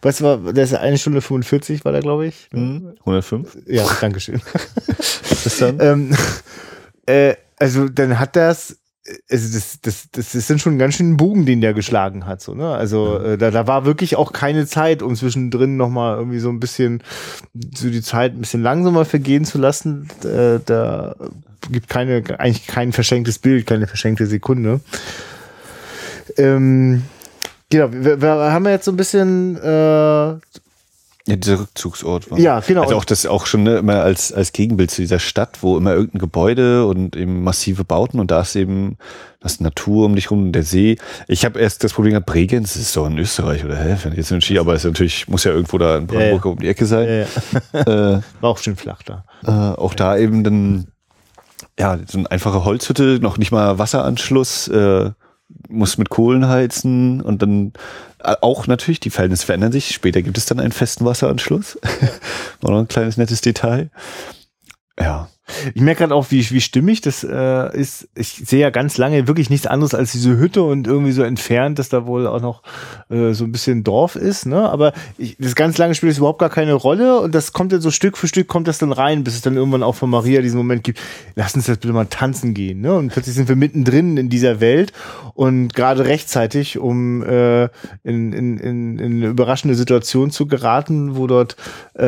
Was 0.03 0.20
war, 0.20 0.53
der 0.53 0.65
ist 0.65 0.74
eine 0.74 0.98
Stunde 0.98 1.23
45, 1.23 1.82
war 1.86 1.93
der, 1.93 2.03
glaube 2.03 2.27
ich. 2.27 2.48
Mhm. 2.53 2.94
105? 3.01 3.57
Ja, 3.65 3.86
Dankeschön. 4.03 4.43
Was 4.98 5.23
ist 5.31 5.47
das 5.47 5.57
dann? 5.57 5.81
ähm, 5.81 6.16
äh, 7.07 7.36
also 7.59 7.89
dann 7.89 8.19
hat 8.19 8.36
das, 8.36 8.77
also 9.31 9.55
das, 9.55 9.81
das, 9.83 10.11
das 10.11 10.35
ist 10.35 10.51
dann 10.51 10.59
schon 10.59 10.74
ein 10.74 10.78
ganz 10.78 10.95
schön 10.95 11.16
Bogen, 11.16 11.47
den 11.47 11.61
der 11.61 11.74
geschlagen 11.74 12.27
hat. 12.27 12.41
So, 12.41 12.55
ne? 12.55 12.69
Also 12.69 13.19
äh, 13.19 13.39
da, 13.39 13.51
da 13.51 13.66
war 13.66 13.85
wirklich 13.85 14.16
auch 14.16 14.33
keine 14.33 14.66
Zeit, 14.66 15.03
um 15.03 15.15
zwischendrin 15.15 15.77
nochmal 15.77 16.16
irgendwie 16.16 16.39
so 16.39 16.49
ein 16.49 16.61
bisschen 16.61 17.03
so 17.74 17.89
die 17.89 18.03
Zeit 18.03 18.35
ein 18.35 18.41
bisschen 18.41 18.62
langsamer 18.62 19.05
vergehen 19.05 19.45
zu 19.45 19.59
lassen. 19.59 20.09
Äh, 20.24 20.61
da 20.65 21.15
gibt 21.70 21.89
keine, 21.89 22.23
eigentlich 22.39 22.66
kein 22.66 22.93
verschenktes 22.93 23.39
Bild, 23.39 23.66
keine 23.66 23.87
verschenkte 23.87 24.27
Sekunde. 24.27 24.81
Ähm, 26.37 27.03
genau, 27.70 27.93
wir, 27.93 28.20
wir 28.20 28.31
haben 28.31 28.65
ja 28.65 28.73
jetzt 28.73 28.85
so 28.85 28.93
ein 28.93 28.97
bisschen 28.97 29.57
äh, 29.57 30.35
Ja, 31.28 31.35
dieser 31.35 31.59
Rückzugsort 31.59 32.31
war. 32.31 32.39
Ja, 32.39 32.61
genau. 32.61 32.82
Also 32.82 32.94
auch 32.97 33.05
das 33.05 33.27
auch 33.27 33.47
schon 33.47 33.65
ne, 33.65 33.78
immer 33.78 34.03
als, 34.03 34.32
als 34.32 34.53
Gegenbild 34.53 34.93
zu 34.93 35.03
dieser 35.03 35.19
Stadt, 35.19 35.59
wo 35.61 35.77
immer 35.77 35.93
irgendein 35.93 36.20
Gebäude 36.20 36.86
und 36.86 37.16
eben 37.16 37.43
massive 37.43 37.85
Bauten 37.85 38.20
und 38.20 38.31
da 38.31 38.43
ist 38.43 38.55
eben 38.55 38.97
das 39.40 39.59
Natur 39.61 40.07
um 40.07 40.15
dich 40.15 40.31
rum, 40.31 40.53
der 40.53 40.62
See. 40.62 40.98
Ich 41.27 41.44
habe 41.44 41.59
erst 41.59 41.82
das 41.82 41.93
Problem 41.94 42.12
gehabt, 42.12 42.27
Bregenz 42.27 42.77
ist 42.77 42.97
doch 42.97 43.07
in 43.07 43.19
Österreich 43.19 43.65
oder 43.65 43.77
hä? 43.77 43.97
Wenn 44.05 44.12
ich 44.12 44.19
jetzt 44.19 44.31
in 44.31 44.40
Ski, 44.40 44.59
aber 44.59 44.74
es 44.74 44.85
ist 44.85 44.90
natürlich, 44.93 45.27
muss 45.27 45.43
ja 45.43 45.51
irgendwo 45.51 45.78
da 45.78 45.97
in 45.98 46.07
Brandenburg 46.07 46.44
Ja, 46.44 46.48
ja. 46.51 46.53
um 46.53 46.59
die 46.61 46.69
Ecke 46.69 46.86
sein. 46.86 47.27
ja, 47.73 47.81
Äh, 47.81 48.20
war 48.40 48.51
auch 48.51 48.59
schön 48.59 48.77
flach 48.77 49.03
da. 49.03 49.24
äh, 49.44 49.51
auch 49.51 49.94
da 49.94 50.16
eben 50.16 50.44
dann, 50.44 50.86
ja, 51.78 51.98
so 52.07 52.19
eine 52.19 52.31
einfache 52.31 52.65
Holzhütte, 52.65 53.19
noch 53.20 53.36
nicht 53.36 53.51
mal 53.51 53.78
Wasseranschluss, 53.78 54.69
äh, 54.69 55.11
muss 55.68 55.98
mit 55.98 56.10
Kohlen 56.10 56.48
heizen 56.48 57.20
und 57.20 57.43
dann 57.43 57.73
äh, 58.18 58.35
auch 58.40 58.66
natürlich, 58.66 59.01
die 59.01 59.10
Verhältnisse 59.10 59.47
verändern 59.47 59.73
sich. 59.73 59.94
Später 59.94 60.23
gibt 60.23 60.39
es 60.39 60.47
dann 60.47 60.60
einen 60.60 60.73
festen 60.73 61.05
Wasseranschluss. 61.05 61.78
War 62.60 62.73
noch 62.73 62.81
ein 62.81 62.89
kleines 62.89 63.16
nettes 63.16 63.40
Detail. 63.40 63.90
Ja. 64.98 65.28
Ich 65.74 65.81
merke 65.81 66.01
gerade 66.01 66.14
auch, 66.14 66.31
wie, 66.31 66.51
wie 66.51 66.60
stimmig 66.60 67.01
das 67.02 67.23
äh, 67.23 67.77
ist. 67.78 68.09
Ich 68.16 68.43
sehe 68.44 68.60
ja 68.60 68.70
ganz 68.70 68.98
lange 68.98 69.28
wirklich 69.28 69.48
nichts 69.48 69.66
anderes 69.66 69.94
als 69.94 70.12
diese 70.12 70.36
Hütte 70.36 70.62
und 70.62 70.86
irgendwie 70.86 71.12
so 71.12 71.23
entfernt, 71.23 71.78
dass 71.78 71.89
da 71.89 72.06
wohl 72.06 72.27
auch 72.27 72.40
noch 72.40 72.62
äh, 73.10 73.32
so 73.32 73.44
ein 73.44 73.52
bisschen 73.52 73.85
Dorf 73.85 74.16
ist. 74.16 74.47
Ne? 74.47 74.68
Aber 74.68 74.93
ich, 75.18 75.36
das 75.39 75.55
ganz 75.55 75.78
lange 75.78 75.94
spielt 75.94 76.12
es 76.12 76.18
überhaupt 76.18 76.40
gar 76.40 76.51
keine 76.51 76.74
Rolle 76.74 77.20
und 77.20 77.35
das 77.35 77.52
kommt 77.52 77.73
dann 77.73 77.81
so 77.81 77.90
Stück 77.93 78.18
für 78.18 78.27
Stück 78.27 78.48
kommt 78.48 78.66
das 78.66 78.78
dann 78.78 78.90
rein, 78.93 79.23
bis 79.23 79.35
es 79.35 79.43
dann 79.43 79.56
irgendwann 79.56 79.85
auch 79.85 79.94
von 79.94 80.10
Maria 80.10 80.43
diesen 80.43 80.59
Moment 80.59 80.82
gibt. 80.82 81.01
Lass 81.36 81.55
uns 81.55 81.68
jetzt 81.68 81.81
bitte 81.81 81.94
mal 81.94 82.06
tanzen 82.06 82.52
gehen. 82.52 82.81
Ne? 82.81 82.94
Und 82.94 83.12
plötzlich 83.12 83.36
sind 83.36 83.48
wir 83.48 83.56
mittendrin 83.56 84.16
in 84.16 84.28
dieser 84.28 84.60
Welt 84.60 84.93
und 85.35 85.74
gerade 85.74 86.06
rechtzeitig, 86.06 86.78
um 86.78 87.23
äh, 87.23 87.64
in, 88.02 88.32
in, 88.32 88.59
in, 88.59 88.98
in 88.98 89.16
eine 89.16 89.27
überraschende 89.27 89.77
Situation 89.77 90.31
zu 90.31 90.47
geraten, 90.47 91.16
wo 91.16 91.27
dort 91.28 91.56
äh, 91.97 92.05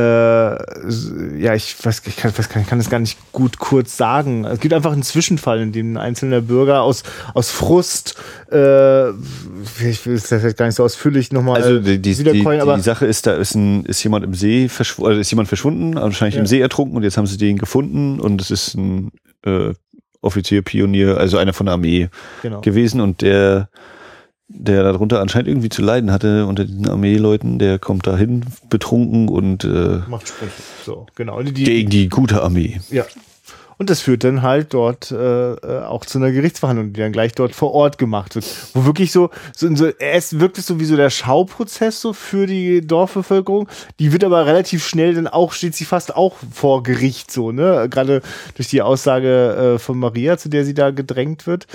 ja 1.39 1.55
ich 1.55 1.77
weiß 1.85 2.03
ich 2.07 2.17
kann, 2.17 2.33
kann, 2.35 2.67
kann 2.67 2.79
das 2.79 2.91
gar 2.91 2.99
nicht 2.99 3.17
gut 3.33 3.59
kurz 3.59 3.97
sagen. 3.97 4.45
Es 4.45 4.61
gibt 4.61 4.75
einfach 4.75 4.93
einen 4.93 5.03
Zwischenfall, 5.03 5.61
in 5.61 5.73
dem 5.73 5.97
ein 5.97 5.97
einzelner 5.97 6.41
Bürger 6.41 6.83
aus 6.83 7.03
aus 7.35 7.51
Frust 7.51 8.17
äh, 8.51 9.11
ich 9.11 10.07
will 10.07 10.15
es 10.15 10.29
vielleicht 10.29 10.57
gar 10.57 10.67
nicht 10.67 10.77
so 10.77 10.85
ausführlich 10.85 11.33
nochmal 11.33 11.63
Also 11.63 11.79
die, 11.81 11.99
die, 11.99 12.15
die, 12.15 12.25
die 12.25 12.81
Sache 12.81 13.07
ist, 13.07 13.27
da 13.27 13.35
ist, 13.35 13.55
ein, 13.55 13.85
ist 13.85 14.03
jemand 14.03 14.25
im 14.25 14.35
See 14.35 14.69
verschwunden, 14.69 15.09
also 15.09 15.21
ist 15.21 15.31
jemand 15.31 15.49
verschwunden, 15.49 15.95
wahrscheinlich 15.95 16.35
Ja. 16.35 16.41
im 16.41 16.47
See 16.47 16.61
ertrunken 16.61 16.97
und 16.97 17.03
jetzt 17.03 17.17
haben 17.17 17.27
sie 17.27 17.37
den 17.37 17.59
gefunden 17.59 18.21
und 18.21 18.41
es 18.41 18.51
ist 18.51 18.75
ein 18.75 19.13
äh, 19.45 19.73
Offizier, 20.21 20.63
Pionier, 20.63 21.17
also 21.19 21.39
einer 21.39 21.53
von 21.53 21.67
der 21.67 21.75
Armee 21.75 22.09
genau. 22.43 22.61
gewesen 22.61 23.01
und 23.01 23.23
der 23.23 23.69
der 24.49 24.83
darunter 24.83 25.21
anscheinend 25.21 25.49
irgendwie 25.49 25.69
zu 25.69 25.83
leiden 25.83 26.11
hatte 26.11 26.47
unter 26.47 26.65
den 26.65 26.89
Armeeleuten, 26.89 27.59
der 27.59 27.79
kommt 27.79 28.07
dahin 28.07 28.45
betrunken 28.71 29.29
und 29.29 29.65
äh, 29.65 30.01
macht 30.09 30.29
Sprüche. 30.29 30.53
So, 30.85 31.07
genau. 31.15 31.43
Die, 31.43 31.65
gegen 31.65 31.91
die 31.91 32.09
gute 32.09 32.43
Armee. 32.43 32.81
Ja. 32.91 33.05
Und 33.79 33.91
das 33.91 34.01
führt 34.01 34.25
dann 34.25 34.43
halt 34.43 34.75
dort 34.75 35.13
äh, 35.13 35.53
äh, 35.53 35.85
auch 35.85 36.05
zu 36.05 36.19
einer 36.19 36.33
Gerichtsverhandlung, 36.33 36.93
die 36.93 37.01
dann 37.01 37.13
gleich 37.13 37.33
dort 37.33 37.55
vor 37.55 37.73
Ort 37.73 37.97
gemacht 37.97 38.35
wird. 38.35 38.45
Wo 38.75 38.85
wirklich 38.85 39.13
so, 39.13 39.31
so, 39.55 39.73
so 39.77 39.87
es 40.01 40.41
wirkt 40.41 40.59
es 40.59 40.67
so 40.67 40.81
wie 40.81 40.85
so 40.85 40.97
der 40.97 41.11
Schauprozess 41.11 42.01
so 42.01 42.13
für 42.13 42.49
die 42.49 42.85
Dorfbevölkerung. 42.85 43.69
Die 44.01 44.13
wird 44.13 44.25
aber 44.25 44.47
relativ 44.47 44.85
schnell 44.85 45.15
dann 45.15 45.29
auch, 45.29 45.53
steht 45.53 45.77
sie 45.77 45.85
fast 45.85 46.17
auch 46.17 46.35
vor 46.53 46.83
Gericht 46.83 47.31
so, 47.31 47.53
ne? 47.53 47.87
Gerade 47.89 48.21
durch 48.57 48.67
die 48.67 48.83
Aussage 48.83 49.75
äh, 49.75 49.79
von 49.79 49.97
Maria, 49.97 50.39
zu 50.39 50.49
der 50.49 50.65
sie 50.65 50.75
da 50.75 50.91
gedrängt 50.91 51.47
wird. 51.47 51.69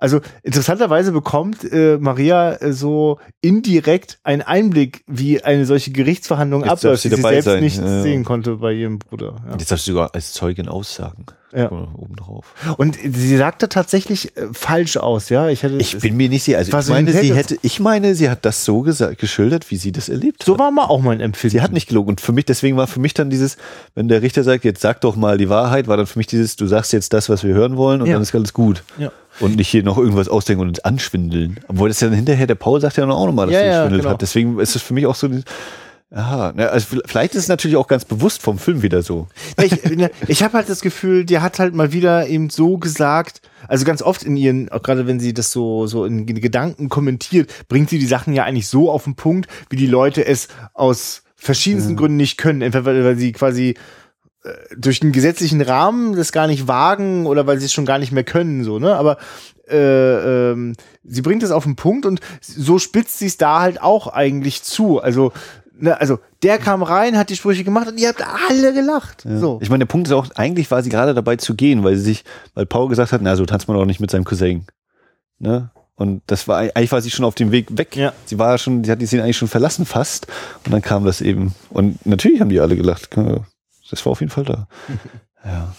Also 0.00 0.20
interessanterweise 0.42 1.12
bekommt 1.12 1.62
äh, 1.70 1.98
Maria 1.98 2.54
äh, 2.54 2.72
so 2.72 3.18
indirekt 3.42 4.18
einen 4.24 4.40
Einblick, 4.42 5.04
wie 5.06 5.44
eine 5.44 5.66
solche 5.66 5.92
Gerichtsverhandlung 5.92 6.62
Jetzt 6.62 6.70
abläuft, 6.72 7.02
sie 7.02 7.10
die 7.10 7.16
sie 7.16 7.22
selbst 7.22 7.44
sein, 7.44 7.62
nicht 7.62 7.78
ja. 7.78 8.02
sehen 8.02 8.24
konnte 8.24 8.56
bei 8.56 8.72
ihrem 8.72 8.98
Bruder. 8.98 9.36
Ja. 9.46 9.56
Jetzt 9.58 9.70
darfst 9.70 9.86
du 9.86 9.92
sogar 9.92 10.14
als 10.14 10.32
Zeugin 10.32 10.68
aussagen. 10.68 11.26
Ja. 11.54 11.70
Obendrauf. 11.70 12.54
Und 12.76 12.96
sie 13.02 13.36
sagte 13.36 13.68
tatsächlich 13.68 14.36
äh, 14.36 14.46
falsch 14.52 14.96
aus, 14.96 15.30
ja. 15.30 15.48
Ich, 15.48 15.64
hätte, 15.64 15.76
Ich 15.76 15.98
bin 15.98 16.16
mir 16.16 16.28
nicht 16.28 16.44
sicher. 16.44 16.58
Also 16.58 16.76
ich 16.76 16.84
so 16.84 16.92
ein 16.92 17.04
meine, 17.04 17.20
sie 17.20 17.34
hätte, 17.34 17.58
ich 17.60 17.80
meine, 17.80 18.14
sie 18.14 18.30
hat 18.30 18.44
das 18.44 18.64
so 18.64 18.82
gesagt, 18.82 19.18
geschildert, 19.18 19.70
wie 19.70 19.76
sie 19.76 19.90
das 19.90 20.08
erlebt 20.08 20.44
so 20.44 20.52
hat. 20.54 20.60
war 20.60 20.70
mal 20.70 20.84
auch 20.84 21.00
mein 21.02 21.20
Empfinden. 21.20 21.50
Sie 21.58 21.60
hat 21.60 21.72
nicht 21.72 21.88
gelogen. 21.88 22.10
Und 22.10 22.20
für 22.20 22.32
mich, 22.32 22.44
deswegen 22.44 22.76
war 22.76 22.86
für 22.86 23.00
mich 23.00 23.14
dann 23.14 23.30
dieses, 23.30 23.56
wenn 23.96 24.06
der 24.08 24.22
Richter 24.22 24.44
sagt, 24.44 24.64
jetzt 24.64 24.80
sag 24.80 25.00
doch 25.00 25.16
mal 25.16 25.38
die 25.38 25.48
Wahrheit, 25.48 25.88
war 25.88 25.96
dann 25.96 26.06
für 26.06 26.18
mich 26.20 26.28
dieses, 26.28 26.54
du 26.54 26.66
sagst 26.66 26.92
jetzt 26.92 27.12
das, 27.12 27.28
was 27.28 27.42
wir 27.42 27.52
hören 27.52 27.76
wollen 27.76 28.00
und 28.00 28.06
Ja. 28.06 28.14
dann 28.14 28.22
ist 28.22 28.34
alles 28.34 28.54
gut. 28.54 28.84
Ja. 28.96 29.10
Und 29.38 29.56
nicht 29.56 29.68
hier 29.68 29.82
noch 29.82 29.96
irgendwas 29.96 30.28
ausdenken 30.28 30.62
und 30.62 30.68
uns 30.68 30.80
anschwindeln. 30.80 31.60
Obwohl 31.68 31.88
das 31.88 32.00
ja 32.00 32.08
dann 32.08 32.16
hinterher, 32.16 32.46
der 32.46 32.56
Paul 32.56 32.80
sagt 32.80 32.96
ja 32.96 33.08
auch 33.08 33.26
nochmal, 33.26 33.46
dass 33.46 33.54
Ja, 33.54 33.60
sie 33.60 33.66
ja, 33.66 33.72
geschwindelt 33.78 34.02
genau. 34.02 34.14
hat. 34.14 34.22
Deswegen 34.22 34.58
ist 34.58 34.76
es 34.76 34.82
für 34.82 34.92
mich 34.92 35.06
auch 35.06 35.14
so, 35.14 35.28
aha, 36.12 36.52
ne, 36.52 36.68
also 36.68 36.98
vielleicht 37.06 37.34
ist 37.34 37.44
es 37.44 37.48
natürlich 37.48 37.76
auch 37.76 37.86
ganz 37.86 38.04
bewusst 38.04 38.42
vom 38.42 38.58
Film 38.58 38.82
wieder 38.82 39.02
so. 39.02 39.28
Ich, 39.62 39.84
ne, 39.84 40.10
ich 40.26 40.42
habe 40.42 40.54
halt 40.54 40.68
das 40.68 40.80
Gefühl, 40.80 41.24
die 41.24 41.38
hat 41.38 41.58
halt 41.58 41.74
mal 41.74 41.92
wieder 41.92 42.26
eben 42.26 42.50
so 42.50 42.78
gesagt, 42.78 43.40
also 43.68 43.84
ganz 43.84 44.02
oft 44.02 44.24
in 44.24 44.36
ihren, 44.36 44.68
auch 44.70 44.82
gerade 44.82 45.06
wenn 45.06 45.20
sie 45.20 45.32
das 45.32 45.52
so, 45.52 45.86
so 45.86 46.04
in 46.04 46.26
Gedanken 46.26 46.88
kommentiert, 46.88 47.50
bringt 47.68 47.90
sie 47.90 47.98
die 47.98 48.06
Sachen 48.06 48.34
ja 48.34 48.44
eigentlich 48.44 48.68
so 48.68 48.90
auf 48.90 49.04
den 49.04 49.14
Punkt, 49.14 49.48
wie 49.68 49.76
die 49.76 49.86
Leute 49.86 50.26
es 50.26 50.48
aus 50.74 51.22
verschiedensten 51.36 51.96
Gründen 51.96 52.18
nicht 52.18 52.36
können. 52.36 52.60
Entweder 52.60 53.04
weil, 53.04 53.16
sie 53.16 53.32
quasi 53.32 53.74
durch 54.76 55.00
den 55.00 55.12
gesetzlichen 55.12 55.60
Rahmen 55.60 56.16
das 56.16 56.32
gar 56.32 56.46
nicht 56.46 56.66
wagen 56.66 57.26
oder 57.26 57.46
weil 57.46 57.58
sie 57.58 57.66
es 57.66 57.72
schon 57.72 57.84
gar 57.86 57.98
nicht 57.98 58.12
mehr 58.12 58.24
können, 58.24 58.64
so, 58.64 58.78
ne? 58.78 58.96
Aber 58.96 59.18
äh, 59.68 60.50
ähm, 60.50 60.74
sie 61.04 61.22
bringt 61.22 61.42
es 61.42 61.50
auf 61.50 61.64
den 61.64 61.76
Punkt 61.76 62.06
und 62.06 62.20
so 62.40 62.78
spitzt 62.78 63.18
sie 63.18 63.26
es 63.26 63.36
da 63.36 63.60
halt 63.60 63.82
auch 63.82 64.08
eigentlich 64.08 64.62
zu. 64.62 65.00
Also, 65.00 65.32
ne, 65.78 66.00
also 66.00 66.18
der 66.42 66.58
kam 66.58 66.82
rein, 66.82 67.18
hat 67.18 67.28
die 67.28 67.36
Sprüche 67.36 67.64
gemacht 67.64 67.88
und 67.88 67.98
ihr 67.98 68.08
habt 68.08 68.24
alle 68.48 68.72
gelacht. 68.72 69.24
So. 69.24 69.58
Ich 69.62 69.68
meine, 69.68 69.84
der 69.84 69.92
Punkt 69.92 70.08
ist 70.08 70.14
auch, 70.14 70.28
eigentlich 70.34 70.70
war 70.70 70.82
sie 70.82 70.90
gerade 70.90 71.14
dabei 71.14 71.36
zu 71.36 71.54
gehen, 71.54 71.84
weil 71.84 71.96
sie 71.96 72.02
sich, 72.02 72.24
weil 72.54 72.66
Paul 72.66 72.88
gesagt 72.88 73.12
hat, 73.12 73.20
na, 73.22 73.36
so 73.36 73.46
tanzt 73.46 73.68
man 73.68 73.76
doch 73.76 73.84
nicht 73.84 74.00
mit 74.00 74.10
seinem 74.10 74.24
Cousin. 74.24 74.64
Ne? 75.38 75.70
Und 75.96 76.22
das 76.26 76.48
war, 76.48 76.58
eigentlich 76.60 76.92
war 76.92 77.02
sie 77.02 77.10
schon 77.10 77.26
auf 77.26 77.34
dem 77.34 77.52
Weg 77.52 77.66
weg. 77.76 77.94
Ja. 77.94 78.14
Sie 78.24 78.38
war 78.38 78.56
schon, 78.56 78.84
sie 78.84 78.90
hat 78.90 79.02
die 79.02 79.06
Szene 79.06 79.22
eigentlich 79.22 79.36
schon 79.36 79.48
verlassen 79.48 79.84
fast. 79.84 80.26
Und 80.64 80.72
dann 80.72 80.80
kam 80.80 81.04
das 81.04 81.20
eben. 81.20 81.54
Und 81.68 82.04
natürlich 82.06 82.40
haben 82.40 82.48
die 82.48 82.60
alle 82.60 82.74
gelacht. 82.74 83.10
Das 83.90 84.04
war 84.04 84.12
auf 84.12 84.20
jeden 84.20 84.32
Fall 84.32 84.44
da. 84.44 84.68
ja. 85.44 85.74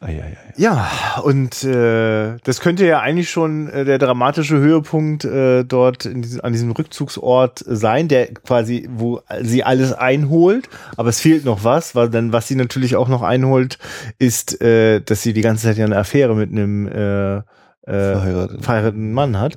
Ei, 0.00 0.12
ei, 0.12 0.20
ei. 0.20 0.36
Ja, 0.56 0.88
und 1.24 1.64
äh, 1.64 2.36
das 2.44 2.60
könnte 2.60 2.86
ja 2.86 3.00
eigentlich 3.00 3.30
schon 3.30 3.68
äh, 3.68 3.84
der 3.84 3.98
dramatische 3.98 4.56
Höhepunkt 4.56 5.24
äh, 5.24 5.64
dort 5.64 6.04
in 6.04 6.22
diesem, 6.22 6.40
an 6.42 6.52
diesem 6.52 6.70
Rückzugsort 6.70 7.64
sein, 7.66 8.06
der 8.06 8.32
quasi, 8.32 8.88
wo 8.92 9.22
sie 9.40 9.64
alles 9.64 9.92
einholt. 9.92 10.68
Aber 10.96 11.08
es 11.08 11.20
fehlt 11.20 11.44
noch 11.44 11.64
was, 11.64 11.96
weil 11.96 12.10
dann, 12.10 12.32
was 12.32 12.46
sie 12.46 12.54
natürlich 12.54 12.94
auch 12.94 13.08
noch 13.08 13.22
einholt, 13.22 13.78
ist, 14.20 14.60
äh, 14.62 15.00
dass 15.00 15.22
sie 15.22 15.32
die 15.32 15.40
ganze 15.40 15.64
Zeit 15.64 15.78
ja 15.78 15.84
eine 15.84 15.96
Affäre 15.96 16.36
mit 16.36 16.52
einem 16.52 16.86
äh, 16.86 17.42
äh, 17.88 18.12
Verheiratet. 18.12 18.64
verheirateten 18.64 19.12
Mann 19.12 19.38
hat. 19.40 19.56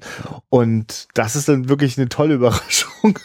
Und 0.49 1.07
das 1.13 1.35
ist 1.35 1.47
dann 1.49 1.69
wirklich 1.69 1.97
eine 1.97 2.09
tolle 2.09 2.33
Überraschung, 2.41 3.19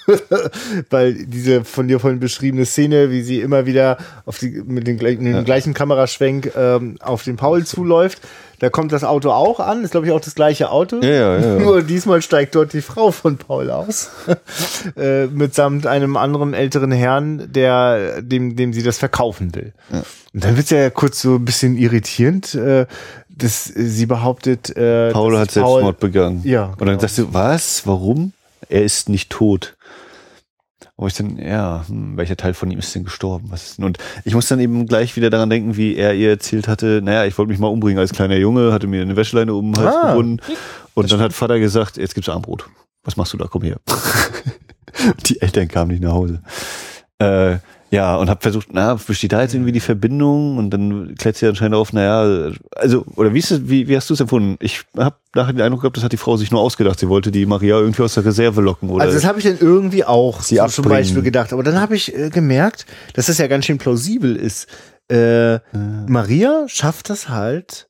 weil 0.91 1.15
diese 1.27 1.65
von 1.65 1.89
dir 1.89 2.01
vorhin 2.01 2.21
beschriebene 2.21 2.67
Szene, 2.67 3.11
wie 3.11 3.23
sie 3.23 3.41
immer 3.41 3.67
wieder 3.67 3.99
auf 4.25 4.39
die, 4.39 4.51
mit, 4.67 4.87
den, 4.87 4.97
mit 4.97 5.21
dem 5.21 5.27
Ja. 5.27 5.43
gleichen 5.43 5.75
Kameraschwenk 5.75 6.53
ähm, 6.57 6.97
auf 7.01 7.23
den 7.25 7.37
Paul 7.37 7.65
zuläuft, 7.65 8.21
da 8.59 8.71
kommt 8.71 8.91
das 8.93 9.05
Auto 9.05 9.31
auch 9.33 9.61
an, 9.61 9.85
ist 9.85 9.91
glaube 9.91 10.07
ich 10.07 10.13
auch 10.13 10.21
das 10.21 10.35
gleiche 10.35 10.71
Auto. 10.71 11.01
Ja, 11.03 11.11
ja, 11.11 11.39
ja. 11.39 11.59
Nur 11.59 11.83
diesmal 11.83 12.23
steigt 12.23 12.55
dort 12.55 12.73
die 12.73 12.81
Frau 12.81 13.11
von 13.11 13.37
Paul 13.37 13.71
aus. 13.71 14.11
äh, 14.97 15.27
mitsamt 15.27 15.87
einem 15.87 16.17
anderen 16.17 16.55
älteren 16.55 16.91
Herrn, 16.91 17.53
der, 17.53 18.23
dem, 18.23 18.57
dem 18.57 18.73
sie 18.73 18.83
das 18.83 18.97
verkaufen 18.97 19.55
will. 19.55 19.75
Und 20.33 20.45
dann 20.45 20.57
wird 20.57 20.71
ja 20.71 20.89
kurz 20.89 21.21
so 21.21 21.35
ein 21.35 21.45
bisschen 21.45 21.77
irritierend, 21.77 22.55
äh, 22.55 22.87
dass 23.37 23.65
sie 23.65 24.07
behauptet, 24.07 24.75
äh, 24.77 25.11
Paul 25.13 25.39
hat 25.39 25.49
Paul- 25.55 25.63
Selbstmord 25.73 26.01
begangen. 26.01 26.41
Ja, 26.45 26.65
Und 26.67 26.81
dann 26.81 26.89
genau. 26.89 27.01
sagst 27.01 27.19
du, 27.19 27.33
was? 27.35 27.87
Warum? 27.87 28.33
Er 28.69 28.83
ist 28.83 29.09
nicht 29.09 29.31
tot. 29.31 29.77
Wo 30.99 31.07
ich 31.07 31.15
dann, 31.15 31.37
ja, 31.37 31.85
hm, 31.87 32.17
welcher 32.17 32.37
Teil 32.39 32.55
von 32.55 32.71
ihm 32.71 32.79
ist 32.79 32.95
denn 32.95 33.05
gestorben? 33.05 33.49
Was 33.51 33.65
ist 33.65 33.79
denn? 33.79 33.85
Und 33.85 33.99
ich 34.25 34.35
muss 34.35 34.49
dann 34.49 34.59
eben 34.61 34.87
gleich 34.87 35.15
wieder 35.17 35.29
daran 35.29 35.51
denken, 35.51 35.77
wie 35.77 35.95
er 35.95 36.15
ihr 36.15 36.31
erzählt 36.31 36.69
hatte, 36.69 37.01
naja, 37.05 37.27
ich 37.27 37.37
wollte 37.37 37.51
mich 37.51 37.59
mal 37.59 37.67
umbringen 37.69 37.99
als 37.99 38.13
kleiner 38.13 38.37
Junge, 38.37 38.73
hatte 38.73 38.87
mir 38.87 39.03
eine 39.03 39.15
Wäscheleine 39.15 39.53
um 39.55 39.73
den 39.73 39.85
Hals 39.85 39.95
Ah, 39.95 40.09
gebunden. 40.11 40.41
Und 40.95 41.13
dann 41.13 41.21
hat 41.21 41.35
Vater 41.35 41.59
gesagt, 41.59 41.99
jetzt 41.99 42.15
gibt's 42.15 42.31
Armbrot. 42.31 42.67
Was 43.05 43.17
machst 43.19 43.35
du 43.35 43.37
da? 43.37 43.47
Komm 43.47 43.63
her. 43.63 43.77
die 45.27 45.41
Eltern 45.43 45.69
kamen 45.69 45.91
nicht 45.91 46.03
nach 46.03 46.13
Hause. 46.15 46.41
Äh, 47.19 47.59
ja, 47.91 48.17
und 48.17 48.29
hab 48.29 48.43
versucht, 48.43 48.69
na, 48.73 48.95
besteht 48.95 49.33
da 49.33 49.43
jetzt 49.43 49.55
irgendwie 49.55 49.73
die 49.73 49.81
Verbindung? 49.81 50.59
Und 50.59 50.71
dann 50.71 51.15
klärt 51.15 51.37
sie 51.37 51.47
anscheinend 51.47 51.77
auf, 51.77 51.93
naja, 51.93 52.53
also, 52.75 53.05
oder 53.15 53.33
wie 53.33 53.39
ist 53.39 53.51
es, 53.51 53.69
wie, 53.69 53.87
wie 53.89 53.97
hast 53.97 54.11
du 54.11 54.15
es 54.15 54.21
empfunden? 54.21 54.57
Ich 54.61 54.83
habe 54.97 55.17
nachher 55.35 55.53
den 55.53 55.63
Eindruck 55.63 55.83
gehabt, 55.83 55.97
das 55.97 56.05
hat 56.05 56.13
die 56.13 56.17
Frau 56.17 56.37
sich 56.37 56.51
nur 56.51 56.61
ausgedacht. 56.61 56.99
Sie 56.99 57.09
wollte 57.09 57.31
die 57.31 57.47
Maria 57.47 57.79
irgendwie 57.79 58.03
aus 58.03 58.15
der 58.15 58.25
Reserve 58.25 58.61
locken, 58.61 58.91
oder? 58.91 59.05
Also 59.05 59.15
das 59.15 59.25
habe 59.25 59.39
ich 59.39 59.45
dann 59.45 59.59
irgendwie 59.61 60.05
auch 60.05 60.41
Sie 60.41 60.57
so 60.57 60.67
zum. 60.67 60.85
Beispiel 60.87 61.23
gedacht. 61.23 61.53
Aber 61.53 61.63
dann 61.63 61.81
habe 61.81 61.95
ich 61.95 62.15
äh, 62.17 62.31
gemerkt, 62.31 62.87
dass 63.15 63.27
das 63.27 63.39
ja 63.39 63.47
ganz 63.47 63.67
schön 63.67 63.79
plausibel 63.79 64.35
ist. 64.35 64.67
Äh, 65.09 65.61
Maria 66.09 66.65
schafft 66.69 67.11
das 67.11 67.29
halt. 67.29 67.89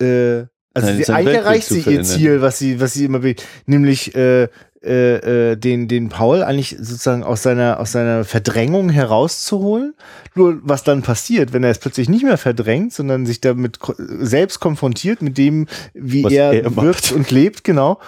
Äh, 0.00 0.44
also 0.76 0.88
Sein- 0.88 1.04
sie, 1.04 1.12
eigentlich 1.12 1.36
erreicht 1.36 1.68
sie 1.68 1.80
ihr. 1.80 2.02
Ziel, 2.02 2.40
was 2.40 2.58
sie, 2.58 2.80
was 2.80 2.94
sie 2.94 3.04
immer 3.04 3.22
will, 3.22 3.36
nämlich 3.66 4.14
äh, 4.16 4.48
äh, 4.84 5.52
äh, 5.52 5.56
den, 5.56 5.88
den 5.88 6.08
Paul 6.08 6.42
eigentlich 6.42 6.76
sozusagen 6.78 7.22
aus 7.22 7.42
seiner, 7.42 7.80
aus 7.80 7.92
seiner 7.92 8.24
Verdrängung 8.24 8.90
herauszuholen. 8.90 9.94
Nur 10.34 10.58
was 10.62 10.84
dann 10.84 11.02
passiert, 11.02 11.52
wenn 11.52 11.64
er 11.64 11.70
es 11.70 11.78
plötzlich 11.78 12.08
nicht 12.08 12.24
mehr 12.24 12.38
verdrängt, 12.38 12.92
sondern 12.92 13.26
sich 13.26 13.40
damit 13.40 13.78
selbst 13.98 14.60
konfrontiert 14.60 15.22
mit 15.22 15.38
dem, 15.38 15.66
wie 15.94 16.24
Was 16.24 16.32
er, 16.32 16.64
er 16.64 16.76
wirkt 16.76 17.12
und 17.12 17.30
lebt, 17.30 17.64
genau, 17.64 17.98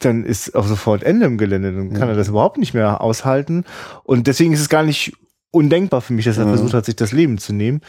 dann 0.00 0.24
ist 0.24 0.54
auch 0.54 0.66
sofort 0.66 1.02
Ende 1.02 1.26
im 1.26 1.38
Gelände. 1.38 1.72
Dann 1.72 1.94
kann 1.94 2.08
er 2.08 2.14
das 2.16 2.28
überhaupt 2.28 2.58
nicht 2.58 2.74
mehr 2.74 3.00
aushalten. 3.00 3.64
Und 4.04 4.26
deswegen 4.26 4.52
ist 4.52 4.60
es 4.60 4.68
gar 4.68 4.82
nicht 4.82 5.12
undenkbar 5.50 6.02
für 6.02 6.12
mich, 6.12 6.26
dass 6.26 6.36
er 6.38 6.44
Ja. 6.44 6.50
versucht 6.50 6.74
hat, 6.74 6.84
sich 6.84 6.96
das 6.96 7.12
Leben 7.12 7.38
zu 7.38 7.52
nehmen. 7.54 7.80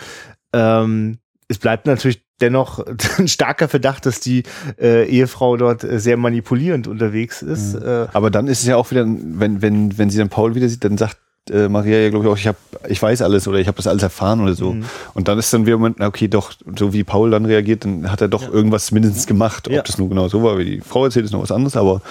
Ähm, 0.53 1.17
es 1.49 1.57
bleibt 1.57 1.85
natürlich 1.85 2.23
dennoch 2.41 2.83
ein 3.17 3.27
starker 3.27 3.67
Verdacht, 3.67 4.05
dass 4.05 4.19
die 4.19 4.43
äh, 4.79 5.05
Ehefrau 5.05 5.57
dort 5.57 5.83
äh, 5.83 5.99
sehr 5.99 6.17
manipulierend 6.17 6.87
unterwegs 6.87 7.41
ist. 7.41 7.75
Äh, 7.75 8.07
Aber 8.13 8.31
dann 8.31 8.47
ist 8.47 8.61
es 8.61 8.67
ja 8.67 8.77
auch 8.77 8.91
wieder, 8.91 9.05
wenn, 9.05 9.61
wenn, 9.61 9.97
wenn 9.97 10.09
sie 10.09 10.17
dann 10.17 10.29
Paul 10.29 10.55
wieder 10.55 10.69
sieht, 10.69 10.83
dann 10.83 10.97
sagt 10.97 11.17
äh, 11.49 11.69
Maria 11.69 11.97
ja, 11.99 12.09
glaube 12.09 12.25
ich, 12.25 12.31
auch, 12.31 12.37
ich 12.37 12.47
hab, 12.47 12.55
ich 12.89 13.01
weiß 13.01 13.21
alles 13.21 13.47
oder 13.47 13.57
ich 13.59 13.67
habe 13.67 13.77
das 13.77 13.87
alles 13.87 14.03
erfahren 14.03 14.41
oder 14.41 14.53
so. 14.53 14.73
Mhm. 14.73 14.85
Und 15.13 15.27
dann 15.27 15.37
ist 15.39 15.53
dann 15.53 15.65
wieder 15.65 15.77
Moment, 15.77 16.01
okay, 16.01 16.27
doch, 16.27 16.51
so 16.77 16.93
wie 16.93 17.03
Paul 17.03 17.31
dann 17.31 17.45
reagiert, 17.45 17.85
dann 17.85 18.11
hat 18.11 18.21
er 18.21 18.27
doch 18.27 18.51
irgendwas 18.51 18.91
mindestens 18.91 19.27
gemacht. 19.27 19.67
Ob 19.67 19.73
Ja. 19.73 19.81
das 19.81 19.97
nur 19.97 20.09
genau 20.09 20.27
so 20.27 20.43
war, 20.43 20.57
wie 20.57 20.65
die 20.65 20.81
Frau 20.81 21.05
erzählt, 21.05 21.25
ist 21.25 21.31
noch 21.31 21.41
was 21.41 21.51
anderes, 21.51 21.75
aber 21.75 22.01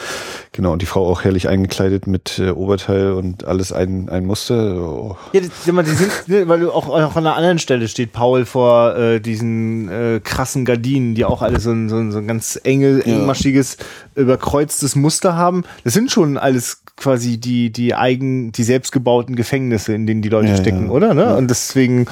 genau, 0.52 0.72
und 0.72 0.82
die 0.82 0.86
Frau 0.86 1.06
auch 1.08 1.24
herrlich 1.24 1.48
eingekleidet 1.48 2.06
mit 2.06 2.38
äh, 2.38 2.50
Oberteil 2.50 3.12
und 3.12 3.44
alles 3.44 3.72
ein, 3.72 4.08
ein 4.08 4.24
Muster. 4.26 4.76
Oh. 4.76 5.16
Ja, 5.32 5.40
die, 5.40 5.48
die, 5.48 5.90
sind, 5.90 6.10
ne, 6.28 6.48
weil 6.48 6.60
du 6.60 6.70
auch, 6.72 6.88
auch 6.88 7.16
an 7.16 7.26
einer 7.26 7.36
anderen 7.36 7.58
Stelle 7.58 7.88
steht 7.88 8.12
Paul 8.12 8.44
vor 8.44 8.96
äh, 8.96 9.20
diesen 9.20 9.88
äh, 9.88 10.20
krassen 10.22 10.64
Gardinen, 10.64 11.14
die 11.14 11.24
auch 11.24 11.42
alle 11.42 11.60
so 11.60 11.70
ein, 11.70 11.88
so 11.88 11.96
ein, 11.96 12.12
so 12.12 12.18
ein 12.18 12.26
ganz 12.26 12.58
enge, 12.62 12.98
Ja. 12.98 13.04
engmaschiges, 13.16 13.76
überkreuztes 14.14 14.96
Muster 14.96 15.36
haben. 15.36 15.64
Das 15.84 15.92
sind 15.94 16.10
schon 16.10 16.38
alles 16.38 16.82
quasi 16.96 17.38
die, 17.38 17.70
die 17.70 17.94
eigen, 17.94 18.52
die 18.52 18.62
selbstgebauten 18.64 19.25
Gefängnisse, 19.34 19.94
in 19.94 20.06
denen 20.06 20.22
die 20.22 20.28
Leute 20.28 20.48
Ja, 20.50 20.56
stecken, 20.56 20.86
ja. 20.86 20.90
oder? 20.92 21.14
Ne? 21.14 21.22
Ja. 21.22 21.34
Und 21.34 21.48
deswegen, 21.48 22.06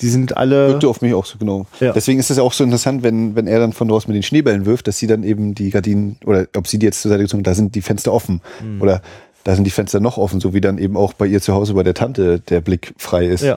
die 0.00 0.08
sind 0.08 0.36
alle. 0.36 0.68
Wirkte 0.68 0.88
auf 0.88 1.00
mich 1.00 1.14
auch 1.14 1.24
so 1.26 1.38
genau. 1.38 1.66
Ja. 1.80 1.92
Deswegen 1.92 2.20
ist 2.20 2.30
es 2.30 2.38
auch 2.38 2.52
so 2.52 2.62
interessant, 2.62 3.02
wenn, 3.02 3.34
wenn 3.34 3.46
er 3.48 3.58
dann 3.58 3.72
von 3.72 3.88
draußen 3.88 4.08
mit 4.08 4.14
den 4.16 4.22
Schneebällen 4.22 4.66
wirft, 4.66 4.86
dass 4.86 4.98
sie 4.98 5.06
dann 5.08 5.24
eben 5.24 5.54
die 5.56 5.70
Gardinen, 5.70 6.16
oder 6.24 6.46
ob 6.56 6.68
sie 6.68 6.78
die 6.78 6.86
jetzt 6.86 7.02
zur 7.02 7.08
Seite 7.08 7.24
gezogen, 7.24 7.42
da 7.42 7.54
sind 7.54 7.74
die 7.74 7.82
Fenster 7.82 8.12
offen. 8.12 8.40
Hm. 8.60 8.80
Oder 8.80 9.02
da 9.42 9.54
sind 9.54 9.64
die 9.64 9.70
Fenster 9.70 9.98
noch 10.00 10.18
offen, 10.18 10.38
so 10.38 10.52
wie 10.54 10.60
dann 10.60 10.76
eben 10.78 10.96
auch 10.96 11.14
bei 11.14 11.26
ihr 11.26 11.40
zu 11.40 11.54
Hause 11.54 11.74
bei 11.74 11.82
der 11.82 11.94
Tante 11.94 12.38
der 12.40 12.60
Blick 12.60 12.92
frei 12.98 13.24
ist. 13.26 13.42
Ja. 13.42 13.56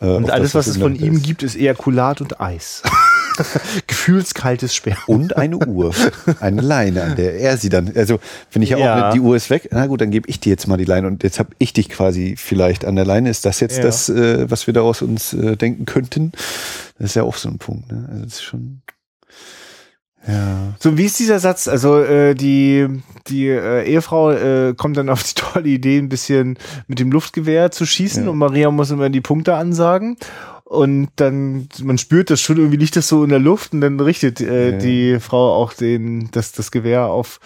Äh, 0.00 0.06
Und 0.06 0.30
alles, 0.30 0.52
das, 0.52 0.66
was 0.66 0.66
es 0.66 0.76
von 0.82 0.94
ihm 0.94 1.14
ist. 1.16 1.24
gibt, 1.24 1.42
ist 1.42 1.56
Ejakulat 1.56 2.20
und 2.20 2.40
Eis. 2.40 2.82
Gefühlskaltes 3.86 4.74
Sperr. 4.74 4.96
Und 5.06 5.36
eine 5.36 5.58
Uhr. 5.58 5.92
Eine 6.40 6.60
Leine, 6.60 7.02
an 7.02 7.16
der 7.16 7.38
er 7.40 7.56
sie 7.56 7.68
dann. 7.68 7.92
Also 7.96 8.18
finde 8.50 8.64
ich 8.64 8.70
ja, 8.70 8.78
Ja. 8.78 9.08
auch, 9.08 9.12
die 9.12 9.20
Uhr 9.20 9.36
ist 9.36 9.50
weg. 9.50 9.68
Na 9.72 9.86
gut, 9.86 10.00
dann 10.00 10.10
gebe 10.10 10.28
ich 10.28 10.40
dir 10.40 10.50
jetzt 10.50 10.66
mal 10.66 10.76
die 10.76 10.84
Leine 10.84 11.06
und 11.06 11.22
jetzt 11.22 11.38
habe 11.38 11.50
ich 11.58 11.72
dich 11.72 11.88
quasi 11.88 12.34
vielleicht 12.38 12.84
an 12.84 12.96
der 12.96 13.04
Leine. 13.04 13.30
Ist 13.30 13.44
das 13.44 13.60
jetzt 13.60 13.78
Ja. 13.78 13.82
das, 13.84 14.08
äh, 14.08 14.50
was 14.50 14.66
wir 14.66 14.74
daraus 14.74 15.02
uns 15.02 15.32
äh, 15.34 15.56
denken 15.56 15.84
könnten? 15.84 16.32
Das 16.98 17.10
ist 17.10 17.16
ja 17.16 17.22
auch 17.24 17.36
so 17.36 17.48
ein 17.48 17.58
Punkt. 17.58 17.90
Ne? 17.90 18.08
Also 18.10 18.24
das 18.24 18.32
ist 18.34 18.42
schon. 18.42 18.80
Ja. 20.26 20.72
So, 20.80 20.96
wie 20.96 21.04
ist 21.04 21.18
dieser 21.18 21.38
Satz? 21.38 21.68
Also 21.68 21.98
äh, 22.02 22.34
die, 22.34 22.86
die 23.26 23.46
äh, 23.48 23.84
Ehefrau 23.84 24.30
äh, 24.32 24.74
kommt 24.74 24.96
dann 24.96 25.10
auf 25.10 25.22
die 25.22 25.34
tolle 25.34 25.68
Idee, 25.68 25.98
ein 25.98 26.08
bisschen 26.08 26.58
mit 26.86 26.98
dem 26.98 27.12
Luftgewehr 27.12 27.70
zu 27.70 27.84
schießen 27.84 28.24
Ja. 28.24 28.30
und 28.30 28.38
Maria 28.38 28.70
muss 28.70 28.90
immer 28.90 29.10
die 29.10 29.20
Punkte 29.20 29.54
ansagen. 29.54 30.16
Und 30.66 31.08
dann, 31.16 31.68
man 31.82 31.98
spürt 31.98 32.30
das 32.30 32.40
schon, 32.40 32.56
irgendwie 32.56 32.78
liegt 32.78 32.96
das 32.96 33.06
so 33.06 33.22
in 33.22 33.28
der 33.30 33.38
Luft 33.38 33.74
und 33.74 33.82
dann 33.82 34.00
richtet 34.00 34.40
äh, 34.40 34.70
Ja. 34.72 34.78
die 34.78 35.20
Frau 35.20 35.52
auch 35.54 35.74
den, 35.74 36.30
das, 36.32 36.52
das 36.52 36.70
Gewehr 36.70 37.04
auf 37.06 37.38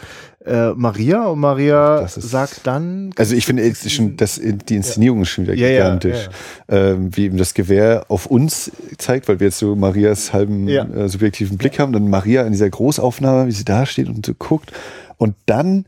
äh, 0.47 0.71
Maria 0.71 1.27
und 1.27 1.41
Maria 1.41 2.01
Das 2.01 2.17
ist- 2.17 2.31
sagt 2.31 2.61
dann. 2.65 3.11
Also 3.19 3.35
ich 3.35 3.45
finde 3.45 3.65
ist 3.65 3.91
schon, 3.91 4.17
das, 4.17 4.41
die 4.41 4.77
Inszenierung 4.77 5.23
ist 5.23 5.31
schon 5.31 5.45
wieder 5.45 5.55
Ja, 5.55 5.67
ja, 5.67 5.83
gigantisch. 5.95 6.29
Ähm, 6.69 7.11
wie 7.17 7.25
eben 7.25 7.39
das 7.39 7.55
Gewehr 7.55 8.05
auf 8.09 8.27
uns 8.27 8.71
zeigt, 8.99 9.27
weil 9.29 9.41
wir 9.41 9.49
jetzt 9.49 9.59
so 9.59 9.75
Marias 9.75 10.33
halben 10.33 10.69
Ja. 10.69 10.85
äh, 10.85 11.09
subjektiven 11.09 11.59
Blick 11.59 11.81
haben, 11.81 11.93
dann 11.93 12.09
Maria 12.09 12.43
in 12.43 12.53
dieser 12.53 12.71
Großaufnahme, 12.71 13.49
wie 13.49 13.53
sie 13.53 13.65
da 13.65 13.85
steht 13.85 14.09
und 14.09 14.25
so 14.25 14.33
guckt 14.39 14.71
und 15.17 15.35
dann 15.47 15.87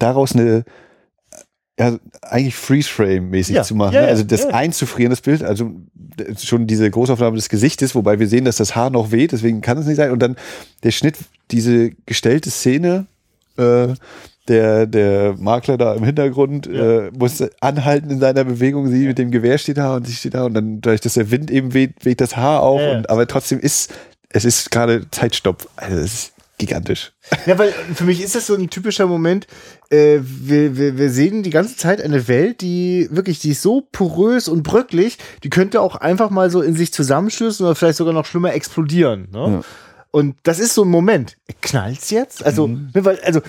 daraus 0.00 0.34
eine 0.34 0.64
ja, 1.78 1.98
eigentlich 2.22 2.56
Freeze-Frame-mäßig 2.56 3.54
Ja, 3.54 3.62
zu 3.62 3.74
machen. 3.74 3.94
ja, 3.94 4.00
ne? 4.00 4.06
ja, 4.06 4.10
also 4.12 4.24
das 4.24 4.46
einzufrieren, 4.46 5.10
das 5.10 5.20
Bild, 5.20 5.42
also 5.42 5.72
schon 6.42 6.66
diese 6.66 6.90
Großaufnahme 6.90 7.36
des 7.36 7.48
Gesichtes, 7.48 7.94
wobei 7.94 8.18
wir 8.18 8.28
sehen, 8.28 8.46
dass 8.46 8.56
das 8.56 8.74
Haar 8.74 8.90
noch 8.90 9.10
weht, 9.10 9.32
deswegen 9.32 9.60
kann 9.60 9.76
es 9.76 9.86
nicht 9.86 9.96
sein. 9.96 10.10
Und 10.10 10.20
dann 10.20 10.36
der 10.82 10.90
Schnitt, 10.90 11.16
diese 11.50 11.90
gestellte 12.06 12.50
Szene, 12.50 13.06
äh, 13.58 13.88
der, 14.48 14.86
der 14.86 15.34
Makler 15.38 15.76
da 15.76 15.94
im 15.94 16.04
Hintergrund 16.04 16.66
äh, 16.68 17.10
muss 17.18 17.42
anhalten 17.60 18.10
in 18.10 18.20
seiner 18.20 18.44
Bewegung, 18.44 18.88
sie 18.88 19.06
mit 19.06 19.18
dem 19.18 19.30
Gewehr 19.30 19.58
steht 19.58 19.76
da 19.76 19.96
und 19.96 20.06
sie 20.06 20.14
steht 20.14 20.34
da 20.34 20.44
und 20.44 20.54
dann 20.54 20.80
dadurch, 20.80 21.00
dass 21.00 21.14
der 21.14 21.30
Wind 21.30 21.50
eben 21.50 21.74
weht, 21.74 22.04
weht 22.04 22.20
das 22.20 22.36
Haar 22.36 22.62
auch. 22.62 22.80
Und, 22.94 23.10
aber 23.10 23.26
trotzdem 23.26 23.58
ist, 23.58 23.92
es 24.30 24.44
ist 24.44 24.70
gerade 24.70 25.10
Zeitstopp. 25.10 25.68
Also 25.76 25.96
es 25.96 26.04
ist 26.14 26.32
gigantisch. 26.58 27.12
Ja, 27.44 27.58
weil 27.58 27.72
für 27.72 28.04
mich 28.04 28.22
ist 28.22 28.34
das 28.34 28.46
so 28.46 28.54
ein 28.54 28.70
typischer 28.70 29.06
Moment. 29.06 29.46
Äh, 29.90 30.20
wir, 30.22 30.76
wir, 30.76 30.96
wir 30.96 31.10
sehen 31.10 31.42
die 31.42 31.50
ganze 31.50 31.76
Zeit 31.76 32.00
eine 32.00 32.28
Welt, 32.28 32.60
die 32.60 33.08
wirklich, 33.10 33.38
die 33.40 33.50
ist 33.50 33.62
so 33.62 33.86
porös 33.92 34.48
und 34.48 34.62
bröcklich, 34.62 35.18
die 35.42 35.50
könnte 35.50 35.80
auch 35.80 35.96
einfach 35.96 36.30
mal 36.30 36.50
so 36.50 36.62
in 36.62 36.74
sich 36.74 36.92
zusammenstürzen 36.92 37.66
oder 37.66 37.74
vielleicht 37.74 37.98
sogar 37.98 38.14
noch 38.14 38.26
schlimmer 38.26 38.54
explodieren. 38.54 39.28
Ne? 39.32 39.38
Ja. 39.38 39.60
Und 40.16 40.34
das 40.44 40.60
ist 40.60 40.72
so 40.72 40.82
ein 40.82 40.88
Moment. 40.88 41.36
Knallt's 41.60 42.08
jetzt? 42.08 42.42
Also, 42.42 42.68
Mhm. 42.68 42.88
ne, 42.94 43.04
weil, 43.04 43.20
also, 43.22 43.42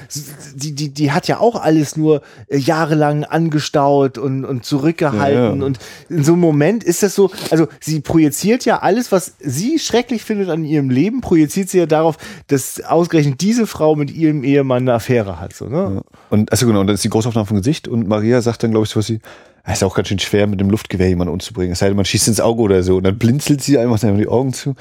die, 0.53 0.76
die, 0.76 0.89
die 0.89 1.14
hat 1.14 1.30
ja 1.30 1.39
auch 1.39 1.56
alles 1.56 1.95
nur 1.95 2.22
äh, 2.49 2.57
jahrelang 2.57 3.23
angestaut 3.23 4.18
und, 4.18 4.44
und 4.44 4.65
zurückgehalten. 4.65 5.34
Ja, 5.41 5.56
ja. 5.56 5.65
Und 5.65 5.80
in 6.10 6.26
so 6.26 6.34
einem 6.34 6.41
Moment 6.41 6.84
ist 6.84 7.03
das 7.03 7.15
so, 7.15 7.31
also, 7.52 7.69
sie 7.80 8.02
projiziert 8.02 8.65
ja 8.65 8.80
alles, 8.80 9.14
was 9.14 9.35
sie 9.39 9.80
schrecklich 9.80 10.23
findet 10.23 10.49
an 10.49 10.65
ihrem 10.65 10.89
Leben, 10.89 11.22
projiziert 11.22 11.69
sie 11.69 11.77
ja 11.77 11.85
darauf, 11.85 12.18
dass 12.48 12.81
ausgerechnet 12.84 13.39
diese 13.39 13.65
Frau 13.65 13.95
mit 13.95 14.11
ihrem 14.11 14.44
Ehemann 14.44 14.84
eine 14.84 14.95
Affäre 14.95 15.39
hat, 15.39 15.53
so, 15.53 15.69
ne? 15.69 15.94
Ja. 15.95 16.02
Und 16.30 16.52
also 16.52 16.68
genau, 16.68 16.81
und 16.81 16.88
dann 16.88 16.95
ist 16.95 17.03
die 17.06 17.10
Großaufnahme 17.10 17.48
vom 17.48 17.56
Gesicht 17.56 17.88
und 17.88 18.10
Maria 18.10 18.41
sagt 18.41 18.64
dann, 18.64 18.72
glaube 18.72 18.84
ich, 18.84 18.89
so 18.89 18.99
was 18.99 19.06
sie, 19.06 19.22
es 19.64 19.76
ist 19.76 19.84
auch 19.84 19.95
ganz 19.95 20.07
schön 20.10 20.19
schwer, 20.19 20.48
mit 20.48 20.60
dem 20.61 20.69
Luftgewehr 20.69 21.10
jemanden 21.10 21.34
umzubringen. 21.34 21.73
Es 21.73 21.80
sei 21.80 21.88
denn, 21.88 21.95
man 21.98 22.06
schießt 22.06 22.30
ins 22.30 22.39
Auge 22.39 22.61
oder 22.61 22.84
so. 22.84 22.98
Und 22.98 23.03
dann 23.03 23.18
blinzelt 23.18 23.61
sie 23.61 23.77
einfach 23.77 23.99
die 23.99 24.27
Augen 24.27 24.53
zu. 24.53 24.76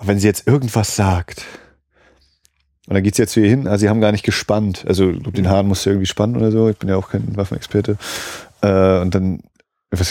Aber 0.00 0.08
wenn 0.08 0.18
sie 0.18 0.26
jetzt 0.26 0.46
irgendwas 0.46 0.96
sagt, 0.96 1.44
und 2.86 2.94
dann 2.94 3.02
geht 3.02 3.14
sie 3.16 3.22
jetzt 3.22 3.32
zu 3.32 3.40
ihr 3.40 3.50
hin, 3.50 3.68
also 3.68 3.82
sie 3.82 3.90
haben 3.90 4.00
gar 4.00 4.12
nicht 4.12 4.24
gespannt. 4.24 4.84
Also 4.88 5.12
glaub, 5.12 5.34
den 5.34 5.48
Haaren 5.48 5.68
musst 5.68 5.84
du 5.84 5.90
irgendwie 5.90 6.06
spannen 6.06 6.36
oder 6.36 6.50
so. 6.50 6.70
Ich 6.70 6.78
bin 6.78 6.88
ja 6.88 6.96
auch 6.96 7.10
kein 7.10 7.36
Waffenexperte. 7.36 7.98
Äh, 8.62 9.00
und 9.00 9.14
dann, 9.14 9.42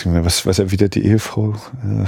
mehr, 0.05 0.23
was, 0.23 0.45
was 0.45 0.59
erwidert 0.59 0.93
die 0.93 1.05
Ehefrau? 1.05 1.55
Äh, 1.83 2.05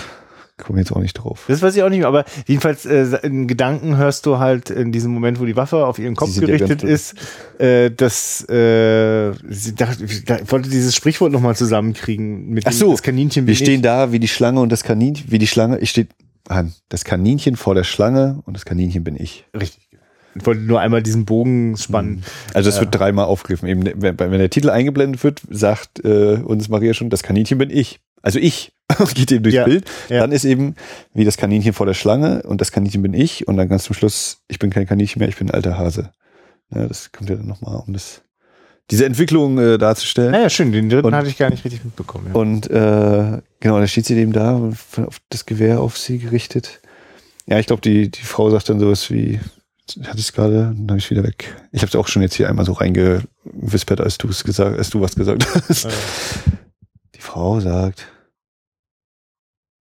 komme 0.60 0.78
jetzt 0.78 0.92
auch 0.92 1.02
nicht 1.02 1.16
drauf. 1.16 1.46
Das 1.48 1.64
weiß 1.64 1.76
ich 1.76 1.82
auch 1.82 1.90
nicht 1.90 2.00
mehr, 2.00 2.08
aber 2.08 2.24
jedenfalls 2.46 2.86
äh, 2.86 3.18
in 3.24 3.48
Gedanken 3.48 3.98
hörst 3.98 4.28
du 4.28 4.38
halt 4.38 4.70
in 4.70 4.92
diesem 4.92 5.12
Moment, 5.12 5.40
wo 5.40 5.46
die 5.46 5.56
Waffe 5.56 5.88
auf 5.88 5.98
ihren 5.98 6.16
Kopf 6.16 6.40
gerichtet 6.40 6.84
ist, 6.84 7.16
äh, 7.58 7.90
dass 7.90 8.48
äh, 8.48 9.34
sie 9.50 9.74
dachte, 9.74 10.06
ich 10.06 10.52
wollte 10.52 10.70
dieses 10.70 10.96
Sprichwort 10.96 11.32
nochmal 11.32 11.56
zusammenkriegen 11.56 12.50
mit 12.50 12.68
Ach 12.68 12.72
so, 12.74 12.86
dem, 12.86 12.92
das 12.92 13.02
Kaninchen. 13.02 13.48
Wir 13.48 13.56
stehen 13.56 13.78
ich. 13.78 13.82
da 13.82 14.12
wie 14.12 14.20
die 14.20 14.28
Schlange 14.28 14.60
und 14.60 14.72
das 14.72 14.84
Kaninchen, 14.84 15.32
wie 15.32 15.40
die 15.40 15.48
Schlange, 15.48 15.80
ich 15.80 15.90
stehe 15.90 16.08
an, 16.48 16.74
das 16.90 17.04
Kaninchen 17.04 17.56
vor 17.56 17.76
der 17.76 17.84
Schlange 17.84 18.42
und 18.46 18.56
das 18.56 18.66
Kaninchen 18.66 19.04
bin 19.04 19.16
ich. 19.16 19.46
Richtig. 19.60 19.88
Ich 20.34 20.46
wollte 20.46 20.62
nur 20.62 20.80
einmal 20.80 21.04
diesen 21.04 21.26
Bogen 21.26 21.76
spannen. 21.76 22.24
Also 22.54 22.70
es 22.70 22.80
wird 22.80 22.96
dreimal 22.96 23.26
aufgegriffen. 23.26 23.68
Eben, 23.68 23.84
wenn, 24.02 24.18
wenn 24.18 24.32
der 24.32 24.50
Titel 24.50 24.70
eingeblendet 24.70 25.24
wird, 25.26 25.42
sagt 25.50 26.04
äh, 26.06 26.36
uns 26.36 26.70
Maria 26.70 26.94
schon, 26.94 27.10
das 27.10 27.22
Kaninchen 27.24 27.58
bin 27.58 27.70
ich. 27.70 28.00
Also 28.22 28.40
ich. 28.40 28.72
Geht 29.14 29.32
eben 29.32 29.44
durchs 29.44 29.56
Ja, 29.56 29.66
Bild. 29.66 29.90
ja. 30.10 30.20
Dann 30.20 30.32
ist 30.32 30.46
eben 30.46 30.76
wie 31.14 31.26
das 31.26 31.36
Kaninchen 31.38 31.74
vor 31.74 31.86
der 31.86 31.94
Schlange 31.94 32.44
und 32.44 32.62
das 32.62 32.72
Kaninchen 32.72 33.02
bin 33.02 33.14
ich 33.14 33.48
und 33.48 33.58
dann 33.58 33.68
ganz 33.68 33.84
zum 33.84 33.94
Schluss, 33.96 34.42
ich 34.48 34.60
bin 34.60 34.70
kein 34.70 34.86
Kaninchen 34.86 35.20
mehr, 35.20 35.28
ich 35.30 35.38
bin 35.38 35.50
ein 35.50 35.54
alter 35.54 35.78
Hase. 35.78 36.12
Ja, 36.74 36.88
das 36.88 37.12
kommt 37.12 37.30
ja 37.30 37.36
dann 37.36 37.48
nochmal, 37.48 37.82
um 37.86 37.92
das, 37.94 38.22
diese 38.90 39.06
Entwicklung 39.06 39.58
äh, 39.58 39.78
darzustellen. 39.78 40.32
Naja, 40.32 40.50
schön, 40.50 40.72
den 40.72 40.90
dritten 40.90 41.08
Und- 41.08 41.16
hatte 41.16 41.30
ich 41.30 41.38
gar 41.38 41.50
nicht 41.50 41.64
richtig 41.64 41.84
mitbekommen. 41.86 42.28
Ja. 42.28 42.34
Und 42.34 42.70
äh, 42.70 43.42
genau, 43.60 43.80
da 43.80 43.88
steht 43.88 44.06
sie 44.06 44.18
eben 44.18 44.34
da, 44.34 44.72
das 45.30 45.46
Gewehr 45.46 45.80
auf 45.80 45.98
sie 45.98 46.18
gerichtet. 46.20 46.82
Ja, 47.48 47.58
ich 47.60 47.68
glaube, 47.68 47.82
die, 47.82 48.10
die 48.12 48.22
Frau 48.24 48.50
sagt 48.50 48.70
dann 48.70 48.80
sowas 48.80 49.10
wie, 49.10 49.40
hatte 50.06 50.18
ich 50.18 50.26
es 50.26 50.34
gerade, 50.34 50.74
dann 50.76 50.88
habe 50.90 51.00
ich 51.00 51.10
wieder 51.10 51.24
weg. 51.24 51.56
Ich 51.72 51.82
habe 51.82 51.90
es 51.90 51.96
auch 51.96 52.08
schon 52.08 52.22
jetzt 52.22 52.36
hier 52.36 52.50
einmal 52.50 52.66
so 52.66 52.74
reingewispert, 52.74 54.02
als 54.02 54.18
du 54.18 54.28
es 54.30 54.44
gesagt, 54.44 54.78
als 54.78 54.90
du 54.90 55.02
was 55.02 55.16
gesagt 55.16 55.46
hast. 55.70 55.88
Die 57.16 57.22
Frau 57.22 57.60
sagt, 57.60 58.08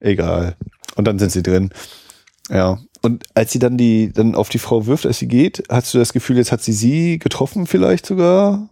egal. 0.00 0.56
Und 0.96 1.06
dann 1.06 1.18
sind 1.18 1.32
sie 1.32 1.42
drin. 1.42 1.70
Ja. 2.50 2.78
Und 3.02 3.24
als 3.34 3.52
sie 3.52 3.58
dann 3.58 3.76
die, 3.78 4.12
dann 4.12 4.34
auf 4.34 4.48
die 4.50 4.58
Frau 4.58 4.86
wirft, 4.86 5.06
als 5.06 5.18
sie 5.18 5.28
geht, 5.28 5.62
hast 5.68 5.94
du 5.94 5.98
das 5.98 6.12
Gefühl, 6.12 6.36
jetzt 6.36 6.52
hat 6.52 6.62
sie 6.62 6.72
sie 6.72 7.18
getroffen 7.18 7.66
vielleicht 7.66 8.04
sogar? 8.06 8.68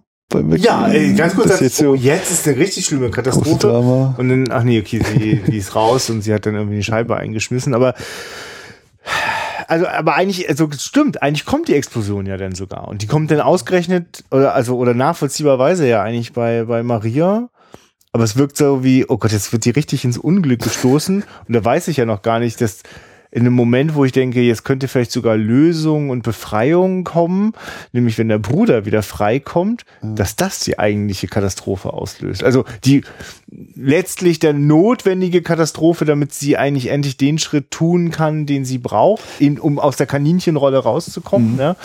Ja, 0.58 0.88
ey, 0.88 1.14
ganz 1.14 1.34
kurz, 1.34 1.48
Das 1.48 1.60
jetzt 1.60 1.76
so 1.76 1.94
jetzt 1.94 2.30
ist 2.30 2.46
eine 2.46 2.58
richtig 2.58 2.84
schlimme 2.84 3.10
Katastrophe. 3.10 4.14
Und 4.18 4.28
dann, 4.28 4.50
ach 4.50 4.62
nee, 4.62 4.78
okay, 4.78 5.00
sie, 5.02 5.36
die 5.46 5.56
ist 5.56 5.74
raus 5.74 6.10
und 6.10 6.20
sie 6.20 6.34
hat 6.34 6.44
dann 6.44 6.54
irgendwie 6.54 6.74
eine 6.74 6.82
Scheibe 6.82 7.16
eingeschmissen, 7.16 7.72
aber 7.74 7.94
also, 9.68 9.86
aber 9.86 10.14
eigentlich, 10.14 10.48
also 10.48 10.68
stimmt, 10.78 11.22
eigentlich 11.22 11.44
kommt 11.44 11.68
die 11.68 11.74
Explosion 11.74 12.26
ja 12.26 12.36
dann 12.36 12.54
sogar. 12.54 12.88
Und 12.88 13.02
die 13.02 13.06
kommt 13.06 13.30
dann 13.30 13.40
ausgerechnet, 13.40 14.24
oder 14.30 14.54
also, 14.54 14.76
oder 14.76 14.94
nachvollziehbarweise 14.94 15.86
ja 15.86 16.02
eigentlich 16.02 16.32
bei, 16.32 16.64
bei 16.64 16.82
Maria. 16.82 17.48
Aber 18.12 18.24
es 18.24 18.36
wirkt 18.36 18.56
so 18.56 18.82
wie, 18.82 19.04
oh 19.06 19.18
Gott, 19.18 19.32
jetzt 19.32 19.52
wird 19.52 19.66
die 19.66 19.70
richtig 19.70 20.04
ins 20.04 20.16
Unglück 20.16 20.62
gestoßen. 20.62 21.22
Und 21.46 21.54
da 21.54 21.62
weiß 21.62 21.88
ich 21.88 21.98
ja 21.98 22.06
noch 22.06 22.22
gar 22.22 22.38
nicht, 22.38 22.60
dass 22.60 22.82
in 23.30 23.42
einem 23.42 23.54
Moment, 23.54 23.94
wo 23.94 24.04
ich 24.04 24.12
denke, 24.12 24.40
jetzt 24.40 24.64
könnte 24.64 24.88
vielleicht 24.88 25.12
sogar 25.12 25.36
Lösung 25.36 26.08
und 26.10 26.22
Befreiung 26.22 27.04
kommen, 27.04 27.52
nämlich 27.92 28.16
wenn 28.16 28.28
der 28.28 28.38
Bruder 28.38 28.86
wieder 28.86 29.02
freikommt, 29.02 29.84
dass 30.02 30.34
das 30.36 30.60
die 30.60 30.78
eigentliche 30.78 31.26
Katastrophe 31.28 31.92
auslöst. 31.92 32.42
Also 32.42 32.64
die 32.84 33.02
letztlich 33.74 34.38
der 34.38 34.52
notwendige 34.52 35.42
Katastrophe, 35.42 36.04
damit 36.04 36.32
sie 36.32 36.56
eigentlich 36.56 36.88
endlich 36.88 37.16
den 37.16 37.38
Schritt 37.38 37.70
tun 37.70 38.10
kann, 38.10 38.46
den 38.46 38.64
sie 38.64 38.78
braucht, 38.78 39.22
in, 39.38 39.58
um 39.58 39.78
aus 39.78 39.96
der 39.96 40.06
Kaninchenrolle 40.06 40.78
rauszukommen. 40.78 41.56
Ne? 41.56 41.76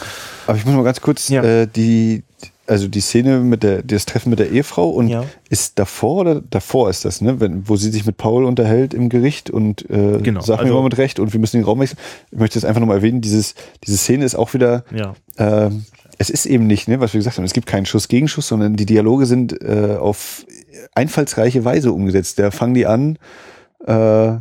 Aber 0.47 0.57
ich 0.57 0.65
muss 0.65 0.75
mal 0.75 0.83
ganz 0.83 1.01
kurz 1.01 1.29
Ja. 1.29 1.43
äh, 1.43 1.67
die, 1.67 2.23
also 2.65 2.87
die 2.87 3.01
Szene 3.01 3.39
mit 3.39 3.61
der, 3.63 3.83
das 3.83 4.05
Treffen 4.05 4.29
mit 4.29 4.39
der 4.39 4.49
Ehefrau 4.51 4.89
und 4.89 5.07
Ja. 5.09 5.25
ist 5.49 5.77
davor 5.79 6.21
oder 6.21 6.41
davor 6.41 6.89
ist 6.89 7.03
das, 7.05 7.19
ne? 7.21 7.39
Wenn, 7.39 7.67
wo 7.67 7.75
sie 7.75 7.91
sich 7.91 8.05
mit 8.05 8.17
Paul 8.17 8.45
unterhält 8.45 8.93
im 8.93 9.09
Gericht 9.09 9.49
und 9.49 9.89
äh, 9.89 10.19
Genau, 10.21 10.41
sagt 10.41 10.61
also- 10.61 10.71
mir 10.73 10.79
mal 10.79 10.83
mit 10.85 10.97
Recht 10.97 11.19
und 11.19 11.33
wir 11.33 11.39
müssen 11.39 11.57
den 11.57 11.65
Raum 11.65 11.79
wechseln. 11.79 11.97
Ich 12.31 12.39
möchte 12.39 12.57
das 12.59 12.65
einfach 12.65 12.79
nochmal 12.79 12.97
erwähnen, 12.97 13.19
dieses, 13.21 13.55
diese 13.85 13.97
Szene 13.97 14.23
ist 14.23 14.35
auch 14.35 14.53
wieder, 14.53 14.85
Ja. 14.95 15.13
ähm, 15.37 15.85
es 16.19 16.29
ist 16.29 16.45
eben 16.45 16.67
nicht, 16.67 16.87
ne, 16.87 16.99
was 16.99 17.13
wir 17.13 17.19
gesagt 17.19 17.37
haben, 17.37 17.43
es 17.45 17.53
gibt 17.53 17.67
keinen 17.67 17.85
Schuss 17.85 18.07
gegen 18.07 18.27
Schuss, 18.27 18.47
sondern 18.47 18.75
die 18.75 18.85
Dialoge 18.85 19.25
sind 19.25 19.61
äh, 19.61 19.97
auf 19.99 20.45
einfallsreiche 20.95 21.65
Weise 21.65 21.91
umgesetzt. 21.91 22.39
Da 22.39 22.51
fangen 22.51 22.75
die 22.75 22.85
an, 22.85 23.17
äh, 23.85 24.37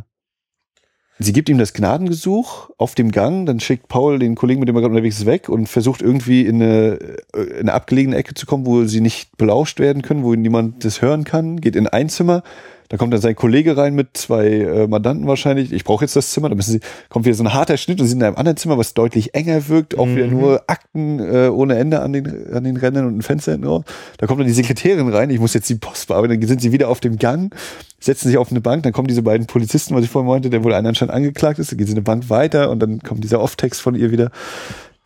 Sie 1.19 1.31
gibt 1.31 1.47
ihm 1.47 1.59
das 1.59 1.73
Gnadengesuch 1.73 2.71
auf 2.77 2.95
dem 2.95 3.11
Gang, 3.11 3.45
dann 3.45 3.59
schickt 3.59 3.87
Paul 3.87 4.17
den 4.17 4.33
Kollegen, 4.33 4.59
mit 4.59 4.67
dem 4.67 4.75
er 4.75 4.81
gerade 4.81 4.95
unterwegs 4.95 5.19
ist, 5.19 5.25
weg 5.27 5.47
und 5.47 5.69
versucht 5.69 6.01
irgendwie 6.01 6.45
in 6.45 6.61
eine, 6.61 6.99
äh, 7.35 7.41
in 7.41 7.59
eine 7.61 7.73
abgelegene 7.73 8.15
Ecke 8.15 8.33
zu 8.33 8.45
kommen, 8.45 8.65
wo 8.65 8.85
sie 8.85 8.99
nicht 8.99 9.37
belauscht 9.37 9.79
werden 9.79 10.01
können, 10.01 10.23
wo 10.23 10.33
niemand 10.33 10.83
das 10.83 11.01
hören 11.01 11.23
kann, 11.23 11.61
geht 11.61 11.75
in 11.75 11.87
ein 11.87 12.09
Zimmer, 12.09 12.41
da 12.89 12.97
kommt 12.97 13.13
dann 13.13 13.21
sein 13.21 13.35
Kollege 13.35 13.77
rein 13.77 13.95
mit 13.95 14.15
zwei 14.17 14.47
äh, 14.47 14.87
Mandanten 14.87 15.27
wahrscheinlich. 15.27 15.71
Ich 15.71 15.83
brauche 15.83 16.03
jetzt 16.03 16.15
das 16.15 16.31
Zimmer. 16.31 16.49
Da 16.49 16.55
müssen 16.55 16.71
sie, 16.71 16.79
kommt 17.09 17.25
wieder 17.25 17.35
so 17.35 17.43
ein 17.43 17.53
harter 17.53 17.77
Schnitt 17.77 17.99
und 17.99 18.05
sie 18.05 18.11
sind 18.11 18.21
in 18.21 18.27
einem 18.27 18.35
anderen 18.35 18.57
Zimmer, 18.57 18.77
was 18.77 18.93
deutlich 18.93 19.33
enger 19.33 19.67
wirkt. 19.67 19.97
Auch 19.97 20.07
wieder 20.07 20.27
nur 20.27 20.63
Akten 20.67 21.19
äh, 21.19 21.49
ohne 21.49 21.75
Ende 21.75 22.01
an 22.01 22.13
den, 22.13 22.53
an 22.53 22.63
den 22.63 22.77
Rändern 22.77 23.07
und 23.07 23.17
ein 23.17 23.21
Fenster 23.21 23.53
hinten 23.53 23.67
raus. 23.67 23.83
Da 24.17 24.27
kommt 24.27 24.39
dann 24.39 24.47
die 24.47 24.53
Sekretärin 24.53 25.09
rein. 25.09 25.29
Ich 25.29 25.39
muss 25.39 25.53
jetzt 25.53 25.69
die 25.69 25.75
Post 25.75 26.07
bearbeiten. 26.07 26.39
Dann 26.39 26.47
sind 26.47 26.61
sie 26.61 26.71
wieder 26.71 26.89
auf 26.89 26.99
dem 26.99 27.17
Gang, 27.17 27.53
setzen 27.99 28.27
sich 28.27 28.37
auf 28.37 28.51
eine 28.51 28.61
Bank. 28.61 28.83
Dann 28.83 28.93
kommen 28.93 29.07
diese 29.07 29.23
beiden 29.23 29.47
Polizisten, 29.47 29.95
was 29.95 30.03
ich 30.03 30.09
vorhin 30.09 30.29
meinte, 30.29 30.49
der 30.49 30.63
wohl 30.63 30.73
einen 30.73 30.87
anscheinend 30.87 31.13
angeklagt 31.13 31.59
ist. 31.59 31.71
Dann 31.71 31.77
gehen 31.77 31.87
sie 31.87 31.93
eine 31.93 32.01
Bank 32.01 32.29
weiter 32.29 32.69
und 32.69 32.79
dann 32.79 32.99
kommt 32.99 33.23
dieser 33.23 33.41
Off-Text 33.41 33.81
von 33.81 33.95
ihr 33.95 34.11
wieder. 34.11 34.31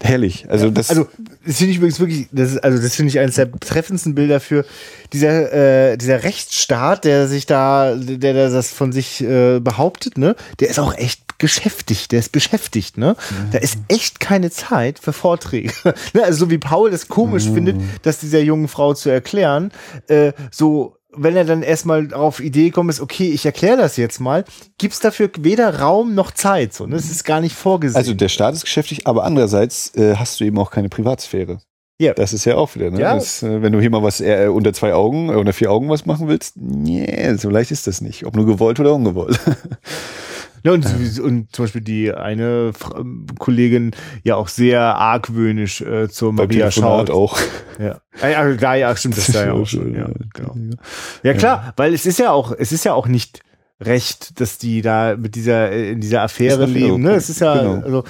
Herrlich. 0.02 0.46
Also 0.48 0.70
das, 0.70 0.90
Also, 0.90 1.08
das 1.46 1.58
finde 1.58 1.72
ich 1.72 1.78
übrigens 1.78 2.00
wirklich, 2.00 2.28
das 2.32 2.52
ist, 2.52 2.64
also 2.64 2.82
das 2.82 2.96
finde 2.96 3.10
ich 3.10 3.20
eines 3.20 3.36
der 3.36 3.52
treffendsten 3.52 4.14
Bilder 4.14 4.40
für 4.40 4.64
dieser, 5.12 5.92
äh, 5.92 5.98
dieser 5.98 6.24
Rechtsstaat, 6.24 7.04
der 7.04 7.28
sich 7.28 7.48
da, 7.48 7.96
der, 7.96 8.34
der 8.34 8.50
das 8.50 8.72
von 8.72 8.92
sich 8.92 9.22
äh, 9.22 9.60
behauptet, 9.60 10.18
ne, 10.18 10.36
der 10.60 10.70
ist 10.70 10.80
auch 10.80 10.94
echt 10.94 11.40
geschäftigt, 11.40 12.12
der 12.12 12.20
ist 12.20 12.32
beschäftigt, 12.32 12.98
ne? 12.98 13.16
Da 13.52 13.60
ist 13.60 13.78
echt 13.90 14.20
keine 14.20 14.50
Zeit 14.50 15.00
für 15.00 15.14
Vorträge. 15.14 15.72
ne? 16.14 16.24
Also 16.24 16.46
so 16.46 16.50
wie 16.50 16.58
Paul 16.58 16.90
das 16.90 17.08
komisch 17.08 17.44
findet, 17.44 17.78
das 18.02 18.20
dieser 18.20 18.40
jungen 18.40 18.68
Frau 18.68 18.94
zu 18.96 19.10
erklären, 19.10 19.72
äh, 20.08 20.34
so 20.52 20.97
wenn 21.18 21.36
er 21.36 21.46
dann 21.46 21.64
erstmal 21.64 22.14
auf 22.14 22.40
Idee 22.40 22.72
kommt, 22.72 22.90
ist, 22.90 23.02
okay, 23.02 23.30
ich 23.30 23.46
erkläre 23.46 23.78
das 23.78 23.98
jetzt 23.98 24.20
mal, 24.20 24.46
gibt's 24.78 25.00
dafür 25.00 25.30
weder 25.40 25.80
Raum 25.80 26.16
noch 26.16 26.32
Zeit. 26.32 26.74
So, 26.74 26.86
ne? 26.86 26.96
Es 26.96 27.10
ist 27.10 27.24
gar 27.24 27.42
nicht 27.42 27.56
vorgesehen. 27.56 27.98
also 27.98 28.14
der 28.14 28.30
Staat 28.30 28.54
ist 28.54 28.64
geschäftig, 28.64 29.08
aber 29.08 29.24
andererseits 29.24 29.96
äh, 29.96 30.16
hast 30.16 30.40
du 30.40 30.46
eben 30.46 30.58
auch 30.58 30.72
keine 30.72 30.90
Privatsphäre. 30.90 31.60
Ja. 32.00 32.14
Das 32.14 32.32
ist 32.32 32.46
ja 32.46 32.56
auch 32.56 32.76
wieder, 32.76 32.92
ne? 32.92 33.00
Ja. 33.00 33.16
Das, 33.16 33.42
äh, 33.42 33.62
wenn 33.62 33.74
du 33.74 33.80
hier 33.80 33.90
mal 33.90 34.04
was 34.04 34.22
äh, 34.22 34.48
unter 34.48 34.72
zwei 34.72 34.94
Augen, 34.94 35.30
äh, 35.30 35.34
unter 35.34 35.54
vier 35.54 35.72
Augen 35.72 35.90
was 35.90 36.06
machen 36.06 36.28
willst, 36.28 36.56
nee, 36.56 37.34
so 37.38 37.50
leicht 37.50 37.72
ist 37.72 37.88
das 37.88 38.02
nicht. 38.02 38.26
Ob 38.26 38.36
nur 38.36 38.46
gewollt 38.46 38.80
oder 38.80 38.94
ungewollt. 38.94 39.40
Ja, 40.68 40.74
und, 40.74 41.20
und 41.20 41.56
zum 41.56 41.66
Beispiel 41.66 41.82
die 41.82 42.14
eine 42.14 42.74
Fra- 42.74 43.04
Kollegin 43.40 43.92
ja 44.24 44.36
auch 44.36 44.48
sehr 44.48 44.82
argwöhnisch 44.82 45.82
äh, 45.82 46.10
zur 46.10 46.30
Beim 46.36 46.48
Maria 46.48 46.70
Telefonat 46.70 47.08
schaut. 47.08 47.10
auch. 47.10 47.40
Ja. 47.80 48.02
Ah, 48.22 48.28
ja, 48.28 48.54
da 48.54 48.76
ja, 48.76 48.96
stimmt, 48.96 49.18
das 49.18 49.28
da 49.28 49.46
ja 49.46 49.54
auch 49.54 49.66
schon. 49.68 49.94
Ja, 49.96 50.10
genau. 50.34 50.56
ja, 51.24 51.34
klar, 51.34 51.74
weil 51.78 51.94
es 51.94 52.06
ist 52.06 52.20
ja 52.20 52.32
auch, 52.32 52.52
es 52.58 52.72
ist 52.72 52.84
ja 52.86 52.94
auch 52.94 53.08
nicht 53.08 53.42
recht, 53.80 54.40
dass 54.40 54.58
die 54.58 54.82
da 54.82 55.16
mit 55.16 55.36
dieser, 55.36 55.72
äh, 55.72 55.92
in 55.92 56.02
dieser 56.02 56.24
Affäre 56.24 56.64
Ist 56.66 56.72
leben. 56.72 57.02
Ne? 57.04 57.12
Es 57.12 57.30
ist 57.30 57.42
ja, 57.42 57.56
genau. 57.62 57.84
also, 57.84 58.04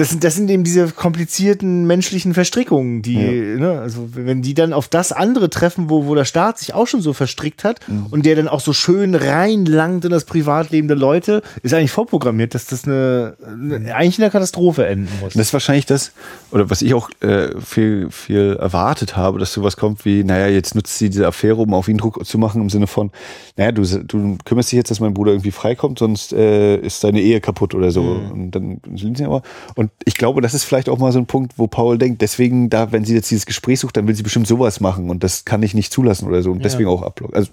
das 0.00 0.08
sind, 0.08 0.24
das 0.24 0.34
sind 0.34 0.48
eben 0.50 0.64
diese 0.64 0.88
komplizierten 0.88 1.86
menschlichen 1.86 2.32
Verstrickungen, 2.32 3.02
die, 3.02 3.16
ne, 3.16 3.78
also 3.80 4.08
wenn 4.14 4.40
die 4.40 4.54
dann 4.54 4.72
auf 4.72 4.88
das 4.88 5.12
andere 5.12 5.50
treffen, 5.50 5.90
wo, 5.90 6.06
wo 6.06 6.14
der 6.14 6.24
Staat 6.24 6.58
sich 6.58 6.72
auch 6.72 6.86
schon 6.86 7.02
so 7.02 7.12
verstrickt 7.12 7.64
hat 7.64 7.80
Mhm. 7.86 8.06
und 8.10 8.24
der 8.24 8.34
dann 8.34 8.48
auch 8.48 8.60
so 8.60 8.72
schön 8.72 9.14
reinlangt 9.14 10.04
in 10.04 10.10
das 10.10 10.24
Privatleben 10.24 10.88
der 10.88 10.96
Leute, 10.96 11.42
ist 11.62 11.74
eigentlich 11.74 11.90
vorprogrammiert, 11.90 12.54
dass 12.54 12.66
das 12.66 12.84
eine, 12.84 13.36
eine 13.46 13.94
eigentlich 13.94 14.18
in 14.18 14.22
der 14.22 14.30
Katastrophe 14.30 14.86
enden 14.86 15.10
muss. 15.20 15.34
Das 15.34 15.48
ist 15.48 15.52
wahrscheinlich 15.52 15.86
das, 15.86 16.12
oder 16.50 16.70
was 16.70 16.80
ich 16.80 16.94
auch 16.94 17.10
äh, 17.20 17.48
viel, 17.60 18.10
viel 18.10 18.56
erwartet 18.58 19.16
habe, 19.16 19.38
dass 19.38 19.52
sowas 19.52 19.76
kommt 19.76 20.04
wie, 20.06 20.24
naja, 20.24 20.46
jetzt 20.46 20.74
nutzt 20.74 20.96
sie 20.98 21.10
diese 21.10 21.26
Affäre, 21.26 21.56
um 21.56 21.74
auf 21.74 21.88
ihn 21.88 21.98
Druck 21.98 22.24
zu 22.24 22.38
machen, 22.38 22.62
im 22.62 22.70
Sinne 22.70 22.86
von, 22.86 23.10
naja, 23.56 23.72
du, 23.72 23.82
du 23.82 24.38
kümmerst 24.44 24.72
dich 24.72 24.78
jetzt, 24.78 24.90
dass 24.90 25.00
mein 25.00 25.12
Bruder 25.12 25.32
irgendwie 25.32 25.50
freikommt, 25.50 25.98
sonst 25.98 26.32
äh, 26.32 26.76
ist 26.76 27.04
deine 27.04 27.20
Ehe 27.20 27.40
kaputt 27.40 27.74
oder 27.74 27.90
so. 27.90 28.00
Und 28.00 28.52
dann 28.52 28.80
sind 28.94 29.18
sie 29.18 29.24
aber. 29.24 29.42
Und 29.74 29.89
ich 30.04 30.14
glaube, 30.14 30.40
das 30.40 30.54
ist 30.54 30.64
vielleicht 30.64 30.88
auch 30.88 30.98
mal 30.98 31.12
so 31.12 31.18
ein 31.18 31.26
Punkt, 31.26 31.54
wo 31.56 31.66
Paul 31.66 31.98
denkt, 31.98 32.22
deswegen, 32.22 32.70
da, 32.70 32.92
wenn 32.92 33.04
sie 33.04 33.14
jetzt 33.14 33.30
dieses 33.30 33.46
Gespräch 33.46 33.80
sucht, 33.80 33.96
dann 33.96 34.06
will 34.06 34.14
sie 34.14 34.22
bestimmt 34.22 34.46
sowas 34.46 34.80
machen 34.80 35.10
und 35.10 35.22
das 35.22 35.44
kann 35.44 35.62
ich 35.62 35.74
nicht 35.74 35.92
zulassen 35.92 36.26
oder 36.28 36.42
so. 36.42 36.50
Und 36.50 36.64
deswegen 36.64 36.88
auch 36.88 37.02
ablocken. 37.02 37.36
Also, 37.36 37.50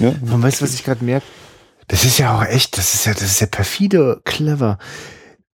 ne? 0.00 0.14
Man 0.24 0.42
weiß, 0.42 0.62
was 0.62 0.74
ich 0.74 0.84
gerade 0.84 1.04
merke. 1.04 1.26
Das 1.88 2.04
ist 2.04 2.18
ja 2.18 2.36
auch 2.36 2.44
echt, 2.44 2.76
das 2.76 2.94
ist 2.94 3.06
ja, 3.06 3.14
das 3.14 3.22
ist 3.22 3.40
ja 3.40 3.46
perfide, 3.46 4.20
clever. 4.24 4.78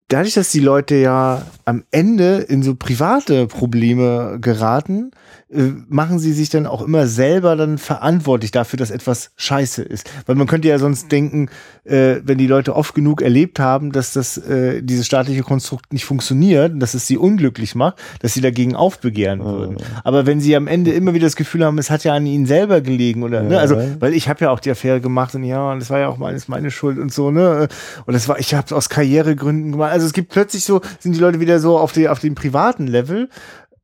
dadurch, 0.08 0.34
dass 0.34 0.50
die 0.50 0.60
Leute 0.60 0.94
ja 0.96 1.46
am 1.64 1.84
Ende 1.90 2.38
in 2.38 2.62
so 2.62 2.74
private 2.74 3.46
Probleme 3.46 4.38
geraten, 4.40 5.10
machen 5.52 6.20
sie 6.20 6.32
sich 6.32 6.48
dann 6.48 6.66
auch 6.66 6.80
immer 6.80 7.08
selber 7.08 7.56
dann 7.56 7.76
verantwortlich 7.78 8.52
dafür, 8.52 8.76
dass 8.76 8.92
etwas 8.92 9.32
scheiße 9.36 9.82
ist. 9.82 10.08
Weil 10.26 10.36
man 10.36 10.46
könnte 10.46 10.68
ja 10.68 10.78
sonst 10.78 11.10
denken, 11.10 11.48
äh, 11.82 12.16
wenn 12.22 12.38
die 12.38 12.46
Leute 12.46 12.76
oft 12.76 12.94
genug 12.94 13.20
erlebt 13.20 13.58
haben, 13.58 13.90
dass 13.90 14.12
das 14.12 14.38
äh, 14.38 14.80
dieses 14.80 15.06
staatliche 15.06 15.42
Konstrukt 15.42 15.92
nicht 15.92 16.04
funktioniert, 16.04 16.80
dass 16.80 16.94
es 16.94 17.08
sie 17.08 17.16
unglücklich 17.16 17.74
macht, 17.74 17.96
dass 18.20 18.32
sie 18.32 18.40
dagegen 18.40 18.76
aufbegehren 18.76 19.44
würden. 19.44 19.78
Aber 20.04 20.24
wenn 20.24 20.40
sie 20.40 20.54
am 20.54 20.68
Ende 20.68 20.92
immer 20.92 21.14
wieder 21.14 21.26
das 21.26 21.34
Gefühl 21.34 21.64
haben, 21.64 21.78
es 21.78 21.90
hat 21.90 22.04
ja 22.04 22.14
an 22.14 22.26
ihnen 22.26 22.46
selber 22.46 22.80
gelegen 22.80 23.24
oder 23.24 23.42
ne, 23.42 23.58
also 23.58 23.76
weil 23.98 24.14
ich 24.14 24.28
habe 24.28 24.44
ja 24.44 24.50
auch 24.50 24.60
die 24.60 24.70
Affäre 24.70 25.00
gemacht 25.00 25.34
und 25.34 25.42
ja, 25.42 25.72
und 25.72 25.80
das 25.80 25.90
war 25.90 25.98
ja 25.98 26.08
auch 26.08 26.18
meines 26.18 26.46
meine 26.46 26.70
Schuld 26.70 26.96
und 26.98 27.12
so 27.12 27.32
ne 27.32 27.66
und 28.06 28.14
das 28.14 28.28
war 28.28 28.38
ich 28.38 28.54
habe 28.54 28.66
es 28.66 28.72
aus 28.72 28.88
Karrieregründen 28.88 29.72
gemacht. 29.72 29.90
Also 29.90 30.06
es 30.06 30.12
gibt 30.12 30.30
plötzlich 30.30 30.62
so 30.62 30.80
sind 31.00 31.16
die 31.16 31.20
Leute 31.20 31.40
wieder 31.40 31.58
so 31.58 31.76
auf 31.76 31.90
die 31.90 32.08
auf 32.08 32.20
dem 32.20 32.36
privaten 32.36 32.86
Level, 32.86 33.28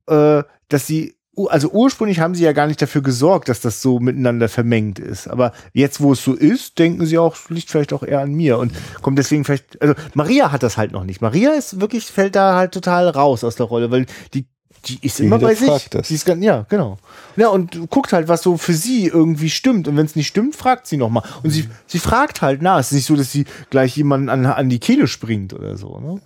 äh, 0.06 0.44
dass 0.68 0.86
sie 0.86 1.15
also 1.44 1.70
ursprünglich 1.70 2.20
haben 2.20 2.34
sie 2.34 2.44
ja 2.44 2.52
gar 2.52 2.66
nicht 2.66 2.80
dafür 2.80 3.02
gesorgt, 3.02 3.48
dass 3.48 3.60
das 3.60 3.82
so 3.82 4.00
miteinander 4.00 4.48
vermengt 4.48 4.98
ist. 4.98 5.28
Aber 5.28 5.52
jetzt, 5.72 6.00
wo 6.00 6.12
es 6.12 6.24
so 6.24 6.32
ist, 6.32 6.78
denken 6.78 7.04
sie 7.04 7.18
auch, 7.18 7.36
liegt 7.50 7.70
vielleicht 7.70 7.92
auch 7.92 8.02
eher 8.02 8.20
an 8.20 8.32
mir 8.32 8.58
und 8.58 8.72
kommt 9.02 9.18
deswegen 9.18 9.44
vielleicht, 9.44 9.80
also 9.82 9.94
Maria 10.14 10.50
hat 10.50 10.62
das 10.62 10.76
halt 10.76 10.92
noch 10.92 11.04
nicht. 11.04 11.20
Maria 11.20 11.52
ist 11.52 11.80
wirklich, 11.80 12.06
fällt 12.06 12.36
da 12.36 12.56
halt 12.56 12.72
total 12.72 13.08
raus 13.08 13.44
aus 13.44 13.56
der 13.56 13.66
Rolle, 13.66 13.90
weil 13.90 14.06
die, 14.32 14.46
die 14.86 14.98
ist 15.02 15.20
immer 15.20 15.38
bei 15.38 15.54
sich. 15.54 15.88
Das. 15.90 16.08
Die 16.08 16.14
ist 16.14 16.24
ganz, 16.24 16.42
ja, 16.42 16.64
genau. 16.68 16.98
Ja, 17.36 17.48
und 17.48 17.90
guckt 17.90 18.12
halt, 18.12 18.28
was 18.28 18.42
so 18.42 18.56
für 18.56 18.74
sie 18.74 19.06
irgendwie 19.06 19.50
stimmt. 19.50 19.88
Und 19.88 19.96
wenn 19.96 20.06
es 20.06 20.16
nicht 20.16 20.28
stimmt, 20.28 20.56
fragt 20.56 20.86
sie 20.86 20.96
nochmal. 20.96 21.24
Und 21.42 21.50
sie, 21.50 21.68
sie 21.86 21.98
fragt 21.98 22.40
halt 22.40 22.62
nach. 22.62 22.78
Es 22.78 22.86
ist 22.86 22.92
nicht 22.92 23.06
so, 23.06 23.16
dass 23.16 23.32
sie 23.32 23.46
gleich 23.70 23.96
jemanden 23.96 24.28
an, 24.28 24.46
an 24.46 24.68
die 24.68 24.78
Kehle 24.78 25.08
springt 25.08 25.52
oder 25.52 25.76
so. 25.76 25.98
Ne? 25.98 26.20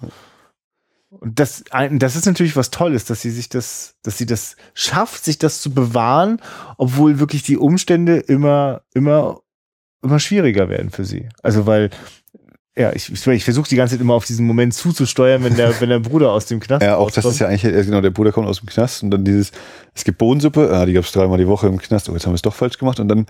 Und 1.10 1.40
das, 1.40 1.64
das 1.90 2.14
ist 2.14 2.26
natürlich 2.26 2.54
was 2.54 2.70
Tolles, 2.70 3.04
dass 3.04 3.20
sie 3.20 3.30
sich 3.30 3.48
das, 3.48 3.96
dass 4.02 4.16
sie 4.16 4.26
das 4.26 4.56
schafft, 4.74 5.24
sich 5.24 5.38
das 5.38 5.60
zu 5.60 5.74
bewahren, 5.74 6.40
obwohl 6.78 7.18
wirklich 7.18 7.42
die 7.42 7.56
Umstände 7.56 8.18
immer, 8.18 8.82
immer, 8.94 9.40
immer 10.02 10.20
schwieriger 10.20 10.68
werden 10.68 10.90
für 10.90 11.04
sie. 11.04 11.28
Also 11.42 11.66
weil, 11.66 11.90
ja, 12.76 12.92
ich, 12.92 13.12
ich, 13.12 13.26
ich 13.26 13.44
versuche 13.44 13.68
die 13.68 13.74
ganze 13.74 13.94
Zeit 13.94 14.00
immer 14.00 14.14
auf 14.14 14.24
diesen 14.24 14.46
Moment 14.46 14.72
zuzusteuern, 14.72 15.42
wenn 15.42 15.56
der, 15.56 15.80
wenn 15.80 15.88
der 15.88 15.98
Bruder 15.98 16.30
aus 16.30 16.46
dem 16.46 16.60
Knast 16.60 16.82
Ja, 16.82 16.96
auch 16.96 17.10
das 17.10 17.24
ist 17.24 17.40
ja 17.40 17.48
eigentlich, 17.48 17.86
genau, 17.86 18.00
der 18.00 18.10
Bruder 18.10 18.30
kommt 18.30 18.46
aus 18.46 18.60
dem 18.60 18.68
Knast 18.68 19.02
und 19.02 19.10
dann 19.10 19.24
dieses, 19.24 19.50
es 19.94 20.04
gibt 20.04 20.18
Bohnensuppe, 20.18 20.70
ah, 20.72 20.86
die 20.86 20.92
gab's 20.92 21.10
dreimal 21.10 21.38
die 21.38 21.48
Woche 21.48 21.66
im 21.66 21.78
Knast, 21.78 22.08
oh, 22.08 22.12
jetzt 22.12 22.24
haben 22.24 22.32
wir 22.32 22.36
es 22.36 22.42
doch 22.42 22.54
falsch 22.54 22.78
gemacht 22.78 23.00
und 23.00 23.08
dann, 23.08 23.26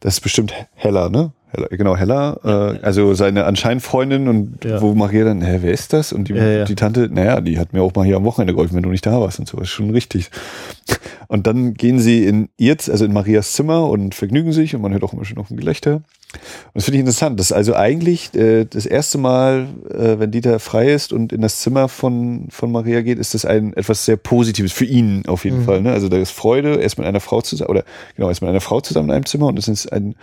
das 0.00 0.14
ist 0.14 0.20
bestimmt 0.20 0.54
heller, 0.74 1.10
ne? 1.10 1.32
Heller, 1.52 1.68
genau, 1.70 1.96
Heller, 1.96 2.38
äh, 2.44 2.84
also 2.84 3.14
seine 3.14 3.44
anscheinend 3.44 3.82
Freundin 3.82 4.28
und 4.28 4.64
Ja. 4.64 4.80
wo 4.80 4.94
Maria 4.94 5.24
dann, 5.24 5.42
hä, 5.42 5.58
wer 5.62 5.72
ist 5.72 5.92
das? 5.92 6.12
Und 6.12 6.28
die, 6.28 6.34
Ja, 6.34 6.44
ja. 6.48 6.64
die 6.64 6.74
Tante, 6.76 7.08
naja, 7.12 7.40
die 7.40 7.58
hat 7.58 7.72
mir 7.72 7.82
auch 7.82 7.94
mal 7.94 8.04
hier 8.06 8.16
am 8.16 8.24
Wochenende 8.24 8.54
geholfen, 8.54 8.76
wenn 8.76 8.82
du 8.84 8.90
nicht 8.90 9.04
da 9.06 9.20
warst 9.20 9.38
und 9.40 9.48
so, 9.48 9.58
ist 9.58 9.68
schon 9.70 9.90
richtig. 9.90 10.30
Und 11.28 11.46
dann 11.46 11.74
gehen 11.74 11.98
sie 11.98 12.24
in 12.24 12.48
ihr, 12.56 12.76
also 12.88 13.04
in 13.04 13.12
Marias 13.12 13.52
Zimmer 13.52 13.88
und 13.88 14.14
vergnügen 14.14 14.52
sich 14.52 14.74
und 14.74 14.82
man 14.82 14.92
hört 14.92 15.02
auch 15.02 15.12
immer 15.12 15.24
schon 15.24 15.36
noch 15.36 15.50
ein 15.50 15.56
Gelächter. 15.56 16.02
Und 16.32 16.74
das 16.74 16.84
finde 16.84 16.96
ich 16.98 17.00
interessant. 17.00 17.40
Das 17.40 17.46
ist 17.46 17.52
also 17.52 17.74
eigentlich 17.74 18.34
äh, 18.34 18.64
das 18.64 18.86
erste 18.86 19.18
Mal, 19.18 19.66
äh, 19.90 20.18
wenn 20.18 20.30
Dieter 20.30 20.58
frei 20.60 20.92
ist 20.92 21.12
und 21.12 21.32
in 21.32 21.40
das 21.40 21.60
Zimmer 21.60 21.88
von, 21.88 22.46
von 22.50 22.70
Maria 22.70 23.00
geht, 23.02 23.18
ist 23.18 23.34
das 23.34 23.44
ein 23.44 23.72
etwas 23.74 24.04
sehr 24.04 24.16
Positives 24.16 24.72
für 24.72 24.84
ihn 24.84 25.24
auf 25.26 25.44
jeden 25.44 25.60
Mhm. 25.60 25.64
Fall. 25.64 25.80
Ne? 25.82 25.92
Also 25.92 26.08
da 26.08 26.16
ist 26.18 26.30
Freude, 26.30 26.78
er 26.78 26.86
ist 26.86 26.98
mit 26.98 27.06
einer 27.06 27.20
Frau 27.20 27.40
zusammen, 27.40 27.70
oder 27.70 27.84
genau, 28.14 28.28
er 28.28 28.32
ist 28.32 28.40
mit 28.42 28.50
einer 28.50 28.60
Frau 28.60 28.80
zusammen 28.80 29.08
in 29.10 29.14
einem 29.16 29.26
Zimmer 29.26 29.46
und 29.48 29.56
das 29.56 29.66
ist 29.68 29.92
eine 29.92 30.14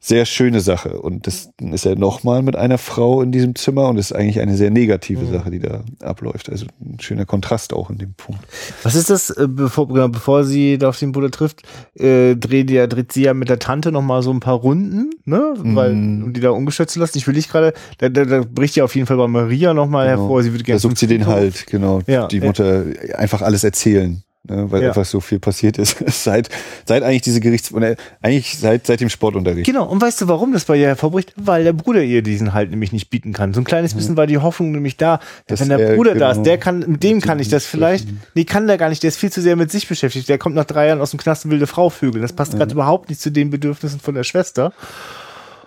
sehr 0.00 0.24
schöne 0.26 0.60
Sache. 0.60 1.00
Und 1.00 1.26
das, 1.26 1.50
dann 1.58 1.72
ist 1.72 1.84
er 1.84 1.96
nochmal 1.96 2.42
mit 2.42 2.54
einer 2.54 2.78
Frau 2.78 3.20
in 3.22 3.32
diesem 3.32 3.54
Zimmer 3.56 3.88
und 3.88 3.96
das 3.96 4.12
ist 4.12 4.16
eigentlich 4.16 4.40
eine 4.40 4.56
sehr 4.56 4.70
negative 4.70 5.24
Mhm. 5.24 5.32
Sache, 5.32 5.50
die 5.50 5.58
da 5.58 5.82
abläuft. 6.00 6.48
Also 6.50 6.66
ein 6.80 7.00
schöner 7.00 7.26
Kontrast 7.26 7.72
auch 7.72 7.90
in 7.90 7.98
dem 7.98 8.14
Punkt. 8.14 8.42
Was 8.84 8.94
ist 8.94 9.10
das, 9.10 9.30
äh, 9.30 9.48
bevor, 9.48 9.88
genau, 9.88 10.08
bevor 10.08 10.44
sie 10.44 10.78
da 10.78 10.90
auf 10.90 10.98
den 10.98 11.10
Bruder 11.12 11.30
trifft, 11.30 11.62
äh, 11.98 12.36
dreht, 12.36 12.70
ja, 12.70 12.86
dreht 12.86 13.10
sie 13.12 13.22
ja 13.22 13.34
mit 13.34 13.48
der 13.48 13.58
Tante 13.58 13.90
noch 13.90 14.02
mal 14.02 14.22
so 14.22 14.30
ein 14.30 14.40
paar 14.40 14.54
Runden, 14.54 15.10
ne? 15.24 15.46
Weil, 15.56 15.94
Mhm. 15.94 16.24
um 16.24 16.32
die 16.32 16.40
da 16.40 16.50
ungeschützt 16.50 16.94
zu 16.94 17.00
lassen. 17.00 17.18
Ich 17.18 17.26
will 17.26 17.34
nicht 17.34 17.50
gerade, 17.50 17.72
da, 17.98 18.08
da, 18.08 18.24
da 18.24 18.42
bricht 18.48 18.76
ja 18.76 18.84
auf 18.84 18.94
jeden 18.94 19.06
Fall 19.06 19.16
bei 19.16 19.26
Maria 19.28 19.74
noch 19.74 19.88
mal 19.88 20.06
Genau. 20.08 20.22
hervor. 20.22 20.42
Sie 20.42 20.52
würde 20.52 20.64
Da 20.64 20.66
gerne 20.66 20.80
sucht 20.80 20.98
sie 20.98 21.06
den 21.06 21.26
halt, 21.26 21.66
genau, 21.66 22.00
Ja, 22.06 22.26
die 22.26 22.38
ja. 22.38 22.44
Mutter 22.44 22.84
einfach 23.16 23.42
alles 23.42 23.64
erzählen. 23.64 24.22
Ne, 24.48 24.70
weil 24.70 24.80
Ja. 24.82 24.88
einfach 24.90 25.04
so 25.04 25.20
viel 25.20 25.40
passiert 25.40 25.76
ist. 25.78 25.96
seit, 26.24 26.48
seit 26.86 27.02
eigentlich 27.02 27.22
diese 27.22 27.40
Gerichts, 27.40 27.70
oder 27.74 27.96
eigentlich 28.22 28.56
seit, 28.56 28.86
seit 28.86 29.00
dem 29.00 29.10
Sportunterricht. 29.10 29.66
Genau, 29.66 29.84
und 29.86 30.00
weißt 30.00 30.22
du, 30.22 30.28
warum 30.28 30.52
das 30.52 30.64
bei 30.64 30.76
ihr 30.78 30.86
hervorbricht? 30.86 31.34
Weil 31.36 31.64
der 31.64 31.74
Bruder 31.74 32.02
ihr 32.02 32.22
diesen 32.22 32.54
Halt 32.54 32.70
nämlich 32.70 32.92
nicht 32.92 33.10
bieten 33.10 33.32
kann. 33.34 33.52
So 33.52 33.60
ein 33.60 33.64
kleines 33.64 33.92
bisschen 33.94 34.16
war 34.16 34.26
die 34.26 34.38
Hoffnung 34.38 34.70
nämlich 34.72 34.96
da, 34.96 35.18
Dass 35.48 35.60
wenn 35.60 35.68
der 35.68 35.80
er, 35.80 35.96
Bruder 35.96 36.14
da 36.14 36.30
ist, 36.30 36.36
genau, 36.36 36.44
der 36.44 36.58
kann, 36.58 36.78
mit 36.86 37.02
dem 37.02 37.16
mit 37.16 37.26
kann 37.26 37.40
ich 37.40 37.48
das 37.48 37.66
vielleicht, 37.66 38.08
nee, 38.34 38.44
kann 38.44 38.66
der 38.68 38.78
gar 38.78 38.88
nicht, 38.88 39.02
der 39.02 39.08
ist 39.08 39.18
viel 39.18 39.30
zu 39.32 39.42
sehr 39.42 39.56
mit 39.56 39.70
sich 39.70 39.86
beschäftigt. 39.86 40.28
Der 40.30 40.38
kommt 40.38 40.54
nach 40.54 40.64
drei 40.64 40.86
Jahren 40.86 41.02
aus 41.02 41.10
dem 41.10 41.18
Knast 41.18 41.44
und 41.44 41.52
eine 41.52 41.66
Frau 41.66 41.90
vögeln. 41.90 42.22
Das 42.22 42.32
passt 42.32 42.56
gerade 42.56 42.72
überhaupt 42.72 43.10
nicht 43.10 43.20
zu 43.20 43.30
den 43.30 43.50
Bedürfnissen 43.50 44.00
von 44.00 44.14
der 44.14 44.24
Schwester. 44.24 44.72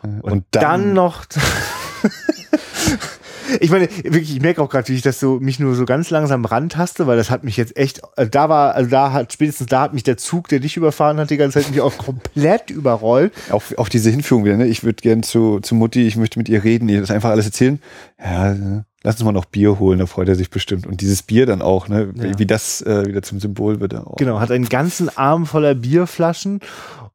Und 0.03 0.45
dann, 0.51 0.61
dann, 0.61 0.93
noch. 0.93 1.25
ich 3.59 3.69
meine, 3.69 3.87
wirklich, 4.03 4.35
ich 4.35 4.41
merke 4.41 4.61
auch 4.61 4.69
gerade, 4.69 4.87
wie 4.87 4.95
ich 4.95 5.01
das 5.01 5.19
so 5.19 5.39
mich 5.39 5.59
nur 5.59 5.75
so 5.75 5.85
ganz 5.85 6.09
langsam 6.09 6.45
rantaste, 6.45 7.07
weil 7.07 7.17
das 7.17 7.29
hat 7.29 7.43
mich 7.43 7.57
jetzt 7.57 7.75
echt, 7.77 8.01
also 8.17 8.29
da 8.29 8.49
war, 8.49 8.75
also 8.75 8.89
da 8.89 9.11
hat 9.11 9.33
spätestens 9.33 9.67
da 9.67 9.81
hat 9.81 9.93
mich 9.93 10.03
der 10.03 10.17
Zug, 10.17 10.47
der 10.47 10.59
dich 10.59 10.77
überfahren 10.77 11.17
hat, 11.17 11.29
die 11.29 11.37
ganze 11.37 11.61
Zeit 11.61 11.69
mich 11.71 11.81
auch 11.81 11.97
komplett 11.97 12.69
überrollt. 12.69 13.33
auch, 13.51 13.63
auch 13.77 13.89
diese 13.89 14.09
Hinführung 14.09 14.45
wieder, 14.45 14.57
ne? 14.57 14.67
Ich 14.67 14.83
würde 14.83 15.01
gern 15.01 15.23
zu, 15.23 15.59
zu 15.59 15.75
Mutti, 15.75 16.07
ich 16.07 16.15
möchte 16.15 16.39
mit 16.39 16.49
ihr 16.49 16.63
reden, 16.63 16.87
ihr 16.89 17.01
das 17.01 17.11
einfach 17.11 17.29
alles 17.29 17.45
erzählen. 17.45 17.81
Ja, 18.23 18.55
lass 19.03 19.15
uns 19.15 19.23
mal 19.23 19.31
noch 19.31 19.45
Bier 19.45 19.79
holen, 19.79 19.99
da 19.99 20.05
freut 20.05 20.29
er 20.29 20.35
sich 20.35 20.49
bestimmt. 20.49 20.85
Und 20.85 21.01
dieses 21.01 21.23
Bier 21.23 21.45
dann 21.45 21.61
auch, 21.61 21.87
ne? 21.87 22.11
Wie, 22.13 22.27
Ja. 22.27 22.39
wie 22.39 22.45
das 22.45 22.81
äh, 22.81 23.05
wieder 23.05 23.21
zum 23.21 23.39
Symbol 23.39 23.79
wird. 23.79 23.95
Auch. 23.95 24.15
Genau, 24.17 24.39
hat 24.39 24.51
einen 24.51 24.69
ganzen 24.69 25.15
Arm 25.17 25.45
voller 25.45 25.75
Bierflaschen 25.75 26.59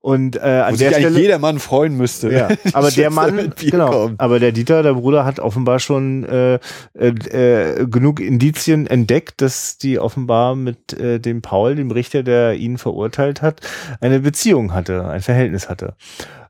und 0.07 0.37
äh, 0.37 0.39
an 0.41 0.75
Wo 0.75 0.77
der 0.77 0.77
sich 0.77 0.87
eigentlich 0.87 1.01
Stelle. 1.07 1.19
jeder 1.21 1.39
Mann 1.41 1.59
freuen 1.59 1.97
müsste. 1.97 2.33
Ja, 2.33 2.47
aber 2.75 2.93
der 2.93 3.11
Mann, 3.11 3.53
genau, 3.59 3.91
kommt. 3.91 4.21
aber 4.21 4.39
der 4.39 4.53
Dieter, 4.53 4.85
der 4.85 4.95
Bruder, 4.95 5.25
hat 5.25 5.41
offenbar 5.41 5.81
schon 5.81 6.23
äh, 6.23 6.61
äh, 6.95 7.09
äh, 7.09 7.87
genug 7.89 8.21
Indizien 8.21 8.87
entdeckt, 8.87 9.41
dass 9.41 9.79
die 9.79 9.99
offenbar 9.99 10.55
mit 10.55 10.93
äh, 10.93 11.19
dem 11.19 11.43
Paul, 11.43 11.75
dem 11.75 11.91
Richter, 11.91 12.23
der 12.23 12.55
ihn 12.55 12.79
verurteilt 12.79 13.43
hat, 13.43 13.61
eine 14.01 14.21
Beziehung 14.21 14.73
hatte, 14.75 15.05
ein 15.09 15.23
Verhältnis 15.23 15.69
hatte. 15.69 15.95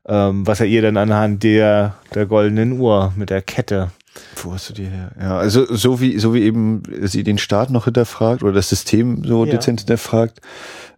Ähm, 0.07 0.45
was 0.45 0.59
er 0.59 0.67
ihr 0.67 0.83
dann 0.83 0.95
anhand 0.95 1.41
der, 1.41 1.95
der 2.13 2.27
goldenen 2.27 2.79
Uhr 2.79 3.11
mit 3.15 3.31
der 3.31 3.41
Kette. 3.41 3.89
Wo 4.35 4.53
hast 4.53 4.69
du 4.69 4.73
die 4.73 4.85
her? 4.85 5.11
Ja, 5.19 5.37
also 5.39 5.65
so 5.75 5.99
wie, 5.99 6.17
so 6.19 6.33
wie 6.35 6.43
eben 6.43 6.83
sie 7.01 7.23
den 7.23 7.37
Staat 7.39 7.71
noch 7.71 7.85
hinterfragt 7.85 8.43
oder 8.43 8.53
das 8.53 8.69
System 8.69 9.23
so 9.23 9.45
Ja. 9.45 9.51
dezent 9.51 9.81
hinterfragt, 9.81 10.41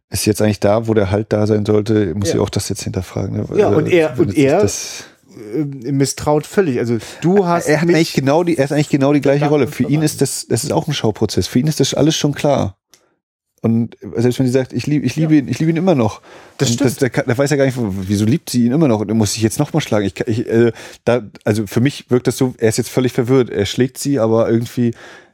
ist 0.09 0.25
jetzt 0.25 0.41
eigentlich 0.41 0.59
da, 0.59 0.87
wo 0.87 0.93
der 0.93 1.11
Halt 1.11 1.31
da 1.33 1.45
sein 1.47 1.65
sollte, 1.65 2.13
muss 2.15 2.29
Ja. 2.29 2.33
sie 2.35 2.39
auch 2.39 2.49
das 2.49 2.69
jetzt 2.69 2.83
hinterfragen. 2.83 3.37
Ne? 3.37 3.45
Ja, 3.57 3.67
und 3.69 3.87
er- 3.87 4.17
wenn 4.17 4.27
und 4.29 4.37
er- 4.37 4.67
Äh, 5.53 5.91
misstraut 5.91 6.45
völlig. 6.47 6.79
Also 6.79 6.97
du 7.21 7.45
hast 7.45 7.67
er 7.67 7.79
hat 7.81 7.87
eigentlich 7.87 8.13
genau 8.13 8.43
die, 8.43 8.57
er 8.57 8.65
ist 8.65 8.71
eigentlich 8.71 8.89
genau 8.89 9.13
die 9.13 9.21
gleiche 9.21 9.47
Rolle. 9.47 9.67
Für 9.67 9.83
ihn 9.83 10.01
ist 10.01 10.21
das, 10.21 10.47
das 10.47 10.63
ist 10.63 10.73
auch 10.73 10.87
ein 10.87 10.93
Schauprozess. 10.93 11.47
Für 11.47 11.59
ihn 11.59 11.67
ist 11.67 11.79
das 11.79 11.93
alles 11.93 12.15
schon 12.17 12.33
klar. 12.33 12.77
Und 13.61 13.95
selbst 14.15 14.39
wenn 14.39 14.47
sie 14.47 14.51
sagt, 14.51 14.73
ich 14.73 14.87
liebe, 14.87 15.05
ich 15.05 15.15
liebe 15.15 15.35
ihn, 15.35 15.47
ich 15.47 15.59
liebe 15.59 15.71
ihn 15.71 15.77
immer 15.77 15.93
noch. 15.95 16.21
Das 16.57 16.73
stimmt. 16.73 17.01
Das, 17.01 17.11
der 17.11 17.37
weiß 17.37 17.51
ja 17.51 17.57
gar 17.57 17.65
nicht, 17.65 17.77
wieso 17.79 18.25
liebt 18.25 18.49
sie 18.49 18.65
ihn 18.65 18.71
immer 18.71 18.87
noch 18.87 19.01
und 19.01 19.09
er 19.09 19.15
muss 19.15 19.33
sich 19.33 19.43
jetzt 19.43 19.59
nochmal 19.59 19.81
schlagen. 19.81 20.05
Ich, 20.07 20.19
ich, 20.27 20.47
äh, 20.49 20.71
da, 21.05 21.21
also 21.45 21.67
für 21.67 21.79
mich 21.79 22.09
wirkt 22.09 22.27
das 22.27 22.37
so, 22.37 22.55
er 22.57 22.69
ist 22.69 22.77
jetzt 22.77 22.89
völlig 22.89 23.13
verwirrt. 23.13 23.49
Er 23.49 23.65
schlägt 23.65 23.97
sie, 23.97 24.17
aber 24.19 24.49
irgendwie, 24.49 24.93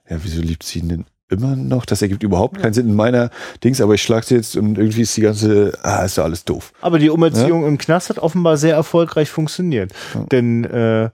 ja, 0.10 0.18
wieso 0.22 0.42
liebt 0.42 0.64
sie 0.64 0.80
ihn 0.80 0.90
denn 0.90 1.06
immer 1.30 1.56
noch? 1.56 1.86
Das 1.86 2.02
ergibt 2.02 2.24
überhaupt 2.24 2.60
keinen 2.60 2.74
Sinn 2.74 2.88
in 2.88 2.96
meiner 2.96 3.30
Dings, 3.64 3.82
aber 3.82 3.94
ich 3.96 4.02
schlag 4.04 4.24
sie 4.24 4.36
jetzt 4.36 4.56
und 4.56 4.78
irgendwie 4.78 5.02
ist 5.02 5.16
die 5.18 5.22
ganze, 5.22 5.78
ah, 5.84 6.04
ist 6.04 6.18
doch 6.18 6.24
alles 6.24 6.46
doof. 6.46 6.72
Aber 6.82 7.00
die 7.00 7.10
Umerziehung 7.10 7.66
im 7.66 7.78
Knast 7.78 8.10
hat 8.10 8.20
offenbar 8.20 8.58
sehr 8.58 8.76
erfolgreich 8.76 9.30
funktioniert. 9.30 9.92
Denn 10.32 10.64
äh, 10.66 11.10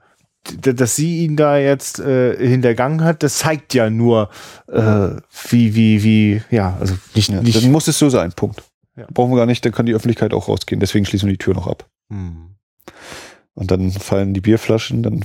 dass 0.60 0.96
sie 0.96 1.20
ihn 1.26 1.36
da 1.36 1.58
jetzt 1.58 2.00
äh, 2.00 2.36
hintergangen 2.36 3.04
hat, 3.04 3.22
das 3.22 3.38
zeigt 3.38 3.74
ja 3.76 3.90
nur, 3.92 4.30
äh, 4.68 5.10
wie, 5.50 5.76
wie, 5.76 6.04
wie, 6.04 6.42
ja, 6.50 6.76
also 6.80 6.96
nicht, 7.14 7.30
Ja, 7.30 7.42
nicht. 7.42 7.64
dann 7.64 7.72
muss 7.72 7.88
es 7.88 8.00
so 8.00 8.10
sein, 8.10 8.32
Punkt. 8.34 8.64
Ja. 8.98 9.06
Brauchen 9.14 9.32
wir 9.32 9.38
gar 9.38 9.46
nicht, 9.46 9.64
dann 9.64 9.72
kann 9.72 9.86
die 9.86 9.94
Öffentlichkeit 9.94 10.34
auch 10.34 10.48
rausgehen. 10.48 10.80
Deswegen 10.80 11.06
schließen 11.06 11.28
wir 11.28 11.34
die 11.34 11.38
Tür 11.38 11.54
noch 11.54 11.68
ab. 11.68 11.88
Hm. 12.10 12.56
Und 13.54 13.70
dann 13.70 13.92
fallen 13.92 14.34
die 14.34 14.42
Bierflaschen, 14.42 15.04
dann 15.04 15.22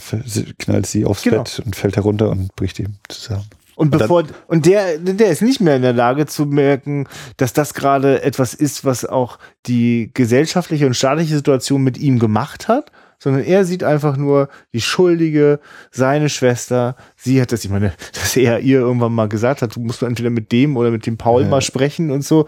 knallt 0.59 0.87
sie 0.87 1.05
aufs 1.05 1.23
Genau. 1.23 1.39
Bett 1.39 1.63
und 1.65 1.75
fällt 1.77 1.97
herunter 1.97 2.29
und 2.31 2.55
bricht 2.55 2.79
ihm 2.79 2.97
zusammen. 3.09 3.47
Und 3.77 3.93
dann- 3.93 4.01
bevor 4.01 4.25
und 4.49 4.67
der 4.67 4.99
der 4.99 5.29
ist 5.29 5.43
nicht 5.43 5.61
mehr 5.61 5.77
in 5.77 5.83
der 5.83 5.93
Lage 5.93 6.27
zu 6.27 6.47
merken, 6.47 7.07
dass 7.37 7.53
das 7.53 7.75
gerade 7.75 8.23
etwas 8.23 8.53
ist, 8.55 8.85
was 8.85 9.05
auch 9.05 9.39
die 9.67 10.11
gesellschaftliche 10.15 10.87
und 10.87 10.95
staatliche 10.95 11.37
Situation 11.37 11.83
mit 11.85 11.99
ihm 11.99 12.19
gemacht 12.19 12.67
hat, 12.69 12.91
sondern 13.19 13.45
er 13.45 13.65
sieht 13.65 13.85
einfach 13.85 14.17
nur 14.17 14.49
die 14.73 14.81
Schuldige, 14.81 15.61
seine 15.91 16.29
Schwester. 16.31 16.97
Sie 17.17 17.41
hat 17.41 17.53
das, 17.53 17.65
ich 17.65 17.71
meine, 17.71 17.93
dass 18.15 18.35
er 18.37 18.61
ihr 18.61 18.81
irgendwann 18.81 19.13
mal 19.15 19.29
gesagt 19.29 19.63
hat, 19.63 19.77
du 19.77 19.81
musst 19.81 20.03
entweder 20.03 20.31
mit 20.31 20.53
dem 20.53 20.77
oder 20.77 20.91
mit 20.91 21.05
dem 21.07 21.17
Paul 21.19 21.43
Ja. 21.43 21.49
mal 21.49 21.61
sprechen 21.63 22.11
und 22.11 22.25
so. 22.25 22.47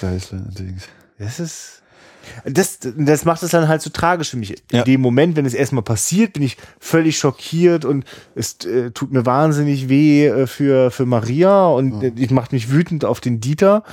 Scheiße, 0.00 0.36
Dings. 0.58 0.84
Das 1.18 1.38
ist 1.40 1.79
Das, 2.44 2.78
das 2.80 3.24
macht 3.24 3.42
es 3.42 3.50
dann 3.50 3.68
halt 3.68 3.82
so 3.82 3.90
tragisch 3.90 4.30
für 4.30 4.36
mich. 4.36 4.50
Ja. 4.70 4.80
In 4.80 4.84
dem 4.84 5.00
Moment, 5.00 5.36
wenn 5.36 5.46
es 5.46 5.54
erstmal 5.54 5.82
passiert, 5.82 6.34
bin 6.34 6.42
ich 6.42 6.56
völlig 6.78 7.18
schockiert 7.18 7.84
und 7.84 8.04
es 8.34 8.56
äh, 8.64 8.90
tut 8.90 9.12
mir 9.12 9.26
wahnsinnig 9.26 9.88
weh 9.88 10.26
äh, 10.26 10.46
für, 10.46 10.90
für 10.90 11.06
Maria 11.06 11.66
und 11.68 12.02
äh, 12.02 12.12
ich 12.16 12.30
macht 12.30 12.52
mich 12.52 12.70
wütend 12.70 13.04
auf 13.04 13.20
den 13.20 13.40
Dieter. 13.40 13.84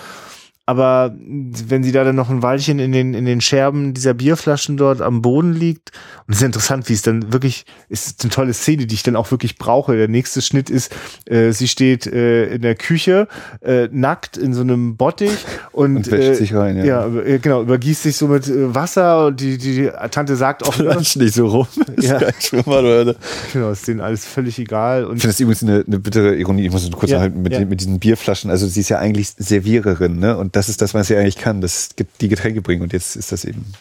Aber 0.69 1.15
wenn 1.18 1.81
sie 1.81 1.94
da 1.94 2.03
dann 2.03 2.18
noch 2.18 2.30
ein 2.30 2.44
Weilchen 2.44 2.77
in 2.80 2.91
den, 2.91 3.14
in 3.14 3.23
den 3.23 3.39
Scherben 3.39 3.94
dieser 3.94 4.14
Bierflaschen 4.14 4.76
dort 4.76 5.02
am 5.02 5.22
Boden 5.22 5.53
liegt, 5.53 5.94
und 6.27 6.34
es 6.34 6.41
ist 6.41 6.45
interessant, 6.45 6.89
wie 6.89 6.94
es 6.94 7.02
dann 7.03 7.31
wirklich, 7.31 7.65
ist 7.88 8.22
eine 8.22 8.31
tolle 8.31 8.53
Szene, 8.53 8.85
die 8.85 8.95
ich 8.95 9.02
dann 9.02 9.15
auch 9.15 9.31
wirklich 9.31 9.57
brauche. 9.57 9.95
Der 9.95 10.10
nächste 10.10 10.41
Schnitt 10.41 10.69
ist, 10.69 10.94
äh, 11.26 11.53
sie 11.53 11.69
steht 11.69 12.06
äh, 12.06 12.48
in 12.48 12.64
der 12.64 12.76
Küche, 12.76 13.30
äh, 13.61 13.88
nackt 13.94 14.35
in 14.35 14.53
so 14.53 14.60
einem 14.60 14.98
Bottich 14.98 15.31
und, 15.72 15.95
Und 15.95 16.11
wäscht 16.11 16.31
äh, 16.31 16.35
sich 16.35 16.53
rein, 16.53 16.76
ja. 16.76 16.84
ja. 16.84 17.07
äh, 17.22 17.39
genau, 17.39 17.61
übergießt 17.61 18.03
sich 18.03 18.18
so 18.18 18.27
mit 18.27 18.49
äh, 18.49 18.76
Wasser 18.76 19.27
und 19.27 19.39
die, 19.39 19.57
die, 19.57 19.76
die 19.76 19.91
Tante 20.11 20.35
sagt 20.35 20.68
auch, 20.68 20.73
Plansch 20.77 21.15
nicht 21.15 21.34
so 21.34 21.48
rum. 21.48 21.68
Ist 21.95 22.10
Ja. 22.10 22.19
Schwimmer, 22.41 22.80
oder? 22.80 23.15
genau, 23.53 23.72
ist 23.72 23.88
denen 23.88 24.02
alles 24.02 24.26
völlig 24.26 24.60
egal. 24.60 25.03
Ich 25.03 25.07
Und 25.07 25.19
finde 25.22 25.27
das 25.27 25.39
übrigens 25.39 25.64
eine, 25.64 25.85
eine 25.88 25.99
bittere 25.99 26.35
Ironie. 26.35 26.65
Ich 26.65 26.73
muss 26.73 26.91
kurz 26.91 27.10
Ja, 27.10 27.19
nachhalten 27.19 27.41
mit, 27.41 27.53
ja. 27.53 27.60
den, 27.60 27.69
mit 27.69 27.80
diesen 27.80 27.99
Bierflaschen. 27.99 28.52
Also 28.52 28.68
sie 28.68 28.81
ist 28.81 28.89
ja 28.89 28.99
eigentlich 28.99 29.30
Serviererin, 29.38 30.19
ne? 30.19 30.38
Und 30.38 30.56
das 30.57 30.69
ist 30.69 30.81
das, 30.81 30.95
was 30.95 31.07
sie 31.07 31.15
eigentlich 31.15 31.38
kann. 31.38 31.61
Das 31.61 31.89
die 32.19 32.27
Getränke 32.27 32.61
bringen. 32.61 32.81
Und 32.81 32.91
jetzt 32.91 33.15
ist 33.15 33.31
das 33.31 33.45
eben 33.45 33.73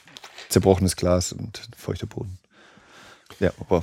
zerbrochenes 0.51 0.97
Glas 0.97 1.33
und 1.33 1.63
feuchter 1.77 2.07
Boden. 2.07 2.39
Ja, 3.41 3.51
aber 3.61 3.83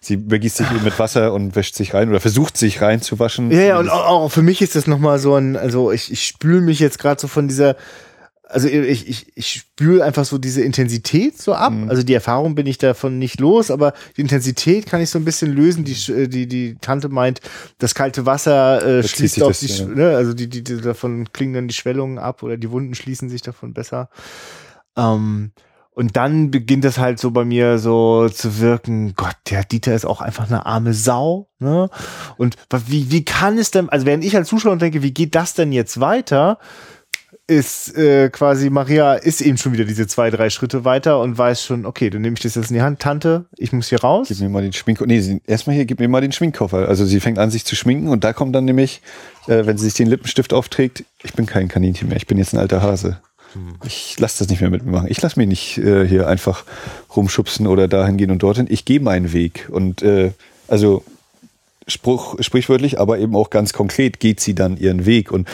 sie 0.00 0.14
übergießt 0.14 0.56
sich 0.58 0.70
eben 0.70 0.84
mit 0.84 0.98
Wasser 0.98 1.32
und 1.32 1.56
wäscht 1.56 1.74
sich 1.74 1.94
rein 1.94 2.10
oder 2.10 2.20
versucht 2.20 2.58
sich 2.58 2.82
reinzuwaschen. 2.82 3.50
Ja, 3.50 3.60
ja, 3.60 3.78
und 3.78 3.88
auch, 3.88 4.06
auch 4.06 4.28
für 4.28 4.42
mich 4.42 4.60
ist 4.60 4.76
das 4.76 4.86
nochmal 4.86 5.18
so 5.18 5.34
ein, 5.34 5.56
also 5.56 5.92
ich, 5.92 6.12
ich 6.12 6.24
spüle 6.26 6.60
mich 6.60 6.78
jetzt 6.78 6.98
gerade 6.98 7.20
so 7.20 7.26
von 7.26 7.48
dieser, 7.48 7.76
also 8.48 8.68
ich, 8.68 9.08
ich, 9.08 9.36
ich 9.36 9.50
spüle 9.50 10.04
einfach 10.04 10.24
so 10.24 10.38
diese 10.38 10.62
Intensität 10.62 11.40
so 11.40 11.54
ab. 11.54 11.72
Mhm. 11.72 11.90
Also 11.90 12.02
die 12.02 12.14
Erfahrung 12.14 12.54
bin 12.54 12.66
ich 12.66 12.78
davon 12.78 13.18
nicht 13.18 13.40
los, 13.40 13.70
aber 13.70 13.92
die 14.16 14.20
Intensität 14.20 14.86
kann 14.86 15.00
ich 15.00 15.10
so 15.10 15.18
ein 15.18 15.24
bisschen 15.24 15.52
lösen. 15.52 15.84
Die, 15.84 16.12
äh, 16.12 16.28
die, 16.28 16.46
die 16.46 16.76
Tante 16.80 17.08
meint, 17.08 17.40
das 17.78 17.94
kalte 17.94 18.24
Wasser 18.24 19.00
äh, 19.00 19.02
schließt 19.02 19.34
sich 19.34 19.42
auf 19.42 19.58
die, 19.58 19.66
ja. 19.66 19.86
Ne, 19.86 20.16
also 20.16 20.32
die, 20.32 20.48
die, 20.48 20.62
die, 20.62 20.80
davon 20.80 21.32
klingen 21.32 21.54
dann 21.54 21.68
die 21.68 21.74
Schwellungen 21.74 22.18
ab 22.18 22.42
oder 22.42 22.56
die 22.56 22.70
Wunden 22.70 22.94
schließen 22.94 23.28
sich 23.28 23.42
davon 23.42 23.74
besser. 23.74 24.10
Ähm, 24.96 25.50
und 25.90 26.14
dann 26.14 26.50
beginnt 26.50 26.84
das 26.84 26.98
halt 26.98 27.18
so 27.18 27.30
bei 27.30 27.44
mir 27.44 27.78
so 27.78 28.28
zu 28.28 28.60
wirken, 28.60 29.14
Gott, 29.16 29.36
der 29.50 29.64
Dieter 29.64 29.94
ist 29.94 30.04
auch 30.04 30.20
einfach 30.20 30.46
eine 30.46 30.66
arme 30.66 30.92
Sau, 30.92 31.48
ne? 31.58 31.88
Und 32.36 32.56
wie, 32.86 33.10
wie 33.10 33.24
kann 33.24 33.56
es 33.56 33.70
denn, 33.70 33.88
also 33.88 34.04
während 34.04 34.22
ich 34.22 34.36
als 34.36 34.48
Zuschauer 34.48 34.76
denke, 34.76 35.02
wie 35.02 35.14
geht 35.14 35.34
das 35.34 35.54
denn 35.54 35.72
jetzt 35.72 35.98
weiter, 35.98 36.58
ist 37.48 37.96
äh, 37.96 38.28
quasi 38.30 38.70
Maria 38.70 39.14
ist 39.14 39.40
eben 39.40 39.56
schon 39.56 39.72
wieder 39.72 39.84
diese 39.84 40.06
zwei, 40.06 40.30
drei 40.30 40.50
Schritte 40.50 40.84
weiter 40.84 41.20
und 41.20 41.38
weiß 41.38 41.64
schon, 41.64 41.86
okay, 41.86 42.10
dann 42.10 42.22
nehme 42.22 42.34
ich 42.34 42.42
das 42.42 42.56
jetzt 42.56 42.70
in 42.70 42.74
die 42.74 42.82
Hand, 42.82 43.00
Tante, 43.00 43.44
ich 43.56 43.72
muss 43.72 43.88
hier 43.88 44.00
raus. 44.00 44.28
Gib 44.28 44.40
mir 44.40 44.48
mal 44.48 44.62
den 44.62 44.72
Schminkkoffer. 44.72 45.06
Nee, 45.06 45.40
erstmal 45.46 45.76
hier, 45.76 45.84
gib 45.84 46.00
mir 46.00 46.08
mal 46.08 46.20
den 46.20 46.32
Schminkkoffer. 46.32 46.88
Also 46.88 47.04
sie 47.04 47.20
fängt 47.20 47.38
an, 47.38 47.50
sich 47.50 47.64
zu 47.64 47.76
schminken 47.76 48.08
und 48.08 48.24
da 48.24 48.32
kommt 48.32 48.54
dann 48.54 48.64
nämlich, 48.64 49.00
äh, 49.46 49.64
wenn 49.64 49.78
sie 49.78 49.84
sich 49.84 49.94
den 49.94 50.08
Lippenstift 50.08 50.52
aufträgt, 50.52 51.04
ich 51.22 51.34
bin 51.34 51.46
kein 51.46 51.68
Kaninchen 51.68 52.08
mehr, 52.08 52.16
ich 52.16 52.26
bin 52.26 52.38
jetzt 52.38 52.52
ein 52.52 52.58
alter 52.58 52.82
Hase. 52.82 53.20
Ich 53.84 54.18
lasse 54.18 54.40
das 54.40 54.48
nicht 54.50 54.60
mehr 54.60 54.70
mit 54.70 54.84
mir 54.84 54.90
machen. 54.90 55.08
Ich 55.08 55.22
lasse 55.22 55.38
mich 55.38 55.48
nicht 55.48 55.78
äh, 55.78 56.06
hier 56.06 56.28
einfach 56.28 56.64
rumschubsen 57.14 57.66
oder 57.66 57.88
dahin 57.88 58.16
gehen 58.16 58.30
und 58.30 58.42
dorthin. 58.42 58.66
Ich 58.68 58.84
gehe 58.84 59.00
meinen 59.00 59.32
Weg. 59.32 59.68
Und 59.70 60.02
äh, 60.02 60.32
also 60.68 61.04
Spruch, 61.86 62.36
sprichwörtlich, 62.40 62.98
aber 62.98 63.18
eben 63.18 63.36
auch 63.36 63.50
ganz 63.50 63.72
konkret 63.72 64.18
geht 64.18 64.40
sie 64.40 64.54
dann 64.54 64.76
ihren 64.76 65.06
Weg. 65.06 65.30
Und 65.30 65.48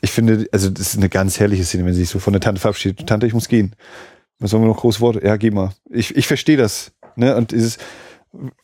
ich 0.00 0.10
finde, 0.10 0.46
also 0.52 0.68
das 0.70 0.88
ist 0.88 0.96
eine 0.98 1.08
ganz 1.08 1.40
herrliche 1.40 1.64
Szene, 1.64 1.86
wenn 1.86 1.94
sie 1.94 2.00
sich 2.00 2.10
so 2.10 2.18
von 2.18 2.32
der 2.34 2.40
Tante 2.40 2.60
verabschiedet. 2.60 3.06
Tante, 3.06 3.26
ich 3.26 3.32
muss 3.34 3.48
gehen. 3.48 3.74
Was 4.38 4.50
sollen 4.50 4.62
wir 4.62 4.68
noch 4.68 4.76
große 4.80 5.00
Worte? 5.00 5.24
Ja, 5.24 5.36
geh 5.36 5.50
mal. 5.50 5.72
Ich, 5.90 6.14
ich 6.14 6.26
verstehe 6.26 6.56
das. 6.56 6.92
Ne? 7.16 7.34
Und 7.34 7.52
dieses, 7.52 7.78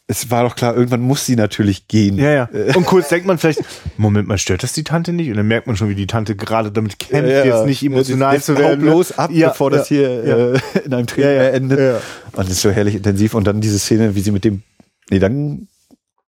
es 0.07 0.31
war 0.31 0.43
doch 0.45 0.55
klar, 0.55 0.77
irgendwann 0.77 1.01
muss 1.01 1.25
sie 1.25 1.35
natürlich 1.35 1.89
gehen. 1.89 2.19
Ja, 2.19 2.31
ja. 2.31 2.49
Und 2.77 2.85
kurz 2.85 3.09
denkt 3.09 3.27
man 3.27 3.39
vielleicht, 3.39 3.61
Moment 3.97 4.29
mal, 4.29 4.37
stört 4.39 4.63
das 4.63 4.75
die 4.75 4.85
Tante 4.85 5.13
nicht? 5.13 5.31
Und 5.31 5.37
dann 5.39 5.49
merkt 5.49 5.67
man 5.67 5.77
schon, 5.77 5.89
wie 5.89 5.95
die 5.95 6.07
Tante 6.07 6.37
gerade 6.37 6.71
damit 6.71 6.99
kämpft, 6.99 7.29
jetzt 7.29 7.65
nicht 7.67 7.83
emotional 7.83 8.35
jetzt, 8.35 8.45
zu 8.47 8.59
werden. 8.59 8.83
bloß 8.83 9.19
ab, 9.19 9.31
Ja, 9.33 9.49
bevor 9.49 9.71
das 9.71 9.89
ja, 9.89 9.97
hier 9.97 10.25
ja. 10.25 10.53
äh, 10.53 10.59
in 10.85 10.93
einem 10.93 11.07
Ja, 11.17 11.31
ja, 11.31 11.43
endet. 11.49 11.79
ja. 11.81 11.97
Und 12.33 12.39
das 12.47 12.51
ist 12.51 12.61
so 12.61 12.71
herrlich 12.71 12.95
intensiv. 12.95 13.33
Und 13.35 13.45
dann 13.47 13.63
diese 13.63 13.79
Szene, 13.79 14.15
wie 14.15 14.21
sie 14.21 14.31
mit 14.31 14.45
dem, 14.45 14.63
nee, 15.11 15.19
dann 15.19 15.69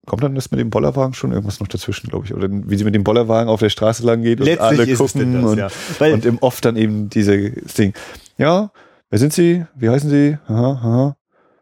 kommt 0.07 0.23
dann 0.23 0.35
das 0.35 0.51
mit 0.51 0.59
dem 0.59 0.71
Bollerwagen 0.71 1.15
schon 1.15 1.33
irgendwas 1.33 1.61
noch 1.61 1.69
dazwischen, 1.69 2.09
glaube 2.09 2.27
ich. 2.27 2.35
Oder 2.35 2.49
wie 2.51 2.77
sie 2.77 2.85
mit 2.85 2.95
dem 2.95 3.05
Bollerwagen 3.05 3.49
auf 3.49 3.61
der 3.61 3.71
Straße 3.71 4.05
lang 4.05 4.23
geht 4.23 4.41
und 4.41 4.47
Letztlich 4.47 4.81
alle 4.81 4.95
gucken 4.95 5.35
das, 5.35 5.53
und, 5.53 5.59
ja. 5.59 6.13
Und 6.13 6.25
im 6.25 6.39
Off 6.39 6.61
dann 6.61 6.77
eben 6.77 7.09
diese 7.09 7.51
das 7.51 7.75
Ding. 7.75 7.95
Ja, 8.37 8.71
wer 9.11 9.19
sind 9.19 9.33
Sie? 9.33 9.65
Wie 9.75 9.89
heißen 9.89 10.11
Sie? 10.11 10.39
Aha, 10.49 10.71
aha. 10.73 11.17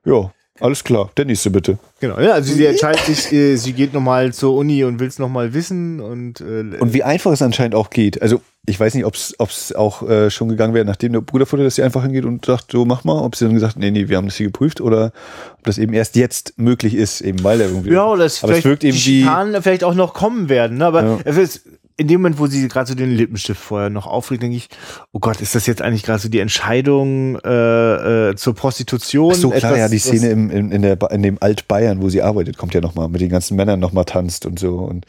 Ja, 0.05 0.33
alles 0.61 0.85
klar. 0.85 1.11
Der 1.17 1.25
nächste 1.25 1.51
bitte. 1.51 1.79
Genau, 2.01 2.19
ja, 2.21 2.33
also 2.33 2.53
sie 2.53 2.65
entscheidet 2.67 3.01
sich, 3.05 3.33
äh, 3.33 3.57
sie 3.57 3.73
geht 3.73 3.93
nochmal 3.93 4.33
zur 4.33 4.55
Uni 4.55 4.85
und 4.85 5.01
will 5.01 5.09
es 5.09 5.19
nochmal 5.19 5.53
wissen 5.55 6.01
und, 6.01 6.41
äh, 6.41 6.77
Und 6.79 6.93
wie 6.95 7.03
einfach 7.03 7.33
es 7.33 7.43
anscheinend 7.43 7.75
auch 7.75 7.91
geht. 7.91 8.21
Also 8.23 8.41
ich 8.67 8.79
weiß 8.79 8.95
nicht, 8.95 9.05
ob 9.05 9.15
es 9.15 9.75
auch 9.75 10.09
äh, 10.09 10.31
schon 10.31 10.49
gegangen 10.49 10.75
wäre, 10.75 10.85
nachdem 10.85 11.13
der 11.13 11.21
Bruder 11.23 11.47
dass 11.47 11.75
sie 11.75 11.83
einfach 11.83 12.03
hingeht 12.03 12.25
und 12.25 12.45
sagt, 12.45 12.71
so 12.73 12.85
mach 12.85 13.05
mal, 13.05 13.21
ob 13.23 13.35
sie 13.35 13.47
dann 13.47 13.55
gesagt, 13.55 13.77
nee, 13.77 13.91
nee, 13.91 14.09
wir 14.09 14.17
haben 14.17 14.27
das 14.27 14.37
hier 14.37 14.47
geprüft 14.47 14.81
oder 14.81 15.13
ob 15.59 15.65
das 15.65 15.79
eben 15.79 15.93
erst 15.93 16.15
jetzt 16.17 16.55
möglich 16.59 16.95
ist, 16.95 17.21
eben 17.23 17.43
weil 17.43 17.61
er 17.61 17.69
irgendwie. 17.69 17.93
ja, 17.93 18.07
oder 18.07 18.25
es 18.27 18.43
aber 18.45 18.53
es 18.53 18.59
vielleicht 18.59 18.67
wirkt 18.67 18.85
eben 18.85 18.97
die 18.97 19.05
wie. 19.05 19.21
Schikanen 19.23 19.63
vielleicht 19.63 19.85
auch 19.85 19.95
noch 19.95 20.15
kommen 20.15 20.49
werden, 20.49 20.79
ne? 20.79 20.87
aber 20.87 21.03
Ja. 21.03 21.19
es 21.25 21.37
ist, 21.37 21.63
in 22.01 22.09
dem 22.09 22.23
Moment, 22.23 22.39
wo 22.39 22.47
sie 22.47 22.67
gerade 22.67 22.89
so 22.89 22.95
den 22.95 23.11
Lippenstift 23.11 23.61
vorher 23.61 23.91
noch 23.91 24.07
aufregt, 24.07 24.43
denke 24.43 24.57
ich, 24.57 24.69
oh 25.13 25.19
Gott, 25.19 25.43
ist 25.43 25.55
das 25.55 25.67
jetzt 25.67 25.83
eigentlich 25.83 26.03
gerade 26.03 26.19
so 26.19 26.31
die 26.31 26.39
Entscheidung 26.39 27.39
äh, 27.41 28.31
äh, 28.31 28.37
zur 28.37 28.55
Prostitution? 28.55 29.33
Ach 29.35 29.39
so 29.39 29.51
klar, 29.51 29.73
Etwas, 29.73 29.79
ja, 29.79 29.89
die 29.89 29.99
Szene 29.99 30.31
im, 30.31 30.51
in, 30.51 30.73
in, 30.73 30.81
der, 30.81 30.99
in 31.11 31.23
dem 31.23 31.37
Alt-Bayern, 31.39 32.01
wo 32.01 32.09
sie 32.09 32.23
arbeitet, 32.23 32.57
kommt 32.57 32.73
ja 32.73 32.81
nochmal, 32.81 33.11
mit 33.11 33.21
den 33.21 33.29
ganzen 33.29 33.55
Männern 33.55 33.81
nochmal 33.81 34.07
tanzt 34.07 34.47
und 34.47 34.59
so 34.59 34.79
und 34.79 35.05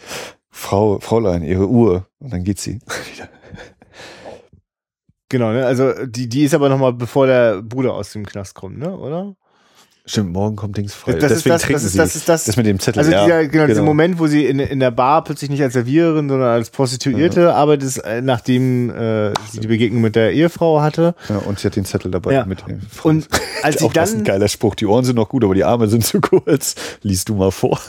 Frau, 0.49 0.99
Fräulein, 0.99 1.43
ihre 1.43 1.69
Uhr 1.69 2.07
und 2.19 2.33
dann 2.33 2.43
geht 2.43 2.59
sie. 2.59 2.79
Genau, 5.29 5.53
ne? 5.53 5.65
Also 5.65 5.93
die, 6.05 6.27
die 6.27 6.43
ist 6.43 6.53
aber 6.53 6.67
nochmal, 6.67 6.91
bevor 6.91 7.25
der 7.25 7.61
Bruder 7.61 7.93
aus 7.93 8.11
dem 8.11 8.25
Knast 8.25 8.53
kommt, 8.53 8.77
ne? 8.77 8.97
Oder? 8.97 9.33
Stimmt, 10.03 10.31
morgen 10.33 10.55
kommt 10.55 10.75
Dings 10.77 10.95
frei. 10.95 11.13
Das 11.13 11.31
ist 11.31 11.45
Deswegen 11.45 11.49
das- 11.53 11.61
das 11.61 11.67
trinken 11.67 11.85
ist- 11.85 11.91
sie. 11.91 11.97
das 11.97 12.15
ist 12.15 12.27
das- 12.47 12.57
mit 12.57 12.65
dem 12.65 12.79
Zettel. 12.79 12.99
Also 12.99 13.11
ja, 13.11 13.23
dieser, 13.25 13.47
genau, 13.47 13.67
dieser 13.67 13.83
Moment, 13.83 14.17
wo 14.17 14.25
sie 14.25 14.45
in, 14.47 14.59
in 14.59 14.79
der 14.79 14.89
Bar 14.89 15.23
plötzlich 15.23 15.49
nicht 15.51 15.61
als 15.61 15.73
Serviererin, 15.73 16.27
sondern 16.27 16.49
als 16.49 16.71
Prostituierte 16.71 17.53
arbeitet, 17.53 17.97
äh, 18.03 18.21
nachdem 18.21 18.89
äh, 18.89 19.31
sie 19.51 19.59
die 19.59 19.67
Begegnung 19.67 20.01
mit 20.01 20.15
der 20.15 20.31
Ehefrau 20.33 20.81
hatte. 20.81 21.13
Ja, 21.29 21.37
und 21.37 21.59
sie 21.59 21.67
hat 21.67 21.75
den 21.75 21.85
Zettel 21.85 22.09
dabei 22.09 22.33
Ja. 22.33 22.45
mit. 22.45 22.63
Und 23.03 23.27
als 23.61 23.77
sie 23.79 23.85
auch 23.85 23.93
das 23.93 24.09
ist 24.09 24.15
ein 24.15 24.23
dann 24.23 24.33
geiler 24.35 24.47
Spruch. 24.47 24.73
Die 24.73 24.87
Ohren 24.87 25.05
sind 25.05 25.17
noch 25.17 25.29
gut, 25.29 25.43
aber 25.43 25.53
die 25.53 25.63
Arme 25.63 25.87
sind 25.87 26.03
zu 26.03 26.19
kurz. 26.19 26.73
Lies 27.03 27.23
du 27.23 27.35
mal 27.35 27.51
vor. 27.51 27.79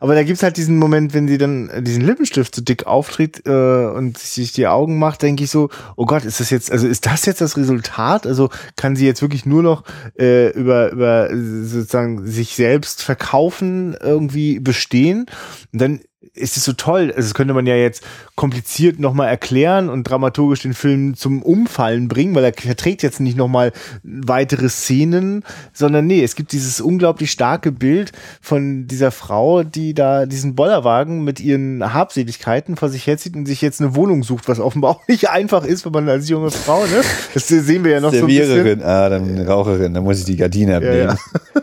Aber 0.00 0.14
da 0.16 0.24
gibt's 0.24 0.42
halt 0.42 0.56
diesen 0.56 0.76
Moment, 0.76 1.14
wenn 1.14 1.28
sie 1.28 1.38
dann 1.38 1.70
äh, 1.70 1.82
diesen 1.82 2.04
Lippenstift 2.04 2.54
so 2.54 2.62
dick 2.62 2.86
auftritt 2.86 3.46
äh, 3.46 3.86
und 3.86 4.18
sich 4.18 4.52
die 4.52 4.66
Augen 4.66 4.98
macht, 4.98 5.22
denke 5.22 5.44
ich 5.44 5.50
so, 5.50 5.70
oh 5.94 6.04
Gott, 6.04 6.24
ist 6.24 6.40
das 6.40 6.50
jetzt, 6.50 6.72
also 6.72 6.88
ist 6.88 7.06
das 7.06 7.26
jetzt 7.26 7.40
das 7.40 7.56
Resultat? 7.56 8.26
Also 8.26 8.50
kann 8.76 8.96
sie 8.96 9.06
jetzt 9.06 9.22
wirklich 9.22 9.46
nur 9.46 9.62
noch 9.62 9.84
äh, 10.18 10.50
über, 10.50 10.90
über 10.90 11.28
sozusagen 11.32 12.26
sich 12.26 12.56
selbst 12.56 13.02
verkaufen 13.02 13.96
irgendwie 14.00 14.58
bestehen? 14.58 15.26
Und 15.72 15.80
dann 15.80 16.00
ist 16.38 16.56
es 16.56 16.64
so 16.64 16.72
toll, 16.72 17.12
also 17.14 17.28
das 17.28 17.34
könnte 17.34 17.54
man 17.54 17.66
ja 17.66 17.76
jetzt 17.76 18.02
kompliziert 18.34 18.98
nochmal 18.98 19.28
erklären 19.28 19.88
und 19.88 20.04
dramaturgisch 20.04 20.62
den 20.62 20.74
Film 20.74 21.16
zum 21.16 21.42
Umfallen 21.42 22.08
bringen, 22.08 22.34
weil 22.34 22.44
er 22.44 22.52
verträgt 22.52 23.02
jetzt 23.02 23.20
nicht 23.20 23.36
nochmal 23.36 23.72
weitere 24.02 24.68
Szenen, 24.68 25.44
sondern 25.72 26.06
nee, 26.06 26.22
es 26.22 26.34
gibt 26.34 26.52
dieses 26.52 26.80
unglaublich 26.80 27.30
starke 27.30 27.72
Bild 27.72 28.12
von 28.40 28.86
dieser 28.86 29.10
Frau, 29.10 29.62
die 29.62 29.94
da 29.94 30.26
diesen 30.26 30.54
Bollerwagen 30.54 31.24
mit 31.24 31.40
ihren 31.40 31.92
Habseligkeiten 31.92 32.76
vor 32.76 32.88
sich 32.88 33.06
herzieht 33.06 33.34
und 33.34 33.46
sich 33.46 33.60
jetzt 33.60 33.80
eine 33.80 33.94
Wohnung 33.94 34.22
sucht, 34.22 34.48
was 34.48 34.60
offenbar 34.60 34.92
auch 34.92 35.08
nicht 35.08 35.30
einfach 35.30 35.64
ist, 35.64 35.84
wenn 35.84 35.92
man 35.92 36.08
als 36.08 36.28
junge 36.28 36.50
Frau, 36.50 36.82
ne? 36.84 37.02
Das 37.34 37.48
sehen 37.48 37.84
wir 37.84 37.92
ja 37.92 38.00
noch 38.00 38.12
so 38.12 38.20
ein 38.20 38.26
bisschen. 38.26 38.46
Serviererin, 38.46 38.82
ah, 38.82 39.08
dann 39.08 39.38
Raucherin, 39.40 39.94
dann 39.94 40.04
muss 40.04 40.20
ich 40.20 40.24
die 40.24 40.36
Gardine 40.36 40.76
abnehmen. 40.76 41.16
Ja, 41.54 41.62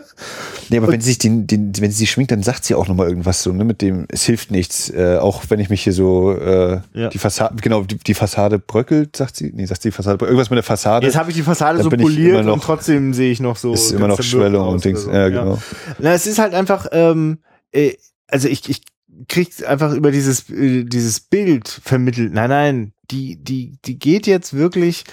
Nee, 0.70 0.78
aber 0.78 0.88
wenn 0.88 1.00
sie 1.00 1.08
sich 1.08 1.18
den, 1.18 1.46
den, 1.46 1.72
wenn 1.80 1.90
sie 1.90 1.98
sich 1.98 2.10
schminkt, 2.10 2.32
dann 2.32 2.42
sagt 2.42 2.64
sie 2.64 2.74
auch 2.74 2.88
nochmal 2.88 3.08
irgendwas 3.08 3.42
so, 3.42 3.52
ne, 3.52 3.64
mit 3.64 3.82
dem, 3.82 4.06
es 4.08 4.24
hilft 4.24 4.50
nichts, 4.50 4.90
äh, 4.90 5.18
auch 5.20 5.44
wenn 5.48 5.60
ich 5.60 5.70
mich 5.70 5.82
hier 5.82 5.92
so, 5.92 6.32
äh, 6.32 6.80
Ja. 6.94 7.08
die 7.08 7.18
Fassade, 7.18 7.54
genau, 7.62 7.82
die, 7.82 7.96
die 7.98 8.14
Fassade 8.14 8.58
bröckelt, 8.58 9.16
sagt 9.16 9.36
sie, 9.36 9.52
nee, 9.54 9.66
sagt 9.66 9.82
sie 9.82 9.88
die 9.88 9.92
Fassade, 9.92 10.18
bröckelt. 10.18 10.32
irgendwas 10.32 10.50
mit 10.50 10.56
der 10.56 10.62
Fassade. 10.64 11.06
Jetzt 11.06 11.16
habe 11.16 11.30
ich 11.30 11.36
die 11.36 11.42
Fassade 11.42 11.82
so 11.82 11.90
poliert 11.90 12.44
noch- 12.44 12.54
und 12.54 12.62
trotzdem 12.62 13.14
sehe 13.14 13.30
ich 13.32 13.40
noch 13.40 13.56
so. 13.56 13.72
ist 13.74 13.92
immer 13.92 14.08
noch 14.08 14.22
Schwellung 14.22 14.68
und 14.68 14.84
Dings, 14.84 15.02
so. 15.02 15.10
ja, 15.12 15.28
genau. 15.28 15.58
Na, 15.98 16.12
es 16.12 16.26
ist 16.26 16.38
halt 16.38 16.54
einfach, 16.54 16.86
ähm, 16.92 17.38
äh, 17.72 17.92
also 18.28 18.48
ich, 18.48 18.68
ich 18.68 18.82
krieg 19.28 19.48
einfach 19.66 19.92
über 19.94 20.10
dieses, 20.10 20.50
äh, 20.50 20.84
dieses 20.84 21.20
Bild 21.20 21.68
vermittelt. 21.68 22.32
Nein, 22.32 22.50
nein, 22.50 22.92
die, 23.10 23.36
die, 23.42 23.78
die 23.84 23.98
geht 23.98 24.26
jetzt 24.26 24.52
wirklich 24.54 25.04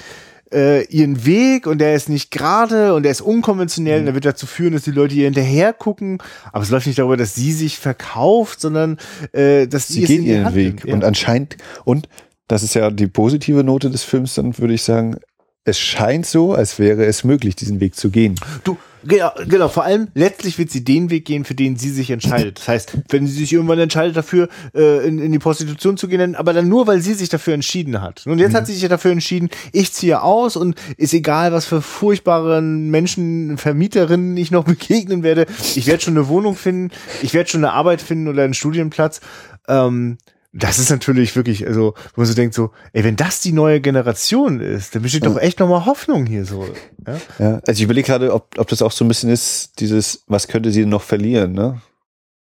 äh, 0.53 0.83
ihren 0.85 1.25
Weg 1.25 1.67
und 1.67 1.79
der 1.79 1.95
ist 1.95 2.09
nicht 2.09 2.31
gerade 2.31 2.93
und 2.93 3.03
der 3.03 3.11
ist 3.11 3.21
unkonventionell 3.21 3.95
Mhm. 3.95 3.99
und 3.99 4.05
der 4.05 4.13
wird 4.15 4.25
dazu 4.25 4.45
führen, 4.45 4.73
dass 4.73 4.83
die 4.83 4.91
Leute 4.91 5.15
ihr 5.15 5.25
hinterher 5.25 5.73
gucken. 5.73 6.19
Aber 6.51 6.63
es 6.63 6.69
läuft 6.69 6.87
nicht 6.87 6.99
darüber, 6.99 7.17
dass 7.17 7.35
sie 7.35 7.51
sich 7.51 7.77
verkauft, 7.79 8.61
sondern 8.61 8.97
äh, 9.33 9.67
dass 9.67 9.87
Sie 9.87 10.05
die 10.05 10.17
ihren 10.17 10.45
Hand 10.45 10.55
Weg. 10.55 10.85
nimmt. 10.85 10.93
Und 10.93 11.01
ja. 11.01 11.07
anscheinend, 11.07 11.57
und 11.85 12.07
das 12.47 12.63
ist 12.63 12.75
ja 12.75 12.91
die 12.91 13.07
positive 13.07 13.63
Note 13.63 13.89
des 13.89 14.03
Films, 14.03 14.35
dann 14.35 14.57
würde 14.57 14.73
ich 14.73 14.83
sagen, 14.83 15.17
es 15.65 15.79
scheint 15.79 16.25
so, 16.25 16.53
als 16.53 16.77
wäre 16.77 17.05
es 17.05 17.23
möglich, 17.23 17.55
diesen 17.55 17.79
Weg 17.79 17.95
zu 17.95 18.09
gehen. 18.09 18.35
Du, 18.63 18.77
genau, 19.05 19.31
genau, 19.47 19.69
vor 19.69 19.83
allem 19.83 20.07
letztlich 20.13 20.57
wird 20.57 20.71
sie 20.71 20.83
den 20.83 21.09
Weg 21.09 21.25
gehen, 21.25 21.45
für 21.45 21.55
den 21.55 21.75
sie 21.75 21.89
sich 21.89 22.09
entscheidet. 22.11 22.59
Das 22.59 22.67
heißt, 22.67 22.97
wenn 23.09 23.27
sie 23.27 23.33
sich 23.33 23.53
irgendwann 23.53 23.79
entscheidet 23.79 24.15
dafür, 24.15 24.49
äh, 24.73 25.07
in, 25.07 25.19
in 25.19 25.31
die 25.31 25.39
Prostitution 25.39 25.97
zu 25.97 26.07
gehen, 26.07 26.35
aber 26.35 26.53
dann 26.53 26.67
nur, 26.67 26.87
weil 26.87 27.01
sie 27.01 27.13
sich 27.13 27.29
dafür 27.29 27.53
entschieden 27.53 28.01
hat. 28.01 28.25
Und 28.25 28.39
jetzt 28.39 28.51
mhm. 28.51 28.57
hat 28.57 28.67
sie 28.67 28.73
sich 28.73 28.81
ja 28.81 28.89
dafür 28.89 29.11
entschieden, 29.11 29.49
ich 29.71 29.93
ziehe 29.93 30.21
aus 30.21 30.55
und 30.55 30.75
ist 30.97 31.13
egal, 31.13 31.51
was 31.51 31.65
für 31.65 31.81
furchtbaren 31.81 32.89
Menschen, 32.89 33.57
Vermieterinnen 33.57 34.37
ich 34.37 34.51
noch 34.51 34.63
begegnen 34.65 35.23
werde. 35.23 35.45
Ich 35.75 35.87
werde 35.87 36.03
schon 36.03 36.17
eine 36.17 36.27
Wohnung 36.27 36.55
finden, 36.55 36.91
ich 37.21 37.33
werde 37.33 37.49
schon 37.49 37.63
eine 37.63 37.73
Arbeit 37.73 38.01
finden 38.01 38.27
oder 38.27 38.43
einen 38.43 38.53
Studienplatz. 38.53 39.21
Ähm, 39.67 40.17
das 40.53 40.77
ist 40.77 40.91
natürlich 40.91 41.35
wirklich, 41.35 41.65
also, 41.65 41.95
wo 42.13 42.21
man 42.21 42.27
so 42.27 42.35
denkt, 42.35 42.53
so, 42.53 42.69
ey, 42.93 43.03
wenn 43.03 43.15
das 43.15 43.41
die 43.41 43.51
neue 43.51 43.81
Generation 43.81 44.59
ist, 44.59 44.93
dann 44.93 45.01
besteht 45.01 45.23
ja. 45.23 45.29
doch 45.29 45.39
echt 45.39 45.59
nochmal 45.59 45.85
Hoffnung 45.85 46.27
hier 46.27 46.45
so. 46.45 46.67
Ja, 47.07 47.19
ja 47.39 47.61
also 47.65 47.79
ich 47.79 47.81
überlege 47.81 48.05
gerade, 48.05 48.31
ob, 48.31 48.57
ob 48.59 48.67
das 48.67 48.83
auch 48.83 48.91
so 48.91 49.03
ein 49.03 49.07
bisschen 49.07 49.31
ist, 49.31 49.79
dieses, 49.79 50.23
was 50.27 50.47
könnte 50.47 50.71
sie 50.71 50.85
noch 50.85 51.01
verlieren, 51.01 51.53
ne? 51.53 51.81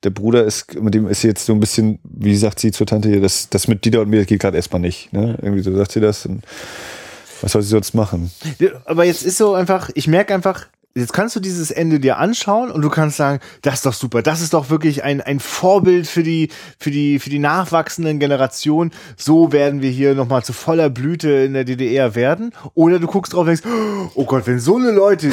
Der 0.03 0.09
Bruder 0.09 0.43
ist, 0.43 0.75
mit 0.75 0.93
dem 0.93 1.07
ist 1.07 1.21
sie 1.21 1.29
jetzt 1.29 1.45
so 1.45 1.53
ein 1.53 1.61
bisschen, 1.61 1.99
wie 2.03 2.35
sagt 2.35 2.59
sie 2.59 2.73
zur 2.73 2.85
Tante 2.85 3.07
hier, 3.07 3.21
das, 3.21 3.47
das 3.47 3.69
mit 3.69 3.85
Dieter 3.85 4.01
und 4.01 4.09
mir 4.09 4.25
geht 4.25 4.41
gerade 4.41 4.57
erstmal 4.57 4.81
nicht, 4.81 5.13
ne? 5.13 5.37
Irgendwie 5.41 5.63
so 5.63 5.73
sagt 5.73 5.93
sie 5.93 6.01
das. 6.01 6.25
Und 6.25 6.43
was 7.41 7.53
soll 7.53 7.61
sie 7.61 7.69
sonst 7.69 7.93
machen? 7.93 8.31
Aber 8.83 9.05
jetzt 9.05 9.23
ist 9.23 9.37
so 9.37 9.53
einfach, 9.53 9.89
ich 9.93 10.09
merke 10.09 10.33
einfach, 10.33 10.67
Jetzt 10.95 11.11
kannst 11.11 11.35
du 11.35 11.39
dieses 11.39 11.71
Ende 11.71 11.99
dir 11.99 12.19
anschauen 12.19 12.69
und 12.69 12.83
du 12.83 12.89
kannst 12.91 13.17
sagen, 13.17 13.39
das 13.63 13.75
ist 13.75 13.85
doch 13.87 13.93
super, 13.93 14.21
das 14.21 14.41
ist 14.41 14.53
doch 14.53 14.69
wirklich 14.69 15.03
ein, 15.03 15.21
ein 15.21 15.39
Vorbild 15.39 16.05
für 16.05 16.21
die, 16.21 16.49
für 16.77 16.91
die, 16.91 17.17
für 17.17 17.31
die 17.31 17.39
nachwachsenden 17.39 18.19
Generationen. 18.19 18.91
So 19.17 19.51
werden 19.51 19.81
wir 19.81 19.89
hier 19.89 20.13
nochmal 20.13 20.43
zu 20.43 20.53
voller 20.53 20.91
Blüte 20.91 21.31
in 21.31 21.53
der 21.53 21.63
DDR 21.63 22.13
werden. 22.13 22.51
Oder 22.75 22.99
du 22.99 23.07
guckst 23.07 23.33
drauf 23.33 23.39
und 23.39 23.47
denkst, 23.47 23.63
oh 24.13 24.25
Gott, 24.25 24.45
wenn 24.45 24.59
so 24.59 24.77
eine 24.77 24.91
Leute, 24.91 25.31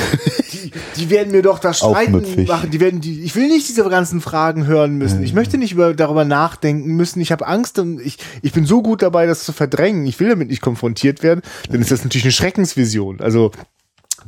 die, 0.50 0.70
die 0.96 1.10
werden 1.10 1.30
mir 1.30 1.42
doch 1.42 1.58
das 1.58 1.80
Streiten 1.80 2.46
machen, 2.46 2.70
die 2.70 2.80
werden 2.80 3.02
die, 3.02 3.22
ich 3.22 3.36
will 3.36 3.48
nicht 3.48 3.68
diese 3.68 3.86
ganzen 3.90 4.22
Fragen 4.22 4.66
hören 4.66 4.96
müssen. 4.96 5.22
Ich 5.22 5.34
möchte 5.34 5.58
nicht 5.58 5.72
über, 5.72 5.92
darüber 5.92 6.24
nachdenken 6.24 6.96
müssen. 6.96 7.20
Ich 7.20 7.32
habe 7.32 7.46
Angst 7.46 7.78
und 7.78 8.00
ich, 8.00 8.16
ich 8.40 8.52
bin 8.52 8.64
so 8.64 8.80
gut 8.80 9.02
dabei, 9.02 9.26
das 9.26 9.44
zu 9.44 9.52
verdrängen. 9.52 10.06
Ich 10.06 10.20
will 10.20 10.30
damit 10.30 10.48
nicht 10.48 10.62
konfrontiert 10.62 11.22
werden. 11.22 11.42
Dann 11.70 11.82
ist 11.82 11.90
das 11.90 12.02
natürlich 12.02 12.24
eine 12.24 12.32
Schreckensvision. 12.32 13.20
Also, 13.20 13.52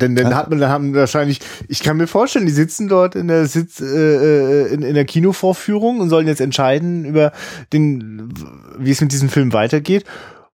denn 0.02 0.16
dann 0.16 0.34
hat 0.34 0.50
man, 0.50 0.58
dann 0.58 0.70
haben 0.70 0.94
wahrscheinlich, 0.94 1.40
ich 1.68 1.82
kann 1.82 1.96
mir 1.96 2.06
vorstellen, 2.06 2.46
die 2.46 2.52
sitzen 2.52 2.88
dort 2.88 3.14
in 3.14 3.28
der 3.28 3.46
Sitz, 3.46 3.80
äh, 3.80 3.86
äh, 3.86 4.74
in, 4.74 4.82
in 4.82 4.94
der 4.94 5.04
Kinovorführung 5.04 6.00
und 6.00 6.10
sollen 6.10 6.26
jetzt 6.26 6.40
entscheiden 6.40 7.04
über 7.04 7.32
den, 7.72 8.34
wie 8.78 8.90
es 8.90 9.00
mit 9.00 9.12
diesem 9.12 9.28
Film 9.28 9.52
weitergeht. 9.52 10.04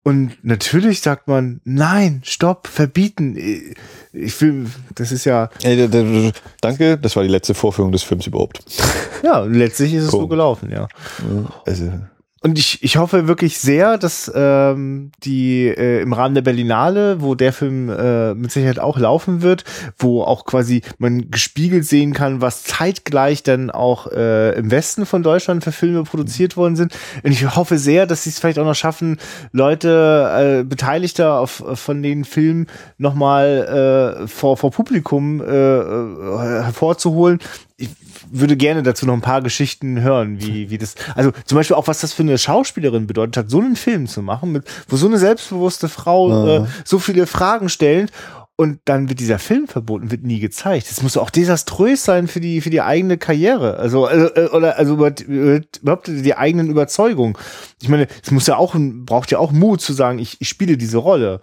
Und 0.05 0.37
natürlich 0.43 1.01
sagt 1.01 1.29
man, 1.29 1.61
nein, 1.65 2.23
stopp, 2.25 2.67
verbieten. 2.67 3.37
Ich 4.13 4.41
will, 4.41 4.67
das 4.95 5.13
ist 5.13 5.25
ja. 5.25 5.51
Hey, 5.63 6.33
danke, 6.61 6.97
das 6.97 7.17
war 7.17 7.23
die 7.23 7.29
letzte 7.29 7.55
Vorführung 7.55 7.93
des 7.93 8.03
Films 8.03 8.27
überhaupt. 8.27 8.61
Ja, 9.23 9.41
letztlich 9.41 9.95
ist 9.95 10.05
es 10.05 10.13
cool. 10.13 10.21
so 10.21 10.29
gelaufen, 10.29 10.71
ja. 10.71 10.87
Also, 11.67 11.91
und 12.41 12.59
ich, 12.59 12.85
ich 12.85 12.97
hoffe 12.97 13.27
wirklich 13.27 13.59
sehr, 13.59 13.99
dass 13.99 14.31
ähm, 14.33 15.11
die 15.25 15.67
äh, 15.67 16.01
im 16.03 16.13
Rahmen 16.13 16.37
der 16.37 16.43
Berlinale, 16.43 17.21
wo 17.21 17.35
der 17.35 17.53
Film 17.53 17.91
äh, 17.91 18.35
mit 18.35 18.53
Sicherheit 18.53 18.79
auch 18.79 18.97
laufen 18.97 19.43
wird, 19.43 19.65
wo 19.99 20.23
auch 20.23 20.45
quasi 20.45 20.83
man 20.99 21.31
gespiegelt 21.33 21.85
sehen 21.85 22.13
kann, 22.13 22.41
was 22.41 22.63
zeitgleich 22.63 23.43
dann 23.43 23.71
auch 23.71 24.07
äh, 24.13 24.57
im 24.57 24.71
Westen 24.71 25.05
von 25.05 25.25
Deutschland 25.25 25.65
für 25.65 25.73
Filme 25.73 26.05
produziert 26.05 26.57
worden 26.57 26.77
sind. 26.77 26.97
Und 27.25 27.33
ich 27.33 27.57
hoffe 27.57 27.77
sehr, 27.77 28.07
dass 28.07 28.23
sie 28.23 28.31
es 28.31 28.39
vielleicht 28.39 28.61
auch 28.61 28.65
noch 28.65 28.77
schaffen, 28.77 29.19
Leute, 29.51 30.61
äh, 30.61 30.65
Beteiligte 30.65 31.33
auf, 31.33 31.65
von 31.75 32.03
den 32.05 32.25
Filmen 32.25 32.69
nochmal 32.99 34.21
äh, 34.23 34.29
vor, 34.29 34.57
vor 34.57 34.71
Publikum 34.71 35.41
äh, 35.41 35.45
äh 35.45 36.63
hervorzuholen, 36.63 37.41
ich 37.79 37.91
würde 38.31 38.57
gerne 38.57 38.83
dazu 38.83 39.07
noch 39.07 39.15
ein 39.15 39.21
paar 39.21 39.41
Geschichten 39.41 40.01
hören, 40.01 40.41
wie, 40.41 40.69
wie 40.69 40.79
das, 40.79 40.97
also 41.15 41.31
zum 41.45 41.57
Beispiel 41.57 41.77
auch, 41.77 41.87
was 41.87 42.01
das 42.01 42.13
für 42.13 42.25
eine 42.25 42.37
Schauspielerin 42.37 43.07
bedeutet 43.07 43.37
hat, 43.37 43.51
so 43.51 43.61
einen 43.61 43.77
Film 43.77 44.09
zu 44.09 44.21
machen, 44.21 44.51
mit, 44.51 44.65
wo 44.89 44.97
so 44.97 45.07
eine 45.07 45.19
selbstbewusste 45.19 45.89
Frau 45.89 46.47
äh, 46.47 46.67
so 46.85 46.99
viele 46.99 47.29
Fragen 47.29 47.69
stellt 47.69 48.11
und 48.57 48.81
dann 48.87 49.09
wird 49.09 49.21
dieser 49.21 49.39
Film 49.39 49.69
verboten, 49.69 50.11
wird 50.11 50.25
nie 50.25 50.41
gezeigt. 50.41 50.91
Das 50.91 51.01
muss 51.01 51.17
auch 51.17 51.31
desaströs 51.31 52.05
sein 52.05 52.27
für 52.27 52.41
die, 52.41 52.61
für 52.61 52.71
die 52.71 52.81
eigene 52.81 53.17
Karriere. 53.17 53.77
Also, 53.77 54.09
äh, 54.09 54.49
oder, 54.53 54.77
also 54.77 54.95
überhaupt 54.95 56.09
die 56.09 56.35
eigenen 56.35 56.69
Überzeugungen. 56.69 57.37
Ich 57.81 57.89
meine, 57.89 58.09
es 58.21 58.33
muss 58.33 58.49
ja 58.49 58.57
auch, 58.57 58.75
braucht 58.77 59.31
ja 59.31 59.39
auch 59.39 59.53
Mut 59.53 59.81
zu 59.81 59.93
sagen, 59.93 60.19
ich, 60.19 60.41
ich 60.41 60.49
spiele 60.49 60.77
diese 60.77 60.99
Rolle. 60.99 61.41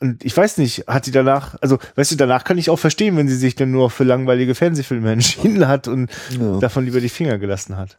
Und 0.00 0.24
ich 0.24 0.34
weiß 0.34 0.56
nicht, 0.56 0.86
hat 0.86 1.04
sie 1.04 1.10
danach, 1.10 1.56
also 1.60 1.78
weißt 1.94 2.12
du, 2.12 2.16
danach 2.16 2.44
kann 2.44 2.56
ich 2.56 2.70
auch 2.70 2.78
verstehen, 2.78 3.16
wenn 3.18 3.28
sie 3.28 3.36
sich 3.36 3.54
dann 3.54 3.70
nur 3.70 3.90
für 3.90 4.04
langweilige 4.04 4.54
Fernsehfilme 4.54 5.12
entschieden 5.12 5.68
hat 5.68 5.88
und 5.88 6.10
ja. 6.38 6.58
davon 6.58 6.86
lieber 6.86 7.00
die 7.00 7.10
Finger 7.10 7.38
gelassen 7.38 7.76
hat. 7.76 7.98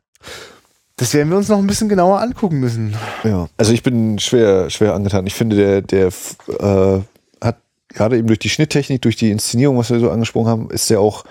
Das 0.98 1.14
werden 1.14 1.30
wir 1.30 1.38
uns 1.38 1.48
noch 1.48 1.57
ein 1.57 1.68
bisschen 1.68 1.90
genauer 1.90 2.22
angucken 2.22 2.60
müssen. 2.60 2.95
Ja, 3.23 3.49
also 3.57 3.72
ich 3.73 3.84
bin 3.84 4.19
schwer, 4.19 4.69
schwer 4.69 4.94
angetan. 4.94 5.26
Ich 5.26 5.34
finde, 5.34 5.56
der, 5.56 5.82
der 5.82 6.07
äh, 6.07 7.02
hat 7.40 7.57
gerade 7.90 8.18
eben 8.18 8.28
durch 8.28 8.40
die 8.40 8.49
Schnitttechnik, 8.49 9.02
durch 9.02 9.15
die 9.15 9.32
Inszenierung, 9.32 9.78
was 9.78 9.90
wir 9.90 9.99
so 9.99 10.11
angesprochen 10.11 10.48
haben, 10.48 10.69
ist 10.72 10.90
der 10.90 10.99
auch 10.99 11.23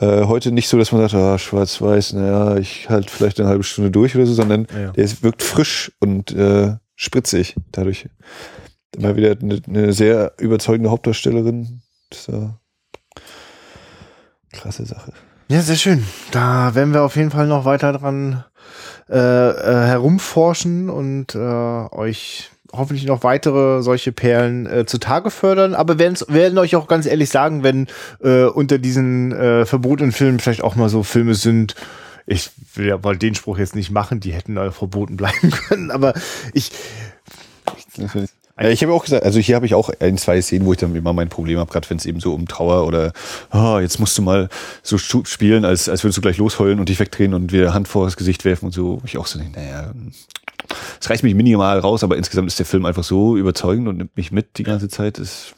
äh, 0.00 0.24
heute 0.24 0.52
nicht 0.52 0.68
so, 0.68 0.78
dass 0.78 0.92
man 0.92 1.00
sagt, 1.00 1.14
ah, 1.14 1.38
schwarz-weiß, 1.38 2.12
naja, 2.12 2.56
ich 2.56 2.88
halt 2.88 3.10
vielleicht 3.10 3.40
eine 3.40 3.48
halbe 3.48 3.64
Stunde 3.64 3.90
durch 3.90 4.14
oder 4.14 4.26
so, 4.26 4.34
sondern 4.34 4.66
ja. 4.72 4.92
der 4.92 5.22
wirkt 5.22 5.42
frisch 5.42 5.92
und 5.98 6.32
äh, 6.32 6.76
spritzig 6.94 7.56
dadurch. 7.72 8.08
Mal 8.96 9.16
wieder 9.16 9.36
eine, 9.40 9.60
eine, 9.66 9.92
sehr 9.92 10.32
überzeugende 10.38 10.90
Hauptdarstellerin. 10.90 11.82
Das 12.10 12.20
ist 12.20 12.28
ja 12.28 12.58
krasse 14.52 14.86
Sache. 14.86 15.12
Ja, 15.48 15.62
sehr 15.62 15.76
schön. 15.76 16.04
Da 16.30 16.74
werden 16.74 16.94
wir 16.94 17.02
auf 17.02 17.16
jeden 17.16 17.30
Fall 17.30 17.46
noch 17.46 17.64
weiter 17.64 17.92
dran 17.92 18.44
äh, 19.10 19.16
äh, 19.16 19.86
herumforschen 19.86 20.90
und 20.90 21.34
äh, 21.34 21.38
euch 21.38 22.50
hoffentlich 22.72 23.06
noch 23.06 23.22
weitere 23.22 23.82
solche 23.82 24.12
Perlen 24.12 24.66
äh, 24.66 24.84
zutage 24.84 25.30
fördern. 25.30 25.74
Aber 25.74 25.98
werden, 25.98 26.16
werden 26.28 26.58
euch 26.58 26.76
auch 26.76 26.86
ganz 26.86 27.06
ehrlich 27.06 27.30
sagen, 27.30 27.62
wenn 27.62 27.86
äh, 28.22 28.44
unter 28.44 28.78
diesen 28.78 29.32
äh, 29.32 29.64
verbotenen 29.64 30.12
Filmen 30.12 30.38
vielleicht 30.38 30.62
auch 30.62 30.76
mal 30.76 30.88
so 30.88 31.02
Filme 31.02 31.34
sind, 31.34 31.74
ich 32.26 32.50
will 32.74 32.86
ja 32.86 32.98
mal 32.98 33.16
den 33.16 33.34
Spruch 33.34 33.56
jetzt 33.56 33.74
nicht 33.74 33.90
machen, 33.90 34.20
die 34.20 34.32
hätten 34.32 34.58
verboten 34.70 35.16
bleiben 35.16 35.50
können, 35.68 35.90
aber 35.90 36.12
ich, 36.52 36.72
ich 37.96 38.28
ja, 38.60 38.70
ich 38.70 38.82
habe 38.82 38.92
auch 38.92 39.04
gesagt, 39.04 39.24
also 39.24 39.38
hier 39.38 39.54
habe 39.54 39.66
ich 39.66 39.74
auch 39.74 39.90
ein, 40.00 40.18
zwei 40.18 40.40
Szenen, 40.40 40.66
wo 40.66 40.72
ich 40.72 40.78
dann 40.78 40.94
immer 40.94 41.12
mein 41.12 41.28
Problem 41.28 41.58
habe, 41.58 41.70
gerade 41.70 41.88
wenn 41.90 41.98
es 41.98 42.06
eben 42.06 42.20
so 42.20 42.34
um 42.34 42.48
Trauer 42.48 42.86
oder 42.86 43.12
oh, 43.52 43.78
jetzt 43.78 44.00
musst 44.00 44.18
du 44.18 44.22
mal 44.22 44.48
so 44.82 44.98
spielen, 44.98 45.64
als, 45.64 45.88
als 45.88 46.02
würdest 46.02 46.18
du 46.18 46.22
gleich 46.22 46.38
losheulen 46.38 46.80
und 46.80 46.88
dich 46.88 46.98
wegdrehen 46.98 47.34
und 47.34 47.52
wieder 47.52 47.74
Hand 47.74 47.88
vor 47.88 48.04
das 48.04 48.16
Gesicht 48.16 48.44
werfen 48.44 48.66
und 48.66 48.72
so. 48.72 49.00
Ich 49.04 49.16
auch 49.16 49.26
so, 49.26 49.38
naja, 49.38 49.92
es 51.00 51.08
reicht 51.08 51.22
mich 51.22 51.34
minimal 51.34 51.78
raus, 51.78 52.02
aber 52.02 52.16
insgesamt 52.16 52.48
ist 52.48 52.58
der 52.58 52.66
Film 52.66 52.84
einfach 52.84 53.04
so 53.04 53.36
überzeugend 53.36 53.88
und 53.88 53.96
nimmt 53.98 54.16
mich 54.16 54.32
mit 54.32 54.58
die 54.58 54.64
ganze 54.64 54.88
Zeit. 54.88 55.18
Ist 55.18 55.54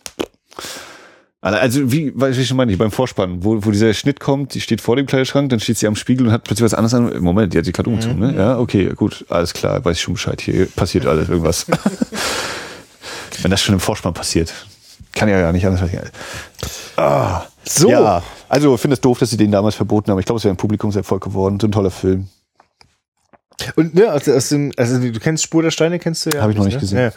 also 1.41 1.91
wie, 1.91 2.13
weiß 2.15 2.37
ich 2.37 2.49
schon 2.49 2.59
meine, 2.59 2.77
beim 2.77 2.91
Vorspann, 2.91 3.43
wo, 3.43 3.65
wo 3.65 3.71
dieser 3.71 3.95
Schnitt 3.95 4.21
kommt, 4.21 4.53
die 4.53 4.61
steht 4.61 4.83
vor 4.83 4.97
dem 4.97 5.07
Kleiderschrank, 5.07 5.49
dann 5.49 5.59
steht 5.59 5.79
sie 5.79 5.87
am 5.87 5.97
Spiegel 5.97 6.27
und 6.27 6.33
hat 6.33 6.45
plötzlich 6.45 6.67
was 6.67 6.75
anderes 6.75 6.93
an. 6.93 7.23
Moment, 7.23 7.55
die 7.55 7.59
hat 7.59 7.65
sich 7.65 7.73
gerade 7.73 7.89
umgezogen, 7.89 8.19
ne? 8.19 8.35
Ja, 8.37 8.59
okay, 8.59 8.93
gut, 8.95 9.25
alles 9.31 9.55
klar, 9.55 9.83
weiß 9.83 9.97
ich 9.97 10.03
schon 10.03 10.15
Bescheid, 10.15 10.39
hier 10.43 10.67
passiert 10.67 11.07
alles 11.07 11.31
irgendwas. 11.31 11.65
Wenn 13.43 13.51
das 13.51 13.63
schon 13.63 13.75
im 13.75 13.81
Vorspann 13.81 14.15
passiert. 14.15 14.53
Kann 15.13 15.29
ja 15.29 15.41
gar 15.41 15.53
nicht 15.53 15.67
anders. 15.67 15.91
Ah, 16.97 17.43
so. 17.65 17.89
Ja, 17.89 18.23
also 18.49 18.75
ich 18.75 18.81
finde 18.81 18.95
es 18.95 19.01
doof, 19.01 19.19
dass 19.19 19.31
sie 19.31 19.37
den 19.37 19.51
damals 19.51 19.75
verboten 19.75 20.11
haben. 20.11 20.19
Ich 20.19 20.27
glaube, 20.27 20.39
es 20.39 20.45
wäre 20.45 20.55
ein 20.55 20.57
Publikumserfolg 20.59 21.23
geworden. 21.23 21.59
So 21.61 21.67
ein 21.67 21.73
toller 21.73 21.91
Film. 21.91 22.29
Und 23.77 23.95
ne, 23.95 24.09
also, 24.09 24.33
also, 24.33 24.71
also 24.77 24.99
du 24.99 25.19
kennst 25.19 25.45
Spur 25.45 25.63
der 25.63 25.71
Steine, 25.71 25.99
kennst 25.99 26.27
du 26.27 26.31
ja. 26.31 26.43
Habe 26.43 26.53
ich 26.53 26.59
noch 26.59 26.65
nicht 26.65 26.75
ne? 26.75 26.81
gesehen. 26.81 26.99
Ja. 26.99 27.11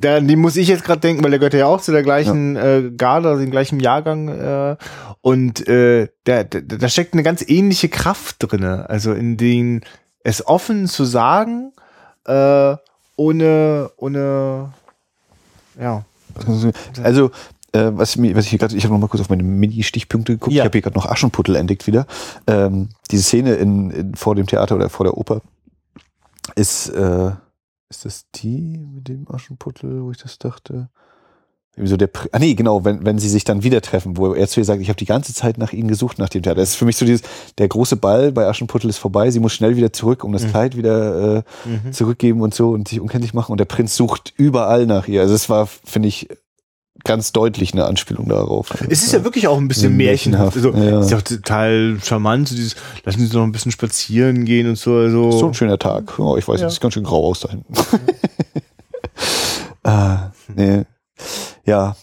Da, 0.00 0.20
die 0.20 0.36
muss 0.36 0.56
ich 0.56 0.68
jetzt 0.68 0.84
gerade 0.84 1.00
denken, 1.00 1.22
weil 1.22 1.30
der 1.30 1.38
gehört 1.38 1.54
ja 1.54 1.66
auch 1.66 1.80
zu 1.80 1.92
der 1.92 2.02
gleichen 2.02 2.56
ja. 2.56 2.78
äh, 2.78 2.90
Garde, 2.90 3.28
also 3.28 3.40
dem 3.40 3.50
gleichen 3.50 3.80
Jahrgang. 3.80 4.28
Äh, 4.28 4.76
und 5.20 5.66
äh, 5.68 6.08
da, 6.24 6.44
da, 6.44 6.60
da 6.60 6.88
steckt 6.88 7.12
eine 7.12 7.22
ganz 7.22 7.44
ähnliche 7.46 7.88
Kraft 7.88 8.36
drinne. 8.40 8.88
Also 8.88 9.12
in 9.12 9.36
den 9.36 9.82
es 10.24 10.46
offen 10.46 10.88
zu 10.88 11.04
sagen, 11.04 11.72
äh, 12.26 12.76
ohne, 13.16 13.90
ohne 13.96 14.72
ja. 15.78 16.04
Also, 17.02 17.30
äh, 17.72 17.90
was, 17.92 18.16
mir, 18.16 18.34
was 18.36 18.44
ich 18.44 18.50
hier 18.50 18.58
gerade, 18.58 18.76
ich 18.76 18.84
habe 18.84 18.94
noch 18.94 19.00
mal 19.00 19.08
kurz 19.08 19.20
auf 19.20 19.30
meine 19.30 19.42
Mini-Stichpunkte 19.42 20.34
geguckt. 20.34 20.54
Ja. 20.54 20.62
Ich 20.62 20.66
habe 20.66 20.72
hier 20.72 20.82
gerade 20.82 20.96
noch 20.96 21.06
Aschenputtel 21.06 21.56
entdeckt 21.56 21.86
wieder. 21.86 22.06
Ähm, 22.46 22.90
diese 23.10 23.24
Szene 23.24 23.54
in, 23.54 23.90
in, 23.90 24.14
vor 24.14 24.34
dem 24.34 24.46
Theater 24.46 24.76
oder 24.76 24.88
vor 24.88 25.04
der 25.04 25.16
Oper 25.16 25.42
ist, 26.54 26.88
äh, 26.88 27.32
ist 27.88 28.04
das 28.04 28.26
die 28.34 28.78
mit 28.78 29.08
dem 29.08 29.30
Aschenputtel, 29.30 30.02
wo 30.02 30.10
ich 30.10 30.18
das 30.18 30.38
dachte? 30.38 30.88
So 31.76 31.96
der, 31.96 32.08
ah 32.30 32.38
nee, 32.38 32.54
genau, 32.54 32.84
wenn, 32.84 33.04
wenn 33.04 33.18
sie 33.18 33.28
sich 33.28 33.42
dann 33.42 33.64
wieder 33.64 33.80
treffen, 33.80 34.16
wo 34.16 34.32
er 34.32 34.46
zu 34.46 34.60
ihr 34.60 34.64
sagt, 34.64 34.80
ich 34.80 34.88
habe 34.88 34.96
die 34.96 35.06
ganze 35.06 35.34
Zeit 35.34 35.58
nach 35.58 35.72
ihnen 35.72 35.88
gesucht, 35.88 36.18
nach 36.18 36.28
dem 36.28 36.42
Theater. 36.42 36.60
Das 36.60 36.70
ist 36.70 36.76
für 36.76 36.84
mich 36.84 36.96
so 36.96 37.04
dieses, 37.04 37.22
der 37.58 37.66
große 37.66 37.96
Ball 37.96 38.30
bei 38.30 38.46
Aschenputtel 38.46 38.88
ist 38.88 38.98
vorbei, 38.98 39.30
sie 39.32 39.40
muss 39.40 39.52
schnell 39.52 39.76
wieder 39.76 39.92
zurück, 39.92 40.22
um 40.22 40.32
das 40.32 40.44
mhm. 40.44 40.50
Kleid 40.50 40.76
wieder 40.76 41.38
äh, 41.38 41.42
mhm. 41.68 41.92
zurückgeben 41.92 42.42
und 42.42 42.54
so 42.54 42.70
und 42.70 42.86
sich 42.86 43.00
unkenntlich 43.00 43.34
machen 43.34 43.50
und 43.50 43.58
der 43.58 43.64
Prinz 43.64 43.96
sucht 43.96 44.32
überall 44.36 44.86
nach 44.86 45.08
ihr. 45.08 45.20
Also 45.22 45.34
es 45.34 45.48
war, 45.48 45.66
finde 45.66 46.08
ich, 46.08 46.28
ganz 47.02 47.32
deutlich 47.32 47.72
eine 47.72 47.86
Anspielung 47.86 48.28
darauf. 48.28 48.70
Es 48.88 49.02
ist 49.02 49.12
ja 49.12 49.24
wirklich 49.24 49.48
auch 49.48 49.58
ein 49.58 49.66
bisschen 49.66 49.96
märchenhaft. 49.96 50.56
Also, 50.56 50.70
Ja. 50.70 51.00
Ist 51.00 51.10
ja 51.10 51.18
auch 51.18 51.22
total 51.22 51.98
charmant, 52.02 52.48
so 52.48 52.54
dieses, 52.54 52.76
lassen 53.04 53.18
Sie 53.18 53.24
uns 53.24 53.34
noch 53.34 53.42
ein 53.42 53.52
bisschen 53.52 53.72
spazieren 53.72 54.44
gehen 54.44 54.68
und 54.68 54.78
so. 54.78 54.94
Also. 54.94 55.32
So 55.32 55.48
ein 55.48 55.54
schöner 55.54 55.78
Tag. 55.78 56.18
Oh, 56.20 56.36
ich 56.36 56.46
weiß, 56.46 56.60
Ja. 56.60 56.68
es 56.68 56.74
sieht 56.74 56.82
ganz 56.82 56.94
schön 56.94 57.04
grau 57.04 57.26
aus 57.26 57.40
da 57.40 57.50
hinten. 57.50 57.74
ah, 59.82 60.30
nee. 60.54 60.84
Ja, 61.64 61.96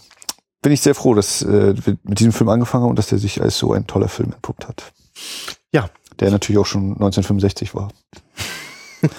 bin 0.61 0.71
ich 0.71 0.81
sehr 0.81 0.95
froh, 0.95 1.13
dass 1.13 1.41
äh, 1.41 1.75
wir 1.85 1.97
mit 2.03 2.19
diesem 2.19 2.33
Film 2.33 2.49
angefangen 2.49 2.83
haben 2.83 2.91
und 2.91 2.99
dass 2.99 3.07
der 3.07 3.17
sich 3.17 3.41
als 3.41 3.57
so 3.57 3.73
ein 3.73 3.87
toller 3.87 4.07
Film 4.07 4.31
entpuppt 4.33 4.67
hat. 4.67 4.93
Ja. 5.71 5.89
Der 6.19 6.29
natürlich 6.29 6.59
auch 6.59 6.65
schon 6.65 6.91
1965 6.91 7.73
war. 7.73 7.89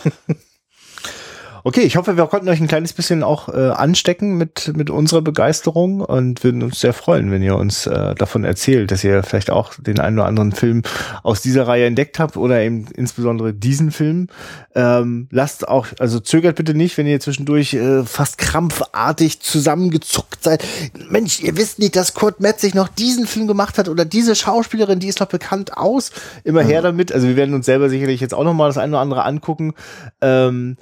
Okay, 1.64 1.82
ich 1.82 1.96
hoffe, 1.96 2.16
wir 2.16 2.26
konnten 2.26 2.48
euch 2.48 2.60
ein 2.60 2.66
kleines 2.66 2.92
bisschen 2.92 3.22
auch 3.22 3.48
äh, 3.48 3.68
anstecken 3.70 4.36
mit, 4.36 4.72
mit 4.76 4.90
unserer 4.90 5.22
Begeisterung 5.22 6.00
und 6.00 6.42
würden 6.42 6.60
uns 6.60 6.80
sehr 6.80 6.92
freuen, 6.92 7.30
wenn 7.30 7.40
ihr 7.40 7.56
uns 7.56 7.86
äh, 7.86 8.16
davon 8.16 8.42
erzählt, 8.42 8.90
dass 8.90 9.04
ihr 9.04 9.22
vielleicht 9.22 9.50
auch 9.50 9.74
den 9.78 10.00
einen 10.00 10.18
oder 10.18 10.26
anderen 10.26 10.50
Film 10.50 10.82
aus 11.22 11.40
dieser 11.40 11.68
Reihe 11.68 11.86
entdeckt 11.86 12.18
habt 12.18 12.36
oder 12.36 12.60
eben 12.60 12.86
insbesondere 12.96 13.54
diesen 13.54 13.92
Film. 13.92 14.26
Ähm, 14.74 15.28
lasst 15.30 15.68
auch, 15.68 15.86
also 16.00 16.18
zögert 16.18 16.56
bitte 16.56 16.74
nicht, 16.74 16.98
wenn 16.98 17.06
ihr 17.06 17.20
zwischendurch 17.20 17.74
äh, 17.74 18.02
fast 18.02 18.38
krampfartig 18.38 19.38
zusammengezuckt 19.40 20.42
seid. 20.42 20.64
Mensch, 21.10 21.40
ihr 21.42 21.56
wisst 21.56 21.78
nicht, 21.78 21.94
dass 21.94 22.14
Kurt 22.14 22.40
Metzig 22.40 22.74
noch 22.74 22.88
diesen 22.88 23.28
Film 23.28 23.46
gemacht 23.46 23.78
hat 23.78 23.88
oder 23.88 24.04
diese 24.04 24.34
Schauspielerin, 24.34 24.98
die 24.98 25.08
ist 25.08 25.20
doch 25.20 25.26
bekannt 25.26 25.76
aus. 25.76 26.10
Immer 26.42 26.62
her 26.62 26.82
damit. 26.82 27.12
Also 27.12 27.28
wir 27.28 27.36
werden 27.36 27.54
uns 27.54 27.66
selber 27.66 27.88
sicherlich 27.88 28.20
jetzt 28.20 28.34
auch 28.34 28.42
noch 28.42 28.54
mal 28.54 28.66
das 28.66 28.78
eine 28.78 28.94
oder 28.94 29.00
andere 29.00 29.24
angucken. 29.24 29.74
Ähm, 30.20 30.76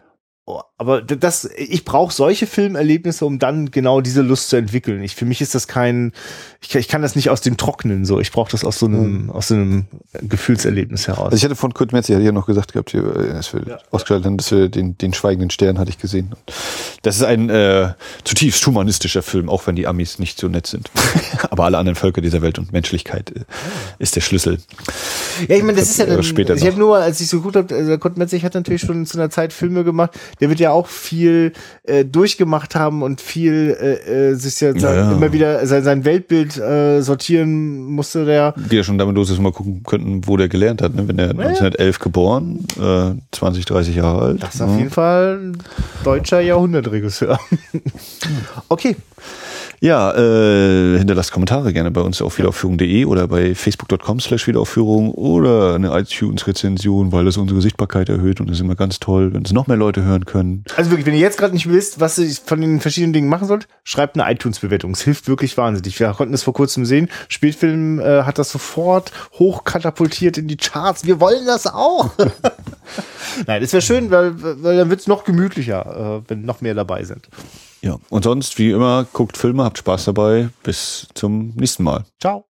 aber 0.81 1.02
das, 1.02 1.44
ich 1.59 1.85
brauche 1.85 2.11
solche 2.11 2.47
Filmerlebnisse, 2.47 3.27
um 3.27 3.39
dann 3.39 3.70
genau 3.70 4.01
diese 4.01 4.23
Lust 4.23 4.48
zu 4.48 4.57
entwickeln. 4.57 5.02
Ich, 5.02 5.15
für 5.15 5.27
mich 5.27 5.43
ist 5.43 5.55
das 5.55 5.69
kein, 5.69 6.12
ich, 6.62 6.70
kann- 6.70 6.81
ich 6.81 6.89
kann 6.89 7.02
das 7.02 7.16
nicht 7.16 7.28
aus 7.28 7.43
dem 7.43 7.59
Trocknen 7.59 8.07
so. 8.07 8.19
Ich 8.19 8.32
brauche 8.32 8.51
das 8.51 8.65
aus 8.65 8.78
so 8.78 8.86
einem, 8.86 9.28
aus 9.31 9.48
so 9.48 9.57
einem 9.57 9.85
Gefühlserlebnis 10.23 11.07
heraus. 11.07 11.27
Also 11.27 11.36
ich 11.36 11.44
hatte 11.44 11.55
von 11.55 11.74
Kurt 11.74 11.93
Metz, 11.93 12.09
hatte 12.09 12.20
ich 12.20 12.24
ja 12.24 12.32
noch 12.32 12.47
gesagt 12.47 12.73
gehabt, 12.73 12.93
hier, 12.93 13.05
äh, 13.15 13.28
dass 13.35 13.52
wir 13.52 13.78
ausgeschaltet 13.90 14.24
haben, 14.24 14.39
dass 14.39 14.51
wir 14.52 14.70
den, 14.70 14.97
den 14.97 15.12
Schweigenden 15.12 15.51
Stern 15.51 15.78
hatte 15.78 15.90
ich 15.90 15.98
gesehen. 15.98 16.32
Das 17.02 17.16
ist 17.16 17.24
ein 17.24 17.51
äh, 17.51 17.93
zutiefst 18.24 18.66
humanistischer 18.66 19.20
Film, 19.23 19.51
auch 19.51 19.66
wenn 19.66 19.77
die 19.77 19.86
Amis 19.86 20.19
nicht 20.19 20.39
so 20.40 20.48
nett 20.48 20.66
sind. 20.66 20.90
Aber 21.51 21.65
alle 21.65 21.77
anderen 21.77 21.97
Völker 21.97 22.23
dieser 22.23 22.40
Welt 22.40 22.59
und 22.59 22.73
Menschlichkeit 22.73 23.31
äh, 23.36 23.40
ist 23.98 24.16
der 24.16 24.23
Schlüssel. 24.23 24.59
Ja, 25.47 25.57
ich 25.57 25.62
meine, 25.62 25.78
das 25.78 25.90
ist 25.90 25.98
ja 25.98 26.07
Äh, 26.07 26.15
dann, 26.15 26.23
später 26.23 26.55
ich 26.55 26.66
habe 26.66 26.78
nur, 26.78 26.97
als 26.97 27.20
ich 27.20 27.28
so 27.28 27.43
gut 27.43 27.55
habe, 27.55 27.74
also 27.74 27.98
Kurt 27.98 28.16
Metzig 28.16 28.44
hat 28.44 28.55
natürlich 28.55 28.81
schon 28.81 29.05
zu 29.05 29.19
einer 29.19 29.28
Zeit 29.28 29.52
Filme 29.52 29.85
gemacht. 29.85 30.12
Der 30.40 30.48
wird 30.48 30.59
ja 30.59 30.70
auch 30.73 30.87
viel 30.87 31.53
äh, 31.85 32.05
durchgemacht 32.05 32.75
haben 32.75 33.03
und 33.03 33.21
viel 33.21 33.77
äh, 33.81 34.31
äh, 34.31 34.35
sich 34.35 34.61
ja, 34.61 34.73
Ja, 34.73 34.95
ja. 34.95 35.13
immer 35.13 35.33
wieder 35.33 35.67
sein, 35.67 35.85
sein 35.85 36.05
Weltbild 36.05 36.57
äh, 36.59 37.01
sortieren 37.03 37.85
musste 37.85 38.25
der. 38.25 38.55
Die 38.71 38.77
ja 38.77 38.83
schon 38.83 38.99
damit 38.99 39.17
los 39.17 39.31
ist, 39.31 39.41
mal 39.41 39.53
gucken 39.53 39.83
könnten, 39.85 40.27
wo 40.27 40.37
der 40.37 40.49
gelernt 40.49 40.83
hat. 40.83 40.95
Ne? 40.95 41.07
Wenn 41.09 41.17
der 41.17 41.31
1911 41.31 41.99
geboren, 41.99 42.67
äh, 42.81 43.13
20, 43.33 43.65
30 43.65 43.97
Jahre 43.97 44.23
alt. 44.23 44.43
Das 44.43 44.55
ist 44.55 44.61
auf 44.61 44.77
jeden 44.77 44.91
Fall 44.91 45.41
ein 45.43 45.59
deutscher 46.05 46.41
Jahrhundertregisseur. 46.41 47.39
okay. 48.69 48.97
Ja, 49.82 50.12
äh, 50.12 50.98
hinterlasst 50.98 51.32
Kommentare 51.32 51.73
gerne 51.73 51.90
bei 51.90 52.02
uns 52.02 52.20
auf 52.20 52.36
wiederaufführung.de 52.36 53.07
oder 53.07 53.27
bei 53.27 53.55
facebook.com 53.55 54.20
slash 54.20 54.47
wiederaufführung 54.47 55.11
oder 55.12 55.74
eine 55.74 55.98
iTunes-Rezension, 55.98 57.12
weil 57.12 57.24
das 57.24 57.39
unsere 57.39 57.62
Sichtbarkeit 57.62 58.11
erhöht 58.11 58.40
und 58.40 58.51
das 58.51 58.59
ist 58.59 58.61
immer 58.61 58.74
ganz 58.74 59.01
toll, 59.01 59.32
wenn 59.32 59.43
es 59.43 59.52
noch 59.52 59.69
mehr 59.69 59.78
Leute 59.78 60.05
hören 60.05 60.27
können. 60.27 60.65
Also 60.77 60.90
wirklich, 60.90 61.07
wenn 61.07 61.15
ihr 61.15 61.20
jetzt 61.20 61.39
gerade 61.39 61.55
nicht 61.55 61.66
wisst, 61.66 61.98
was 61.98 62.19
ihr 62.19 62.31
von 62.44 62.61
den 62.61 62.81
verschiedenen 62.81 63.15
Dingen 63.15 63.31
machen 63.31 63.48
sollt, 63.48 63.69
schreibt 63.82 64.20
eine 64.20 64.31
iTunes-Bewertung. 64.31 64.90
Es 64.90 65.01
hilft 65.01 65.28
wirklich 65.28 65.57
wahnsinnig. 65.57 65.98
Wir 65.98 66.11
konnten 66.11 66.35
es 66.35 66.43
vor 66.43 66.52
kurzem 66.52 66.85
sehen. 66.85 67.09
Spielfilm 67.28 68.01
äh, 68.01 68.24
hat 68.24 68.39
das 68.39 68.51
sofort 68.51 69.12
hochkatapultiert 69.39 70.36
in 70.36 70.47
die 70.47 70.59
Charts. 70.59 71.07
Wir 71.07 71.20
wollen 71.20 71.47
das 71.47 71.66
auch. 71.66 72.11
Nein, 73.47 73.62
das 73.62 73.73
wäre 73.73 73.81
schön, 73.81 74.11
weil, 74.11 74.35
weil 74.62 74.77
dann 74.77 74.90
wird 74.90 75.01
es 75.01 75.07
noch 75.07 75.24
gemütlicher, 75.24 76.19
äh, 76.19 76.28
wenn 76.28 76.43
noch 76.43 76.61
mehr 76.61 76.74
dabei 76.74 77.05
sind. 77.05 77.28
Ja, 77.82 77.98
und 78.11 78.24
sonst, 78.24 78.59
wie 78.59 78.70
immer, 78.70 79.07
guckt 79.12 79.36
Filme, 79.36 79.65
habt 79.65 79.78
Spaß 79.78 80.07
dabei. 80.07 80.51
Bis 80.62 81.09
zum 81.15 81.55
nächsten 81.57 81.85
Mal. 81.85 82.05
Ciao. 82.20 82.49